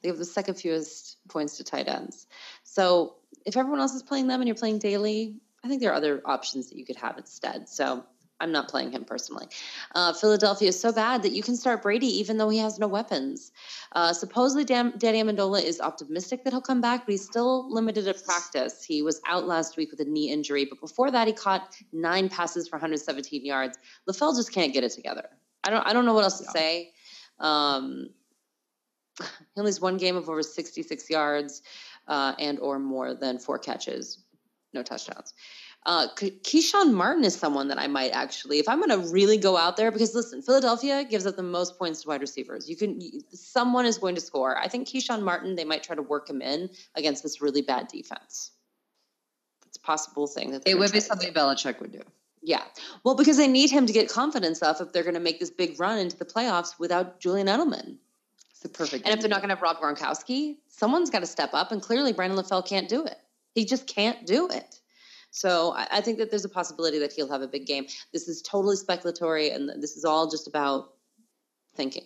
They 0.02 0.08
have 0.08 0.18
the 0.18 0.26
second 0.26 0.56
fewest 0.56 1.16
points 1.28 1.56
to 1.56 1.64
tight 1.64 1.88
ends. 1.88 2.26
So 2.62 3.14
if 3.46 3.56
everyone 3.56 3.80
else 3.80 3.94
is 3.94 4.02
playing 4.02 4.26
them 4.26 4.40
and 4.40 4.48
you're 4.48 4.54
playing 4.54 4.78
daily, 4.78 5.36
I 5.64 5.68
think 5.68 5.80
there 5.80 5.90
are 5.90 5.94
other 5.94 6.20
options 6.24 6.68
that 6.68 6.78
you 6.78 6.84
could 6.84 6.96
have 6.96 7.16
instead. 7.16 7.68
So 7.68 8.04
I'm 8.40 8.52
not 8.52 8.68
playing 8.68 8.92
him 8.92 9.04
personally. 9.04 9.46
Uh, 9.94 10.12
Philadelphia 10.12 10.68
is 10.68 10.78
so 10.78 10.92
bad 10.92 11.22
that 11.22 11.32
you 11.32 11.42
can 11.42 11.56
start 11.56 11.82
Brady 11.82 12.08
even 12.18 12.36
though 12.36 12.48
he 12.48 12.58
has 12.58 12.78
no 12.78 12.86
weapons. 12.86 13.52
Uh, 13.92 14.12
supposedly, 14.12 14.64
Dan- 14.64 14.94
Danny 14.98 15.22
Amendola 15.22 15.62
is 15.62 15.80
optimistic 15.80 16.44
that 16.44 16.52
he'll 16.52 16.60
come 16.60 16.80
back, 16.80 17.06
but 17.06 17.12
he's 17.12 17.24
still 17.24 17.72
limited 17.72 18.06
at 18.08 18.22
practice. 18.24 18.84
He 18.84 19.02
was 19.02 19.20
out 19.26 19.46
last 19.46 19.76
week 19.76 19.90
with 19.90 20.00
a 20.00 20.04
knee 20.04 20.30
injury, 20.30 20.66
but 20.66 20.80
before 20.80 21.10
that, 21.12 21.26
he 21.28 21.32
caught 21.32 21.74
nine 21.92 22.28
passes 22.28 22.68
for 22.68 22.76
117 22.76 23.44
yards. 23.44 23.78
LaFell 24.08 24.36
just 24.36 24.52
can't 24.52 24.72
get 24.72 24.84
it 24.84 24.92
together. 24.92 25.28
I 25.62 25.70
don't. 25.70 25.86
I 25.86 25.92
don't 25.94 26.04
know 26.04 26.12
what 26.12 26.24
else 26.24 26.38
to 26.38 26.44
say. 26.44 26.92
Um, 27.38 28.10
he 29.18 29.26
only 29.56 29.68
has 29.68 29.80
one 29.80 29.96
game 29.96 30.16
of 30.16 30.28
over 30.28 30.42
66 30.42 31.08
yards 31.08 31.62
uh, 32.08 32.34
and 32.38 32.58
or 32.58 32.78
more 32.78 33.14
than 33.14 33.38
four 33.38 33.58
catches, 33.58 34.23
no 34.74 34.82
touchdowns. 34.82 35.32
Uh, 35.86 36.08
Keshawn 36.16 36.94
Martin 36.94 37.24
is 37.24 37.34
someone 37.34 37.68
that 37.68 37.78
I 37.78 37.88
might 37.88 38.12
actually, 38.12 38.58
if 38.58 38.68
I'm 38.68 38.80
going 38.80 39.02
to 39.02 39.12
really 39.12 39.36
go 39.36 39.56
out 39.56 39.76
there, 39.76 39.90
because 39.90 40.14
listen, 40.14 40.40
Philadelphia 40.40 41.04
gives 41.04 41.26
up 41.26 41.36
the 41.36 41.42
most 41.42 41.78
points 41.78 42.02
to 42.02 42.08
wide 42.08 42.22
receivers. 42.22 42.70
You 42.70 42.76
can, 42.76 43.00
someone 43.34 43.84
is 43.84 43.98
going 43.98 44.14
to 44.14 44.20
score. 44.20 44.56
I 44.58 44.68
think 44.68 44.88
Keshawn 44.88 45.22
Martin, 45.22 45.56
they 45.56 45.64
might 45.64 45.82
try 45.82 45.94
to 45.94 46.02
work 46.02 46.30
him 46.30 46.40
in 46.40 46.70
against 46.94 47.22
this 47.22 47.42
really 47.42 47.60
bad 47.60 47.88
defense. 47.88 48.52
It's 49.66 49.76
a 49.76 49.80
possible 49.80 50.26
thing 50.26 50.52
that 50.52 50.62
it 50.66 50.78
would 50.78 50.92
be 50.92 51.00
something 51.00 51.34
Belichick 51.34 51.80
would 51.80 51.92
do. 51.92 52.00
Yeah. 52.40 52.62
Well, 53.04 53.14
because 53.14 53.36
they 53.36 53.48
need 53.48 53.70
him 53.70 53.86
to 53.86 53.92
get 53.92 54.08
confidence 54.08 54.62
up 54.62 54.80
if 54.80 54.92
they're 54.92 55.02
going 55.02 55.14
to 55.14 55.20
make 55.20 55.40
this 55.40 55.50
big 55.50 55.80
run 55.80 55.98
into 55.98 56.16
the 56.16 56.26
playoffs 56.26 56.78
without 56.78 57.18
Julian 57.18 57.46
Edelman 57.46 57.96
It's 58.50 58.60
the 58.60 58.68
perfect. 58.68 59.06
And 59.06 59.14
if 59.14 59.20
they're 59.20 59.30
not 59.30 59.40
going 59.40 59.48
to 59.48 59.54
have 59.54 59.62
Rob 59.62 59.78
Gronkowski, 59.78 60.56
someone's 60.68 61.10
got 61.10 61.20
to 61.20 61.26
step 61.26 61.50
up. 61.54 61.72
And 61.72 61.80
clearly, 61.80 62.12
Brandon 62.12 62.38
LaFell 62.38 62.66
can't 62.66 62.88
do 62.88 63.04
it. 63.04 63.18
He 63.54 63.64
just 63.64 63.86
can't 63.86 64.26
do 64.26 64.48
it. 64.48 64.80
So 65.30 65.72
I, 65.72 65.86
I 65.92 66.00
think 66.00 66.18
that 66.18 66.30
there's 66.30 66.44
a 66.44 66.48
possibility 66.48 66.98
that 67.00 67.12
he'll 67.12 67.30
have 67.30 67.42
a 67.42 67.48
big 67.48 67.66
game. 67.66 67.86
This 68.12 68.28
is 68.28 68.42
totally 68.42 68.76
speculatory, 68.76 69.54
and 69.54 69.82
this 69.82 69.96
is 69.96 70.04
all 70.04 70.30
just 70.30 70.46
about 70.46 70.92
thinking. 71.74 72.04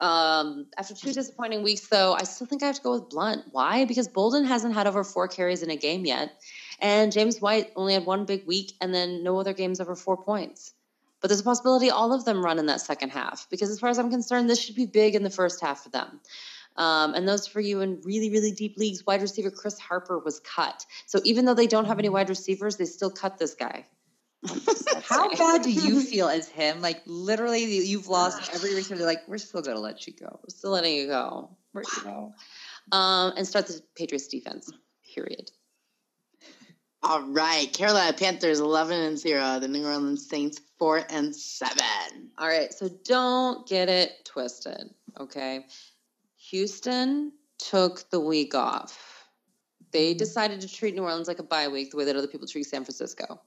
Um, 0.00 0.66
after 0.76 0.94
two 0.94 1.12
disappointing 1.12 1.62
weeks, 1.62 1.88
though, 1.88 2.12
I 2.12 2.22
still 2.22 2.46
think 2.46 2.62
I 2.62 2.66
have 2.66 2.76
to 2.76 2.82
go 2.82 2.92
with 2.92 3.08
Blount. 3.08 3.46
Why? 3.50 3.84
Because 3.84 4.06
Bolden 4.06 4.44
hasn't 4.44 4.74
had 4.74 4.86
over 4.86 5.02
four 5.02 5.28
carries 5.28 5.62
in 5.62 5.70
a 5.70 5.76
game 5.76 6.04
yet, 6.04 6.30
and 6.78 7.10
James 7.10 7.40
White 7.40 7.72
only 7.74 7.94
had 7.94 8.06
one 8.06 8.24
big 8.24 8.46
week, 8.46 8.72
and 8.80 8.94
then 8.94 9.24
no 9.24 9.38
other 9.38 9.52
games 9.52 9.80
over 9.80 9.96
four 9.96 10.16
points. 10.16 10.74
But 11.20 11.28
there's 11.28 11.40
a 11.40 11.44
possibility 11.44 11.90
all 11.90 12.12
of 12.12 12.24
them 12.24 12.44
run 12.44 12.60
in 12.60 12.66
that 12.66 12.80
second 12.80 13.10
half 13.10 13.48
because, 13.50 13.70
as 13.70 13.80
far 13.80 13.88
as 13.90 13.98
I'm 13.98 14.10
concerned, 14.10 14.48
this 14.48 14.62
should 14.62 14.76
be 14.76 14.86
big 14.86 15.16
in 15.16 15.24
the 15.24 15.30
first 15.30 15.60
half 15.60 15.82
for 15.82 15.88
them. 15.88 16.20
Um, 16.78 17.14
and 17.14 17.28
those 17.28 17.46
for 17.46 17.60
you 17.60 17.80
in 17.80 18.00
really, 18.04 18.30
really 18.30 18.52
deep 18.52 18.78
leagues, 18.78 19.04
wide 19.04 19.20
receiver 19.20 19.50
Chris 19.50 19.78
Harper 19.78 20.20
was 20.20 20.40
cut. 20.40 20.86
So 21.06 21.20
even 21.24 21.44
though 21.44 21.54
they 21.54 21.66
don't 21.66 21.86
have 21.86 21.98
any 21.98 22.08
wide 22.08 22.28
receivers, 22.28 22.76
they 22.76 22.84
still 22.84 23.10
cut 23.10 23.36
this 23.36 23.54
guy. 23.54 23.84
How 25.02 25.28
bad 25.34 25.62
do 25.62 25.72
you 25.72 26.00
feel 26.00 26.28
as 26.28 26.48
him? 26.48 26.80
Like 26.80 27.02
literally, 27.04 27.64
you've 27.64 28.06
lost 28.08 28.54
every 28.54 28.74
receiver. 28.74 28.96
They're 28.98 29.06
like, 29.06 29.26
we're 29.26 29.38
still 29.38 29.60
gonna 29.60 29.80
let 29.80 30.06
you 30.06 30.12
go. 30.12 30.38
We're 30.42 30.54
still 30.54 30.70
letting 30.70 30.94
you 30.94 31.08
go. 31.08 31.50
Where 31.72 31.84
you 31.96 32.02
go? 32.04 32.32
Um, 32.92 33.34
and 33.36 33.46
start 33.46 33.66
the 33.66 33.82
Patriots 33.96 34.28
defense. 34.28 34.72
Period. 35.14 35.50
All 37.02 37.22
right, 37.22 37.72
Carolina 37.72 38.16
Panthers 38.16 38.60
eleven 38.60 39.00
and 39.00 39.18
zero. 39.18 39.58
The 39.58 39.68
New 39.68 39.84
Orleans 39.84 40.28
Saints 40.28 40.60
four 40.78 41.04
and 41.10 41.34
seven. 41.34 42.30
All 42.38 42.48
right, 42.48 42.72
so 42.72 42.88
don't 43.04 43.66
get 43.68 43.88
it 43.88 44.24
twisted, 44.24 44.90
okay? 45.18 45.66
Houston 46.50 47.32
took 47.58 48.08
the 48.10 48.20
week 48.20 48.54
off. 48.54 49.28
They 49.92 50.10
mm-hmm. 50.10 50.18
decided 50.18 50.60
to 50.62 50.72
treat 50.72 50.94
New 50.94 51.02
Orleans 51.02 51.28
like 51.28 51.38
a 51.38 51.44
bye 51.44 51.68
week, 51.68 51.90
the 51.90 51.96
way 51.96 52.04
that 52.04 52.16
other 52.16 52.26
people 52.26 52.46
treat 52.46 52.64
San 52.64 52.84
Francisco. 52.84 53.40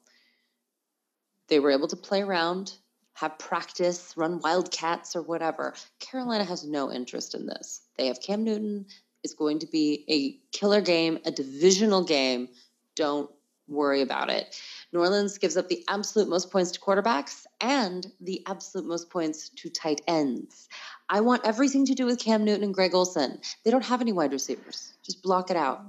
They 1.47 1.59
were 1.59 1.71
able 1.71 1.87
to 1.87 1.95
play 1.95 2.21
around, 2.21 2.73
have 3.13 3.37
practice, 3.39 4.13
run 4.15 4.39
wildcats 4.39 5.15
or 5.15 5.21
whatever. 5.21 5.73
Carolina 5.99 6.43
has 6.43 6.63
no 6.63 6.91
interest 6.91 7.35
in 7.35 7.45
this. 7.45 7.81
They 7.97 8.07
have 8.07 8.21
Cam 8.21 8.43
Newton. 8.43 8.85
It's 9.23 9.33
going 9.33 9.59
to 9.59 9.67
be 9.67 10.05
a 10.09 10.55
killer 10.55 10.81
game, 10.81 11.19
a 11.25 11.31
divisional 11.31 12.03
game. 12.03 12.49
Don't 12.95 13.29
worry 13.67 14.01
about 14.01 14.29
it. 14.29 14.59
New 14.91 14.99
Orleans 14.99 15.37
gives 15.37 15.57
up 15.57 15.69
the 15.69 15.83
absolute 15.87 16.29
most 16.29 16.51
points 16.51 16.71
to 16.71 16.79
quarterbacks 16.79 17.45
and 17.61 18.11
the 18.19 18.43
absolute 18.47 18.87
most 18.87 19.09
points 19.09 19.49
to 19.49 19.69
tight 19.69 20.01
ends. 20.07 20.67
I 21.11 21.19
want 21.19 21.45
everything 21.45 21.85
to 21.87 21.93
do 21.93 22.05
with 22.05 22.19
Cam 22.19 22.45
Newton 22.45 22.63
and 22.63 22.73
Greg 22.73 22.95
Olsen. 22.95 23.39
They 23.65 23.69
don't 23.69 23.83
have 23.83 23.99
any 23.99 24.13
wide 24.13 24.31
receivers. 24.31 24.93
Just 25.03 25.21
block 25.21 25.51
it 25.51 25.57
out. 25.57 25.83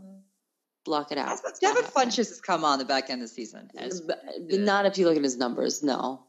Block 0.85 1.12
it 1.12 1.19
out. 1.19 1.39
Devin 1.61 1.85
Funchess 1.85 2.28
has 2.28 2.40
come 2.40 2.65
on 2.65 2.81
the 2.81 2.85
back 2.85 3.09
end 3.09 3.23
of 3.23 3.28
the 3.28 3.35
season. 3.35 3.70
As, 3.78 4.03
not 4.40 4.85
if 4.85 4.99
you 4.99 5.07
look 5.07 5.16
at 5.16 5.23
his 5.23 5.39
numbers. 5.39 5.81
No. 5.81 6.24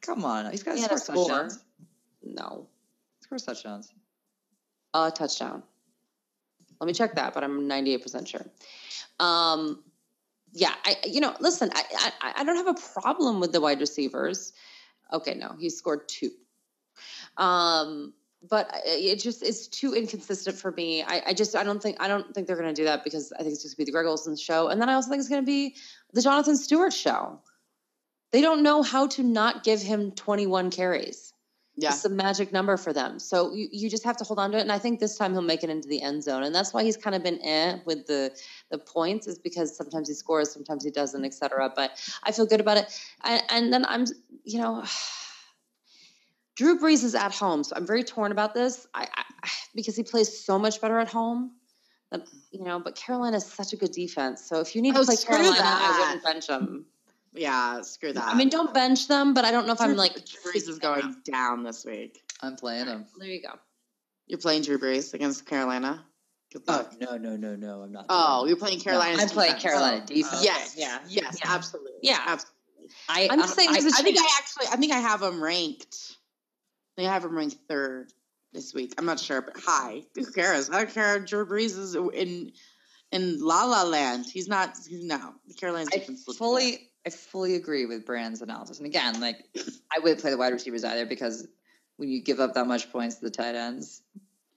Come 0.00 0.24
on. 0.24 0.50
He's 0.50 0.62
got 0.62 0.76
he 0.76 0.82
score 0.82 0.98
touchdowns. 0.98 1.58
No. 2.24 2.66
Score 3.20 3.38
touchdowns. 3.38 3.92
A 4.94 5.10
touchdown. 5.10 5.62
Let 6.80 6.86
me 6.86 6.94
check 6.94 7.16
that, 7.16 7.34
but 7.34 7.44
I'm 7.44 7.68
98% 7.68 8.26
sure. 8.26 8.46
Um, 9.18 9.84
yeah, 10.52 10.72
I 10.84 10.96
you 11.04 11.20
know, 11.20 11.34
listen, 11.38 11.70
I, 11.74 11.84
I 12.22 12.32
I 12.38 12.44
don't 12.44 12.56
have 12.56 12.66
a 12.66 13.00
problem 13.00 13.38
with 13.38 13.52
the 13.52 13.60
wide 13.60 13.80
receivers. 13.80 14.52
Okay, 15.12 15.34
no, 15.34 15.54
he 15.60 15.68
scored 15.70 16.08
two. 16.08 16.30
Um, 17.36 18.14
but 18.48 18.70
it 18.84 19.16
just 19.16 19.42
is 19.42 19.68
too 19.68 19.94
inconsistent 19.94 20.56
for 20.56 20.72
me. 20.72 21.02
I, 21.02 21.22
I 21.28 21.34
just 21.34 21.54
I 21.54 21.64
don't 21.64 21.82
think 21.82 21.96
I 22.00 22.08
don't 22.08 22.34
think 22.34 22.46
they're 22.46 22.56
going 22.56 22.74
to 22.74 22.80
do 22.80 22.84
that 22.84 23.04
because 23.04 23.32
I 23.32 23.38
think 23.38 23.52
it's 23.52 23.62
just 23.62 23.76
going 23.76 23.84
to 23.84 23.90
be 23.90 23.92
the 23.92 23.96
Greg 23.96 24.06
Olsen 24.06 24.36
show, 24.36 24.68
and 24.68 24.80
then 24.80 24.88
I 24.88 24.94
also 24.94 25.10
think 25.10 25.20
it's 25.20 25.28
going 25.28 25.42
to 25.42 25.46
be 25.46 25.76
the 26.12 26.22
Jonathan 26.22 26.56
Stewart 26.56 26.92
show. 26.92 27.40
They 28.32 28.40
don't 28.40 28.62
know 28.62 28.82
how 28.82 29.08
to 29.08 29.22
not 29.22 29.64
give 29.64 29.82
him 29.82 30.12
21 30.12 30.70
carries. 30.70 31.30
Yeah. 31.76 31.88
It's 31.88 32.04
a 32.04 32.10
magic 32.10 32.52
number 32.52 32.76
for 32.76 32.92
them. 32.92 33.18
So 33.18 33.52
you, 33.54 33.68
you 33.72 33.88
just 33.88 34.04
have 34.04 34.16
to 34.18 34.24
hold 34.24 34.38
on 34.38 34.50
to 34.52 34.58
it. 34.58 34.60
And 34.60 34.70
I 34.70 34.78
think 34.78 35.00
this 35.00 35.16
time 35.16 35.32
he'll 35.32 35.40
make 35.40 35.64
it 35.64 35.70
into 35.70 35.88
the 35.88 36.02
end 36.02 36.22
zone. 36.22 36.42
And 36.42 36.54
that's 36.54 36.74
why 36.74 36.84
he's 36.84 36.96
kind 36.96 37.16
of 37.16 37.22
been 37.22 37.40
eh 37.42 37.78
with 37.86 38.06
the 38.06 38.32
the 38.70 38.78
points, 38.78 39.26
is 39.26 39.38
because 39.38 39.76
sometimes 39.76 40.08
he 40.08 40.14
scores, 40.14 40.52
sometimes 40.52 40.84
he 40.84 40.90
doesn't, 40.90 41.24
etc. 41.24 41.72
But 41.74 41.92
I 42.22 42.32
feel 42.32 42.46
good 42.46 42.60
about 42.60 42.76
it. 42.76 43.00
And, 43.24 43.42
and 43.50 43.72
then 43.72 43.86
I'm, 43.86 44.04
you 44.44 44.60
know, 44.60 44.84
Drew 46.56 46.78
Brees 46.78 47.04
is 47.04 47.14
at 47.14 47.34
home, 47.34 47.64
so 47.64 47.74
I'm 47.76 47.86
very 47.86 48.04
torn 48.04 48.32
about 48.32 48.54
this. 48.54 48.86
I, 48.94 49.08
I 49.14 49.48
because 49.74 49.96
he 49.96 50.02
plays 50.02 50.44
so 50.44 50.58
much 50.58 50.80
better 50.80 50.98
at 50.98 51.08
home. 51.08 51.52
That, 52.10 52.22
you 52.50 52.64
know, 52.64 52.80
but 52.80 52.96
Carolina 52.96 53.36
is 53.36 53.46
such 53.46 53.72
a 53.72 53.76
good 53.76 53.92
defense. 53.92 54.44
So 54.44 54.60
if 54.60 54.74
you 54.74 54.82
need 54.82 54.96
Oh, 54.96 55.00
to 55.00 55.06
play 55.06 55.14
screw 55.14 55.36
Carolina, 55.36 55.62
that. 55.62 55.96
I 55.96 56.00
wouldn't 56.00 56.24
bench 56.24 56.46
them. 56.48 56.86
Yeah, 57.32 57.82
screw 57.82 58.12
that. 58.12 58.24
I 58.24 58.34
mean, 58.34 58.48
don't 58.48 58.74
bench 58.74 59.06
them, 59.06 59.32
but 59.32 59.44
I 59.44 59.52
don't 59.52 59.66
know 59.66 59.72
if 59.74 59.80
I'm 59.80 59.94
like. 59.94 60.14
Drew 60.14 60.52
Brees 60.52 60.68
is 60.68 60.80
going 60.80 61.16
down 61.24 61.62
this 61.62 61.84
week. 61.84 62.20
I'm 62.42 62.56
playing 62.56 62.86
him. 62.86 63.06
There 63.18 63.28
you 63.28 63.40
go. 63.42 63.54
You're 64.26 64.40
playing 64.40 64.62
Drew 64.62 64.78
Brees 64.78 65.14
against 65.14 65.46
Carolina. 65.46 66.04
Oh 66.66 66.88
no 67.00 67.16
no 67.16 67.36
no 67.36 67.54
no! 67.54 67.82
I'm 67.82 67.92
not. 67.92 68.06
Oh, 68.08 68.40
doing 68.40 68.48
you're 68.48 68.56
playing 68.56 68.80
Carolina. 68.80 69.22
I'm 69.22 69.28
playing 69.28 69.54
Carolina 69.56 70.00
Oh, 70.02 70.06
defense. 70.06 70.44
Yes. 70.44 70.74
Yeah. 70.76 70.98
Yes. 71.08 71.38
Yeah. 71.38 71.54
Absolutely. 71.54 71.92
Yeah. 72.02 72.18
Absolutely. 72.26 72.56
I, 73.08 73.28
I'm 73.30 73.38
just 73.38 73.52
uh, 73.52 73.56
saying 73.56 73.68
I, 73.70 73.80
there's 73.80 73.92
a 73.92 73.96
I 73.96 74.02
think 74.02 74.18
I 74.18 74.28
actually. 74.38 74.66
I 74.66 74.76
think 74.76 74.92
I 74.92 74.98
have 74.98 75.20
them 75.20 75.40
ranked. 75.40 76.16
I 76.98 77.02
have 77.02 77.24
him 77.24 77.36
ranked 77.36 77.56
third 77.68 78.12
this 78.52 78.74
week. 78.74 78.94
I'm 78.98 79.06
not 79.06 79.20
sure, 79.20 79.42
but 79.42 79.56
high. 79.58 80.02
Who 80.14 80.26
cares? 80.26 80.70
I 80.70 80.78
don't 80.78 80.92
care. 80.92 81.18
Drew 81.20 81.46
Brees 81.46 81.78
is 81.78 81.94
in 81.94 82.52
in 83.12 83.40
La 83.40 83.64
La 83.64 83.82
Land. 83.84 84.26
He's 84.30 84.48
not. 84.48 84.76
He's 84.88 85.04
no. 85.04 85.34
The 85.46 85.54
Carolina's 85.54 85.90
I 85.92 85.98
defense 85.98 86.26
looks 86.26 86.38
fully 86.38 86.90
I 87.06 87.10
fully 87.10 87.54
agree 87.54 87.86
with 87.86 88.04
Brand's 88.04 88.42
analysis. 88.42 88.78
And 88.78 88.86
again, 88.86 89.20
like 89.20 89.44
I 89.94 90.00
wouldn't 90.00 90.20
play 90.20 90.30
the 90.30 90.38
wide 90.38 90.52
receivers 90.52 90.84
either 90.84 91.06
because 91.06 91.46
when 91.96 92.08
you 92.08 92.22
give 92.22 92.40
up 92.40 92.54
that 92.54 92.66
much 92.66 92.90
points 92.92 93.16
to 93.16 93.24
the 93.24 93.30
tight 93.30 93.54
ends, 93.54 94.02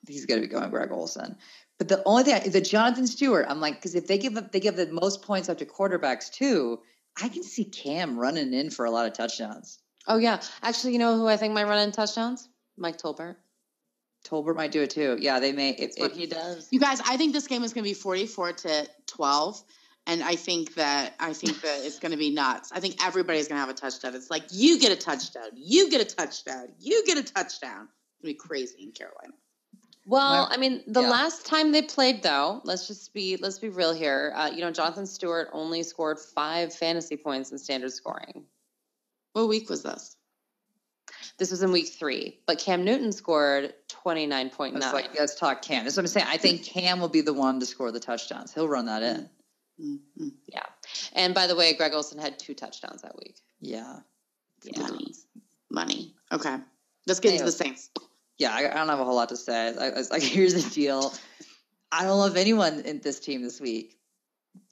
he's 0.07 0.25
going 0.25 0.41
to 0.41 0.47
be 0.47 0.51
going 0.51 0.69
Greg 0.69 0.91
Olsen. 0.91 1.37
But 1.77 1.87
the 1.87 2.03
only 2.05 2.23
thing, 2.23 2.51
the 2.51 2.61
Jonathan 2.61 3.07
Stewart, 3.07 3.45
I'm 3.49 3.59
like, 3.59 3.75
because 3.75 3.95
if 3.95 4.07
they 4.07 4.17
give 4.17 4.37
up, 4.37 4.51
they 4.51 4.59
give 4.59 4.75
the 4.75 4.91
most 4.91 5.21
points 5.21 5.49
up 5.49 5.57
to 5.59 5.65
quarterbacks 5.65 6.31
too. 6.31 6.79
I 7.21 7.29
can 7.29 7.43
see 7.43 7.65
Cam 7.65 8.17
running 8.17 8.53
in 8.53 8.69
for 8.69 8.85
a 8.85 8.91
lot 8.91 9.05
of 9.05 9.13
touchdowns. 9.13 9.79
Oh 10.07 10.17
yeah, 10.17 10.41
actually, 10.61 10.93
you 10.93 10.99
know 10.99 11.17
who 11.17 11.27
I 11.27 11.37
think 11.37 11.53
might 11.53 11.67
run 11.67 11.79
in 11.79 11.91
touchdowns? 11.91 12.49
Mike 12.77 12.97
Tolbert. 12.97 13.35
Tolbert 14.25 14.55
might 14.55 14.71
do 14.71 14.81
it 14.81 14.89
too. 14.89 15.17
Yeah, 15.19 15.39
they 15.39 15.51
may. 15.51 15.71
If, 15.71 15.77
That's 15.77 15.99
what 15.99 16.11
if- 16.11 16.17
he 16.17 16.25
does. 16.25 16.67
You 16.71 16.79
guys, 16.79 17.01
I 17.01 17.17
think 17.17 17.33
this 17.33 17.47
game 17.47 17.63
is 17.63 17.73
going 17.73 17.83
to 17.83 17.89
be 17.89 17.93
44 17.93 18.53
to 18.53 18.87
12. 19.07 19.63
And 20.05 20.21
I 20.21 20.35
think 20.35 20.75
that 20.75 21.13
I 21.17 21.31
think 21.31 21.61
that 21.61 21.79
it's 21.85 21.99
going 21.99 22.11
to 22.11 22.17
be 22.17 22.29
nuts. 22.29 22.71
I 22.73 22.81
think 22.81 23.05
everybody's 23.05 23.47
going 23.47 23.55
to 23.55 23.61
have 23.61 23.69
a 23.69 23.73
touchdown. 23.73 24.15
It's 24.15 24.29
like 24.29 24.43
you 24.51 24.77
get 24.77 24.91
a 24.91 24.97
touchdown, 24.97 25.45
you 25.55 25.89
get 25.89 26.01
a 26.01 26.15
touchdown, 26.15 26.67
you 26.77 27.05
get 27.05 27.17
a 27.17 27.23
touchdown. 27.23 27.87
It's 27.87 28.21
going 28.21 28.23
to 28.23 28.25
be 28.25 28.33
crazy 28.33 28.83
in 28.83 28.91
Carolina. 28.91 29.33
Well, 30.05 30.49
I 30.51 30.57
mean, 30.57 30.83
the 30.87 31.01
yeah. 31.01 31.09
last 31.09 31.45
time 31.45 31.71
they 31.71 31.81
played, 31.81 32.21
though, 32.21 32.59
let's 32.65 32.87
just 32.87 33.13
be 33.13 33.37
let's 33.37 33.59
be 33.59 33.69
real 33.69 33.93
here. 33.93 34.33
Uh, 34.35 34.51
you 34.53 34.59
know, 34.59 34.71
Jonathan 34.71 35.05
Stewart 35.05 35.47
only 35.53 35.83
scored 35.83 36.19
five 36.19 36.73
fantasy 36.73 37.15
points 37.15 37.53
in 37.53 37.57
standard 37.57 37.93
scoring. 37.93 38.43
What 39.33 39.47
week 39.47 39.69
was 39.69 39.83
this? 39.83 40.15
This 41.37 41.51
was 41.51 41.63
in 41.63 41.71
week 41.71 41.87
three, 41.87 42.39
but 42.45 42.59
Cam 42.59 42.83
Newton 42.83 43.11
scored 43.11 43.73
twenty 43.87 44.27
nine 44.27 44.49
point 44.49 44.75
It's 44.75 44.93
like 44.93 45.19
let's 45.19 45.35
talk 45.35 45.61
Cam. 45.63 45.83
That's 45.83 45.97
what 45.97 46.03
I'm 46.03 46.07
saying. 46.07 46.27
I 46.29 46.37
think 46.37 46.63
Cam 46.63 46.99
will 46.99 47.09
be 47.09 47.21
the 47.21 47.33
one 47.33 47.59
to 47.59 47.65
score 47.65 47.91
the 47.91 47.99
touchdowns. 47.99 48.53
He'll 48.53 48.67
run 48.67 48.85
that 48.85 49.01
in. 49.01 49.29
Mm-hmm. 49.81 50.27
yeah. 50.47 50.65
And 51.13 51.33
by 51.33 51.47
the 51.47 51.55
way, 51.55 51.73
Greg 51.73 51.93
Olsen 51.93 52.19
had 52.19 52.37
two 52.37 52.53
touchdowns 52.53 53.01
that 53.01 53.15
week. 53.17 53.35
Yeah, 53.59 53.99
Yeah. 54.63 54.81
Money. 54.81 55.13
Money. 55.71 56.13
Okay. 56.31 56.57
Let's 57.07 57.19
get 57.19 57.33
into 57.33 57.45
the 57.45 57.51
Saints. 57.51 57.89
yeah. 58.37 58.53
I, 58.53 58.69
I 58.71 58.73
don't 58.75 58.89
have 58.89 58.99
a 58.99 59.03
whole 59.03 59.15
lot 59.15 59.29
to 59.29 59.37
say. 59.37 59.73
I, 59.75 59.89
I 59.89 59.97
was 59.97 60.11
like, 60.11 60.21
here's 60.21 60.53
the 60.53 60.69
deal. 60.69 61.13
I 61.91 62.03
don't 62.03 62.19
love 62.19 62.37
anyone 62.37 62.81
in 62.81 62.99
this 62.99 63.19
team 63.19 63.41
this 63.41 63.59
week. 63.59 63.97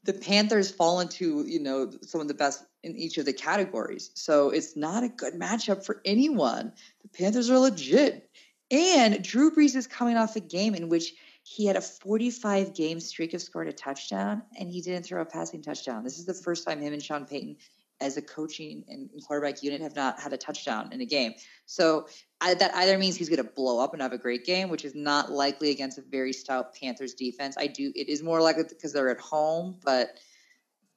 The 0.03 0.14
Panthers 0.14 0.72
fall 0.72 0.99
into 0.99 1.45
you 1.48 1.60
know 1.60 1.91
some 2.02 2.22
of 2.22 2.28
the 2.28 2.34
best 2.34 2.64
in 2.84 2.95
each 2.95 3.18
of 3.18 3.26
the 3.26 3.34
categories, 3.34 4.10
so 4.15 4.49
it's 4.49 4.76
not 4.76 5.03
a 5.03 5.10
good 5.10 5.36
matchup 5.36 5.86
for 5.86 6.02
anyone. 6.06 6.73
The 7.03 7.10
Panthers 7.10 7.49
are 7.49 7.60
legit, 7.60 8.30
and 8.72 9.23
Drew 9.23 9.52
Brees 9.52 9.76
is 9.76 9.88
coming 9.88 10.18
off 10.18 10.36
a 10.36 10.40
game 10.40 10.73
in 10.73 10.90
which 10.90 11.14
he 11.44 11.65
had 11.65 11.76
a 11.76 11.82
45 11.82 12.73
game 12.73 12.99
streak 12.99 13.34
of 13.34 13.41
scored 13.41 13.68
a 13.68 13.73
touchdown, 13.73 14.44
and 14.57 14.69
he 14.69 14.82
didn't 14.82 15.06
throw 15.06 15.22
a 15.22 15.26
passing 15.26 15.61
touchdown. 15.61 16.03
This 16.03 16.19
is 16.19 16.26
the 16.26 16.34
first 16.34 16.68
time 16.68 16.82
him 16.82 16.94
and 16.94 17.03
Sean 17.03 17.26
Payton, 17.26 17.57
as 18.02 18.18
a 18.18 18.22
coaching 18.22 18.84
and 18.90 19.10
quarterback 19.26 19.64
unit, 19.64 19.82
have 19.82 19.95
not 19.95 20.19
had 20.19 20.34
a 20.34 20.38
touchdown 20.38 20.91
in 20.91 21.02
a 21.02 21.06
game. 21.06 21.34
So 21.65 22.07
I, 22.41 22.53
that 22.56 22.76
either 22.76 22.98
means 22.98 23.15
he's 23.15 23.30
going 23.30 23.44
to 23.45 23.49
blow 23.52 23.80
up 23.80 23.94
and 23.94 24.02
have 24.02 24.14
a 24.14 24.18
great 24.18 24.45
game, 24.45 24.69
which 24.69 24.84
is 24.86 24.95
not 24.95 25.32
likely 25.32 25.69
against 25.69 25.98
a 25.98 26.02
very 26.02 26.34
stout 26.34 26.76
Panthers 26.76 27.14
defense. 27.14 27.56
I 27.57 27.68
do. 27.68 27.91
It 27.95 28.10
is 28.10 28.22
more 28.23 28.41
likely 28.41 28.64
because 28.68 28.94
they're 28.94 29.10
at 29.10 29.19
home, 29.19 29.78
but. 29.84 30.18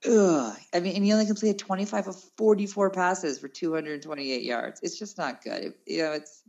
Ugh. 0.06 0.54
I 0.74 0.80
mean, 0.80 0.96
and 0.96 1.04
he 1.04 1.12
only 1.14 1.24
completed 1.24 1.58
25 1.58 2.08
of 2.08 2.22
44 2.36 2.90
passes 2.90 3.38
for 3.38 3.48
228 3.48 4.42
yards. 4.42 4.80
It's 4.82 4.98
just 4.98 5.16
not 5.16 5.42
good. 5.42 5.64
It- 5.64 5.80
you 5.86 6.02
know, 6.02 6.12
it's 6.12 6.42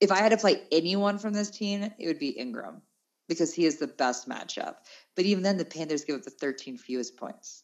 if 0.00 0.10
I 0.10 0.16
had 0.18 0.30
to 0.30 0.36
play 0.36 0.62
anyone 0.72 1.18
from 1.18 1.32
this 1.32 1.50
team, 1.50 1.82
it 1.98 2.06
would 2.06 2.18
be 2.18 2.30
Ingram 2.30 2.82
because 3.28 3.54
he 3.54 3.66
is 3.66 3.76
the 3.76 3.86
best 3.86 4.28
matchup. 4.28 4.76
But 5.14 5.26
even 5.26 5.42
then, 5.44 5.58
the 5.58 5.64
Panthers 5.64 6.04
give 6.04 6.16
up 6.16 6.22
the 6.22 6.30
13 6.30 6.76
fewest 6.78 7.16
points. 7.16 7.62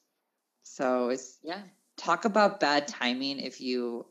So 0.62 1.08
it's 1.08 1.38
Yeah. 1.42 1.62
Talk 1.96 2.24
about 2.24 2.60
bad 2.60 2.88
timing 2.88 3.40
if 3.40 3.60
you 3.60 4.06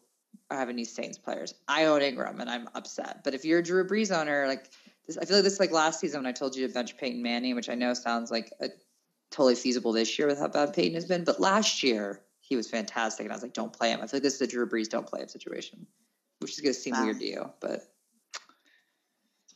have 0.51 0.69
any 0.69 0.83
Saints 0.83 1.17
players. 1.17 1.53
I 1.67 1.85
own 1.85 2.01
Ingram 2.01 2.39
and 2.39 2.49
I'm 2.49 2.69
upset. 2.75 3.23
But 3.23 3.33
if 3.33 3.45
you're 3.45 3.59
a 3.59 3.63
Drew 3.63 3.87
Brees 3.87 4.15
owner, 4.15 4.47
like 4.47 4.69
this, 5.07 5.17
I 5.17 5.25
feel 5.25 5.37
like 5.37 5.43
this 5.43 5.53
is 5.53 5.59
like 5.59 5.71
last 5.71 5.99
season 5.99 6.19
when 6.21 6.27
I 6.27 6.31
told 6.31 6.55
you 6.55 6.67
to 6.67 6.73
bench 6.73 6.97
Peyton 6.97 7.21
Manning, 7.21 7.55
which 7.55 7.69
I 7.69 7.75
know 7.75 7.93
sounds 7.93 8.31
like 8.31 8.51
a, 8.59 8.69
totally 9.31 9.55
feasible 9.55 9.91
this 9.91 10.17
year 10.17 10.27
with 10.27 10.39
how 10.39 10.47
bad 10.47 10.73
Peyton 10.73 10.95
has 10.95 11.05
been. 11.05 11.23
But 11.23 11.39
last 11.39 11.83
year 11.83 12.21
he 12.39 12.55
was 12.55 12.69
fantastic, 12.69 13.23
and 13.25 13.33
I 13.33 13.35
was 13.35 13.43
like, 13.43 13.53
don't 13.53 13.73
play 13.73 13.89
him. 13.89 13.99
I 14.01 14.07
feel 14.07 14.17
like 14.17 14.23
this 14.23 14.35
is 14.35 14.41
a 14.41 14.47
Drew 14.47 14.67
Brees 14.67 14.87
don't 14.89 15.07
play 15.07 15.21
him 15.21 15.27
situation, 15.27 15.85
which 16.39 16.51
is 16.51 16.61
going 16.61 16.73
to 16.73 16.79
seem 16.79 16.93
Wow. 16.93 17.05
weird 17.05 17.19
to 17.19 17.25
you, 17.25 17.49
but 17.59 17.81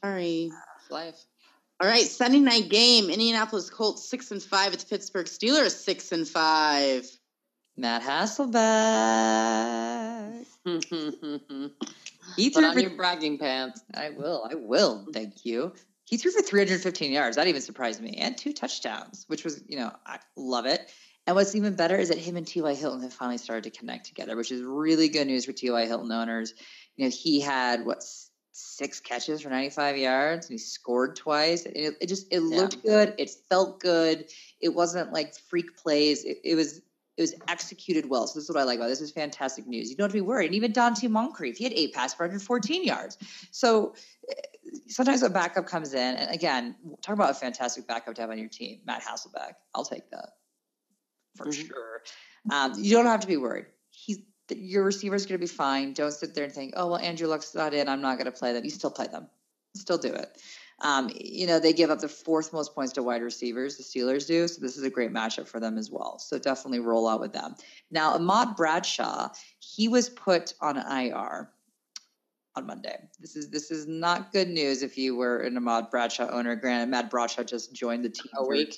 Sorry. 0.03 0.51
Life. 0.89 1.25
All 1.81 1.87
right, 1.87 2.05
Sunday 2.05 2.39
night 2.39 2.69
game. 2.69 3.09
Indianapolis 3.09 3.69
Colts 3.69 4.09
six 4.09 4.31
and 4.31 4.41
five 4.41 4.73
at 4.73 4.79
the 4.79 4.85
Pittsburgh 4.85 5.27
Steelers 5.27 5.71
six 5.71 6.11
and 6.11 6.27
five. 6.27 7.05
Matt 7.79 8.03
Hasselbeck. 8.03 8.59
He 12.35 12.51
Put 12.51 12.59
threw 12.59 12.67
on 12.67 12.73
for 12.75 12.79
your 12.79 12.91
bragging 12.91 13.39
pants. 13.39 13.81
I 13.93 14.11
will. 14.11 14.47
I 14.49 14.53
will. 14.53 15.07
Thank 15.11 15.45
you. 15.45 15.73
He 16.05 16.17
threw 16.17 16.31
for 16.31 16.43
315 16.43 17.11
yards. 17.11 17.37
That 17.37 17.47
even 17.47 17.61
surprised 17.61 18.01
me. 18.01 18.17
And 18.17 18.37
two 18.37 18.53
touchdowns, 18.53 19.25
which 19.27 19.43
was, 19.43 19.63
you 19.67 19.79
know, 19.79 19.91
I 20.05 20.19
love 20.35 20.67
it. 20.67 20.91
And 21.25 21.35
what's 21.35 21.55
even 21.55 21.75
better 21.75 21.97
is 21.97 22.09
that 22.09 22.19
him 22.19 22.37
and 22.37 22.45
T.Y. 22.45 22.75
Hilton 22.75 23.01
have 23.01 23.13
finally 23.13 23.39
started 23.39 23.63
to 23.71 23.77
connect 23.77 24.05
together, 24.05 24.35
which 24.35 24.51
is 24.51 24.61
really 24.61 25.09
good 25.09 25.25
news 25.25 25.45
for 25.45 25.53
T.Y. 25.53 25.85
Hilton 25.85 26.11
owners. 26.11 26.53
You 26.97 27.05
know, 27.05 27.11
he 27.11 27.39
had 27.41 27.85
what 27.85 28.03
six 28.51 28.99
catches 28.99 29.41
for 29.41 29.49
95 29.49 29.97
yards 29.97 30.47
and 30.47 30.53
he 30.53 30.59
scored 30.59 31.15
twice. 31.15 31.65
And 31.65 31.75
it, 31.75 31.95
it 32.01 32.07
just 32.07 32.31
it 32.31 32.41
looked 32.41 32.83
good. 32.83 33.15
It 33.17 33.31
felt 33.49 33.79
good. 33.79 34.25
It 34.61 34.69
wasn't 34.69 35.13
like 35.13 35.35
freak 35.49 35.77
plays. 35.77 36.25
It, 36.25 36.39
it 36.43 36.55
was 36.55 36.81
it 37.19 37.23
was 37.23 37.35
executed 37.49 38.09
well. 38.09 38.27
So 38.27 38.39
this 38.39 38.45
is 38.45 38.49
what 38.49 38.61
I 38.61 38.63
like 38.63 38.77
about 38.79 38.85
it. 38.85 38.91
this. 38.91 39.01
Is 39.01 39.11
fantastic 39.11 39.67
news. 39.67 39.89
You 39.89 39.97
don't 39.97 40.05
have 40.05 40.11
to 40.11 40.17
be 40.17 40.21
worried. 40.21 40.45
And 40.45 40.55
even 40.55 40.71
Donte 40.71 41.09
Moncrief, 41.09 41.57
he 41.57 41.65
had 41.65 41.73
eight 41.73 41.93
passes 41.93 42.13
for 42.13 42.23
114 42.23 42.85
yards. 42.85 43.17
So 43.51 43.93
eh, 44.29 44.33
sometimes 44.87 45.21
a 45.21 45.29
backup 45.29 45.67
comes 45.67 45.93
in, 45.93 46.15
and 46.15 46.33
again, 46.33 46.75
talk 47.01 47.15
about 47.15 47.31
a 47.31 47.33
fantastic 47.33 47.85
backup 47.87 48.15
to 48.15 48.21
have 48.21 48.29
on 48.29 48.37
your 48.39 48.47
team, 48.47 48.79
Matt 48.85 49.01
Hasselbeck. 49.03 49.55
I'll 49.75 49.83
take 49.83 50.09
that 50.11 50.29
for 51.35 51.47
Mhm. 51.47 51.67
sure. 51.67 52.03
Um, 52.49 52.73
you 52.77 52.95
don't 52.95 53.05
have 53.05 53.19
to 53.19 53.27
be 53.27 53.35
worried. 53.35 53.65
He's 53.89 54.19
your 54.55 54.83
receiver's 54.85 55.25
going 55.25 55.39
to 55.39 55.45
be 55.45 55.51
fine. 55.51 55.93
Don't 55.93 56.11
sit 56.13 56.33
there 56.33 56.45
and 56.45 56.53
think, 56.53 56.73
oh 56.77 56.87
well, 56.87 56.97
Andrew 56.99 57.27
Luck's 57.27 57.53
not 57.53 57.73
in. 57.73 57.89
I'm 57.89 58.01
not 58.01 58.17
going 58.17 58.25
to 58.25 58.31
play 58.31 58.53
them. 58.53 58.63
You 58.63 58.71
still 58.71 58.89
play 58.91 59.07
them. 59.07 59.27
Still 59.75 59.97
do 59.97 60.13
it. 60.13 60.41
Um, 60.81 61.11
you 61.13 61.45
know, 61.45 61.59
they 61.59 61.73
give 61.73 61.89
up 61.89 61.99
the 61.99 62.07
fourth 62.07 62.53
most 62.53 62.73
points 62.73 62.93
to 62.93 63.03
wide 63.03 63.21
receivers, 63.21 63.77
the 63.77 63.83
Steelers 63.83 64.27
do. 64.27 64.47
So 64.47 64.61
this 64.61 64.77
is 64.77 64.83
a 64.83 64.89
great 64.89 65.11
matchup 65.11 65.47
for 65.47 65.59
them 65.59 65.77
as 65.77 65.91
well. 65.91 66.19
So 66.19 66.39
definitely 66.39 66.79
roll 66.79 67.07
out 67.07 67.19
with 67.19 67.33
them. 67.33 67.55
Now, 67.91 68.13
Ahmad 68.13 68.55
Bradshaw, 68.55 69.29
he 69.59 69.87
was 69.87 70.09
put 70.09 70.53
on 70.61 70.77
IR 70.77 71.49
on 72.55 72.67
Monday. 72.67 72.97
This 73.19 73.35
is 73.35 73.49
this 73.49 73.71
is 73.71 73.87
not 73.87 74.31
good 74.31 74.49
news 74.49 74.83
if 74.83 74.97
you 74.97 75.15
were 75.15 75.39
an 75.41 75.57
Ahmad 75.57 75.89
Bradshaw 75.89 76.29
owner. 76.29 76.55
Granted, 76.55 76.93
Ahmad 76.93 77.09
Bradshaw 77.09 77.43
just 77.43 77.73
joined 77.73 78.05
the 78.05 78.09
team 78.09 78.31
a 78.37 78.45
week. 78.45 78.75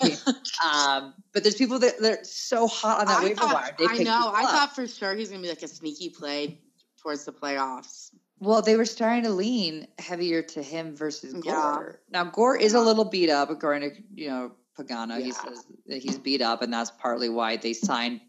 um, 0.64 1.14
but 1.32 1.42
there's 1.42 1.56
people 1.56 1.78
that 1.80 2.00
they're 2.00 2.24
so 2.24 2.66
hot 2.66 3.00
on 3.00 3.06
that 3.06 3.20
I 3.20 3.24
waiver 3.24 3.40
thought, 3.40 3.54
wire. 3.54 3.74
They 3.78 3.86
I 3.86 3.98
know. 3.98 4.32
I 4.34 4.44
thought 4.44 4.74
for 4.74 4.86
sure 4.86 5.14
he's 5.14 5.30
gonna 5.30 5.42
be 5.42 5.48
like 5.48 5.62
a 5.62 5.68
sneaky 5.68 6.10
play 6.10 6.58
towards 6.98 7.24
the 7.24 7.32
playoffs. 7.32 8.10
Well, 8.42 8.60
they 8.60 8.76
were 8.76 8.84
starting 8.84 9.22
to 9.22 9.30
lean 9.30 9.86
heavier 10.00 10.42
to 10.42 10.62
him 10.62 10.96
versus 10.96 11.32
Gore. 11.32 12.00
Yeah. 12.10 12.24
Now 12.24 12.30
Gore 12.30 12.56
is 12.56 12.74
a 12.74 12.80
little 12.80 13.04
beat 13.04 13.30
up, 13.30 13.50
according 13.50 13.90
to 13.90 13.96
you 14.16 14.30
know 14.30 14.52
Pagano. 14.76 15.22
He 15.22 15.30
says 15.30 15.64
that 15.86 16.02
he's 16.02 16.18
beat 16.18 16.42
up, 16.42 16.60
and 16.60 16.72
that's 16.72 16.90
partly 16.90 17.28
why 17.28 17.56
they 17.56 17.72
signed 17.72 18.20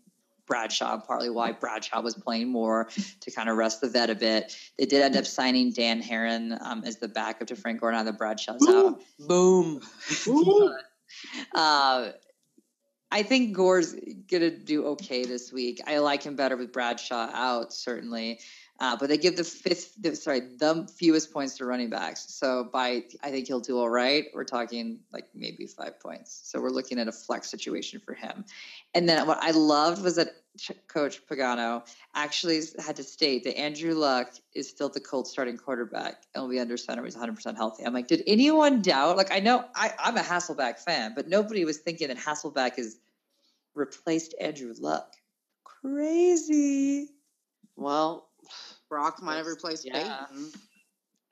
Bradshaw, 0.45 0.93
and 0.93 1.03
partly 1.03 1.31
why 1.31 1.53
Bradshaw 1.53 2.03
was 2.03 2.13
playing 2.13 2.49
more 2.49 2.89
to 3.21 3.31
kind 3.31 3.49
of 3.49 3.57
rest 3.57 3.81
the 3.81 3.89
vet 3.89 4.11
a 4.11 4.15
bit. 4.15 4.55
They 4.77 4.85
did 4.85 5.01
end 5.01 5.17
up 5.17 5.25
signing 5.25 5.71
Dan 5.71 5.99
Herron 5.99 6.55
um, 6.61 6.83
as 6.85 6.97
the 6.97 7.07
backup 7.07 7.47
to 7.47 7.55
Frank 7.55 7.81
Gore. 7.81 7.91
Now 7.91 8.03
that 8.03 8.19
Bradshaw's 8.19 8.67
out, 8.67 9.01
Boom. 9.17 9.81
uh, 11.55 12.09
I 13.11 13.23
think 13.23 13.55
Gore's 13.55 13.95
gonna 14.29 14.51
do 14.51 14.85
okay 14.89 15.23
this 15.25 15.51
week. 15.51 15.81
I 15.87 15.97
like 15.99 16.21
him 16.21 16.35
better 16.35 16.55
with 16.55 16.71
Bradshaw 16.71 17.29
out, 17.33 17.73
certainly. 17.73 18.39
Uh, 18.83 18.97
but 18.97 19.07
they 19.07 19.17
give 19.17 19.37
the 19.37 19.45
fifth, 19.45 19.93
the, 19.97 20.13
sorry, 20.13 20.41
the 20.41 20.85
fewest 20.97 21.31
points 21.31 21.55
to 21.55 21.65
running 21.65 21.89
backs. 21.89 22.25
So 22.27 22.65
by, 22.65 23.05
I 23.23 23.31
think 23.31 23.47
he'll 23.47 23.61
do 23.61 23.79
all 23.79 23.89
right. 23.89 24.25
We're 24.33 24.43
talking 24.43 24.99
like 25.13 25.23
maybe 25.33 25.67
five 25.67 26.01
points. 26.01 26.41
So 26.43 26.59
we're 26.59 26.69
looking 26.69 26.99
at 26.99 27.07
a 27.07 27.13
flex 27.13 27.49
situation 27.49 28.01
for 28.05 28.13
him. 28.13 28.43
And 28.93 29.07
then 29.07 29.25
what 29.25 29.41
I 29.41 29.51
loved 29.51 30.03
was 30.03 30.17
that 30.17 30.35
Coach 30.89 31.25
Pagano 31.27 31.87
actually 32.13 32.59
had 32.77 32.97
to 32.97 33.03
state 33.03 33.45
that 33.45 33.57
Andrew 33.57 33.93
Luck 33.93 34.33
is 34.53 34.67
still 34.67 34.89
the 34.89 34.99
Colts 34.99 35.31
starting 35.31 35.55
quarterback 35.55 36.21
and 36.35 36.43
will 36.43 36.49
be 36.49 36.59
under 36.59 36.75
center. 36.75 37.05
He's 37.05 37.15
100% 37.15 37.55
healthy. 37.55 37.85
I'm 37.85 37.93
like, 37.93 38.07
did 38.07 38.23
anyone 38.27 38.81
doubt? 38.81 39.15
Like, 39.15 39.31
I 39.31 39.39
know 39.39 39.63
I, 39.73 39.93
I'm 39.97 40.17
a 40.17 40.21
Hasselbeck 40.21 40.79
fan, 40.79 41.13
but 41.15 41.29
nobody 41.29 41.63
was 41.63 41.77
thinking 41.77 42.09
that 42.09 42.17
Hasselbeck 42.17 42.77
is 42.77 42.97
replaced 43.75 44.35
Andrew 44.41 44.73
Luck. 44.77 45.13
Crazy. 45.63 47.07
Well, 47.77 48.27
Brock 48.89 49.21
might 49.21 49.37
have 49.37 49.45
replaced 49.47 49.85
Yeah. 49.85 50.25
Peyton. 50.27 50.51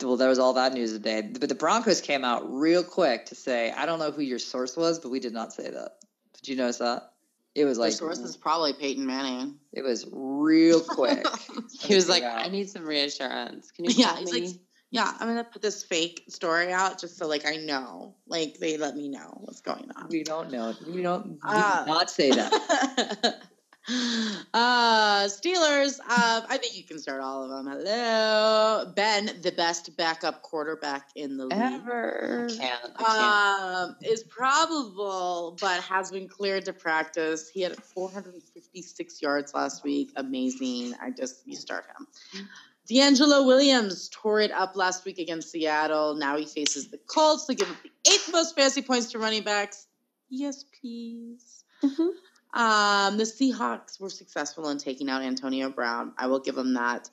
Well, 0.03 0.17
there 0.17 0.29
was 0.29 0.39
all 0.39 0.53
that 0.53 0.73
news 0.73 0.93
today. 0.93 1.21
But 1.21 1.47
the 1.49 1.53
Broncos 1.55 2.01
came 2.01 2.25
out 2.25 2.51
real 2.51 2.83
quick 2.83 3.27
to 3.27 3.35
say, 3.35 3.71
I 3.71 3.85
don't 3.85 3.99
know 3.99 4.09
who 4.11 4.23
your 4.23 4.39
source 4.39 4.75
was, 4.75 4.99
but 4.99 5.09
we 5.09 5.19
did 5.19 5.33
not 5.33 5.53
say 5.53 5.69
that. 5.69 5.97
Did 6.33 6.47
you 6.47 6.55
notice 6.55 6.77
that? 6.77 7.11
It 7.53 7.65
was 7.65 7.77
Their 7.77 7.85
like, 7.85 7.91
The 7.91 7.97
source 7.97 8.17
is 8.19 8.35
probably 8.35 8.73
Peyton 8.73 9.05
Manning. 9.05 9.59
it 9.73 9.83
was 9.83 10.07
real 10.11 10.79
quick. 10.87 11.25
he 11.81 11.93
was 11.93 12.09
like, 12.09 12.23
Yeah. 12.23 12.35
I 12.37 12.49
need 12.49 12.67
some 12.69 12.83
reassurance. 12.85 13.69
Can 13.71 13.85
you 13.85 13.91
Yeah, 13.93 14.17
he's 14.17 14.31
me? 14.33 14.41
like, 14.47 14.55
yeah, 14.89 15.13
I'm 15.19 15.27
gonna 15.27 15.43
put 15.43 15.61
this 15.61 15.83
fake 15.83 16.23
story 16.29 16.73
out 16.73 16.99
just 16.99 17.17
so 17.17 17.27
like 17.27 17.45
I 17.45 17.57
know, 17.57 18.15
like 18.27 18.57
they 18.57 18.75
let 18.77 18.95
me 18.97 19.07
know 19.07 19.37
what's 19.41 19.61
going 19.61 19.89
on. 19.95 20.07
we 20.09 20.23
don't 20.23 20.51
know. 20.51 20.73
We 20.87 21.01
don't 21.01 21.27
we 21.27 21.37
did 21.37 21.41
uh, 21.45 21.85
not 21.87 22.09
say 22.09 22.29
that. 22.31 23.41
uh 24.53 25.23
Steelers, 25.25 25.99
uh, 26.07 26.41
I 26.47 26.57
think 26.57 26.77
you 26.77 26.83
can 26.83 26.99
start 26.99 27.21
all 27.21 27.43
of 27.43 27.49
them. 27.49 27.65
Hello. 27.65 28.91
Ben, 28.95 29.31
the 29.41 29.51
best 29.51 29.97
backup 29.97 30.43
quarterback 30.43 31.09
in 31.15 31.37
the 31.37 31.45
league. 31.45 31.57
Ever. 31.59 32.47
I 32.51 32.55
can't. 32.55 33.01
Um, 33.01 33.95
is 34.03 34.23
probable, 34.23 35.57
but 35.59 35.81
has 35.81 36.11
been 36.11 36.27
cleared 36.27 36.65
to 36.65 36.73
practice. 36.73 37.49
He 37.49 37.61
had 37.61 37.75
456 37.75 39.21
yards 39.21 39.53
last 39.55 39.83
week. 39.83 40.11
Amazing. 40.15 40.93
I 41.01 41.09
just 41.09 41.47
you 41.47 41.55
start 41.55 41.85
him. 41.85 42.47
DeAngelo 42.89 43.47
Williams 43.47 44.09
tore 44.09 44.41
it 44.41 44.51
up 44.51 44.75
last 44.75 45.05
week 45.05 45.17
against 45.17 45.51
Seattle. 45.51 46.15
Now 46.15 46.37
he 46.37 46.45
faces 46.45 46.89
the 46.89 46.99
Colts. 47.07 47.45
They 47.45 47.55
give 47.55 47.69
up 47.69 47.77
the 47.81 47.91
eighth 48.11 48.29
most 48.31 48.55
fantasy 48.55 48.81
points 48.81 49.11
to 49.11 49.19
running 49.19 49.43
backs. 49.43 49.87
Yes, 50.29 50.65
please. 50.79 51.63
can't. 51.81 52.11
Um, 52.53 53.17
the 53.17 53.23
Seahawks 53.23 53.99
were 53.99 54.09
successful 54.09 54.69
in 54.69 54.77
taking 54.77 55.09
out 55.09 55.21
Antonio 55.21 55.69
Brown. 55.69 56.13
I 56.17 56.27
will 56.27 56.39
give 56.39 56.55
them 56.55 56.73
that. 56.73 57.09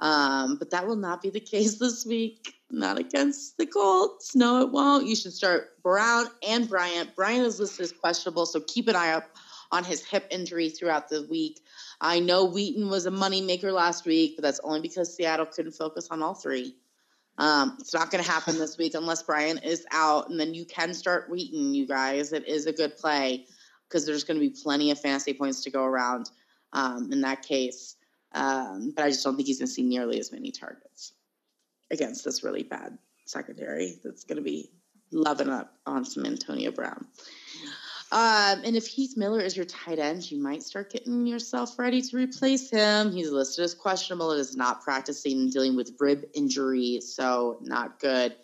Um, 0.00 0.56
but 0.56 0.70
that 0.70 0.86
will 0.86 0.96
not 0.96 1.22
be 1.22 1.30
the 1.30 1.40
case 1.54 1.78
this 1.78 2.04
week. 2.04 2.54
Not 2.70 2.98
against 2.98 3.58
the 3.58 3.66
Colts. 3.66 4.34
No, 4.34 4.60
it 4.62 4.70
won't. 4.70 5.06
You 5.06 5.14
should 5.14 5.32
start 5.32 5.82
Brown 5.82 6.26
and 6.46 6.68
Bryant. 6.68 7.14
Bryant 7.14 7.46
is 7.46 7.60
listed 7.60 7.84
as 7.84 7.92
questionable, 7.92 8.46
so 8.46 8.60
keep 8.60 8.88
an 8.88 8.96
eye 8.96 9.12
up 9.12 9.36
on 9.72 9.84
his 9.84 10.04
hip 10.04 10.26
injury 10.30 10.68
throughout 10.68 11.08
the 11.08 11.26
week. 11.30 11.60
I 12.00 12.18
know 12.18 12.44
Wheaton 12.44 12.88
was 12.88 13.06
a 13.06 13.10
moneymaker 13.10 13.72
last 13.72 14.04
week, 14.04 14.36
but 14.36 14.42
that's 14.42 14.60
only 14.60 14.80
because 14.80 15.14
Seattle 15.14 15.46
couldn't 15.46 15.72
focus 15.72 16.08
on 16.10 16.22
all 16.22 16.34
three. 16.34 16.76
Um, 17.38 17.76
it's 17.80 17.94
not 17.94 18.10
going 18.10 18.22
to 18.22 18.30
happen 18.30 18.58
this 18.58 18.78
week 18.78 18.94
unless 18.94 19.22
Bryant 19.22 19.64
is 19.64 19.86
out, 19.92 20.28
and 20.28 20.38
then 20.38 20.54
you 20.54 20.64
can 20.64 20.92
start 20.94 21.30
Wheaton, 21.30 21.74
you 21.74 21.86
guys. 21.86 22.32
It 22.32 22.46
is 22.48 22.66
a 22.66 22.72
good 22.72 22.96
play 22.96 23.46
because 23.90 24.06
there's 24.06 24.24
going 24.24 24.38
to 24.38 24.46
be 24.46 24.54
plenty 24.62 24.90
of 24.90 25.00
fantasy 25.00 25.34
points 25.34 25.62
to 25.64 25.70
go 25.70 25.84
around 25.84 26.30
um, 26.72 27.12
in 27.12 27.20
that 27.22 27.42
case. 27.42 27.96
Um, 28.32 28.92
but 28.94 29.04
I 29.04 29.10
just 29.10 29.24
don't 29.24 29.34
think 29.34 29.48
he's 29.48 29.58
going 29.58 29.66
to 29.66 29.72
see 29.72 29.82
nearly 29.82 30.20
as 30.20 30.30
many 30.30 30.52
targets 30.52 31.14
against 31.90 32.24
this 32.24 32.44
really 32.44 32.62
bad 32.62 32.96
secondary 33.26 33.98
that's 34.04 34.22
going 34.22 34.36
to 34.36 34.42
be 34.42 34.70
loving 35.10 35.50
up 35.50 35.74
on 35.86 36.04
some 36.04 36.24
Antonio 36.24 36.70
Brown. 36.70 37.06
Um, 38.12 38.62
and 38.64 38.76
if 38.76 38.86
Heath 38.86 39.16
Miller 39.16 39.40
is 39.40 39.56
your 39.56 39.66
tight 39.66 39.98
end, 39.98 40.30
you 40.30 40.40
might 40.40 40.62
start 40.62 40.92
getting 40.92 41.26
yourself 41.26 41.78
ready 41.78 42.02
to 42.02 42.16
replace 42.16 42.70
him. 42.70 43.12
He's 43.12 43.30
listed 43.30 43.64
as 43.64 43.74
questionable. 43.74 44.32
It 44.32 44.40
is 44.40 44.56
not 44.56 44.82
practicing 44.82 45.38
and 45.38 45.52
dealing 45.52 45.76
with 45.76 45.96
rib 46.00 46.24
injury, 46.34 47.00
so 47.00 47.58
not 47.62 48.00
good. 48.00 48.34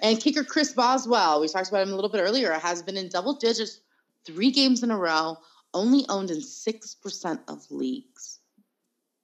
And 0.00 0.20
kicker 0.20 0.42
Chris 0.42 0.72
Boswell, 0.72 1.40
we 1.40 1.48
talked 1.48 1.68
about 1.68 1.82
him 1.82 1.92
a 1.92 1.94
little 1.94 2.10
bit 2.10 2.22
earlier, 2.22 2.52
has 2.52 2.82
been 2.82 2.96
in 2.96 3.08
double 3.08 3.34
digits 3.34 3.80
three 4.26 4.50
games 4.50 4.82
in 4.82 4.90
a 4.90 4.98
row, 4.98 5.38
only 5.72 6.04
owned 6.08 6.30
in 6.30 6.38
6% 6.38 7.38
of 7.48 7.70
leagues. 7.70 8.40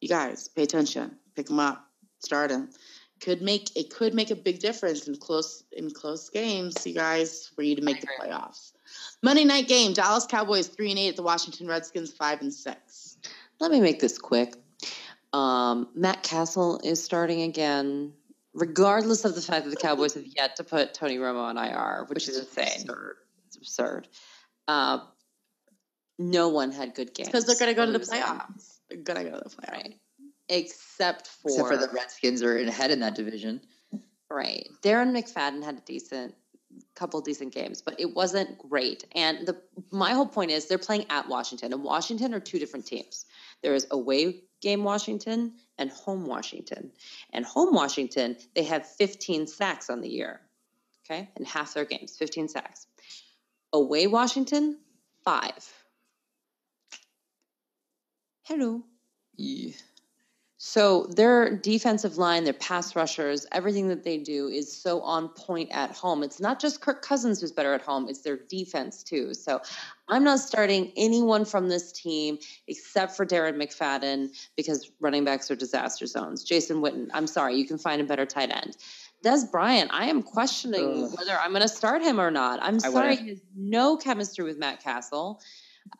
You 0.01 0.09
guys, 0.09 0.48
pay 0.48 0.62
attention. 0.62 1.16
Pick 1.36 1.51
him 1.51 1.60
up. 1.60 1.85
Start 2.20 2.51
him. 2.51 2.70
Could 3.20 3.43
make 3.43 3.77
it 3.77 3.90
could 3.90 4.14
make 4.14 4.31
a 4.31 4.35
big 4.35 4.60
difference 4.60 5.06
in 5.06 5.14
close 5.16 5.62
in 5.72 5.90
close 5.90 6.31
games, 6.31 6.86
you 6.86 6.94
guys, 6.94 7.51
for 7.55 7.60
you 7.60 7.77
to 7.77 7.82
make 7.82 8.01
the 8.01 8.06
playoffs. 8.18 8.72
Monday 9.22 9.44
night 9.44 9.68
game, 9.68 9.93
Dallas 9.93 10.24
Cowboys 10.24 10.68
three 10.68 10.89
and 10.89 10.98
eight 10.98 11.10
at 11.10 11.16
the 11.16 11.22
Washington 11.22 11.66
Redskins 11.66 12.12
five 12.12 12.40
and 12.40 12.52
six. 12.52 13.18
Let 13.59 13.70
me 13.70 13.81
make 13.81 14.01
this 14.01 14.16
quick. 14.16 14.55
Um, 15.35 15.89
Matt 15.94 16.22
Cassel 16.22 16.81
is 16.82 17.05
starting 17.05 17.43
again, 17.43 18.14
regardless 18.55 19.27
of 19.27 19.35
the 19.35 19.43
fact 19.43 19.64
that 19.64 19.70
the 19.70 19.77
Cowboys 19.77 20.14
have 20.14 20.27
yet 20.27 20.56
to 20.56 20.64
put 20.64 20.94
Tony 20.94 21.18
Romo 21.18 21.43
on 21.43 21.59
IR, 21.59 22.06
which, 22.09 22.27
Which 22.27 22.28
is 22.28 22.39
insane. 22.39 22.89
Absurd. 22.89 23.16
It's 23.48 23.56
absurd. 23.59 24.09
Uh, 24.71 25.01
no 26.17 26.49
one 26.51 26.71
had 26.71 26.95
good 26.95 27.13
games 27.13 27.29
Because 27.29 27.45
they're 27.45 27.59
gonna 27.59 27.75
go 27.75 27.87
to 27.87 27.93
the 27.93 27.99
playoffs. 27.99 28.79
They're 28.89 28.99
gonna 28.99 29.25
go 29.25 29.37
to 29.37 29.43
the 29.43 29.51
playoffs. 29.51 29.73
right? 29.73 29.95
Except 30.49 31.27
for 31.27 31.51
Except 31.51 31.69
for 31.69 31.77
the 31.77 31.89
Redskins 31.93 32.43
are 32.43 32.57
ahead 32.57 32.93
in 32.93 33.01
that 33.01 33.17
division. 33.17 33.63
Right. 34.31 34.69
Darren 34.83 35.11
McFadden 35.11 35.65
had 35.65 35.79
a 35.79 35.81
decent 35.81 36.37
couple 36.95 37.21
decent 37.21 37.53
games, 37.53 37.83
but 37.83 37.99
it 37.99 38.15
wasn't 38.15 38.57
great. 38.59 39.05
And 39.13 39.45
the 39.45 39.61
my 39.91 40.13
whole 40.13 40.27
point 40.27 40.53
is 40.53 40.69
they're 40.69 40.79
playing 40.79 41.07
at 41.11 41.29
Washington. 41.29 41.73
And 41.73 41.83
Washington 41.83 42.33
are 42.33 42.41
two 42.41 42.61
different 42.61 42.87
teams. 42.87 43.27
There 43.63 43.75
is 43.75 43.89
away 43.91 44.43
game 44.61 44.85
Washington 44.85 45.55
and 45.79 45.91
home 45.91 46.27
Washington. 46.27 46.93
And 47.33 47.45
home 47.45 47.75
Washington, 47.75 48.37
they 48.55 48.65
have 48.65 48.87
15 48.87 49.49
sacks 49.49 49.91
on 49.91 50.01
the 50.01 50.09
year. 50.09 50.41
Okay? 51.05 51.29
In 51.37 51.45
half 51.45 51.75
their 51.75 51.85
games, 51.85 52.17
15 52.17 52.47
sacks. 52.47 52.87
Away 53.73 54.07
Washington, 54.07 54.79
5. 55.25 55.53
Hello. 58.43 58.83
Yeah. 59.37 59.73
So 60.63 61.07
their 61.07 61.57
defensive 61.57 62.19
line, 62.19 62.45
their 62.45 62.53
pass 62.53 62.95
rushers, 62.95 63.47
everything 63.51 63.89
that 63.89 64.05
they 64.05 64.19
do 64.19 64.49
is 64.49 64.71
so 64.71 65.01
on 65.01 65.29
point 65.29 65.71
at 65.73 65.93
home. 65.93 66.23
It's 66.23 66.39
not 66.39 66.61
just 66.61 66.83
Kirk 66.83 67.01
Cousins 67.01 67.41
who's 67.41 67.51
better 67.51 67.73
at 67.73 67.81
home, 67.81 68.11
it's 68.11 68.21
their 68.21 68.37
defense 68.37 69.03
too. 69.03 69.33
So 69.33 69.63
I'm 70.09 70.23
not 70.23 70.39
starting 70.41 70.93
anyone 70.99 71.47
from 71.47 71.71
this 71.71 71.93
team 71.93 72.39
except 72.69 73.17
for 73.17 73.25
Darren 73.25 73.57
McFadden 73.57 74.37
because 74.55 74.91
running 75.01 75.25
backs 75.25 75.51
are 75.51 75.57
disaster 75.57 76.05
zones. 76.05 76.45
Jason 76.45 76.83
Witten, 76.83 77.09
I'm 77.15 77.27
sorry, 77.27 77.57
you 77.57 77.67
can 77.67 77.79
find 77.79 78.03
a 78.03 78.05
better 78.05 78.27
tight 78.27 78.51
end. 78.51 78.77
Dez 79.25 79.51
Bryant, 79.51 79.91
I 79.93 80.07
am 80.07 80.23
questioning 80.23 81.05
Ugh. 81.05 81.13
whether 81.19 81.39
I'm 81.39 81.51
going 81.51 81.63
to 81.63 81.69
start 81.69 82.03
him 82.03 82.21
or 82.21 82.31
not. 82.31 82.59
I'm 82.63 82.81
sorry, 82.81 83.17
he 83.17 83.29
has 83.31 83.41
no 83.55 83.97
chemistry 83.97 84.45
with 84.45 84.59
Matt 84.59 84.83
Cassel. 84.83 85.41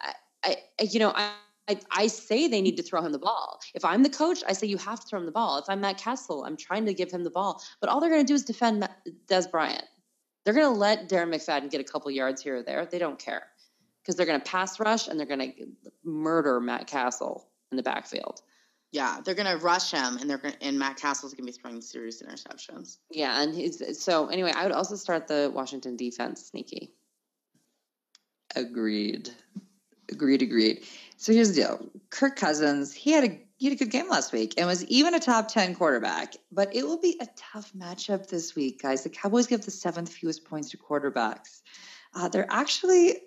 I, 0.01 0.13
I 0.45 0.57
I- 0.81 0.89
you 0.91 0.99
know, 0.99 1.13
I, 1.15 1.33
I, 1.69 1.79
I 1.93 2.07
say 2.07 2.49
they 2.49 2.63
need 2.63 2.77
to 2.79 2.83
throw 2.83 3.03
him 3.03 3.13
the 3.13 3.19
ball. 3.19 3.61
If 3.75 3.85
I'm 3.85 4.03
the 4.03 4.11
coach, 4.11 4.43
I 4.49 4.55
say 4.55 4.67
you 4.67 4.79
have 4.79 5.01
to 5.01 5.07
throw 5.07 5.21
him 5.21 5.27
the 5.27 5.33
ball. 5.33 5.59
If 5.59 5.67
I'm 5.69 5.81
Matt 5.81 5.99
Cassel, 5.99 6.45
I'm 6.45 6.57
trying 6.57 6.87
to 6.87 6.95
give 6.95 7.11
him 7.11 7.23
the 7.23 7.31
ball. 7.31 7.63
But 7.81 7.91
all 7.91 8.01
they're 8.01 8.11
going 8.11 8.25
to 8.25 8.27
do 8.27 8.35
is 8.35 8.45
defend 8.45 8.89
Dez 9.29 9.51
Bryant. 9.51 9.85
They're 10.45 10.55
going 10.55 10.73
to 10.73 10.79
let 10.79 11.09
Darren 11.09 11.33
McFadden 11.33 11.71
get 11.71 11.81
a 11.81 11.85
couple 11.85 12.11
yards 12.11 12.43
here 12.43 12.57
or 12.57 12.63
there. 12.63 12.87
They 12.87 12.99
don't 12.99 13.19
care 13.19 13.45
because 14.03 14.17
they're 14.17 14.27
going 14.27 14.41
to 14.41 14.51
pass 14.51 14.81
rush 14.81 15.07
and 15.07 15.19
they're 15.19 15.27
going 15.27 15.53
to 15.53 15.67
murder 16.03 16.59
Matt 16.61 16.87
Cassel 16.87 17.47
in 17.71 17.77
the 17.77 17.83
backfield. 17.83 18.41
Yeah, 18.93 19.21
they're 19.25 19.37
gonna 19.37 19.57
rush 19.57 19.93
him, 19.93 20.17
and 20.17 20.29
they're 20.29 20.39
gonna, 20.39 20.57
and 20.61 20.79
Matt 20.79 20.97
Cassel's 20.97 21.33
gonna 21.35 21.47
be 21.47 21.53
throwing 21.53 21.81
serious 21.81 22.23
interceptions. 22.23 22.99
Yeah, 23.11 23.41
and 23.41 23.55
he's 23.55 24.03
so 24.03 24.27
anyway. 24.27 24.53
I 24.55 24.65
would 24.65 24.73
also 24.73 24.97
start 24.97 25.29
the 25.29 25.51
Washington 25.55 25.97
defense 25.97 26.47
sneaky. 26.47 26.91
Agreed. 28.57 29.31
Agreed. 30.11 30.43
Agreed. 30.43 30.83
So 31.17 31.33
here's 31.33 31.51
the 31.51 31.55
deal: 31.55 31.89
Kirk 32.11 32.35
Cousins, 32.35 32.93
he 32.93 33.12
had 33.12 33.25
a 33.25 33.41
he 33.59 33.67
had 33.67 33.75
a 33.75 33.79
good 33.79 33.91
game 33.91 34.09
last 34.09 34.33
week 34.33 34.55
and 34.57 34.67
was 34.67 34.85
even 34.87 35.15
a 35.15 35.21
top 35.21 35.47
ten 35.49 35.77
quarterback. 35.77 36.35
But 36.51 36.75
it 36.75 36.85
will 36.85 37.01
be 37.01 37.17
a 37.21 37.29
tough 37.37 37.73
matchup 37.73 38.29
this 38.29 38.57
week, 38.57 38.83
guys. 38.83 39.05
The 39.05 39.11
Cowboys 39.11 39.47
give 39.47 39.65
the 39.65 39.71
seventh 39.71 40.12
fewest 40.12 40.45
points 40.45 40.71
to 40.71 40.79
quarterbacks. 40.79 41.61
Uh, 42.12 42.29
they're 42.29 42.51
actually 42.51 43.19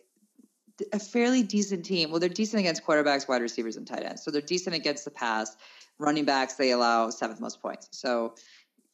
a 0.92 1.00
fairly 1.00 1.44
decent 1.44 1.86
team. 1.86 2.10
Well, 2.10 2.20
they're 2.20 2.30
decent 2.30 2.60
against 2.60 2.86
quarterbacks, 2.86 3.28
wide 3.28 3.42
receivers, 3.42 3.78
and 3.78 3.86
tight 3.86 4.04
ends. 4.04 4.24
So 4.24 4.32
they're 4.32 4.42
decent 4.42 4.76
against 4.76 5.06
the 5.06 5.12
pass. 5.12 5.56
Running 6.00 6.26
backs, 6.26 6.56
they 6.56 6.72
allow 6.72 7.10
seventh 7.12 7.40
most 7.40 7.62
points. 7.62 7.88
So 7.92 8.34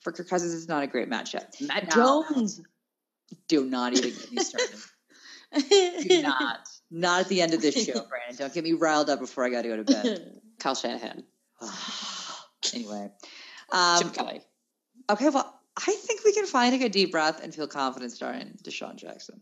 for 0.01 0.11
Kirk 0.11 0.27
Cousins, 0.27 0.53
it's 0.53 0.68
not 0.68 0.84
a 0.84 0.88
great 0.88 1.10
matchup. 1.10 1.45
Matt 1.65 1.95
now, 1.95 2.26
Jones, 2.30 2.61
do 3.47 3.65
not 3.65 3.93
even 3.93 4.11
get 4.11 4.31
me 4.31 4.43
started. 4.43 4.80
do 6.07 6.22
not. 6.22 6.68
Not 6.91 7.22
at 7.22 7.27
the 7.30 7.41
end 7.41 7.53
of 7.53 7.61
this 7.61 7.85
show, 7.85 8.06
Brandon. 8.06 8.35
Don't 8.38 8.53
get 8.53 8.64
me 8.64 8.73
riled 8.73 9.10
up 9.10 9.19
before 9.19 9.45
I 9.45 9.49
got 9.49 9.61
to 9.61 9.69
go 9.69 9.77
to 9.77 9.84
bed. 9.84 10.41
Kyle 10.60 10.76
Shanahan. 10.76 11.23
anyway, 12.73 13.11
um, 13.72 14.01
Chip 14.01 14.14
Kelly. 14.14 14.41
Okay, 15.10 15.30
well, 15.30 15.60
I 15.77 15.91
think 15.91 16.23
we 16.26 16.34
can 16.34 16.45
find 16.45 16.76
a 16.76 16.77
good 16.77 16.91
deep 16.91 17.11
breath 17.11 17.43
and 17.43 17.53
feel 17.53 17.68
confident 17.68 18.11
starting 18.11 18.57
DeSean 18.64 18.95
Jackson. 18.95 19.39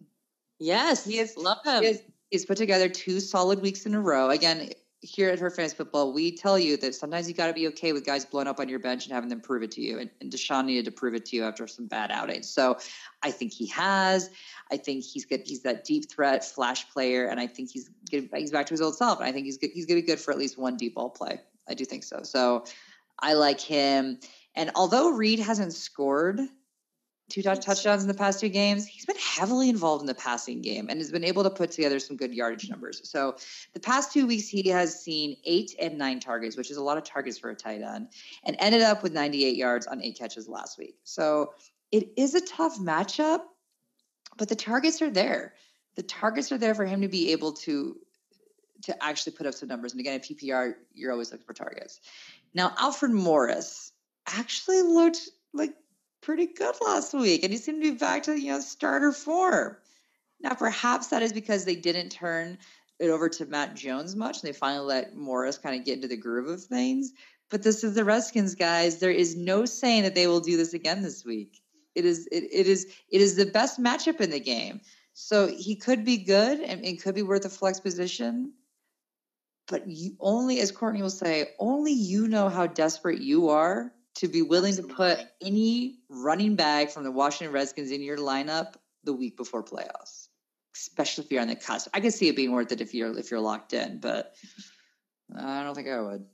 Yes, 0.60 1.06
he 1.06 1.20
is. 1.20 1.36
Love 1.38 1.58
him. 1.66 1.84
He 1.84 1.90
is, 1.90 2.02
he's 2.30 2.46
put 2.46 2.58
together 2.58 2.90
two 2.90 3.20
solid 3.20 3.62
weeks 3.62 3.86
in 3.86 3.94
a 3.94 4.02
row. 4.02 4.30
Again, 4.30 4.72
here 5.02 5.30
at 5.30 5.40
Her 5.40 5.52
Fantasy 5.52 5.76
Football, 5.76 6.12
we 6.12 6.36
tell 6.36 6.58
you 6.58 6.76
that 6.78 6.96
sometimes 6.96 7.28
you 7.28 7.36
got 7.36 7.48
to 7.48 7.54
be 7.54 7.68
okay 7.68 7.94
with 7.94 8.06
guys 8.06 8.26
blowing 8.26 8.48
up 8.48 8.60
on 8.60 8.68
your 8.68 8.80
bench 8.80 9.06
and 9.06 9.14
having 9.14 9.30
them 9.30 9.40
prove 9.40 9.62
it 9.62 9.72
to 9.72 9.82
you. 9.82 10.00
And, 10.00 10.10
and 10.22 10.32
DeSean 10.32 10.66
needed 10.66 10.86
to 10.86 10.92
prove 10.92 11.14
it 11.14 11.26
to 11.28 11.36
you 11.36 11.44
after 11.44 11.68
some 11.68 11.86
bad 11.86 12.12
outings. 12.12 12.50
So 12.50 12.78
I 13.22 13.30
think 13.32 13.54
he 13.54 13.68
has. 13.68 14.32
I 14.72 14.78
think 14.78 15.04
he's 15.04 15.24
good. 15.26 15.44
He's 15.46 15.62
that 15.64 15.86
deep 15.86 16.10
threat 16.10 16.44
flash 16.44 16.90
player, 16.90 17.28
and 17.28 17.40
I 17.40 17.48
think 17.48 17.72
he's 17.72 17.90
good, 18.10 18.30
he's 18.34 18.52
back 18.52 18.66
to 18.68 18.74
his 18.74 18.82
old 18.82 18.96
self. 18.96 19.20
And 19.20 19.28
I 19.28 19.32
think 19.32 19.46
he's 19.46 19.58
good, 19.58 19.70
he's 19.74 19.86
going 19.86 20.02
to 20.02 20.06
be 20.06 20.08
good 20.08 20.20
for 20.20 20.32
at 20.32 20.38
least 20.38 20.58
one 20.58 20.78
deep 20.78 20.96
ball 20.96 21.10
play. 21.10 21.40
I 21.70 21.74
do 21.74 21.86
think 21.86 22.04
so. 22.04 22.24
So 22.24 22.66
I 23.20 23.34
like 23.34 23.62
him. 23.62 24.20
And 24.56 24.72
although 24.76 25.12
Reed 25.12 25.40
hasn't 25.40 25.74
scored 25.74 26.40
two 27.30 27.42
touchdowns 27.42 28.02
in 28.02 28.08
the 28.08 28.14
past 28.14 28.40
two 28.40 28.50
games. 28.50 28.86
He's 28.86 29.06
been 29.06 29.18
heavily 29.18 29.70
involved 29.70 30.02
in 30.02 30.08
the 30.08 30.16
passing 30.16 30.62
game 30.62 30.88
and 30.90 31.00
has 31.00 31.12
been 31.12 31.24
able 31.24 31.44
to 31.44 31.50
put 31.50 31.72
together 31.72 32.00
some 32.00 32.16
good 32.16 32.34
yardage 32.34 32.64
mm-hmm. 32.64 32.74
numbers. 32.74 33.02
So 33.10 33.36
the 33.74 33.80
past 33.80 34.14
two 34.14 34.28
weeks, 34.28 34.48
he 34.48 34.70
has 34.70 35.02
seen 35.02 35.36
eight 35.44 35.76
and 35.80 35.98
nine 35.98 36.20
targets, 36.20 36.56
which 36.56 36.72
is 36.72 36.78
a 36.78 36.84
lot 36.84 36.98
of 36.98 37.04
targets 37.04 37.38
for 37.38 37.50
a 37.50 37.56
tight 37.56 37.82
end, 37.82 38.10
and 38.44 38.56
ended 38.60 38.82
up 38.82 39.04
with 39.04 39.14
98 39.14 39.56
yards 39.56 39.88
on 39.88 40.02
eight 40.02 40.18
catches 40.18 40.48
last 40.48 40.78
week. 40.78 40.96
So 41.04 41.54
it 41.92 42.12
is 42.16 42.34
a 42.34 42.42
tough 42.42 42.80
matchup, 42.80 43.42
but 44.38 44.48
the 44.48 44.56
targets 44.56 45.02
are 45.02 45.10
there. 45.10 45.54
The 45.96 46.04
targets 46.04 46.52
are 46.52 46.58
there 46.58 46.76
for 46.76 46.86
him 46.86 47.02
to 47.02 47.08
be 47.08 47.32
able 47.32 47.54
to 47.54 47.98
to 48.84 49.04
actually 49.04 49.34
put 49.34 49.48
up 49.48 49.56
some 49.56 49.68
numbers. 49.68 49.94
And 49.94 50.00
again, 50.00 50.14
in 50.14 50.20
PPR, 50.22 50.76
you're 50.94 51.12
always 51.12 51.32
looking 51.32 51.48
for 51.48 51.54
targets. 51.54 52.00
Now, 52.54 52.76
Alfred 52.78 53.12
Morris 53.12 53.92
actually 54.28 54.84
looked 54.84 55.30
like 55.52 55.74
pretty 56.28 56.48
good 56.48 56.76
last 56.86 57.14
week, 57.14 57.42
and 57.44 57.54
he 57.54 57.58
seemed 57.58 57.82
to 57.82 57.94
be 57.94 57.98
back 57.98 58.24
to 58.24 58.38
you 58.38 58.52
know 58.52 58.60
starter 58.60 59.14
form. 59.14 59.78
Now, 60.42 60.56
perhaps 60.56 61.08
that 61.08 61.24
is 61.24 61.32
because 61.32 61.64
they 61.64 61.78
didn't 61.78 62.10
turn 62.10 62.58
it 63.00 63.10
over 63.10 63.30
to 63.30 63.46
Matt 63.46 63.76
Jones 63.76 64.14
much, 64.14 64.42
and 64.42 64.50
they 64.50 64.54
finally 64.54 64.86
let 64.86 65.16
Morris 65.16 65.58
kind 65.58 65.80
of 65.80 65.86
get 65.86 65.96
into 65.96 66.10
the 66.10 66.18
groove 66.18 66.50
of 66.50 66.62
things. 66.62 67.14
But 67.50 67.64
this 67.64 67.82
is 67.82 67.96
the 67.96 68.04
Redskins, 68.04 68.56
guys. 68.56 69.00
There 69.00 69.10
is 69.10 69.38
no 69.38 69.64
saying 69.64 70.04
that 70.04 70.16
they 70.16 70.28
will 70.28 70.42
do 70.42 70.58
this 70.58 70.74
again 70.74 71.02
this 71.02 71.24
week. 71.24 71.62
It 71.96 72.04
is 72.04 72.28
it, 72.30 72.44
it 72.52 72.68
is 72.68 72.88
it 73.10 73.22
is 73.22 73.38
the 73.38 73.46
best 73.46 73.80
matchup 73.80 74.20
in 74.20 74.30
the 74.30 74.42
game. 74.42 74.82
So 75.14 75.48
he 75.48 75.78
could 75.78 76.04
be 76.04 76.18
good 76.18 76.60
and 76.60 76.84
it 76.84 77.02
could 77.02 77.16
be 77.16 77.24
worth 77.24 77.46
a 77.46 77.50
flex 77.50 77.80
position. 77.80 78.52
But 79.70 79.88
you 79.88 80.18
only, 80.20 80.60
as 80.60 80.72
Courtney 80.72 81.02
will 81.02 81.10
say, 81.10 81.52
only 81.58 81.94
you 81.94 82.28
know 82.28 82.50
how 82.50 82.68
desperate 82.68 83.22
you 83.22 83.48
are 83.48 83.94
to 84.18 84.28
be 84.28 84.42
willing 84.42 84.74
Absolutely. 84.74 84.96
to 84.96 84.96
put 84.96 85.28
any 85.42 86.00
running 86.10 86.56
back 86.56 86.90
from 86.90 87.04
the 87.04 87.12
Washington 87.12 87.54
Redskins 87.54 87.92
in 87.92 88.02
your 88.02 88.18
lineup 88.18 88.74
the 89.04 89.14
week 89.14 89.38
before 89.38 89.64
playoffs, 89.64 90.28
especially 90.76 91.24
if 91.24 91.32
you're 91.32 91.42
on 91.42 91.48
the 91.48 91.56
cusp. 91.56 91.90
I 91.94 92.00
can 92.00 92.12
see 92.12 92.28
it 92.28 92.36
being 92.36 92.52
worth 92.52 92.72
it 92.72 92.82
if 92.82 92.94
you're 92.94 93.18
if 93.18 93.30
you're 93.32 93.40
locked 93.40 93.74
in, 93.74 94.00
but 94.00 94.34
I 95.36 95.64
don't 95.64 95.76
think 95.76 95.88
I 95.88 96.02
would. 96.02 96.26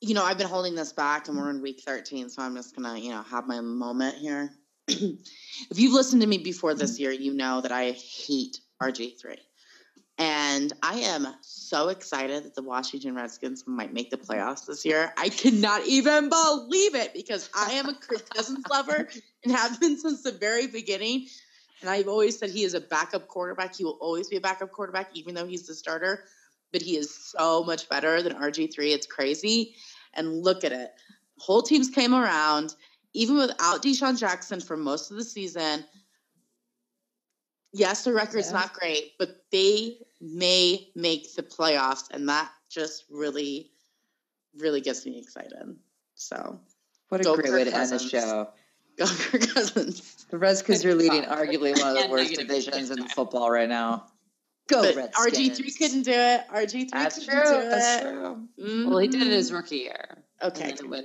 You 0.00 0.14
know, 0.14 0.24
I've 0.24 0.38
been 0.38 0.48
holding 0.48 0.74
this 0.74 0.92
back, 0.92 1.28
and 1.28 1.38
we're 1.38 1.50
in 1.50 1.62
week 1.62 1.82
13, 1.86 2.28
so 2.28 2.42
I'm 2.42 2.56
just 2.56 2.74
gonna, 2.74 2.98
you 2.98 3.10
know, 3.10 3.22
have 3.22 3.46
my 3.46 3.60
moment 3.60 4.16
here. 4.16 4.50
if 4.88 5.78
you've 5.78 5.94
listened 5.94 6.22
to 6.22 6.28
me 6.28 6.38
before 6.38 6.74
this 6.74 6.98
year, 6.98 7.12
you 7.12 7.32
know 7.34 7.60
that 7.60 7.70
I 7.70 7.92
hate 7.92 8.58
RG3. 8.82 9.36
And 10.52 10.72
I 10.82 10.98
am 10.98 11.26
so 11.40 11.88
excited 11.88 12.44
that 12.44 12.54
the 12.54 12.62
Washington 12.62 13.14
Redskins 13.14 13.64
might 13.66 13.94
make 13.94 14.10
the 14.10 14.18
playoffs 14.18 14.66
this 14.66 14.84
year. 14.84 15.12
I 15.16 15.30
cannot 15.30 15.86
even 15.86 16.28
believe 16.28 16.94
it 16.94 17.14
because 17.14 17.48
I 17.56 17.72
am 17.72 17.88
a 17.88 17.94
Kirk 17.94 18.28
Cousins 18.28 18.64
lover 18.70 19.08
and 19.44 19.56
have 19.56 19.80
been 19.80 19.96
since 19.96 20.22
the 20.22 20.32
very 20.32 20.66
beginning. 20.66 21.28
And 21.80 21.88
I've 21.88 22.06
always 22.06 22.38
said 22.38 22.50
he 22.50 22.64
is 22.64 22.74
a 22.74 22.80
backup 22.80 23.28
quarterback. 23.28 23.74
He 23.74 23.84
will 23.84 23.96
always 24.00 24.28
be 24.28 24.36
a 24.36 24.42
backup 24.42 24.72
quarterback, 24.72 25.08
even 25.14 25.34
though 25.34 25.46
he's 25.46 25.66
the 25.66 25.74
starter. 25.74 26.24
But 26.70 26.82
he 26.82 26.98
is 26.98 27.14
so 27.14 27.64
much 27.64 27.88
better 27.88 28.20
than 28.20 28.34
RG3. 28.34 28.76
It's 28.78 29.06
crazy. 29.06 29.74
And 30.12 30.42
look 30.42 30.64
at 30.64 30.72
it. 30.72 30.92
Whole 31.38 31.62
teams 31.62 31.88
came 31.88 32.14
around, 32.14 32.74
even 33.14 33.38
without 33.38 33.82
DeSean 33.82 34.18
Jackson 34.18 34.60
for 34.60 34.76
most 34.76 35.10
of 35.10 35.16
the 35.16 35.24
season 35.24 35.84
yes, 37.72 38.04
the 38.04 38.12
record's 38.12 38.48
yeah. 38.48 38.58
not 38.58 38.72
great, 38.74 39.12
but 39.18 39.44
they 39.50 39.98
may 40.22 40.88
make 40.94 41.34
the 41.34 41.42
playoffs, 41.42 42.04
and 42.10 42.28
that 42.28 42.50
just 42.70 43.04
really, 43.10 43.70
really 44.56 44.80
gets 44.80 45.04
me 45.04 45.18
excited. 45.18 45.76
So, 46.14 46.60
what 47.08 47.20
a 47.20 47.24
great 47.24 47.46
Kirk 47.46 47.54
way 47.54 47.64
to 47.64 47.70
Cousins. 47.72 48.02
end 48.02 48.10
the 48.10 48.20
show. 48.20 48.48
Go 48.98 49.06
Kirk 49.06 49.48
Cousins. 49.54 50.26
The 50.30 50.38
Redskins 50.38 50.84
are 50.84 50.94
leading 50.94 51.24
arguably 51.24 51.78
one 51.78 51.96
of 51.96 52.02
the 52.02 52.08
worst 52.10 52.34
divisions 52.34 52.90
in 52.90 53.06
football 53.08 53.50
right 53.50 53.68
now. 53.68 54.06
Go 54.68 54.82
RG 54.82 55.56
three 55.56 55.72
couldn't 55.72 56.02
do 56.02 56.12
it. 56.12 56.42
RG 56.48 56.70
three 56.70 56.84
couldn't 56.88 57.24
true. 57.24 57.42
do 57.62 57.68
That's 57.68 57.96
it. 57.96 58.02
True. 58.02 58.48
Mm-hmm. 58.60 58.88
Well, 58.88 58.98
he 58.98 59.08
did 59.08 59.22
it 59.22 59.32
his 59.32 59.52
rookie 59.52 59.78
year. 59.78 60.18
Okay. 60.40 60.74
Pew! 60.74 61.02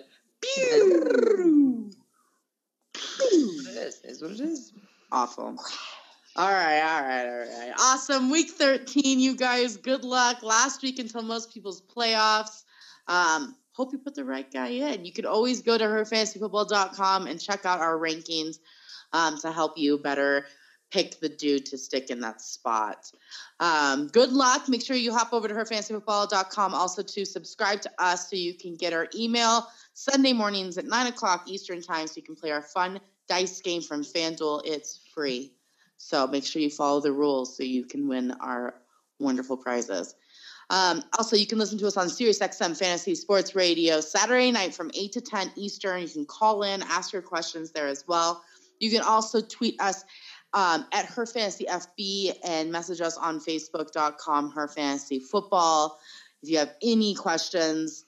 It 2.94 3.77
is. 3.77 4.02
Is 4.03 4.22
what 4.22 4.31
it 4.31 4.39
is. 4.39 4.73
Awful. 5.11 5.56
All 6.38 6.51
right, 6.51 6.81
all 6.81 7.01
right, 7.01 7.26
all 7.26 7.39
right. 7.39 7.73
Awesome. 7.80 8.30
Week 8.30 8.51
13, 8.51 9.19
you 9.19 9.35
guys. 9.35 9.76
Good 9.76 10.03
luck. 10.03 10.43
Last 10.43 10.84
week 10.84 10.99
until 10.99 11.23
most 11.23 11.51
people's 11.51 11.81
playoffs. 11.81 12.64
Um, 13.07 13.55
hope 13.72 13.91
you 13.91 13.97
put 13.97 14.14
the 14.14 14.23
right 14.23 14.51
guy 14.51 14.68
in. 14.68 15.03
You 15.03 15.11
could 15.11 15.26
always 15.26 15.64
go 15.64 15.80
to 15.80 15.84
herfantasyfootball.com 15.84 17.26
and 17.26 17.41
check 17.41 17.65
out 17.65 17.80
our 17.80 17.97
rankings 17.97 18.59
um, 19.14 19.39
to 19.39 19.51
help 19.51 19.80
you 19.80 19.97
better 19.97 20.45
pick 20.91 21.19
the 21.19 21.30
dude 21.30 21.65
to 21.65 21.77
stick 21.77 22.11
in 22.11 22.19
that 22.19 22.39
spot. 22.39 23.11
Um, 23.59 24.07
good 24.07 24.31
luck. 24.31 24.69
Make 24.69 24.85
sure 24.85 24.95
you 24.95 25.14
hop 25.14 25.34
over 25.34 25.47
to 25.47 25.55
herfantasyfootball.com 25.55 26.76
also 26.76 27.01
to 27.01 27.26
subscribe 27.26 27.81
to 27.81 27.91
us 27.97 28.30
so 28.30 28.35
you 28.35 28.53
can 28.53 28.76
get 28.76 28.93
our 28.93 29.07
email 29.15 29.68
Sunday 29.95 30.34
mornings 30.34 30.77
at 30.77 30.85
9 30.85 31.07
o'clock 31.07 31.45
Eastern 31.47 31.81
Time 31.81 32.05
so 32.05 32.14
you 32.18 32.22
can 32.22 32.35
play 32.35 32.51
our 32.51 32.61
fun 32.61 32.99
dice 33.27 33.59
game 33.59 33.81
from 33.81 34.03
FanDuel. 34.03 34.61
It's 34.65 35.01
free. 35.15 35.56
So 35.98 36.28
make 36.28 36.45
sure 36.45 36.61
you 36.61 36.69
follow 36.69 37.02
the 37.02 37.11
rules 37.11 37.57
so 37.57 37.64
you 37.64 37.86
can 37.86 38.07
win 38.07 38.32
our 38.40 38.76
wonderful 39.19 39.57
prizes. 39.57 40.15
Um, 40.69 41.03
also, 41.18 41.36
you 41.36 41.48
can 41.48 41.57
listen 41.57 41.78
to 41.80 41.88
us 41.88 41.98
on 41.98 42.07
SiriusXM 42.07 42.78
Fantasy 42.78 43.15
Sports 43.15 43.56
Radio 43.56 44.02
Saturday 44.02 44.52
night 44.52 44.74
from 44.74 44.91
8 44.94 45.11
to 45.14 45.22
10 45.22 45.52
Eastern. 45.56 46.02
You 46.02 46.10
can 46.10 46.26
call 46.26 46.64
in, 46.64 46.84
ask 46.84 47.14
your 47.14 47.22
questions 47.22 47.72
there 47.72 47.88
as 47.88 48.06
well. 48.07 48.44
You 48.80 48.91
can 48.91 49.02
also 49.02 49.41
tweet 49.41 49.80
us 49.82 50.03
um, 50.53 50.86
at 50.91 51.06
Her 51.06 51.26
Fantasy 51.26 51.65
FB 51.65 52.38
and 52.44 52.72
message 52.72 53.02
us 53.02 53.18
on 53.18 53.40
Facebook.com, 53.40 54.52
Her 54.52 54.68
Fantasy 54.68 55.19
Football. 55.19 55.99
If 56.44 56.49
you 56.49 56.57
have 56.57 56.76
any 56.82 57.15
questions, 57.15 58.03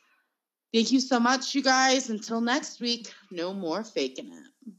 thank 0.73 0.91
you 0.91 0.99
so 0.99 1.19
much, 1.19 1.55
you 1.55 1.63
guys. 1.63 2.09
Until 2.09 2.41
next 2.41 2.81
week, 2.81 3.13
no 3.31 3.53
more 3.53 3.83
faking 3.83 4.31
it. 4.31 4.73